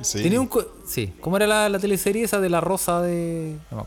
Sí. 0.03 0.23
Tenía 0.23 0.41
un. 0.41 0.47
co- 0.47 0.67
Sí, 0.87 1.15
¿cómo 1.21 1.37
era 1.37 1.47
la, 1.47 1.69
la 1.69 1.79
teleserie 1.79 2.25
esa 2.25 2.41
de 2.41 2.49
la 2.51 2.61
rosa 2.61 3.01
de. 3.03 3.57
No. 3.71 3.87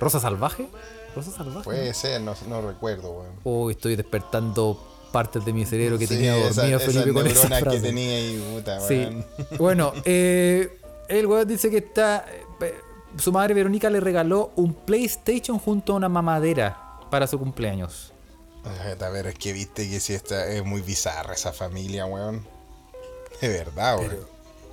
¿Rosa 0.00 0.20
salvaje? 0.20 0.68
¿Rosa 1.16 1.30
salvaje? 1.32 1.64
Puede 1.64 1.92
ser, 1.94 2.20
no, 2.20 2.34
no 2.48 2.60
recuerdo, 2.62 3.10
weón. 3.10 3.32
Uy, 3.44 3.72
estoy 3.72 3.96
despertando 3.96 4.84
partes 5.12 5.44
de 5.44 5.52
mi 5.52 5.64
cerebro 5.64 5.98
que 5.98 6.06
Sí, 6.06 6.14
tenía 6.14 6.36
esa- 6.36 6.60
dormido 6.62 6.78
esas 6.78 6.92
Felipe 6.92 7.12
con 7.12 7.26
esa 7.26 7.48
frase. 7.48 7.76
que 7.76 7.82
tenía 7.82 8.16
ahí, 8.16 8.52
puta, 8.54 8.80
Sí. 8.86 9.08
Bueno, 9.58 9.92
eh, 10.04 10.78
el 11.08 11.26
weón 11.26 11.48
dice 11.48 11.70
que 11.70 11.78
está. 11.78 12.24
eh, 12.60 12.74
su 13.16 13.32
madre 13.32 13.54
Verónica 13.54 13.88
le 13.90 14.00
regaló 14.00 14.52
un 14.56 14.74
PlayStation 14.74 15.58
junto 15.58 15.94
a 15.94 15.96
una 15.96 16.08
mamadera 16.08 16.78
para 17.10 17.26
su 17.26 17.38
cumpleaños. 17.38 18.12
A 18.64 19.08
ver, 19.10 19.26
es 19.28 19.34
que 19.36 19.52
viste 19.52 19.88
que 19.88 20.00
si 20.00 20.14
esta 20.14 20.46
es 20.48 20.64
muy 20.64 20.80
bizarra 20.82 21.34
esa 21.34 21.52
familia, 21.52 22.06
weón. 22.06 22.46
De 23.40 23.48
verdad, 23.48 23.98
weón. 23.98 24.18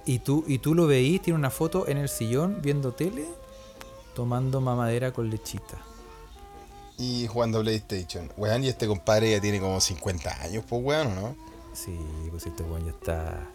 Y 0.06 0.20
tú, 0.20 0.44
y 0.48 0.60
tú 0.60 0.76
lo 0.76 0.86
veís, 0.88 1.22
tiene 1.22 1.38
una 1.40 1.50
foto 1.50 1.88
en 1.88 1.98
el 1.98 2.10
sillón 2.10 2.62
viendo 2.62 2.94
tele, 2.94 3.26
tomando 4.16 4.62
mamadera 4.62 5.12
con 5.14 5.30
lechita. 5.30 5.78
Y 6.98 7.28
jugando 7.28 7.62
PlayStation. 7.62 8.32
Weón, 8.38 8.64
y 8.64 8.70
este 8.70 8.88
compadre 8.88 9.32
ya 9.32 9.42
tiene 9.42 9.60
como 9.60 9.82
50 9.82 10.42
años, 10.42 10.64
pues, 10.68 10.84
weón, 10.84 11.08
¿o 11.08 11.22
¿no? 11.22 11.36
Sí, 11.74 11.98
pues 12.32 12.46
este 12.46 12.64
weón 12.64 12.86
ya 12.86 12.92
está. 12.92 13.50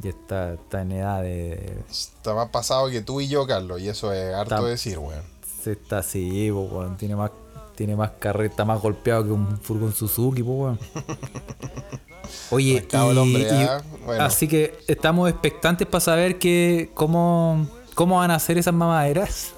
Ya 0.00 0.10
está, 0.10 0.54
está 0.54 0.82
en 0.82 0.92
edad 0.92 1.22
de. 1.22 1.76
Está 1.90 2.34
más 2.34 2.50
pasado 2.50 2.88
que 2.90 3.00
tú 3.00 3.20
y 3.20 3.28
yo, 3.28 3.46
Carlos, 3.46 3.80
y 3.80 3.88
eso 3.88 4.12
es 4.12 4.34
harto 4.34 4.54
Está- 4.56 4.66
decir, 4.68 4.98
weón. 4.98 5.22
Se 5.62 5.72
está 5.72 5.98
así, 5.98 6.50
po, 6.52 6.62
weón. 6.62 6.96
Tiene 6.96 7.16
más, 7.16 7.30
tiene 7.78 7.94
más 7.94 8.10
carreta, 8.18 8.64
más 8.64 8.82
golpeado 8.82 9.22
que 9.24 9.30
un 9.30 9.56
furgón 9.60 9.92
Suzuki, 9.94 10.42
po, 10.42 10.50
weón. 10.50 10.78
Oye, 12.50 12.86
el 13.12 13.18
hombre, 13.18 13.42
y- 13.42 14.04
bueno. 14.04 14.24
así 14.24 14.48
que 14.48 14.76
estamos 14.88 15.30
expectantes 15.30 15.86
para 15.86 16.00
saber 16.00 16.38
que 16.40 16.90
cómo, 16.94 17.68
cómo 17.94 18.16
van 18.16 18.32
a 18.32 18.34
hacer 18.34 18.58
esas 18.58 18.74
mamaderas. 18.74 19.52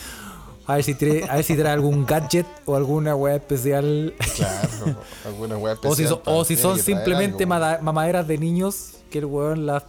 a 0.66 0.74
ver 0.74 0.82
si 0.84 0.94
trae, 0.94 1.22
a 1.30 1.36
ver 1.36 1.44
si 1.44 1.56
trae 1.56 1.72
algún 1.72 2.04
gadget 2.04 2.46
o 2.66 2.74
alguna 2.74 3.14
weá 3.14 3.36
especial. 3.36 4.12
Claro, 4.34 4.96
alguna 5.24 5.56
weá 5.56 5.74
o 5.74 5.76
si 5.94 6.02
especial 6.02 6.08
son, 6.08 6.20
o 6.34 6.44
si 6.44 6.56
son 6.56 6.78
simplemente 6.80 7.44
algo, 7.44 7.82
mamaderas 7.82 8.26
de 8.26 8.38
niños 8.38 8.94
que 9.08 9.18
el 9.18 9.26
weón 9.26 9.66
las, 9.66 9.84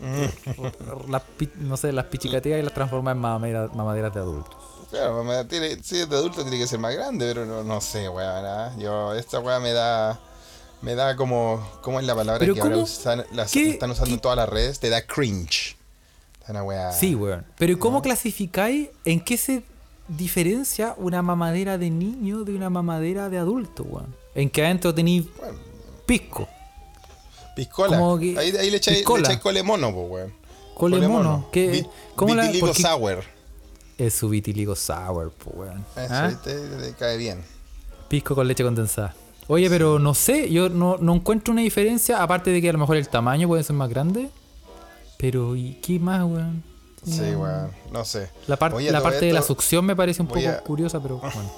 Mm. 0.00 1.10
las 1.10 1.22
no 1.60 1.76
sé, 1.76 1.92
las 1.92 2.06
pichicatea 2.06 2.58
y 2.58 2.62
las 2.62 2.74
transforma 2.74 3.12
en 3.12 3.18
mamera- 3.18 3.70
mamaderas 3.74 4.12
de 4.12 4.20
adultos. 4.20 4.56
Claro, 4.90 5.46
tiene, 5.46 5.82
si 5.82 5.98
es 6.00 6.08
de 6.08 6.16
adulto 6.16 6.42
tiene 6.42 6.58
que 6.58 6.66
ser 6.66 6.78
más 6.78 6.94
grande, 6.94 7.26
pero 7.26 7.44
no, 7.46 7.64
no 7.64 7.80
sé, 7.80 8.08
weón. 8.08 8.78
Yo, 8.78 9.14
esta 9.14 9.40
weá 9.40 9.58
me 9.60 9.72
da. 9.72 10.20
Me 10.82 10.94
da 10.94 11.16
como. 11.16 11.66
¿Cómo 11.80 11.98
es 11.98 12.06
la 12.06 12.14
palabra 12.14 12.38
Pero 12.40 12.54
que 12.54 12.60
ahora 12.60 12.76
usan- 12.76 13.24
las- 13.32 13.50
¿Qué? 13.52 13.70
están 13.70 13.90
usando 13.90 14.14
en 14.14 14.20
todas 14.20 14.36
las 14.36 14.48
redes? 14.48 14.80
Te 14.80 14.90
da 14.90 15.00
cringe. 15.06 15.76
Es 16.42 16.50
una 16.50 16.62
weá. 16.62 16.92
Sí, 16.92 17.14
weón. 17.14 17.46
Pero 17.56 17.72
¿y 17.72 17.76
cómo 17.76 18.02
clasificáis 18.02 18.90
en 19.06 19.20
qué 19.20 19.38
se 19.38 19.62
diferencia 20.08 20.94
una 20.98 21.22
mamadera 21.22 21.78
de 21.78 21.88
niño 21.90 22.44
de 22.44 22.54
una 22.54 22.68
mamadera 22.68 23.30
de 23.30 23.38
adulto, 23.38 23.82
weón? 23.84 24.14
En 24.34 24.50
que 24.50 24.62
adentro 24.64 24.94
tenéis 24.94 25.24
Bueno, 25.38 25.58
pisco, 26.04 26.46
piscola. 27.56 27.96
Que- 28.20 28.38
Ahí, 28.38 28.54
ahí 28.56 28.70
le 28.70 28.76
echáis 28.76 29.02
cole 29.04 29.62
mono, 29.62 29.88
weón. 29.88 30.34
Cole 30.74 31.08
mono. 31.08 31.48
¿Qué- 31.50 31.68
Vi- 31.70 31.86
cómo 32.14 32.34
la- 32.34 32.52
porque- 32.60 32.82
sour. 32.82 33.24
Es 33.98 34.14
su 34.14 34.28
vitiligo 34.28 34.74
sour, 34.76 35.32
pues, 35.32 35.56
weón. 35.56 35.84
Eso, 35.96 36.14
¿Ah? 36.14 36.28
¿viste? 36.28 36.54
Te 36.54 36.92
cae 36.94 37.16
bien. 37.16 37.42
Pisco 38.08 38.34
con 38.34 38.46
leche 38.48 38.62
condensada. 38.64 39.14
Oye, 39.46 39.68
pero 39.68 39.98
no 39.98 40.14
sé, 40.14 40.50
yo 40.50 40.68
no, 40.70 40.96
no 40.98 41.14
encuentro 41.14 41.52
una 41.52 41.62
diferencia, 41.62 42.22
aparte 42.22 42.50
de 42.50 42.62
que 42.62 42.70
a 42.70 42.72
lo 42.72 42.78
mejor 42.78 42.96
el 42.96 43.08
tamaño 43.08 43.46
puede 43.48 43.62
ser 43.62 43.76
más 43.76 43.88
grande. 43.90 44.30
Pero, 45.18 45.54
¿y 45.56 45.74
qué 45.82 45.98
más, 45.98 46.22
weón? 46.24 46.62
Sí, 47.04 47.20
weón. 47.20 47.70
No 47.92 48.04
sé. 48.04 48.30
La, 48.46 48.56
par- 48.56 48.72
Oye, 48.74 48.90
la 48.90 49.02
parte 49.02 49.26
de 49.26 49.32
la 49.34 49.42
succión 49.42 49.84
me 49.84 49.94
parece 49.94 50.22
un 50.22 50.28
poco 50.28 50.40
a- 50.48 50.58
curiosa, 50.60 51.00
pero 51.00 51.18
bueno. 51.20 51.50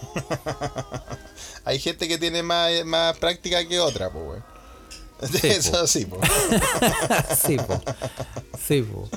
Hay 1.64 1.78
gente 1.78 2.08
que 2.08 2.18
tiene 2.18 2.42
más, 2.42 2.70
más 2.84 3.16
práctica 3.18 3.66
que 3.66 3.78
otra, 3.80 4.10
pues, 4.10 4.24
weón. 4.26 4.55
Sí, 5.22 5.46
Eso 5.46 5.86
sí, 5.86 6.04
pues. 6.04 6.20
sí, 7.46 7.56
po. 7.56 7.80
Sí, 8.62 8.82
po. 8.82 9.08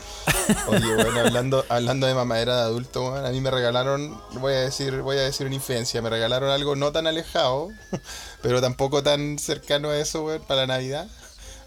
Oye, 0.69 0.95
bueno, 0.95 1.19
hablando, 1.19 1.65
hablando 1.67 2.07
de 2.07 2.13
mamadera 2.13 2.55
de 2.55 2.61
adulto, 2.61 3.03
weón, 3.03 3.25
a 3.25 3.29
mí 3.31 3.41
me 3.41 3.51
regalaron, 3.51 4.19
voy 4.39 4.53
a 4.53 4.61
decir, 4.61 5.01
voy 5.01 5.17
a 5.17 5.21
decir 5.21 5.45
una 5.45 5.55
infidencia, 5.55 6.01
me 6.01 6.09
regalaron 6.09 6.51
algo 6.51 6.75
no 6.75 6.91
tan 6.91 7.05
alejado, 7.05 7.69
pero 8.41 8.61
tampoco 8.61 9.03
tan 9.03 9.37
cercano 9.39 9.89
a 9.89 9.97
eso, 9.97 10.23
weón, 10.23 10.41
para 10.47 10.65
Navidad. 10.67 11.07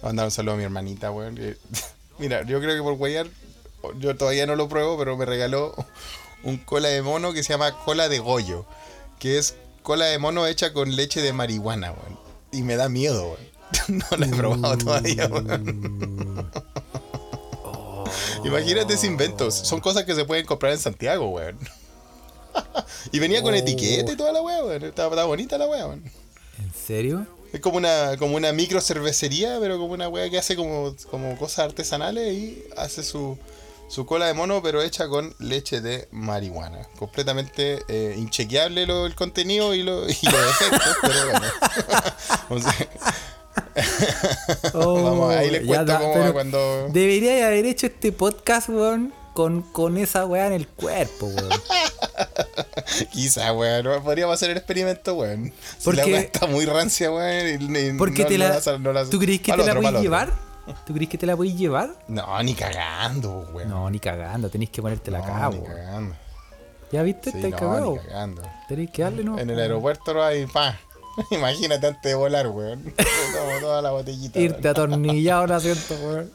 Voy 0.00 0.02
a 0.02 0.06
mandar 0.06 0.24
un 0.26 0.30
saludo 0.30 0.54
a 0.54 0.56
mi 0.56 0.64
hermanita, 0.64 1.10
weón. 1.10 1.38
Mira, 2.18 2.42
yo 2.46 2.58
creo 2.60 2.74
que 2.74 2.82
por 2.82 2.94
Guayar, 2.94 3.26
yo 3.98 4.16
todavía 4.16 4.46
no 4.46 4.56
lo 4.56 4.68
pruebo, 4.68 4.96
pero 4.96 5.16
me 5.16 5.26
regaló 5.26 5.74
un 6.42 6.56
cola 6.56 6.88
de 6.88 7.02
mono 7.02 7.34
que 7.34 7.42
se 7.42 7.52
llama 7.52 7.78
cola 7.84 8.08
de 8.08 8.18
Goyo, 8.18 8.64
que 9.18 9.38
es 9.38 9.56
cola 9.82 10.06
de 10.06 10.18
mono 10.18 10.46
hecha 10.46 10.72
con 10.72 10.96
leche 10.96 11.20
de 11.20 11.34
marihuana, 11.34 11.92
weón. 11.92 12.18
Y 12.50 12.62
me 12.62 12.76
da 12.76 12.88
miedo, 12.88 13.24
weón. 13.24 13.51
No 13.88 14.04
la 14.16 14.26
he 14.26 14.30
probado 14.30 14.78
todavía, 14.78 15.26
weón. 15.26 16.50
Imagínate 18.44 18.94
ese 18.94 19.06
inventos. 19.06 19.54
Son 19.54 19.80
cosas 19.80 20.04
que 20.04 20.14
se 20.14 20.24
pueden 20.24 20.46
comprar 20.46 20.72
en 20.72 20.78
Santiago, 20.78 21.28
weón. 21.28 21.58
y 23.12 23.18
venía 23.18 23.42
con 23.42 23.54
Oh. 23.54 23.56
etiqueta 23.56 24.12
y 24.12 24.16
toda 24.16 24.32
la 24.32 24.42
weá, 24.42 24.64
weón. 24.64 24.84
Estaba, 24.84 25.08
estaba 25.08 25.24
bonita 25.26 25.58
la 25.58 25.66
weá, 25.66 25.86
weón. 25.86 26.02
¿En 26.58 26.72
serio? 26.74 27.26
Es 27.52 27.60
como 27.60 27.76
una, 27.76 28.16
como 28.18 28.36
una 28.36 28.52
micro 28.52 28.80
cervecería, 28.80 29.58
pero 29.60 29.78
como 29.78 29.92
una 29.92 30.08
weá 30.08 30.28
que 30.30 30.38
hace 30.38 30.56
como, 30.56 30.94
como 31.10 31.36
cosas 31.36 31.66
artesanales 31.66 32.32
y 32.32 32.64
hace 32.78 33.02
su, 33.02 33.38
su 33.88 34.06
cola 34.06 34.26
de 34.26 34.32
mono, 34.34 34.62
pero 34.62 34.80
hecha 34.82 35.06
con 35.08 35.34
leche 35.38 35.80
de 35.82 36.08
marihuana. 36.12 36.88
Completamente 36.98 37.82
eh, 37.88 38.14
inchequeable 38.16 38.86
lo, 38.86 39.04
el 39.06 39.14
contenido 39.14 39.74
y, 39.74 39.82
lo, 39.82 40.08
y 40.08 40.16
los 40.22 40.50
efectos, 40.60 40.96
pero 41.02 41.24
bueno. 41.30 41.46
O 42.48 42.58
sea, 42.58 42.74
Vamos, 44.74 45.34
ahí 45.34 45.50
les 45.50 45.62
Oh, 45.62 45.66
cuento 45.66 45.98
cómo 45.98 46.32
cuando. 46.32 46.88
Debería 46.90 47.46
haber 47.46 47.64
hecho 47.66 47.86
este 47.86 48.12
podcast, 48.12 48.68
weón, 48.68 49.12
con, 49.34 49.62
con 49.62 49.96
esa 49.98 50.24
weá 50.26 50.46
en 50.46 50.52
el 50.54 50.68
cuerpo, 50.68 51.26
weón. 51.26 51.50
Quizá, 53.12 53.52
weón. 53.52 53.84
no- 53.84 54.02
Podríamos 54.02 54.34
hacer 54.34 54.50
el 54.50 54.56
experimento, 54.56 55.14
weón. 55.14 55.52
Si 55.78 55.84
Porque- 55.84 56.00
la 56.00 56.06
weá 56.06 56.20
está 56.20 56.46
muy 56.46 56.64
rancia, 56.66 57.10
weón. 57.12 57.74
y- 57.74 57.78
y 57.78 57.92
Porque 57.94 58.22
no- 58.22 58.28
te 58.28 58.38
no 58.38 58.44
la. 58.48 58.78
no 58.78 58.92
la- 58.92 59.04
¿Tú 59.06 59.18
crees 59.18 59.40
que 59.40 59.52
te 59.52 59.58
la 59.58 59.62
otro, 59.64 59.74
podéis 59.74 59.88
otro. 59.90 60.02
llevar? 60.02 60.32
¿Tú 60.86 60.94
crees 60.94 61.10
que 61.10 61.18
te 61.18 61.26
la 61.26 61.36
podéis 61.36 61.56
llevar? 61.56 61.90
No, 62.08 62.42
ni 62.42 62.54
cagando, 62.54 63.48
weón. 63.52 63.68
No, 63.68 63.90
ni 63.90 63.98
cagando, 63.98 64.48
tenéis 64.48 64.70
que 64.70 64.80
ponértela 64.80 65.18
No, 65.18 65.24
acá, 65.24 65.48
ni 65.50 65.56
weón. 65.58 65.76
cagando. 65.76 66.16
¿Ya 66.92 67.02
viste? 67.02 67.30
Sí, 67.30 67.36
Estáis 67.38 67.54
no, 67.54 67.58
cagado. 67.60 67.92
ni 67.92 67.98
cagando. 68.08 68.42
Tenéis 68.68 68.90
que 68.90 69.02
darle, 69.02 69.24
¿no? 69.24 69.38
En 69.38 69.48
el 69.50 69.58
aeropuerto 69.58 70.12
no 70.14 70.22
hay 70.22 70.46
pa. 70.46 70.78
Imagínate 71.30 71.86
antes 71.86 72.02
de 72.02 72.14
volar, 72.14 72.48
weón. 72.48 72.82
Tomo 72.96 73.60
toda 73.60 73.82
la 73.82 73.90
botellita. 73.90 74.38
Irte 74.38 74.68
atornillado 74.68 75.42
al 75.44 75.52
asiento, 75.52 75.94
weón. 75.94 76.14
weón. 76.14 76.30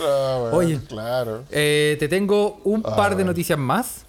No, 0.00 0.42
weón, 0.44 0.54
Oye. 0.54 0.80
Claro. 0.88 1.44
Eh, 1.50 1.96
te 1.98 2.08
tengo 2.08 2.60
un 2.64 2.82
Ah, 2.84 2.96
par 2.96 3.16
de 3.16 3.24
noticias 3.24 3.58
más. 3.58 4.04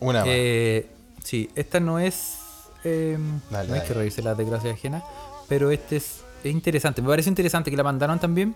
Una 0.00 0.20
más. 0.20 0.28
Eh, 0.28 0.88
sí, 1.24 1.50
esta 1.54 1.80
no 1.80 1.98
es. 1.98 2.38
eh, 2.84 3.18
Dale, 3.50 3.68
no 3.68 3.74
hay 3.74 3.80
dale. 3.80 3.88
que 3.88 3.94
reírse 3.94 4.22
la 4.22 4.34
desgracia 4.34 4.72
ajena. 4.72 5.02
Pero 5.48 5.70
este 5.70 5.96
es, 5.96 6.20
es 6.44 6.52
interesante. 6.52 7.02
Me 7.02 7.08
parece 7.08 7.28
interesante 7.28 7.70
que 7.70 7.76
la 7.76 7.82
mandaron 7.84 8.18
también. 8.18 8.54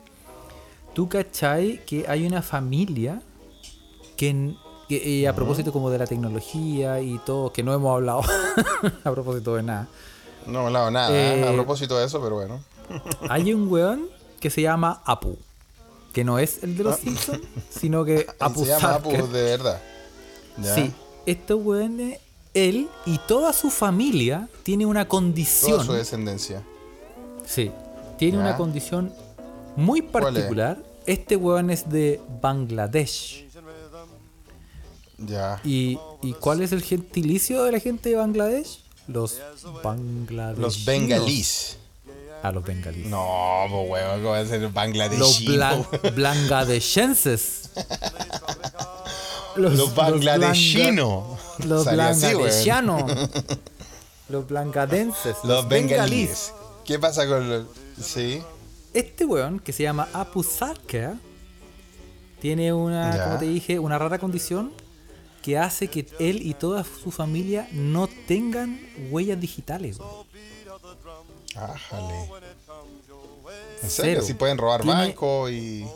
¿Tú 0.94 1.08
cachai 1.08 1.84
que 1.84 2.06
hay 2.08 2.26
una 2.26 2.40
familia 2.42 3.20
que, 4.16 4.54
que, 4.88 5.22
eh, 5.22 5.28
a 5.28 5.34
propósito 5.34 5.72
como 5.72 5.90
de 5.90 5.98
la 5.98 6.06
tecnología 6.06 7.00
y 7.00 7.18
todo, 7.18 7.52
que 7.52 7.62
no 7.62 7.72
hemos 7.74 7.94
hablado 7.94 8.22
a 9.04 9.10
propósito 9.10 9.54
de 9.56 9.62
nada. 9.62 9.88
No 10.46 10.62
he 10.62 10.66
hablado 10.66 10.90
nada 10.90 11.10
eh, 11.12 11.48
a 11.48 11.52
propósito 11.52 11.98
de 11.98 12.06
eso, 12.06 12.20
pero 12.22 12.36
bueno. 12.36 12.60
hay 13.28 13.52
un 13.52 13.70
weón 13.70 14.06
que 14.40 14.50
se 14.50 14.62
llama 14.62 15.02
Apu. 15.04 15.36
Que 16.12 16.24
no 16.24 16.38
es 16.38 16.62
el 16.62 16.76
de 16.78 16.84
los 16.84 16.96
Simpsons, 16.96 17.42
sino 17.68 18.04
que 18.04 18.26
Apu 18.40 18.64
Se 18.64 18.70
llama 18.70 18.94
Apu 18.94 19.10
de 19.10 19.42
verdad. 19.42 19.80
Ya. 20.56 20.74
Sí, 20.74 20.92
estos 21.26 21.60
weones, 21.62 22.20
él 22.54 22.88
y 23.04 23.18
toda 23.28 23.52
su 23.52 23.70
familia 23.70 24.48
tiene 24.62 24.86
una 24.86 25.00
Toda 25.04 25.08
condición. 25.10 25.84
su 25.84 25.92
descendencia. 25.92 26.62
Sí, 27.44 27.70
tiene 28.18 28.38
Ya. 28.38 28.42
una 28.44 28.56
condición 28.56 29.12
muy 29.76 30.00
particular. 30.00 30.78
Este 31.04 31.36
weón 31.36 31.70
es 31.70 31.88
de 31.90 32.20
Bangladesh. 32.40 33.45
Ya. 35.18 35.60
¿Y, 35.64 35.98
¿Y 36.22 36.32
cuál 36.34 36.60
es 36.62 36.72
el 36.72 36.82
gentilicio 36.82 37.64
de 37.64 37.72
la 37.72 37.80
gente 37.80 38.10
de 38.10 38.16
Bangladesh? 38.16 38.80
Los 39.08 39.40
bangladeshinos. 39.82 40.58
Los 40.58 40.84
bengalís. 40.84 41.76
Ah, 42.42 42.52
los 42.52 42.62
bengalíes. 42.64 43.06
No, 43.08 43.64
pues 43.70 43.90
weón, 43.90 44.20
¿cómo 44.20 44.30
va 44.32 44.38
a 44.40 44.46
ser 44.46 44.60
Los 44.60 44.72
bangladeshino? 44.74 45.84
blan- 45.84 46.14
bangladeshenses. 46.22 47.70
Los 49.56 49.94
bangladeshinos. 49.94 51.38
Los 51.64 51.84
bangladeshianos. 51.86 53.10
los 54.28 54.46
blangadenses. 54.46 55.36
Los 55.44 55.68
bengalíes. 55.68 56.52
¿Qué 56.84 56.98
pasa 56.98 57.26
con 57.26 57.48
los.? 57.48 57.64
Sí. 58.00 58.42
Este 58.92 59.24
weón, 59.24 59.58
que 59.60 59.72
se 59.72 59.82
llama 59.82 60.08
Apu 60.12 60.42
Sarker, 60.42 61.14
tiene 62.40 62.72
una, 62.72 63.16
Ya. 63.16 63.24
como 63.24 63.38
te 63.38 63.46
dije, 63.46 63.78
una 63.78 63.98
rara 63.98 64.18
condición 64.18 64.72
que 65.46 65.56
hace 65.56 65.86
que 65.86 66.04
él 66.18 66.42
y 66.44 66.54
toda 66.54 66.82
su 66.82 67.12
familia 67.12 67.68
no 67.70 68.08
tengan 68.26 68.80
huellas 69.12 69.40
digitales. 69.40 69.96
Ájale. 71.54 72.28
¿En 73.80 73.90
serio? 73.90 74.22
Si 74.22 74.34
pueden 74.34 74.58
robar 74.58 74.82
Tiene- 74.82 74.96
bancos 75.06 75.50
y. 75.52 75.86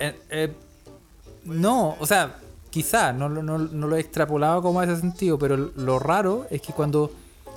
Eh, 0.00 0.20
eh, 0.30 0.52
no, 1.44 1.96
o 2.00 2.04
sea, 2.06 2.36
quizá, 2.70 3.12
no, 3.12 3.28
lo- 3.28 3.44
no, 3.44 3.58
no 3.58 3.86
lo 3.86 3.96
he 3.96 4.00
extrapolado 4.00 4.60
como 4.60 4.80
a 4.80 4.84
ese 4.84 4.98
sentido, 4.98 5.38
pero 5.38 5.56
lo 5.56 6.00
raro 6.00 6.46
es 6.50 6.60
que 6.60 6.72
cuando, 6.72 7.12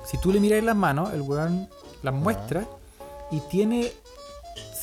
si 0.05 0.19
tú 0.19 0.31
le 0.31 0.39
miráis 0.39 0.63
las 0.63 0.75
manos, 0.75 1.11
el 1.15 1.21
weón 1.21 1.67
las 2.03 2.13
muestra 2.13 2.67
y 3.31 3.39
tiene, 3.49 3.91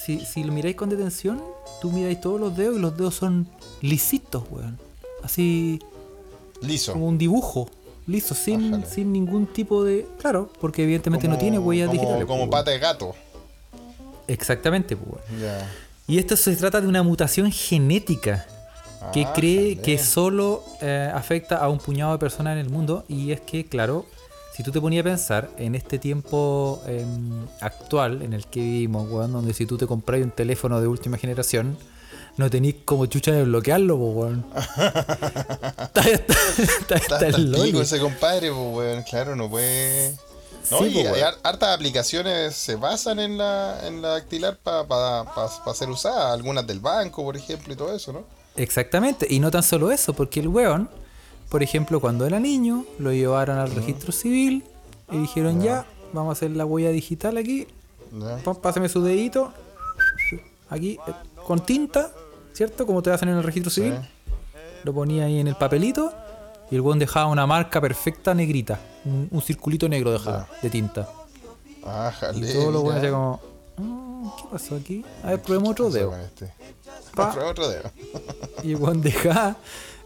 si, 0.04 0.18
si 0.26 0.42
lo 0.42 0.52
miráis 0.52 0.74
con 0.74 0.88
detención, 0.90 1.40
tú 1.80 1.92
miráis 1.92 2.20
todos 2.20 2.40
los 2.40 2.56
dedos 2.56 2.76
y 2.76 2.80
los 2.80 2.96
dedos 2.96 3.14
son 3.14 3.46
lisitos, 3.80 4.42
weón. 4.50 4.80
Así 5.22 5.78
Liso. 6.62 6.92
como 6.92 7.06
un 7.08 7.18
dibujo, 7.18 7.68
liso, 8.06 8.34
sin, 8.34 8.84
sin 8.86 9.12
ningún 9.12 9.46
tipo 9.46 9.84
de... 9.84 10.06
Claro, 10.20 10.50
porque 10.60 10.82
evidentemente 10.84 11.28
no 11.28 11.38
tiene 11.38 11.58
huellas 11.58 11.88
como, 11.88 12.00
digitales. 12.00 12.26
Como 12.26 12.48
pata 12.50 12.70
de 12.70 12.78
gato. 12.78 13.14
Exactamente, 14.28 14.96
pues. 14.96 15.22
Y 16.06 16.18
esto 16.18 16.36
se 16.36 16.54
trata 16.56 16.80
de 16.80 16.86
una 16.88 17.02
mutación 17.02 17.50
genética 17.50 18.46
que 19.12 19.24
Ah, 19.24 19.32
cree 19.34 19.74
jale. 19.74 19.82
que 19.82 19.98
solo 19.98 20.62
eh, 20.80 21.10
afecta 21.12 21.56
a 21.58 21.68
un 21.68 21.78
puñado 21.78 22.12
de 22.12 22.18
personas 22.18 22.52
en 22.52 22.58
el 22.58 22.70
mundo. 22.70 23.04
Y 23.08 23.32
es 23.32 23.40
que, 23.40 23.64
claro, 23.66 24.06
si 24.54 24.62
tú 24.62 24.70
te 24.70 24.80
ponías 24.80 25.02
a 25.02 25.08
pensar 25.08 25.50
en 25.58 25.74
este 25.74 25.98
tiempo 25.98 26.80
em, 26.86 27.46
actual 27.60 28.22
en 28.22 28.32
el 28.32 28.46
que 28.46 28.60
vivimos, 28.60 29.10
weón, 29.10 29.32
donde 29.32 29.54
si 29.54 29.66
tú 29.66 29.76
te 29.76 29.86
compras 29.86 30.20
un 30.22 30.30
teléfono 30.30 30.80
de 30.80 30.86
última 30.86 31.18
generación, 31.18 31.76
no 32.36 32.48
tenéis 32.50 32.76
como 32.84 33.06
chucha 33.06 33.32
de 33.32 33.44
bloquearlo, 33.44 33.96
po, 33.98 34.06
weón. 34.10 34.44
está, 34.54 36.00
está- 36.00 36.94
está- 36.96 36.96
Está 36.96 37.26
el 37.28 37.50
pico 37.52 37.80
ese 37.82 37.98
compadre, 38.00 38.50
pues 38.50 38.74
weón. 38.76 39.02
Claro, 39.02 39.36
no 39.36 39.48
puede. 39.50 40.16
No, 40.70 40.78
Sí, 40.78 40.84
y 41.00 41.02
po, 41.04 41.14
hay 41.14 41.22
hartas 41.42 41.74
aplicaciones 41.74 42.54
se 42.54 42.76
basan 42.76 43.18
en 43.18 43.36
la, 43.36 43.86
en 43.86 44.00
la 44.00 44.10
dactilar 44.10 44.56
para 44.58 45.74
ser 45.74 45.90
usada. 45.90 46.32
Algunas 46.32 46.66
del 46.66 46.80
banco, 46.80 47.22
por 47.24 47.36
ejemplo, 47.36 47.72
y 47.72 47.76
todo 47.76 47.94
eso, 47.94 48.12
¿no? 48.12 48.24
Exactamente, 48.56 49.26
y 49.30 49.40
no 49.40 49.50
tan 49.50 49.62
solo 49.62 49.90
eso, 49.90 50.12
porque 50.12 50.40
el 50.40 50.48
weón, 50.48 50.88
por 51.48 51.62
ejemplo, 51.62 52.00
cuando 52.00 52.26
era 52.26 52.38
niño, 52.38 52.84
lo 52.98 53.10
llevaron 53.12 53.58
al 53.58 53.70
registro 53.74 54.12
civil 54.12 54.62
y 55.10 55.18
dijeron 55.18 55.62
ya, 55.62 55.86
vamos 56.12 56.30
a 56.30 56.32
hacer 56.38 56.50
la 56.52 56.64
huella 56.66 56.90
digital 56.90 57.38
aquí. 57.38 57.66
Pá- 58.44 58.54
pásame 58.54 58.88
su 58.90 59.02
dedito, 59.02 59.52
aquí, 60.68 60.98
eh, 61.08 61.12
con 61.46 61.64
tinta, 61.64 62.12
¿cierto? 62.52 62.86
Como 62.86 63.02
te 63.02 63.10
hacen 63.10 63.28
en 63.28 63.36
el 63.36 63.42
registro 63.42 63.70
civil, 63.70 63.94
lo 64.84 64.92
ponía 64.92 65.24
ahí 65.26 65.38
en 65.38 65.48
el 65.48 65.56
papelito 65.56 66.12
y 66.70 66.74
el 66.74 66.80
weón 66.80 66.98
dejaba 66.98 67.26
una 67.26 67.46
marca 67.46 67.80
perfecta 67.80 68.34
negrita, 68.34 68.78
un, 69.04 69.28
un 69.30 69.42
circulito 69.42 69.88
negro 69.88 70.12
dejaba 70.12 70.48
de 70.62 70.70
tinta. 70.70 71.08
Ájale. 71.84 72.38
Y 72.48 72.52
todos 72.52 72.72
los 72.72 72.82
weones 72.82 73.10
como, 73.10 73.40
"Ah, 73.78 74.34
¿qué 74.36 74.44
pasó 74.50 74.76
aquí? 74.76 75.04
A 75.22 75.28
ver, 75.30 75.42
probemos 75.42 75.70
otro 75.70 75.90
dedo. 75.90 76.16
este. 76.16 76.52
Prueba 77.12 77.50
otro 77.50 77.68
dedo. 77.68 77.90
Y 78.62 78.70
el 78.72 78.76
weón 78.76 79.02
dejaba, 79.02 79.56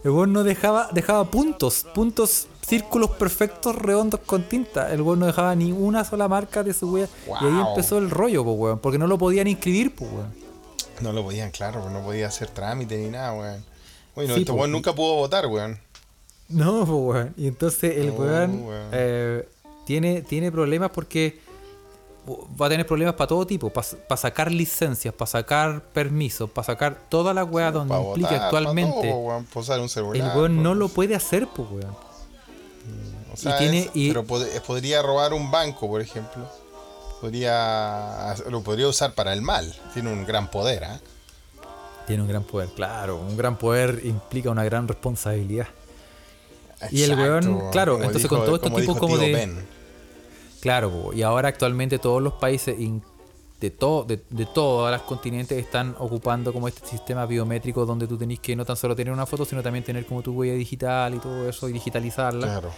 el 0.03 0.11
weón 0.11 0.33
no 0.33 0.43
dejaba, 0.43 0.89
dejaba 0.91 1.23
puntos, 1.25 1.85
puntos, 1.93 2.47
círculos 2.65 3.11
perfectos, 3.11 3.75
redondos 3.75 4.19
con 4.25 4.43
tinta. 4.43 4.91
El 4.91 5.01
weón 5.01 5.19
no 5.19 5.25
dejaba 5.27 5.55
ni 5.55 5.71
una 5.71 6.03
sola 6.03 6.27
marca 6.27 6.63
de 6.63 6.73
su 6.73 6.91
wea. 6.91 7.07
Y 7.27 7.45
ahí 7.45 7.51
Wow. 7.53 7.69
empezó 7.69 7.97
el 7.99 8.09
rollo, 8.09 8.43
pues 8.43 8.57
weón, 8.57 8.79
porque 8.79 8.97
no 8.97 9.07
lo 9.07 9.17
podían 9.17 9.47
inscribir, 9.47 9.95
pues 9.95 10.11
weón. 10.11 10.46
No 11.01 11.13
lo 11.13 11.23
podían, 11.23 11.51
claro, 11.51 11.89
no 11.89 12.01
podía 12.01 12.27
hacer 12.27 12.49
trámite 12.49 12.97
ni 12.97 13.09
nada, 13.09 13.33
weón. 13.33 13.63
Bueno, 14.15 14.33
Sí, 14.35 14.41
este 14.41 14.51
weón 14.51 14.71
nunca 14.71 14.93
pudo 14.93 15.15
votar, 15.15 15.45
weón. 15.47 15.79
No, 16.49 16.85
pues 16.85 16.89
weón. 17.17 17.33
Y 17.37 17.47
entonces 17.47 17.97
el 17.97 18.11
weón 18.11 18.63
weón. 18.65 18.89
eh, 18.91 19.47
tiene, 19.85 20.21
tiene 20.21 20.51
problemas 20.51 20.89
porque 20.91 21.39
va 22.59 22.65
a 22.65 22.69
tener 22.69 22.85
problemas 22.85 23.15
para 23.15 23.27
todo 23.27 23.47
tipo, 23.47 23.69
para 23.69 24.17
sacar 24.17 24.51
licencias, 24.51 25.13
para 25.13 25.27
sacar 25.29 25.81
permisos, 25.93 26.49
para 26.49 26.65
sacar 26.65 26.97
toda 27.09 27.33
la 27.33 27.43
weá 27.45 27.71
donde 27.71 27.95
implica 27.95 28.29
votar, 28.31 28.43
actualmente. 28.45 29.09
todo, 29.09 29.17
weón, 29.19 29.45
posar 29.45 29.79
un 29.79 29.89
el 30.15 30.23
weón 30.35 30.61
no 30.63 30.73
lo 30.75 30.89
puede 30.89 31.15
hacer, 31.15 31.47
pues 31.47 31.69
weón. 31.71 31.95
O 33.33 33.37
sea, 33.37 33.55
y 33.55 33.59
tiene- 33.59 33.79
es- 33.81 33.89
y- 33.93 34.07
pero 34.09 34.25
pod- 34.25 34.61
podría 34.61 35.01
robar 35.01 35.33
un 35.33 35.51
banco, 35.51 35.87
por 35.87 36.01
ejemplo. 36.01 36.43
Podría 37.21 38.35
lo 38.49 38.61
podría 38.61 38.87
usar 38.87 39.13
para 39.13 39.33
el 39.33 39.41
mal. 39.41 39.73
Tiene 39.93 40.11
un 40.11 40.25
gran 40.25 40.49
poder, 40.49 40.83
¿ah? 40.85 40.99
Tiene 42.05 42.21
un 42.23 42.27
gran 42.29 42.43
poder, 42.43 42.69
claro. 42.69 43.17
Un 43.17 43.35
gran 43.35 43.57
poder 43.57 44.01
implica 44.03 44.49
una 44.49 44.63
gran 44.63 44.87
responsabilidad. 44.87 45.67
Y 46.91 47.01
el 47.03 47.15
weón, 47.17 47.69
claro, 47.71 47.95
entonces 47.97 48.23
dijo- 48.23 48.35
con 48.37 48.45
todo 48.45 48.59
tipos 48.59 48.81
dijo 48.81 48.97
como 48.97 49.17
de- 49.17 49.33
Ben. 49.33 49.65
Claro, 50.61 51.11
y 51.13 51.21
ahora 51.23 51.49
actualmente 51.49 51.97
todos 51.99 52.21
los 52.21 52.33
países 52.33 52.75
de, 53.59 53.71
todo, 53.71 54.03
de, 54.03 54.21
de 54.29 54.45
todos 54.45 54.89
los 54.91 55.01
continentes 55.03 55.57
están 55.57 55.95
ocupando 55.99 56.53
como 56.53 56.67
este 56.67 56.85
sistema 56.87 57.25
biométrico 57.25 57.85
donde 57.85 58.07
tú 58.07 58.17
tenés 58.17 58.39
que 58.39 58.55
no 58.55 58.63
tan 58.65 58.75
solo 58.77 58.95
tener 58.95 59.11
una 59.13 59.25
foto, 59.25 59.45
sino 59.45 59.61
también 59.63 59.83
tener 59.83 60.05
como 60.05 60.21
tu 60.21 60.33
huella 60.33 60.53
digital 60.53 61.15
y 61.15 61.19
todo 61.19 61.47
eso 61.49 61.67
y 61.69 61.73
digitalizarla. 61.73 62.45
Claro. 62.47 62.71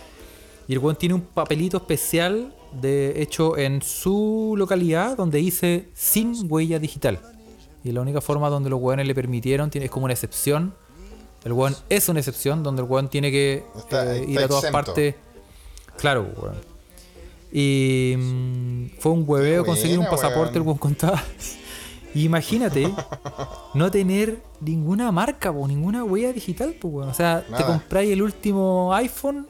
Y 0.69 0.73
el 0.73 0.79
weón 0.79 0.95
tiene 0.95 1.15
un 1.15 1.21
papelito 1.21 1.77
especial 1.77 2.53
de 2.79 3.21
hecho 3.23 3.57
en 3.57 3.81
su 3.81 4.53
localidad 4.55 5.17
donde 5.17 5.39
dice 5.39 5.89
sin 5.95 6.35
huella 6.47 6.77
digital. 6.77 7.19
Y 7.83 7.91
la 7.91 8.01
única 8.01 8.21
forma 8.21 8.49
donde 8.49 8.69
los 8.69 8.79
weones 8.79 9.07
le 9.07 9.15
permitieron 9.15 9.71
tiene, 9.71 9.85
es 9.85 9.91
como 9.91 10.05
una 10.05 10.13
excepción. 10.13 10.73
El 11.43 11.53
weón 11.53 11.75
es 11.89 12.07
una 12.07 12.19
excepción 12.19 12.61
donde 12.61 12.83
el 12.83 12.87
weón 12.87 13.09
tiene 13.09 13.31
que 13.31 13.63
Está- 13.75 14.15
eh, 14.15 14.19
está 14.19 14.31
ir 14.31 14.39
a 14.39 14.47
todas 14.47 14.63
exento. 14.65 14.71
partes. 14.85 15.15
Claro, 15.97 16.27
weón. 16.39 16.55
Y 17.51 18.13
mm, 18.15 18.85
fue 18.99 19.11
un 19.13 19.23
hueveo 19.25 19.65
conseguir 19.65 19.97
un 19.97 20.05
pasaporte, 20.05 20.57
el 20.59 20.61
weón. 20.61 20.77
contaba. 20.77 21.23
Imagínate 22.13 22.91
no 23.73 23.89
tener 23.89 24.41
ninguna 24.61 25.11
marca 25.11 25.49
o 25.51 25.67
ninguna 25.67 26.03
huella 26.03 26.31
digital, 26.31 26.75
weón. 26.83 27.09
O 27.09 27.13
sea, 27.13 27.43
te 27.57 27.63
compráis 27.63 28.11
el 28.11 28.21
último 28.21 28.93
iPhone 28.93 29.47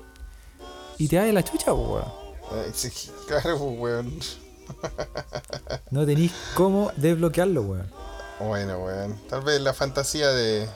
y 0.99 1.07
te 1.07 1.15
da 1.15 1.23
de 1.23 1.33
la 1.33 1.43
chucha, 1.43 1.73
weón. 1.73 2.03
Eh, 2.51 2.71
sí, 2.73 2.89
Claro, 3.27 3.55
weón. 3.57 4.19
No 5.91 6.05
tenéis 6.05 6.31
cómo 6.53 6.91
desbloquearlo, 6.95 7.61
weón. 7.63 7.89
Bueno, 8.39 8.77
weón. 8.79 9.17
Tal 9.29 9.41
vez 9.41 9.59
la 9.61 9.73
fantasía 9.73 10.29
de, 10.29 10.67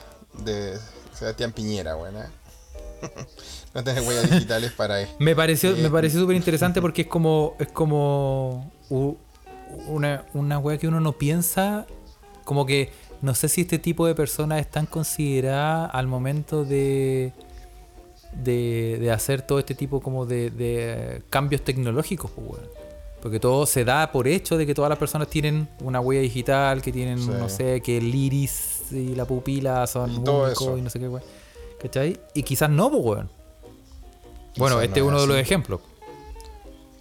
de 0.44 0.78
Sebastián 1.12 1.52
Piñera, 1.52 1.96
weón. 1.96 2.16
¿eh? 2.16 2.26
no 3.74 3.84
tener 3.84 4.02
huellas 4.02 4.30
digitales 4.30 4.72
para 4.72 5.00
él. 5.02 5.08
Me 5.18 5.36
pareció, 5.36 5.76
me 5.76 5.90
pareció 5.90 6.20
súper 6.20 6.36
interesante 6.36 6.80
porque 6.80 7.02
es 7.02 7.08
como, 7.08 7.54
es 7.58 7.68
como 7.68 8.72
una, 9.86 10.24
una 10.32 10.58
wea 10.58 10.78
que 10.78 10.88
uno 10.88 11.00
no 11.00 11.12
piensa, 11.12 11.86
como 12.44 12.64
que 12.66 12.92
no 13.20 13.34
sé 13.34 13.48
si 13.48 13.62
este 13.62 13.78
tipo 13.78 14.06
de 14.06 14.14
personas 14.14 14.60
están 14.60 14.86
consideradas 14.86 15.90
al 15.92 16.06
momento 16.06 16.64
de, 16.64 17.32
de, 18.36 18.98
de 19.00 19.10
hacer 19.10 19.42
todo 19.42 19.58
este 19.58 19.74
tipo 19.74 20.00
como 20.00 20.26
de, 20.26 20.50
de 20.50 21.22
cambios 21.30 21.62
tecnológicos, 21.62 22.30
pues, 22.30 22.48
weón. 22.48 22.68
Porque 23.22 23.40
todo 23.40 23.64
se 23.64 23.84
da 23.86 24.12
por 24.12 24.28
hecho 24.28 24.58
de 24.58 24.66
que 24.66 24.74
todas 24.74 24.90
las 24.90 24.98
personas 24.98 25.28
tienen 25.28 25.66
una 25.80 26.00
huella 26.00 26.20
digital, 26.20 26.82
que 26.82 26.92
tienen, 26.92 27.18
Sí. 27.18 27.28
no 27.30 27.48
sé, 27.48 27.80
que 27.80 27.96
el 27.96 28.14
iris 28.14 28.82
y 28.92 29.14
la 29.14 29.24
pupila 29.24 29.86
son 29.86 30.10
Y 30.12 30.18
todo 30.24 30.46
eso. 30.48 30.76
y 30.76 30.82
no 30.82 30.90
sé 30.90 30.98
qué, 31.00 31.08
weón. 31.08 31.22
¿Cachai? 31.80 32.20
Y 32.34 32.42
quizás 32.42 32.68
no, 32.68 32.90
pues, 32.90 33.02
weón. 33.02 33.30
Bueno, 34.56 34.76
Quizás 34.76 34.88
este 34.88 35.00
no 35.00 35.06
es 35.06 35.12
uno 35.12 35.20
de 35.22 35.26
los 35.26 35.36
ejemplos. 35.38 35.80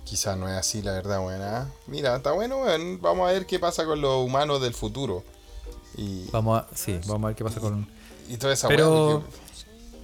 Quizás 0.05 0.37
no 0.37 0.47
es 0.47 0.55
así, 0.55 0.81
la 0.81 0.91
verdad, 0.93 1.19
buena. 1.21 1.69
Mira, 1.87 2.15
está 2.17 2.31
bueno, 2.33 2.57
weón. 2.61 2.99
Vamos 3.01 3.29
a 3.29 3.33
ver 3.33 3.45
qué 3.45 3.59
pasa 3.59 3.85
con 3.85 3.99
los 4.01 4.25
humanos 4.25 4.61
del 4.61 4.73
futuro. 4.73 5.23
Y, 5.97 6.27
Vamos 6.31 6.61
a, 6.61 6.67
sí, 6.75 6.99
vamos 7.07 7.25
a 7.25 7.27
ver 7.27 7.35
qué 7.35 7.43
pasa 7.43 7.59
con... 7.59 7.87
y 8.27 8.37
toda 8.37 8.53
esa 8.53 8.67
Pero 8.67 9.21
porque- 9.23 9.42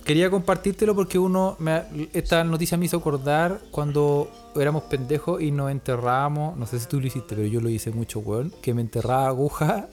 quería 0.09 0.29
compartírtelo 0.31 0.95
porque 0.95 1.19
uno, 1.19 1.55
me- 1.59 1.83
esta 2.13 2.43
noticia 2.43 2.77
me 2.79 2.85
hizo 2.87 2.97
acordar 2.97 3.59
cuando 3.69 4.27
éramos 4.55 4.83
pendejos 4.83 5.39
y 5.39 5.51
nos 5.51 5.69
enterrábamos, 5.69 6.57
no 6.57 6.65
sé 6.65 6.79
si 6.79 6.87
tú 6.87 6.99
lo 6.99 7.05
hiciste, 7.05 7.35
pero 7.35 7.47
yo 7.47 7.61
lo 7.61 7.69
hice 7.69 7.91
mucho, 7.91 8.19
weón, 8.19 8.51
que 8.61 8.73
me 8.73 8.81
enterraba 8.81 9.27
aguja 9.27 9.87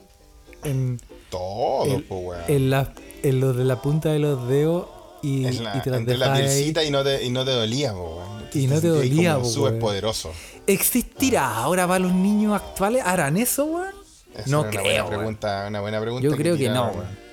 en, 0.63 0.99
Todo, 1.29 1.95
el- 1.97 2.03
po, 2.03 2.17
weón. 2.17 2.41
en, 2.47 2.69
la, 2.71 2.91
en 3.21 3.39
lo 3.39 3.53
de 3.53 3.63
la 3.63 3.79
punta 3.79 4.09
de 4.11 4.17
los 4.17 4.47
dedos 4.47 4.87
y, 5.21 5.43
la- 5.51 5.77
y 5.77 5.81
te 5.81 5.91
las 5.91 5.99
entre 5.99 6.17
la 6.17 6.33
ahí. 6.33 6.41
pielcita 6.41 6.83
y 6.83 6.89
no 6.89 7.03
te, 7.03 7.23
y 7.23 7.29
no 7.29 7.45
te 7.45 7.51
dolía, 7.51 7.93
po, 7.93 8.15
weón. 8.17 8.43
Y 8.53 8.65
no 8.65 8.81
te 8.81 8.87
ahí 8.87 8.93
dolía, 8.93 9.33
como 9.35 9.45
po, 9.45 9.51
Súper 9.51 9.71
weón. 9.73 9.79
poderoso. 9.81 10.31
¿Existirá 10.65 11.57
ahora 11.57 11.87
para 11.87 11.99
los 11.99 12.13
niños 12.13 12.55
actuales? 12.55 13.03
¿Harán 13.05 13.37
eso, 13.37 13.65
weón? 13.65 13.93
Esa 14.35 14.49
No 14.49 14.61
una 14.61 14.69
creo, 14.71 14.81
buena 14.83 15.03
weón. 15.03 15.15
pregunta, 15.17 15.65
una 15.67 15.81
buena 15.81 16.01
pregunta. 16.01 16.27
Yo 16.27 16.35
creo 16.35 16.53
que 16.55 16.59
tiraron, 16.63 16.87
no, 16.87 16.91
weón. 17.01 17.26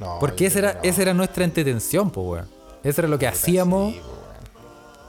No, 0.00 0.18
Porque 0.18 0.46
esa 0.46 0.58
era, 0.60 0.72
no. 0.74 0.80
esa 0.82 1.02
era 1.02 1.14
nuestra 1.14 1.44
entretención, 1.44 2.10
pues, 2.10 2.26
weón. 2.26 2.48
Eso 2.82 3.00
era 3.02 3.08
lo 3.08 3.18
que 3.18 3.26
hacíamos 3.28 3.92
Sí, 3.92 4.00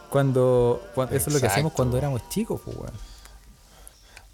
cuando, 0.09 0.81
cuando- 0.93 1.15
Eso 1.15 1.29
es 1.29 1.33
lo 1.35 1.39
que 1.39 1.47
hacíamos 1.47 1.71
cuando 1.73 1.97
éramos 1.97 2.27
chicos, 2.29 2.59
pues, 2.63 2.75
weón. 2.77 2.91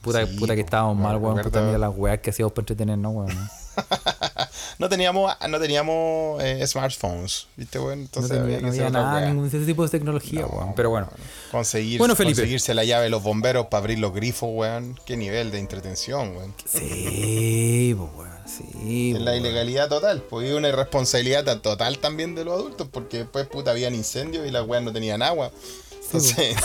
Puta, 0.01 0.25
Sí, 0.25 0.37
puta 0.37 0.55
que 0.55 0.61
estábamos 0.61 0.97
mal, 0.97 1.17
weón. 1.17 1.39
Puta, 1.41 1.61
mira 1.61 1.77
las 1.77 1.95
weas 1.95 2.19
que 2.19 2.31
hacíamos 2.31 2.53
para 2.53 2.61
entretenernos, 2.63 3.13
weón. 3.13 3.49
No 4.79 4.89
teníamos, 4.89 5.33
no 5.49 5.59
teníamos 5.59 6.43
eh, 6.43 6.65
smartphones, 6.67 7.47
¿viste, 7.55 7.79
weón? 7.79 7.99
No 7.99 8.05
Entonces 8.05 8.31
tenía, 8.31 8.59
no 8.61 8.67
hacer 8.67 8.85
había 8.85 8.89
nada, 8.91 9.21
ningún 9.27 9.47
ese 9.47 9.59
tipo 9.61 9.83
de 9.83 9.89
tecnología, 9.89 10.45
weón. 10.45 10.73
Pero 10.75 10.91
bueno. 10.91 11.09
Conseguir, 11.51 11.97
Bueno, 11.97 12.15
Felipe. 12.15 12.35
conseguirse 12.35 12.73
la 12.75 12.83
llave 12.83 13.05
de 13.05 13.09
los 13.09 13.23
bomberos 13.23 13.67
para 13.67 13.79
abrir 13.79 13.97
los 13.99 14.13
grifos, 14.13 14.49
weón. 14.53 14.99
Qué 15.05 15.17
nivel 15.17 15.49
de 15.49 15.59
entretención, 15.59 16.35
weón. 16.37 16.53
Sí, 16.65 17.95
pues, 17.97 18.09
weón. 18.15 18.37
Sí, 18.47 19.11
Es 19.11 19.17
po, 19.17 19.23
la 19.25 19.31
weón. 19.31 19.41
ilegalidad 19.45 19.89
total, 19.89 20.21
pues 20.21 20.47
y 20.47 20.53
una 20.53 20.69
irresponsabilidad 20.69 21.59
total 21.61 21.97
también 21.97 22.35
de 22.35 22.45
los 22.45 22.53
adultos, 22.53 22.87
porque 22.91 23.17
después 23.19 23.47
puta 23.47 23.71
habían 23.71 23.95
incendios 23.95 24.47
y 24.47 24.51
las 24.51 24.65
weas 24.67 24.83
no 24.83 24.93
tenían 24.93 25.21
agua. 25.23 25.51
Entonces, 26.05 26.55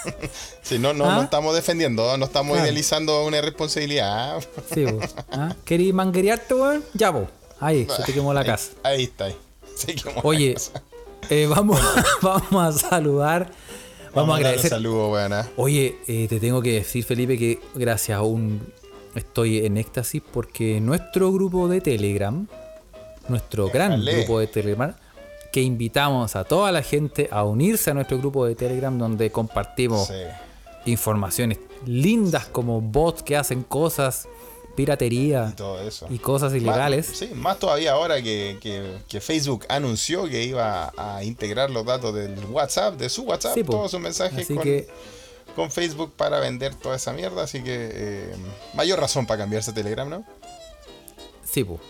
sí, 0.62 0.78
no, 0.78 0.94
no, 0.94 1.04
¿Ah? 1.10 1.16
no 1.16 1.22
estamos 1.24 1.54
defendiendo, 1.54 2.16
no 2.16 2.24
estamos 2.24 2.52
Claro. 2.54 2.64
idealizando 2.64 3.24
una 3.24 3.38
irresponsabilidad. 3.38 4.42
Sí. 4.72 4.86
¿Ah? 5.32 5.54
¿Querí 5.64 5.92
manguerearte, 5.92 6.54
weón? 6.54 6.84
Ya, 6.94 7.12
po. 7.12 7.26
Ahí, 7.60 7.86
se 7.88 8.02
te 8.02 8.12
quemó 8.12 8.32
la 8.34 8.44
casa. 8.44 8.72
Ahí, 8.82 9.04
está. 9.04 9.24
Ahí. 9.26 9.36
Se 9.74 9.94
quemó 9.94 10.16
la 10.16 10.20
Oye, 10.22 10.54
casa. 10.54 10.82
eh, 11.30 11.46
vamos, 11.48 11.80
vamos 12.22 12.52
a 12.84 12.90
saludar. 12.90 13.50
Vamos, 14.14 14.34
a 14.34 14.36
agradecer. 14.38 14.64
un 14.72 14.78
saludo, 14.78 15.10
weón. 15.12 15.32
¿ah? 15.32 15.48
Oye, 15.56 15.98
eh, 16.08 16.26
te 16.28 16.40
tengo 16.40 16.62
que 16.62 16.72
decir, 16.72 17.04
Felipe, 17.04 17.36
que 17.38 17.60
gracias 17.74 18.16
a 18.18 18.22
un. 18.22 18.60
Estoy 19.14 19.64
en 19.64 19.76
éxtasis 19.78 20.22
porque 20.32 20.80
nuestro 20.80 21.32
grupo 21.32 21.68
de 21.68 21.80
Telegram, 21.80 22.46
nuestro 23.28 23.68
gran 23.70 24.04
grupo 24.04 24.38
de 24.40 24.46
Telegram, 24.46 24.94
que 25.52 25.62
invitamos 25.62 26.36
a 26.36 26.44
toda 26.44 26.70
la 26.70 26.82
gente 26.82 27.28
a 27.30 27.42
unirse 27.44 27.90
a 27.90 27.94
nuestro 27.94 28.18
grupo 28.18 28.44
de 28.44 28.54
Telegram 28.54 28.96
donde 28.98 29.30
compartimos 29.30 30.08
Sí. 30.08 30.14
informaciones 30.90 31.58
lindas 31.86 32.46
como 32.46 32.80
bots 32.80 33.22
que 33.22 33.36
hacen 33.36 33.62
cosas, 33.62 34.28
piratería 34.76 35.48
Y 35.52 35.56
todo 35.56 35.80
eso. 35.80 36.06
y 36.10 36.18
cosas 36.18 36.52
ilegales. 36.54 37.08
Más, 37.08 37.16
sí, 37.18 37.28
más 37.34 37.58
todavía 37.58 37.92
ahora 37.92 38.22
que, 38.22 38.58
que- 38.60 38.98
que 39.08 39.20
Facebook 39.20 39.64
anunció 39.68 40.28
que 40.28 40.44
iba 40.44 40.92
a 40.96 41.24
integrar 41.24 41.70
los 41.70 41.84
datos 41.84 42.14
del 42.14 42.38
WhatsApp, 42.50 42.96
de 42.96 43.08
su 43.08 43.22
WhatsApp, 43.22 43.54
Sí, 43.54 43.64
todos 43.64 43.90
sus 43.90 44.00
mensajes 44.00 44.44
Así 44.44 44.54
con, 44.54 44.62
que 44.62 44.86
con 45.56 45.70
Facebook 45.70 46.12
para 46.16 46.38
vender 46.38 46.74
toda 46.74 46.96
esa 46.96 47.12
mierda. 47.12 47.42
Así 47.44 47.62
que 47.64 47.90
eh, 47.92 48.34
mayor 48.74 49.00
razón 49.00 49.26
para 49.26 49.38
cambiarse 49.40 49.70
a 49.72 49.74
Telegram, 49.74 50.08
¿no? 50.08 50.24
Sí, 51.50 51.64
po. 51.64 51.80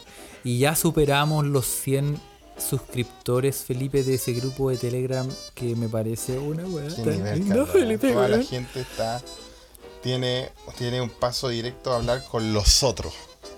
Y 0.44 0.60
ya 0.60 0.76
superamos 0.76 1.44
los 1.44 1.66
100 1.66 2.20
suscriptores, 2.58 3.64
Felipe, 3.64 4.02
de 4.04 4.14
ese 4.14 4.32
grupo 4.32 4.70
de 4.70 4.76
Telegram 4.76 5.28
que 5.54 5.74
me 5.76 5.88
parece 5.88 6.38
una 6.38 6.64
weá 6.64 6.88
tan 6.94 7.20
Carla. 7.48 7.66
Felipe, 7.66 8.12
Toda 8.12 8.28
la 8.28 8.42
gente 8.42 8.80
está 8.80 9.20
tiene, 10.06 10.50
tiene 10.78 11.00
un 11.00 11.10
paso 11.10 11.48
directo 11.48 11.92
a 11.92 11.96
hablar 11.96 12.22
con 12.30 12.52
los 12.52 12.84
otros. 12.84 13.12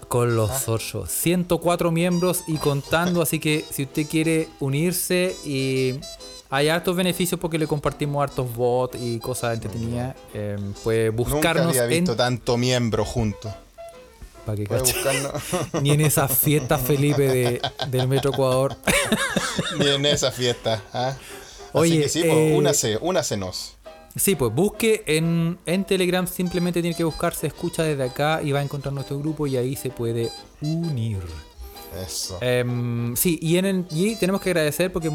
Con 0.08 0.34
los 0.34 0.66
ocho. 0.66 1.04
104 1.06 1.92
miembros 1.92 2.44
y 2.46 2.56
contando, 2.56 3.20
así 3.20 3.38
que 3.38 3.62
si 3.70 3.82
usted 3.82 4.06
quiere 4.06 4.48
unirse 4.58 5.36
y 5.44 6.00
hay 6.48 6.70
hartos 6.70 6.96
beneficios 6.96 7.38
porque 7.38 7.58
le 7.58 7.66
compartimos 7.66 8.22
hartos 8.22 8.50
bots 8.54 8.96
y 8.98 9.18
cosas 9.18 9.52
entretenidas, 9.52 10.16
eh, 10.32 10.56
puede 10.82 11.12
Nunca 11.12 11.30
buscarnos 11.30 11.66
había 11.66 11.84
en... 11.84 11.90
visto 11.90 12.16
tanto 12.16 12.56
miembro 12.56 13.04
juntos. 13.04 13.52
Para 14.46 14.56
que 14.56 14.82
Ni 15.82 15.90
en 15.90 16.00
esas 16.00 16.32
fiestas, 16.32 16.80
Felipe, 16.80 17.28
de, 17.28 17.60
del 17.88 18.08
Metro 18.08 18.30
Ecuador. 18.32 18.74
ni 19.78 19.86
en 19.86 20.06
esa 20.06 20.32
fiesta. 20.32 20.82
¿ah? 20.94 21.08
Así 21.08 21.70
Oye, 21.74 22.00
que 22.00 22.08
sí, 22.08 22.20
pues, 22.20 22.32
eh, 22.32 22.54
únase, 22.56 22.98
únasenos. 23.02 23.74
Sí, 24.18 24.34
pues 24.34 24.52
busque 24.52 25.04
en, 25.06 25.58
en 25.64 25.84
Telegram, 25.84 26.26
simplemente 26.26 26.82
tiene 26.82 26.96
que 26.96 27.04
buscarse 27.04 27.46
escucha 27.46 27.84
desde 27.84 28.02
acá 28.02 28.42
y 28.42 28.50
va 28.52 28.58
a 28.58 28.62
encontrar 28.62 28.92
nuestro 28.92 29.18
grupo 29.18 29.46
y 29.46 29.56
ahí 29.56 29.76
se 29.76 29.90
puede 29.90 30.30
unir. 30.60 31.20
Eso. 32.04 32.36
Em, 32.40 33.14
sí, 33.16 33.38
y, 33.40 33.56
en 33.56 33.86
y 33.90 34.16
tenemos 34.16 34.40
que 34.42 34.50
agradecer, 34.50 34.92
porque 34.92 35.08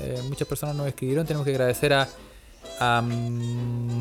eh, 0.00 0.22
muchas 0.28 0.48
personas 0.48 0.74
nos 0.74 0.88
escribieron, 0.88 1.26
tenemos 1.26 1.44
que 1.44 1.52
agradecer 1.52 1.92
a, 1.92 2.08
a 2.80 3.02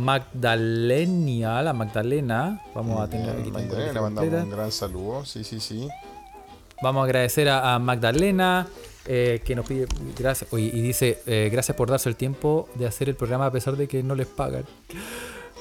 Magdalenia, 0.02 1.62
la 1.62 1.74
Magdalena, 1.74 2.64
vamos 2.74 3.02
a 3.02 3.10
tener 3.10 3.30
aquí 3.30 3.52
Magdalena, 3.52 3.94
le 3.94 4.02
mandamos 4.02 4.44
un 4.44 4.50
gran 4.50 4.72
saludo. 4.72 5.26
Sí, 5.26 5.44
sí, 5.44 5.60
sí. 5.60 5.88
Vamos 6.82 7.02
a 7.02 7.06
agradecer 7.06 7.50
a, 7.50 7.76
a 7.76 7.80
Magdalena, 7.80 8.68
eh, 9.06 9.42
que 9.44 9.56
nos 9.56 9.66
pide 9.66 9.88
gracias. 10.18 10.52
Y 10.54 10.70
dice, 10.82 11.20
eh, 11.26 11.50
gracias 11.52 11.76
por 11.78 11.90
darse 11.90 12.10
el 12.10 12.16
tiempo 12.16 12.68
de 12.76 12.88
hacer 12.88 13.10
el 13.10 13.16
programa 13.16 13.46
a 13.48 13.52
pesar 13.52 13.76
de 13.78 13.88
que 13.88 14.02
no 14.04 14.16
les 14.16 14.28
pagan. 14.28 14.66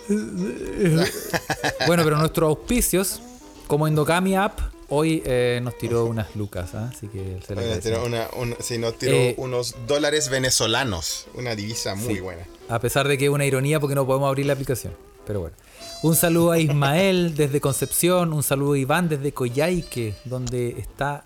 bueno, 1.87 2.05
pero 2.05 2.17
nuestros 2.19 2.49
auspicios, 2.49 3.21
como 3.67 3.87
Endogami 3.89 4.37
App, 4.37 4.59
hoy 4.89 5.23
eh, 5.25 5.61
nos 5.63 5.77
tiró 5.79 6.05
unas 6.07 6.35
lucas, 6.37 6.75
¿ah? 6.75 6.91
así 6.95 7.09
que 7.09 7.19
se 7.19 7.55
le 7.55 7.55
Bueno, 7.55 7.61
agradecemos. 7.63 7.83
tiró 7.83 8.05
una, 8.07 8.29
un- 8.37 8.57
sí, 8.61 8.79
nos 8.79 8.99
tiró 8.99 9.17
unos 9.39 9.75
dólares 9.87 10.29
venezolanos. 10.29 11.27
Una 11.35 11.55
divisa 11.55 11.95
muy 11.95 12.15
Sí. 12.17 12.21
buena. 12.21 12.43
A 12.69 12.79
pesar 12.81 13.09
de 13.09 13.19
que 13.19 13.25
es 13.27 13.31
una 13.31 13.45
ironía 13.47 13.81
porque 13.81 13.95
no 13.95 14.07
podemos 14.07 14.29
abrir 14.29 14.47
la 14.47 14.53
aplicación. 14.55 14.93
Pero 15.27 15.41
bueno. 15.41 15.57
Un 16.03 16.17
saludo 16.17 16.51
a 16.53 16.59
Ismael 16.59 17.35
desde 17.37 17.61
Concepción, 17.61 18.33
un 18.35 18.43
saludo 18.43 18.75
a 18.75 18.79
Iván 18.79 19.09
desde 19.09 19.33
Coyhaique, 19.33 20.15
donde 20.27 20.77
está, 20.79 21.25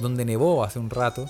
donde 0.00 0.24
nevó 0.24 0.64
hace 0.64 0.78
un 0.78 0.90
rato. 0.90 1.26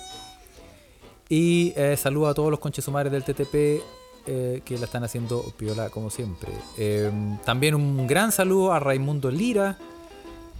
Y 1.29 1.73
eh, 1.75 1.97
saludo 1.97 2.27
a 2.27 2.33
todos 2.33 2.51
los 2.51 2.59
conchesumares 2.59 3.11
del 3.11 3.23
TTP 3.23 3.83
eh, 4.27 4.61
que 4.65 4.77
la 4.77 4.85
están 4.85 5.03
haciendo 5.03 5.41
piola 5.57 5.89
como 5.89 6.09
siempre. 6.09 6.51
Eh, 6.77 7.11
también 7.45 7.75
un 7.75 8.07
gran 8.07 8.31
saludo 8.31 8.73
a 8.73 8.79
Raimundo 8.79 9.31
Lira, 9.31 9.77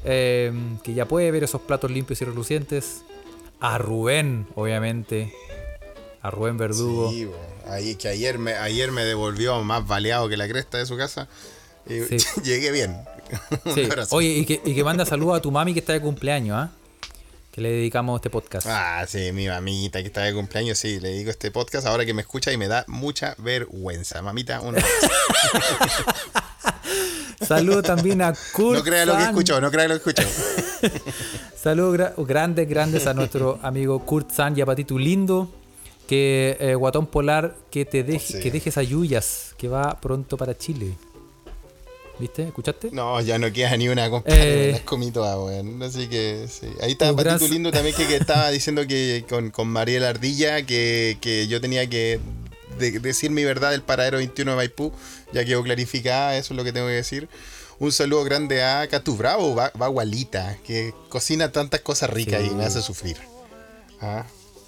eh, 0.04 0.52
que 0.84 0.94
ya 0.94 1.08
puede 1.08 1.32
ver 1.32 1.44
esos 1.44 1.62
platos 1.62 1.92
limpios 1.92 2.22
y 2.22 2.26
relucientes. 2.26 3.02
A 3.60 3.78
Rubén, 3.78 4.48
obviamente. 4.56 5.34
A 6.22 6.30
Rubén 6.30 6.58
Verdugo. 6.58 7.10
Sí, 7.12 7.28
ahí, 7.68 7.96
que 7.96 8.08
ayer 8.08 8.38
me, 8.38 8.54
ayer 8.54 8.92
me 8.92 9.04
devolvió 9.06 9.64
más 9.64 9.88
baleado 9.88 10.28
que 10.30 10.38
la 10.38 10.48
cresta 10.48 10.78
de 10.78 10.86
su 10.86 10.98
casa. 10.98 11.28
Y 11.88 12.02
Sí. 12.20 12.26
llegué 12.44 12.72
bien. 12.72 12.98
Sí. 13.74 13.88
Oye, 14.12 14.30
y 14.30 14.46
que, 14.46 14.62
y 14.66 14.76
que 14.76 14.84
manda 14.84 15.06
saludos 15.06 15.38
a 15.38 15.42
tu 15.42 15.52
mami 15.52 15.74
que 15.74 15.80
está 15.80 15.94
de 15.94 16.02
cumpleaños, 16.02 16.58
¿ah? 16.58 16.72
Que 17.56 17.62
le 17.62 17.70
dedicamos 17.72 18.18
este 18.18 18.30
podcast. 18.30 18.68
Ah, 18.70 19.06
sí, 19.08 19.32
mi 19.32 19.48
mamita 19.48 20.02
que 20.02 20.08
está 20.08 20.24
de 20.24 20.34
cumpleaños, 20.34 20.78
sí, 20.78 21.00
le 21.00 21.14
digo 21.14 21.32
este 21.32 21.52
podcast 21.52 21.88
ahora 21.88 22.06
que 22.06 22.14
me 22.14 22.20
escucha 22.22 22.52
y 22.52 22.58
me 22.58 22.68
da 22.68 22.84
mucha 22.90 23.34
vergüenza. 23.38 24.22
Mamita, 24.22 24.60
un. 24.60 24.76
Saludos 27.42 27.84
también 27.84 28.22
a 28.22 28.34
Kurt. 28.54 28.78
No 28.80 28.84
crea 28.84 29.06
lo 29.06 29.16
que 29.16 29.24
escuchó, 29.24 29.62
no 29.62 29.72
crea 29.72 29.88
lo 29.88 29.94
que 30.02 30.10
escuchó. 30.10 30.28
Saludos 31.56 31.96
gra- 31.98 32.14
grandes, 32.28 32.68
grandes 32.68 33.08
a 33.08 33.14
nuestro 33.14 33.58
amigo 33.64 34.00
Kurt 34.06 34.32
San 34.32 34.58
y 34.58 34.62
a 34.62 34.66
Patito 34.66 34.98
Lindo. 35.00 35.50
Que 36.10 36.58
eh, 36.60 36.76
Guatón 36.76 37.08
Polar, 37.08 37.56
que 37.72 37.86
te 37.86 38.04
deje, 38.04 38.34
Sí. 38.34 38.40
que 38.42 38.52
dejes 38.52 38.78
a 38.78 38.84
Yuyas, 38.84 39.56
que 39.58 39.68
va 39.70 40.00
pronto 40.02 40.38
para 40.38 40.56
Chile. 40.58 40.94
¿Viste? 42.20 42.44
¿Escuchaste? 42.44 42.90
No, 42.92 43.20
ya 43.22 43.38
no 43.38 43.52
queda 43.52 43.76
ni 43.76 43.90
una, 43.90 44.10
compadre. 44.10 44.70
Eh. 44.70 44.72
Las 44.72 44.82
comí 44.82 45.12
todas, 45.12 45.38
weón. 45.38 45.82
Así 45.84 46.08
que 46.08 46.48
sí. 46.50 46.68
Ahí 46.82 46.94
está 46.94 47.14
Patito 47.14 47.48
Lindo 47.48 47.72
también 47.72 47.94
que, 47.96 48.08
que 48.08 48.16
estaba 48.16 48.50
diciendo 48.52 48.88
que 48.88 49.26
con, 49.28 49.52
con 49.52 49.68
Mariela 49.68 50.10
Ardilla 50.10 50.66
que, 50.66 51.18
que 51.20 51.48
yo 51.48 51.60
tenía 51.60 51.90
que 51.90 52.20
de- 52.80 53.00
decir 53.00 53.32
mi 53.32 53.44
verdad 53.44 53.72
del 53.72 53.82
paradero 53.82 54.18
21 54.18 54.52
de 54.52 54.56
Maipú. 54.58 54.94
Ya 55.34 55.44
quedó 55.44 55.62
clarificada, 55.64 56.38
eso 56.38 56.54
es 56.54 56.58
lo 56.58 56.64
que 56.64 56.72
tengo 56.72 56.88
que 56.88 56.94
decir. 56.94 57.28
Un 57.80 57.92
saludo 57.92 58.24
grande 58.24 58.64
a 58.64 58.88
Catu 58.88 59.18
Bravo, 59.18 59.54
Bagualita, 59.74 60.58
que 60.66 60.94
cocina 61.10 61.52
tantas 61.52 61.82
cosas 61.82 62.10
ricas 62.10 62.42
Sí. 62.42 62.48
y 62.50 62.56
me 62.56 62.64
hace 62.66 62.82
sufrir. 62.82 63.18
Ah, 64.02 64.26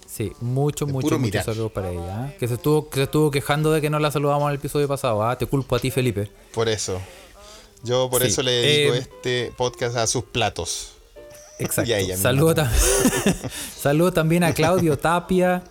Sí, 0.10 0.32
muchos, 0.42 0.88
De 0.88 0.94
muchos, 0.94 1.46
saludos 1.46 1.72
para 1.72 1.92
ella. 1.92 2.02
¿ah? 2.26 2.34
Que 2.40 2.48
se 2.48 2.56
estuvo, 2.56 2.90
que 2.90 2.96
se 2.96 3.04
estuvo 3.04 3.30
quejando 3.30 3.72
de 3.72 3.82
que 3.82 3.90
no 3.92 4.00
la 4.00 4.10
saludamos 4.10 4.46
en 4.46 4.50
el 4.50 4.56
episodio 4.56 4.88
pasado. 4.88 5.22
¿ah? 5.24 5.38
Te 5.38 5.46
culpo 5.46 5.76
a 5.76 5.80
ti, 5.80 5.92
Felipe. 5.92 6.32
Por 6.54 6.68
eso. 6.70 7.00
Yo 7.84 8.10
por 8.10 8.22
Sí, 8.22 8.28
eso 8.30 8.42
le 8.44 8.52
dedico 8.52 8.96
eh, 8.96 9.00
este 9.00 9.54
podcast 9.56 9.96
a 9.98 10.08
sus 10.08 10.24
platos. 10.24 10.94
Exacto. 11.60 11.92
Ella 11.94 12.18
Saludo, 12.18 12.54
tam- 12.56 12.70
Saludo 13.80 14.12
también 14.14 14.44
a 14.44 14.54
Claudio 14.54 14.98
Tapia. 14.98 15.64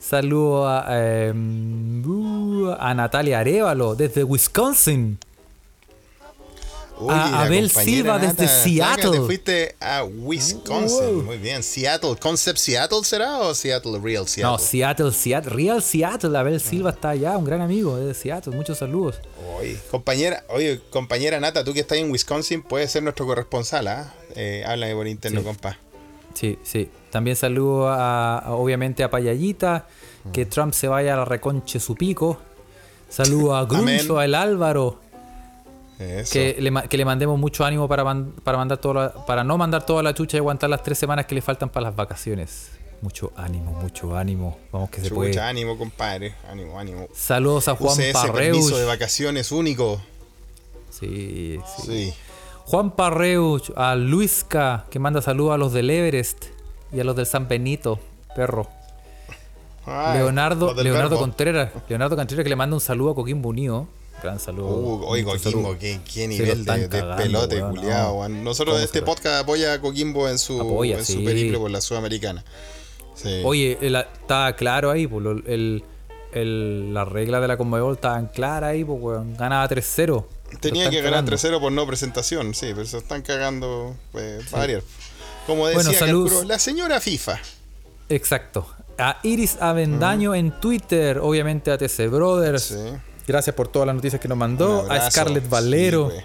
Saludo 0.00 0.68
a, 0.68 0.84
eh, 0.90 1.32
uh, 1.34 2.74
a 2.78 2.94
Natalia 2.94 3.40
Arevalo 3.40 3.94
desde 3.94 4.22
Wisconsin. 4.24 5.18
A 7.10 7.42
Abel 7.42 7.70
Silva 7.70 8.18
desde 8.18 8.48
Seattle. 8.48 9.10
Te 9.10 9.20
fuiste 9.20 9.76
a 9.80 10.02
Wisconsin. 10.04 10.98
Wow. 11.14 11.22
Muy 11.24 11.36
bien. 11.38 11.62
Seattle. 11.62 12.16
¿Concept 12.18 12.58
Seattle 12.58 13.04
será 13.04 13.38
o 13.40 13.54
Seattle 13.54 13.98
Real 14.02 14.26
Seattle? 14.26 14.52
No, 14.52 14.58
Seattle, 14.58 15.12
Seattle, 15.12 15.50
Real 15.52 15.82
Seattle. 15.82 16.36
Abel 16.38 16.60
Silva 16.60 16.90
está 16.90 17.10
allá, 17.10 17.36
un 17.36 17.44
gran 17.44 17.60
amigo 17.60 17.96
de 17.96 18.14
Seattle. 18.14 18.54
Muchos 18.56 18.78
saludos. 18.78 19.16
Oye, 19.58 19.78
compañera, 19.90 20.44
oye, 20.48 20.80
compañera 20.90 21.38
Nata, 21.40 21.64
tú 21.64 21.72
que 21.74 21.80
estás 21.80 21.98
en 21.98 22.10
Wisconsin, 22.10 22.62
puedes 22.62 22.90
ser 22.90 23.02
nuestro 23.02 23.26
corresponsal, 23.26 23.86
¿ah? 23.88 24.14
Eh, 24.34 24.64
háblame 24.66 24.94
por 24.94 25.06
interno, 25.06 25.40
Sí. 25.40 25.46
compa. 25.46 25.78
Sí, 26.34 26.58
sí. 26.62 26.88
También 27.10 27.36
saludo 27.36 27.88
a, 27.88 28.38
a- 28.38 28.52
obviamente 28.54 29.02
a 29.04 29.10
Payallita, 29.10 29.86
que 30.32 30.44
Trump 30.46 30.72
se 30.74 30.88
vaya 30.88 31.14
a 31.14 31.16
la 31.18 31.24
reconche 31.24 31.78
su 31.80 31.94
pico. 31.94 32.38
Saludo 33.08 33.54
a 33.56 33.64
Gruncho, 33.66 33.82
Amén. 33.82 34.18
a 34.18 34.24
El 34.24 34.34
Álvaro, 34.34 34.98
Eso. 35.98 36.32
que 36.32 36.56
le, 36.60 36.70
ma- 36.70 36.82
que 36.82 36.96
le 36.96 37.04
mandemos 37.04 37.38
mucho 37.38 37.64
ánimo 37.64 37.88
para, 37.88 38.04
man- 38.04 38.32
para, 38.44 38.58
mandar 38.58 38.78
todo 38.78 38.94
la- 38.94 39.12
para 39.26 39.42
no 39.44 39.56
mandar 39.56 39.84
toda 39.86 40.02
la 40.02 40.12
chucha 40.14 40.36
y 40.36 40.40
aguantar 40.40 40.68
las 40.70 40.82
tres 40.82 40.98
semanas 40.98 41.26
que 41.26 41.34
le 41.34 41.40
faltan 41.42 41.68
para 41.70 41.84
las 41.86 41.96
vacaciones. 41.96 42.70
Mucho 43.02 43.30
ánimo, 43.36 43.72
mucho 43.72 44.16
ánimo. 44.16 44.58
Vamos 44.72 44.88
que 44.90 44.96
se 45.00 45.08
Chucha, 45.08 45.14
puede. 45.14 45.40
ánimo, 45.40 45.76
compadre. 45.76 46.34
Ánimo, 46.50 46.78
ánimo. 46.78 47.08
Saludos 47.14 47.68
a 47.68 47.76
Juan 47.76 47.92
Use 47.92 48.04
ese 48.10 48.12
Parreus. 48.14 48.34
permiso 48.58 48.78
de 48.78 48.84
vacaciones 48.86 49.52
único. 49.52 50.00
Sí, 50.90 51.58
sí. 51.76 51.82
Sí. 51.86 52.14
Juan 52.64 52.90
Parreus, 52.90 53.72
a 53.76 53.94
Luisca, 53.94 54.86
que 54.90 54.98
manda 54.98 55.20
saludos 55.22 55.54
a 55.54 55.58
los 55.58 55.72
del 55.72 55.88
Everest 55.90 56.46
y 56.92 57.00
a 57.00 57.04
los 57.04 57.14
del 57.14 57.26
San 57.26 57.48
Benito, 57.48 58.00
perro. 58.34 58.66
Leonardo, 59.86 60.74
Leonardo 60.74 61.10
verbo. 61.10 61.18
Contreras. 61.20 61.70
Leonardo 61.88 62.16
Contreras 62.16 62.42
que 62.42 62.48
le 62.50 62.56
manda 62.56 62.74
un 62.74 62.80
saludo 62.80 63.10
a 63.12 63.14
Coquimbo 63.14 63.50
Unido. 63.50 63.86
Gran 64.22 64.40
saludo. 64.40 64.68
Uh, 64.68 65.38
saludo. 65.38 65.68
Coquimbo, 65.74 65.76
qué, 65.78 66.28
nivel 66.28 66.64
de, 66.64 66.78
de 66.78 66.88
cagando, 66.88 67.16
pelote, 67.22 67.56
weón, 67.56 67.76
culiao, 67.76 68.08
no. 68.12 68.18
weón. 68.20 68.44
Nosotros 68.44 68.74
¿Cómo 68.76 68.84
este 68.84 69.02
podcast 69.02 69.42
apoya 69.42 69.74
a 69.74 69.80
Coquimbo 69.80 70.28
en 70.28 70.38
su, 70.38 70.60
Apoya, 70.60 70.98
en 70.98 71.04
su 71.04 71.12
sí. 71.12 71.24
periplo 71.24 71.60
por 71.60 71.70
la 71.70 71.80
Sudamericana. 71.80 72.44
Sí. 73.14 73.42
Oye, 73.44 73.78
está 73.80 74.54
claro 74.56 74.90
ahí, 74.90 75.06
pues, 75.06 75.24
el, 75.46 75.84
el- 76.32 76.92
la 76.94 77.04
regla 77.04 77.40
de 77.40 77.48
la 77.48 77.56
Conmebol 77.56 77.94
estaban 77.94 78.26
claras 78.26 78.70
ahí, 78.70 78.84
pues, 78.84 78.98
weón. 79.00 79.36
Ganaba 79.36 79.68
3-0. 79.68 80.06
Lo 80.52 80.58
Tenía 80.60 80.90
que 80.90 80.96
ganar 81.02 81.24
cagando. 81.24 81.32
3-0 81.36 81.60
por 81.60 81.72
no 81.72 81.86
presentación, 81.86 82.54
sí, 82.54 82.68
pero 82.74 82.86
se 82.86 82.98
están 82.98 83.22
cagando 83.22 83.96
pues, 84.12 84.44
para 84.46 84.62
variar. 84.62 84.82
Como 85.46 85.66
decía 85.68 85.98
Bueno, 86.00 86.42
la 86.44 86.58
señora 86.58 87.00
FIFA. 87.00 87.38
Exacto. 88.08 88.66
A 88.98 89.18
Iris 89.22 89.56
Avendaño 89.60 90.34
en 90.34 90.52
Twitter, 90.60 91.18
obviamente 91.18 91.70
a 91.70 91.78
TC 91.78 92.08
Brothers. 92.08 92.62
Sí. 92.62 92.76
Gracias 93.26 93.54
por 93.56 93.68
todas 93.68 93.86
las 93.86 93.94
noticias 93.96 94.20
que 94.20 94.28
nos 94.28 94.38
mandó. 94.38 94.86
A. 94.90 95.10
Scarlett 95.10 95.48
Valero. 95.48 96.10
Sí. 96.10 96.16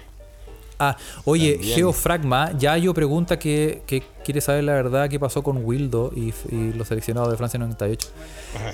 Ah, 0.78 0.96
oye, 1.24 1.52
También. 1.54 1.74
Geofragma, 1.76 2.52
ya 2.58 2.76
yo 2.76 2.92
pregunta 2.92 3.38
que, 3.38 3.82
que 3.86 4.02
quiere 4.24 4.40
saber 4.40 4.64
la 4.64 4.72
verdad 4.72 5.08
qué 5.08 5.20
pasó 5.20 5.42
con 5.42 5.64
Wildo 5.64 6.10
y, 6.16 6.34
y 6.50 6.72
los 6.72 6.88
seleccionados 6.88 7.30
de 7.30 7.36
Francia 7.36 7.58
98. 7.60 8.08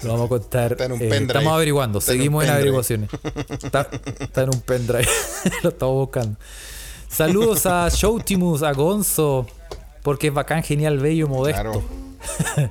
Lo 0.04 0.12
vamos 0.12 0.26
a 0.26 0.28
contar. 0.30 0.72
Está 0.72 0.86
en 0.86 0.92
un 0.92 0.98
eh, 1.02 1.08
pendrive. 1.08 1.26
estamos 1.26 1.52
averiguando, 1.52 1.98
Está 1.98 2.12
seguimos 2.12 2.44
en, 2.44 2.50
averiguaciones. 2.50 3.10
Está, 3.62 3.88
está 4.20 4.42
en 4.42 4.48
un 4.54 4.60
pendrive. 4.62 5.06
Lo 5.62 5.68
estamos 5.68 5.94
buscando. 5.96 6.36
Saludos 7.08 7.66
a 7.66 7.88
Showtimus, 7.90 8.62
a 8.62 8.72
Gonzo, 8.72 9.46
porque 10.02 10.28
es 10.28 10.34
bacán, 10.34 10.62
genial, 10.62 10.98
bello, 10.98 11.28
modesto. 11.28 11.60
Claro. 11.62 11.82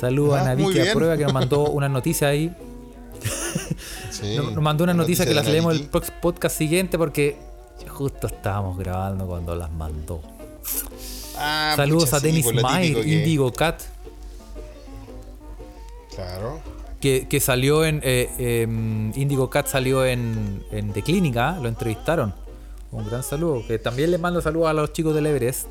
Saludos 0.00 0.34
Ah, 0.38 0.50
a 0.50 0.54
muy 0.56 0.62
Naviki 0.64 0.80
a 0.80 0.82
bien. 0.82 0.94
prueba 0.96 1.16
que 1.16 1.24
nos 1.24 1.32
mandó 1.32 1.62
una 1.70 1.88
noticia 1.88 2.26
ahí. 2.28 2.52
Sí. 4.20 4.36
Nos, 4.36 4.52
nos 4.52 4.62
mandó 4.62 4.84
una 4.84 4.94
noticia 4.94 5.24
que 5.26 5.34
las 5.34 5.46
leemos 5.46 5.72
el 5.74 5.80
Nike. 5.82 5.92
prox- 5.92 6.12
podcast 6.20 6.56
siguiente 6.56 6.98
porque 6.98 7.36
justo 7.88 8.26
estábamos 8.26 8.76
grabando 8.78 9.26
cuando 9.26 9.54
las 9.54 9.70
mandó. 9.70 10.20
Ah, 11.36 11.74
Saludos 11.76 12.06
pucha, 12.06 12.16
a 12.16 12.20
sí, 12.20 12.26
Dennis 12.26 12.44
por 12.44 12.54
lo 12.56 12.62
Mayer, 12.62 13.02
que- 13.04 13.08
Indigo 13.08 13.52
Cat, 13.52 13.80
Claro. 16.14 16.60
que, 17.00 17.28
que 17.28 17.40
salió 17.40 17.84
en. 17.84 18.00
Eh, 18.02 18.28
em, 18.38 19.12
Indigo 19.16 19.48
Cat 19.50 19.68
salió 19.68 20.04
en, 20.04 20.64
en 20.72 20.92
The 20.92 21.02
Clínica, 21.02 21.58
lo 21.62 21.68
entrevistaron. 21.68 22.34
Un 22.90 23.06
gran 23.06 23.22
saludo. 23.22 23.64
Que 23.66 23.78
también 23.78 24.10
les 24.10 24.18
mando 24.18 24.40
saludos 24.40 24.68
a 24.68 24.72
los 24.72 24.92
chicos 24.92 25.14
del 25.14 25.26
Everest. 25.26 25.68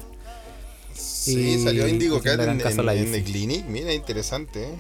Sí, 0.94 1.56
Y- 1.56 1.64
salió 1.64 1.88
Indigo 1.88 2.22
que 2.22 2.30
Cat 2.30 2.40
en, 2.41 2.61
en- 2.61 2.90
en. 2.90 3.11
The 3.11 3.24
Clinic. 3.24 3.65
Mira, 3.65 3.94
interesante. 3.94 4.69
¿eh? 4.69 4.76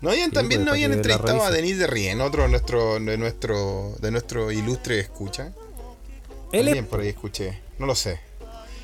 No 0.00 0.10
habían, 0.10 0.28
Sí, 0.30 0.34
también 0.34 0.60
pues, 0.60 0.66
no 0.66 0.72
habían 0.72 0.92
entrevistado 0.92 1.42
a. 1.42 1.50
Denis 1.50 1.78
de 1.78 1.86
Rien, 1.86 2.20
otro 2.20 2.42
de 2.42 2.48
nuestro, 2.48 3.00
de 3.00 3.16
nuestro, 3.16 3.94
de 4.00 4.10
nuestro 4.10 4.52
ilustre 4.52 5.00
escucha. 5.00 5.52
Él 6.52 6.64
También 6.66 6.84
es. 6.84 6.90
por 6.90 7.00
ahí 7.00 7.08
escuché. 7.08 7.60
No 7.78 7.86
lo 7.86 7.94
sé. 7.94 8.20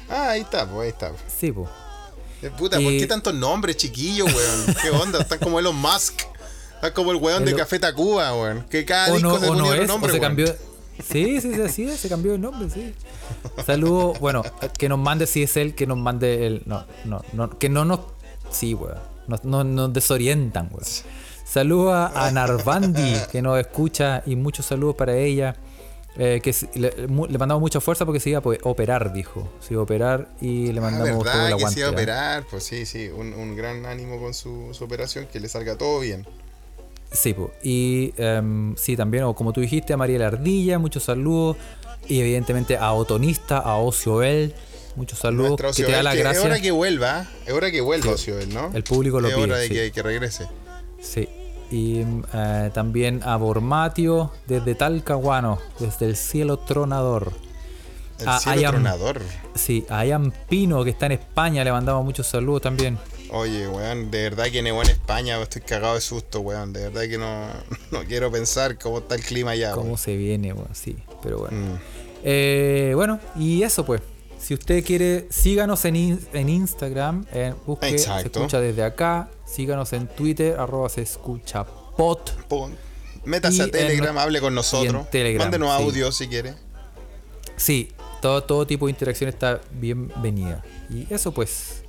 Ah, 0.09 0.31
ahí 0.31 0.41
está, 0.41 0.67
pues 0.69 0.85
ahí 0.85 0.89
está. 0.89 1.13
Sí, 1.39 1.53
po. 1.53 1.69
Eh, 2.43 2.51
Puta, 2.57 2.79
¿por 2.81 2.91
qué 2.91 3.07
tantos 3.07 3.35
nombres, 3.35 3.77
chiquillos, 3.77 4.27
weón? 4.35 4.75
¿Qué 4.83 4.91
onda? 4.91 5.21
Están 5.21 5.39
como 5.39 5.59
Elon 5.61 5.77
Musk. 5.77 6.23
Están 6.75 6.93
como 6.93 7.13
el 7.13 7.19
weón 7.19 7.45
de 7.45 7.55
Café 7.55 7.79
Tacuba, 7.79 8.35
weón. 8.35 8.65
Que 8.69 8.85
cada 8.85 9.13
O 9.13 9.15
disco 9.15 9.29
no, 9.29 9.39
se 9.39 9.45
o 9.47 9.49
ponía 9.49 9.63
no 9.63 9.69
otro 9.69 9.83
es, 9.83 9.89
nombre, 9.89 10.11
o 10.11 10.15
se 10.15 10.21
weón. 10.21 10.29
cambió. 10.31 10.47
Sí, 11.11 11.41
sí, 11.41 11.55
sí, 11.55 11.69
sí, 11.69 11.97
se 11.97 12.09
cambió 12.09 12.33
de 12.33 12.39
nombre, 12.39 12.69
sí. 12.69 12.95
Saludo, 13.65 14.13
bueno, 14.15 14.43
que 14.79 14.89
nos 14.89 14.99
mande 14.99 15.27
si 15.27 15.43
es 15.43 15.57
él, 15.57 15.75
que 15.75 15.87
nos 15.87 15.99
mande 15.99 16.47
el. 16.47 16.63
No, 16.67 16.85
no, 17.05 17.25
no, 17.33 17.59
que 17.59 17.69
no 17.69 17.85
nos. 17.85 18.01
Sí, 18.51 18.75
weón. 18.75 18.99
Nos, 19.27 19.45
no- 19.45 19.65
nos 19.65 19.93
desorientan, 19.93 20.69
weón. 20.73 20.85
Saludo 21.45 21.93
a, 21.93 22.31
Narvandi, 22.31 23.15
que 23.31 23.43
nos 23.43 23.59
escucha, 23.61 24.23
y 24.27 24.37
muchos 24.37 24.67
saludos 24.67 24.95
para 24.97 25.15
ella. 25.17 25.55
eh, 26.19 26.41
que 26.43 26.55
le, 26.75 27.07
mandamos 27.09 27.61
mucha 27.61 27.81
fuerza 27.81 28.05
porque 28.05 28.21
se 28.21 28.31
iba 28.31 28.39
a 28.41 28.69
operar, 28.69 29.13
dijo. 29.15 29.49
Se 29.61 29.73
iba 29.75 29.81
a 29.81 29.85
operar 29.85 30.29
y 30.41 30.71
le 30.73 30.79
Ah, 30.81 30.83
mandamos 30.83 31.25
todo 31.25 31.33
el 31.43 31.47
que 31.49 31.53
aguante. 31.55 31.75
se 31.75 31.81
iba 31.81 31.89
a 31.89 31.91
¿eh? 31.91 31.95
operar. 31.95 32.45
Pues 32.51 32.65
sí, 32.65 32.85
sí. 32.87 33.09
Un, 33.09 33.33
un 33.33 33.57
gran 33.57 33.87
ánimo 33.87 34.19
con 34.21 34.35
su, 34.35 34.69
su 34.73 34.85
operación. 34.85 35.27
Que 35.33 35.41
le 35.41 35.49
salga 35.49 35.77
todo 35.79 36.01
bien. 36.01 36.27
Sí, 37.11 37.35
po. 37.35 37.51
y 37.63 38.13
em, 38.17 38.75
sí, 38.77 38.97
también, 38.97 39.25
o 39.25 39.35
como 39.35 39.53
tú 39.53 39.61
dijiste, 39.61 39.93
a 39.93 39.97
María 39.99 40.27
Ardilla, 40.27 40.79
muchos 40.79 41.03
saludos. 41.05 41.57
Y 42.09 42.21
evidentemente 42.21 42.77
a 42.79 42.93
Otonista, 42.95 43.59
a 43.59 43.77
Ocioel, 43.77 44.55
muchos 44.97 45.19
saludos. 45.19 45.61
Que 45.77 45.85
te 45.85 45.93
da 45.93 46.03
la 46.03 46.13
que 46.13 46.21
es 46.21 46.25
hora 46.27 46.33
gracia. 46.49 46.63
que 46.63 46.71
vuelva. 46.71 47.27
Es 47.47 47.53
hora 47.53 47.71
que 47.71 47.81
vuelva 47.81 48.13
Ocioel, 48.13 48.53
¿no? 48.53 48.71
el 48.75 48.83
público 48.85 49.21
lo 49.21 49.29
Es 49.29 49.35
pide, 49.35 49.45
hora 49.45 49.57
de 49.59 49.69
sí. 49.69 49.75
que, 49.75 49.93
que 49.93 50.03
regrese. 50.03 50.47
Sí. 51.01 51.29
Y 51.71 52.05
eh, 52.35 52.71
también 52.75 53.23
a 53.25 53.37
Bormatio, 53.37 54.31
desde 54.47 54.75
Talcahuano, 54.75 55.59
desde 55.79 56.07
el 56.07 56.17
cielo 56.17 56.59
tronador. 56.59 57.33
El 58.21 58.29
A 58.29 58.39
cielo 58.39 58.61
Ian- 58.61 58.71
tronador. 58.73 59.21
Sí, 59.55 59.87
a 59.89 60.05
Ian 60.05 60.33
Pino, 60.49 60.85
que 60.85 60.91
está 60.91 61.07
en 61.07 61.13
España, 61.13 61.65
le 61.65 61.73
mandamos 61.73 62.05
muchos 62.05 62.27
saludos 62.27 62.63
también. 62.63 62.99
Oye, 63.31 63.67
weón, 63.67 64.11
de 64.11 64.25
verdad 64.25 64.45
que 64.53 64.59
en 64.59 64.67
España 64.67 65.41
estoy 65.41 65.63
cagado 65.63 65.95
de 65.95 66.03
susto, 66.03 66.41
weón. 66.41 66.75
De 66.75 66.83
verdad 66.91 67.09
que 67.09 67.17
no, 67.17 67.47
no 67.91 68.05
quiero 68.07 68.31
pensar 68.31 68.79
cómo 68.79 68.99
está 68.99 69.15
el 69.15 69.23
clima 69.23 69.53
allá, 69.53 69.73
¿Cómo 69.73 69.87
weón. 69.87 69.99
se 69.99 70.15
viene? 70.17 70.53
Bueno, 70.53 70.69
sí, 70.75 70.97
pero 71.23 71.39
bueno. 71.39 71.57
Mm. 71.57 71.79
Eh, 72.25 72.93
bueno, 72.95 73.19
y 73.35 73.63
eso 73.63 73.85
pues. 73.87 74.03
Si 74.43 74.55
usted 74.55 74.85
quiere, 74.85 75.27
síganos 75.31 75.85
en, 75.85 75.95
in- 75.97 76.27
en 76.33 76.49
Instagram, 76.49 77.27
eh, 77.33 77.55
busque 77.67 77.97
se 77.99 78.11
escucha 78.21 78.61
desde 78.61 78.83
acá, 78.83 79.31
síganos 79.47 79.93
en 79.93 80.09
Twitter, 80.09 80.59
arroba 80.59 80.89
se 80.89 81.03
escucha 81.03 81.65
pot. 81.97 82.33
Métase 83.25 83.63
a 83.63 83.65
en 83.67 83.71
Telegram, 83.71 84.19
hable 84.19 84.41
con 84.41 84.53
nosotros. 84.55 85.05
en 85.05 85.11
Telegram, 85.11 85.45
Mándenos 85.45 85.77
sí. 85.77 85.83
audio 85.85 86.11
si 86.11 86.27
quiere. 86.27 86.55
Sí, 87.57 87.93
todo, 88.21 88.43
todo 88.43 88.67
tipo 88.67 88.87
de 88.87 88.91
interacción 88.91 89.29
está 89.29 89.61
bienvenida. 89.71 90.65
Y 90.91 91.07
eso 91.15 91.31
pues. 91.33 91.85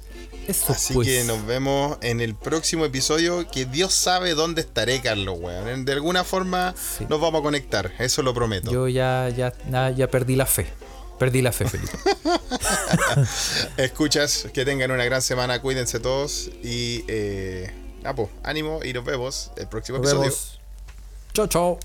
Eso 0.48 0.74
Así 0.74 0.94
pues. 0.94 1.08
que 1.08 1.24
nos 1.24 1.44
vemos 1.48 1.98
en 2.02 2.20
el 2.20 2.36
próximo 2.36 2.84
episodio. 2.86 3.48
Que 3.50 3.66
Dios 3.66 3.94
sabe 3.94 4.36
dónde 4.36 4.62
estaré, 4.62 5.02
Carlos, 5.02 5.38
weón. 5.40 5.86
De 5.86 5.94
alguna 5.94 6.24
forma 6.26 6.76
Sí. 6.78 7.06
nos 7.10 7.20
vamos 7.22 7.40
a 7.40 7.44
conectar, 7.44 7.92
eso 7.98 8.22
lo 8.22 8.34
prometo. 8.34 8.70
Yo 8.72 8.88
ya, 8.90 9.30
ya, 9.30 9.54
ya 9.92 10.08
perdí 10.12 10.36
la 10.36 10.46
fe. 10.46 10.68
Perdí 11.20 11.42
la 11.42 11.52
fe, 11.52 11.68
Felipe. 11.70 11.98
Escuchas, 13.78 14.48
que 14.54 14.66
tengan 14.66 14.92
una 14.92 15.06
gran 15.06 15.22
semana, 15.22 15.62
cuídense 15.62 16.00
todos. 16.00 16.50
Y, 16.64 17.06
eh, 17.08 17.72
ah, 18.04 18.14
pues, 18.16 18.30
ánimo 18.44 18.80
y 18.84 18.94
nos 18.94 19.06
vemos 19.06 19.52
el 19.58 19.68
próximo 19.68 20.00
Nos 20.00 20.08
episodio. 20.08 20.30
vemos. 20.32 20.60
Chao, 21.34 21.48
chao. 21.48 21.80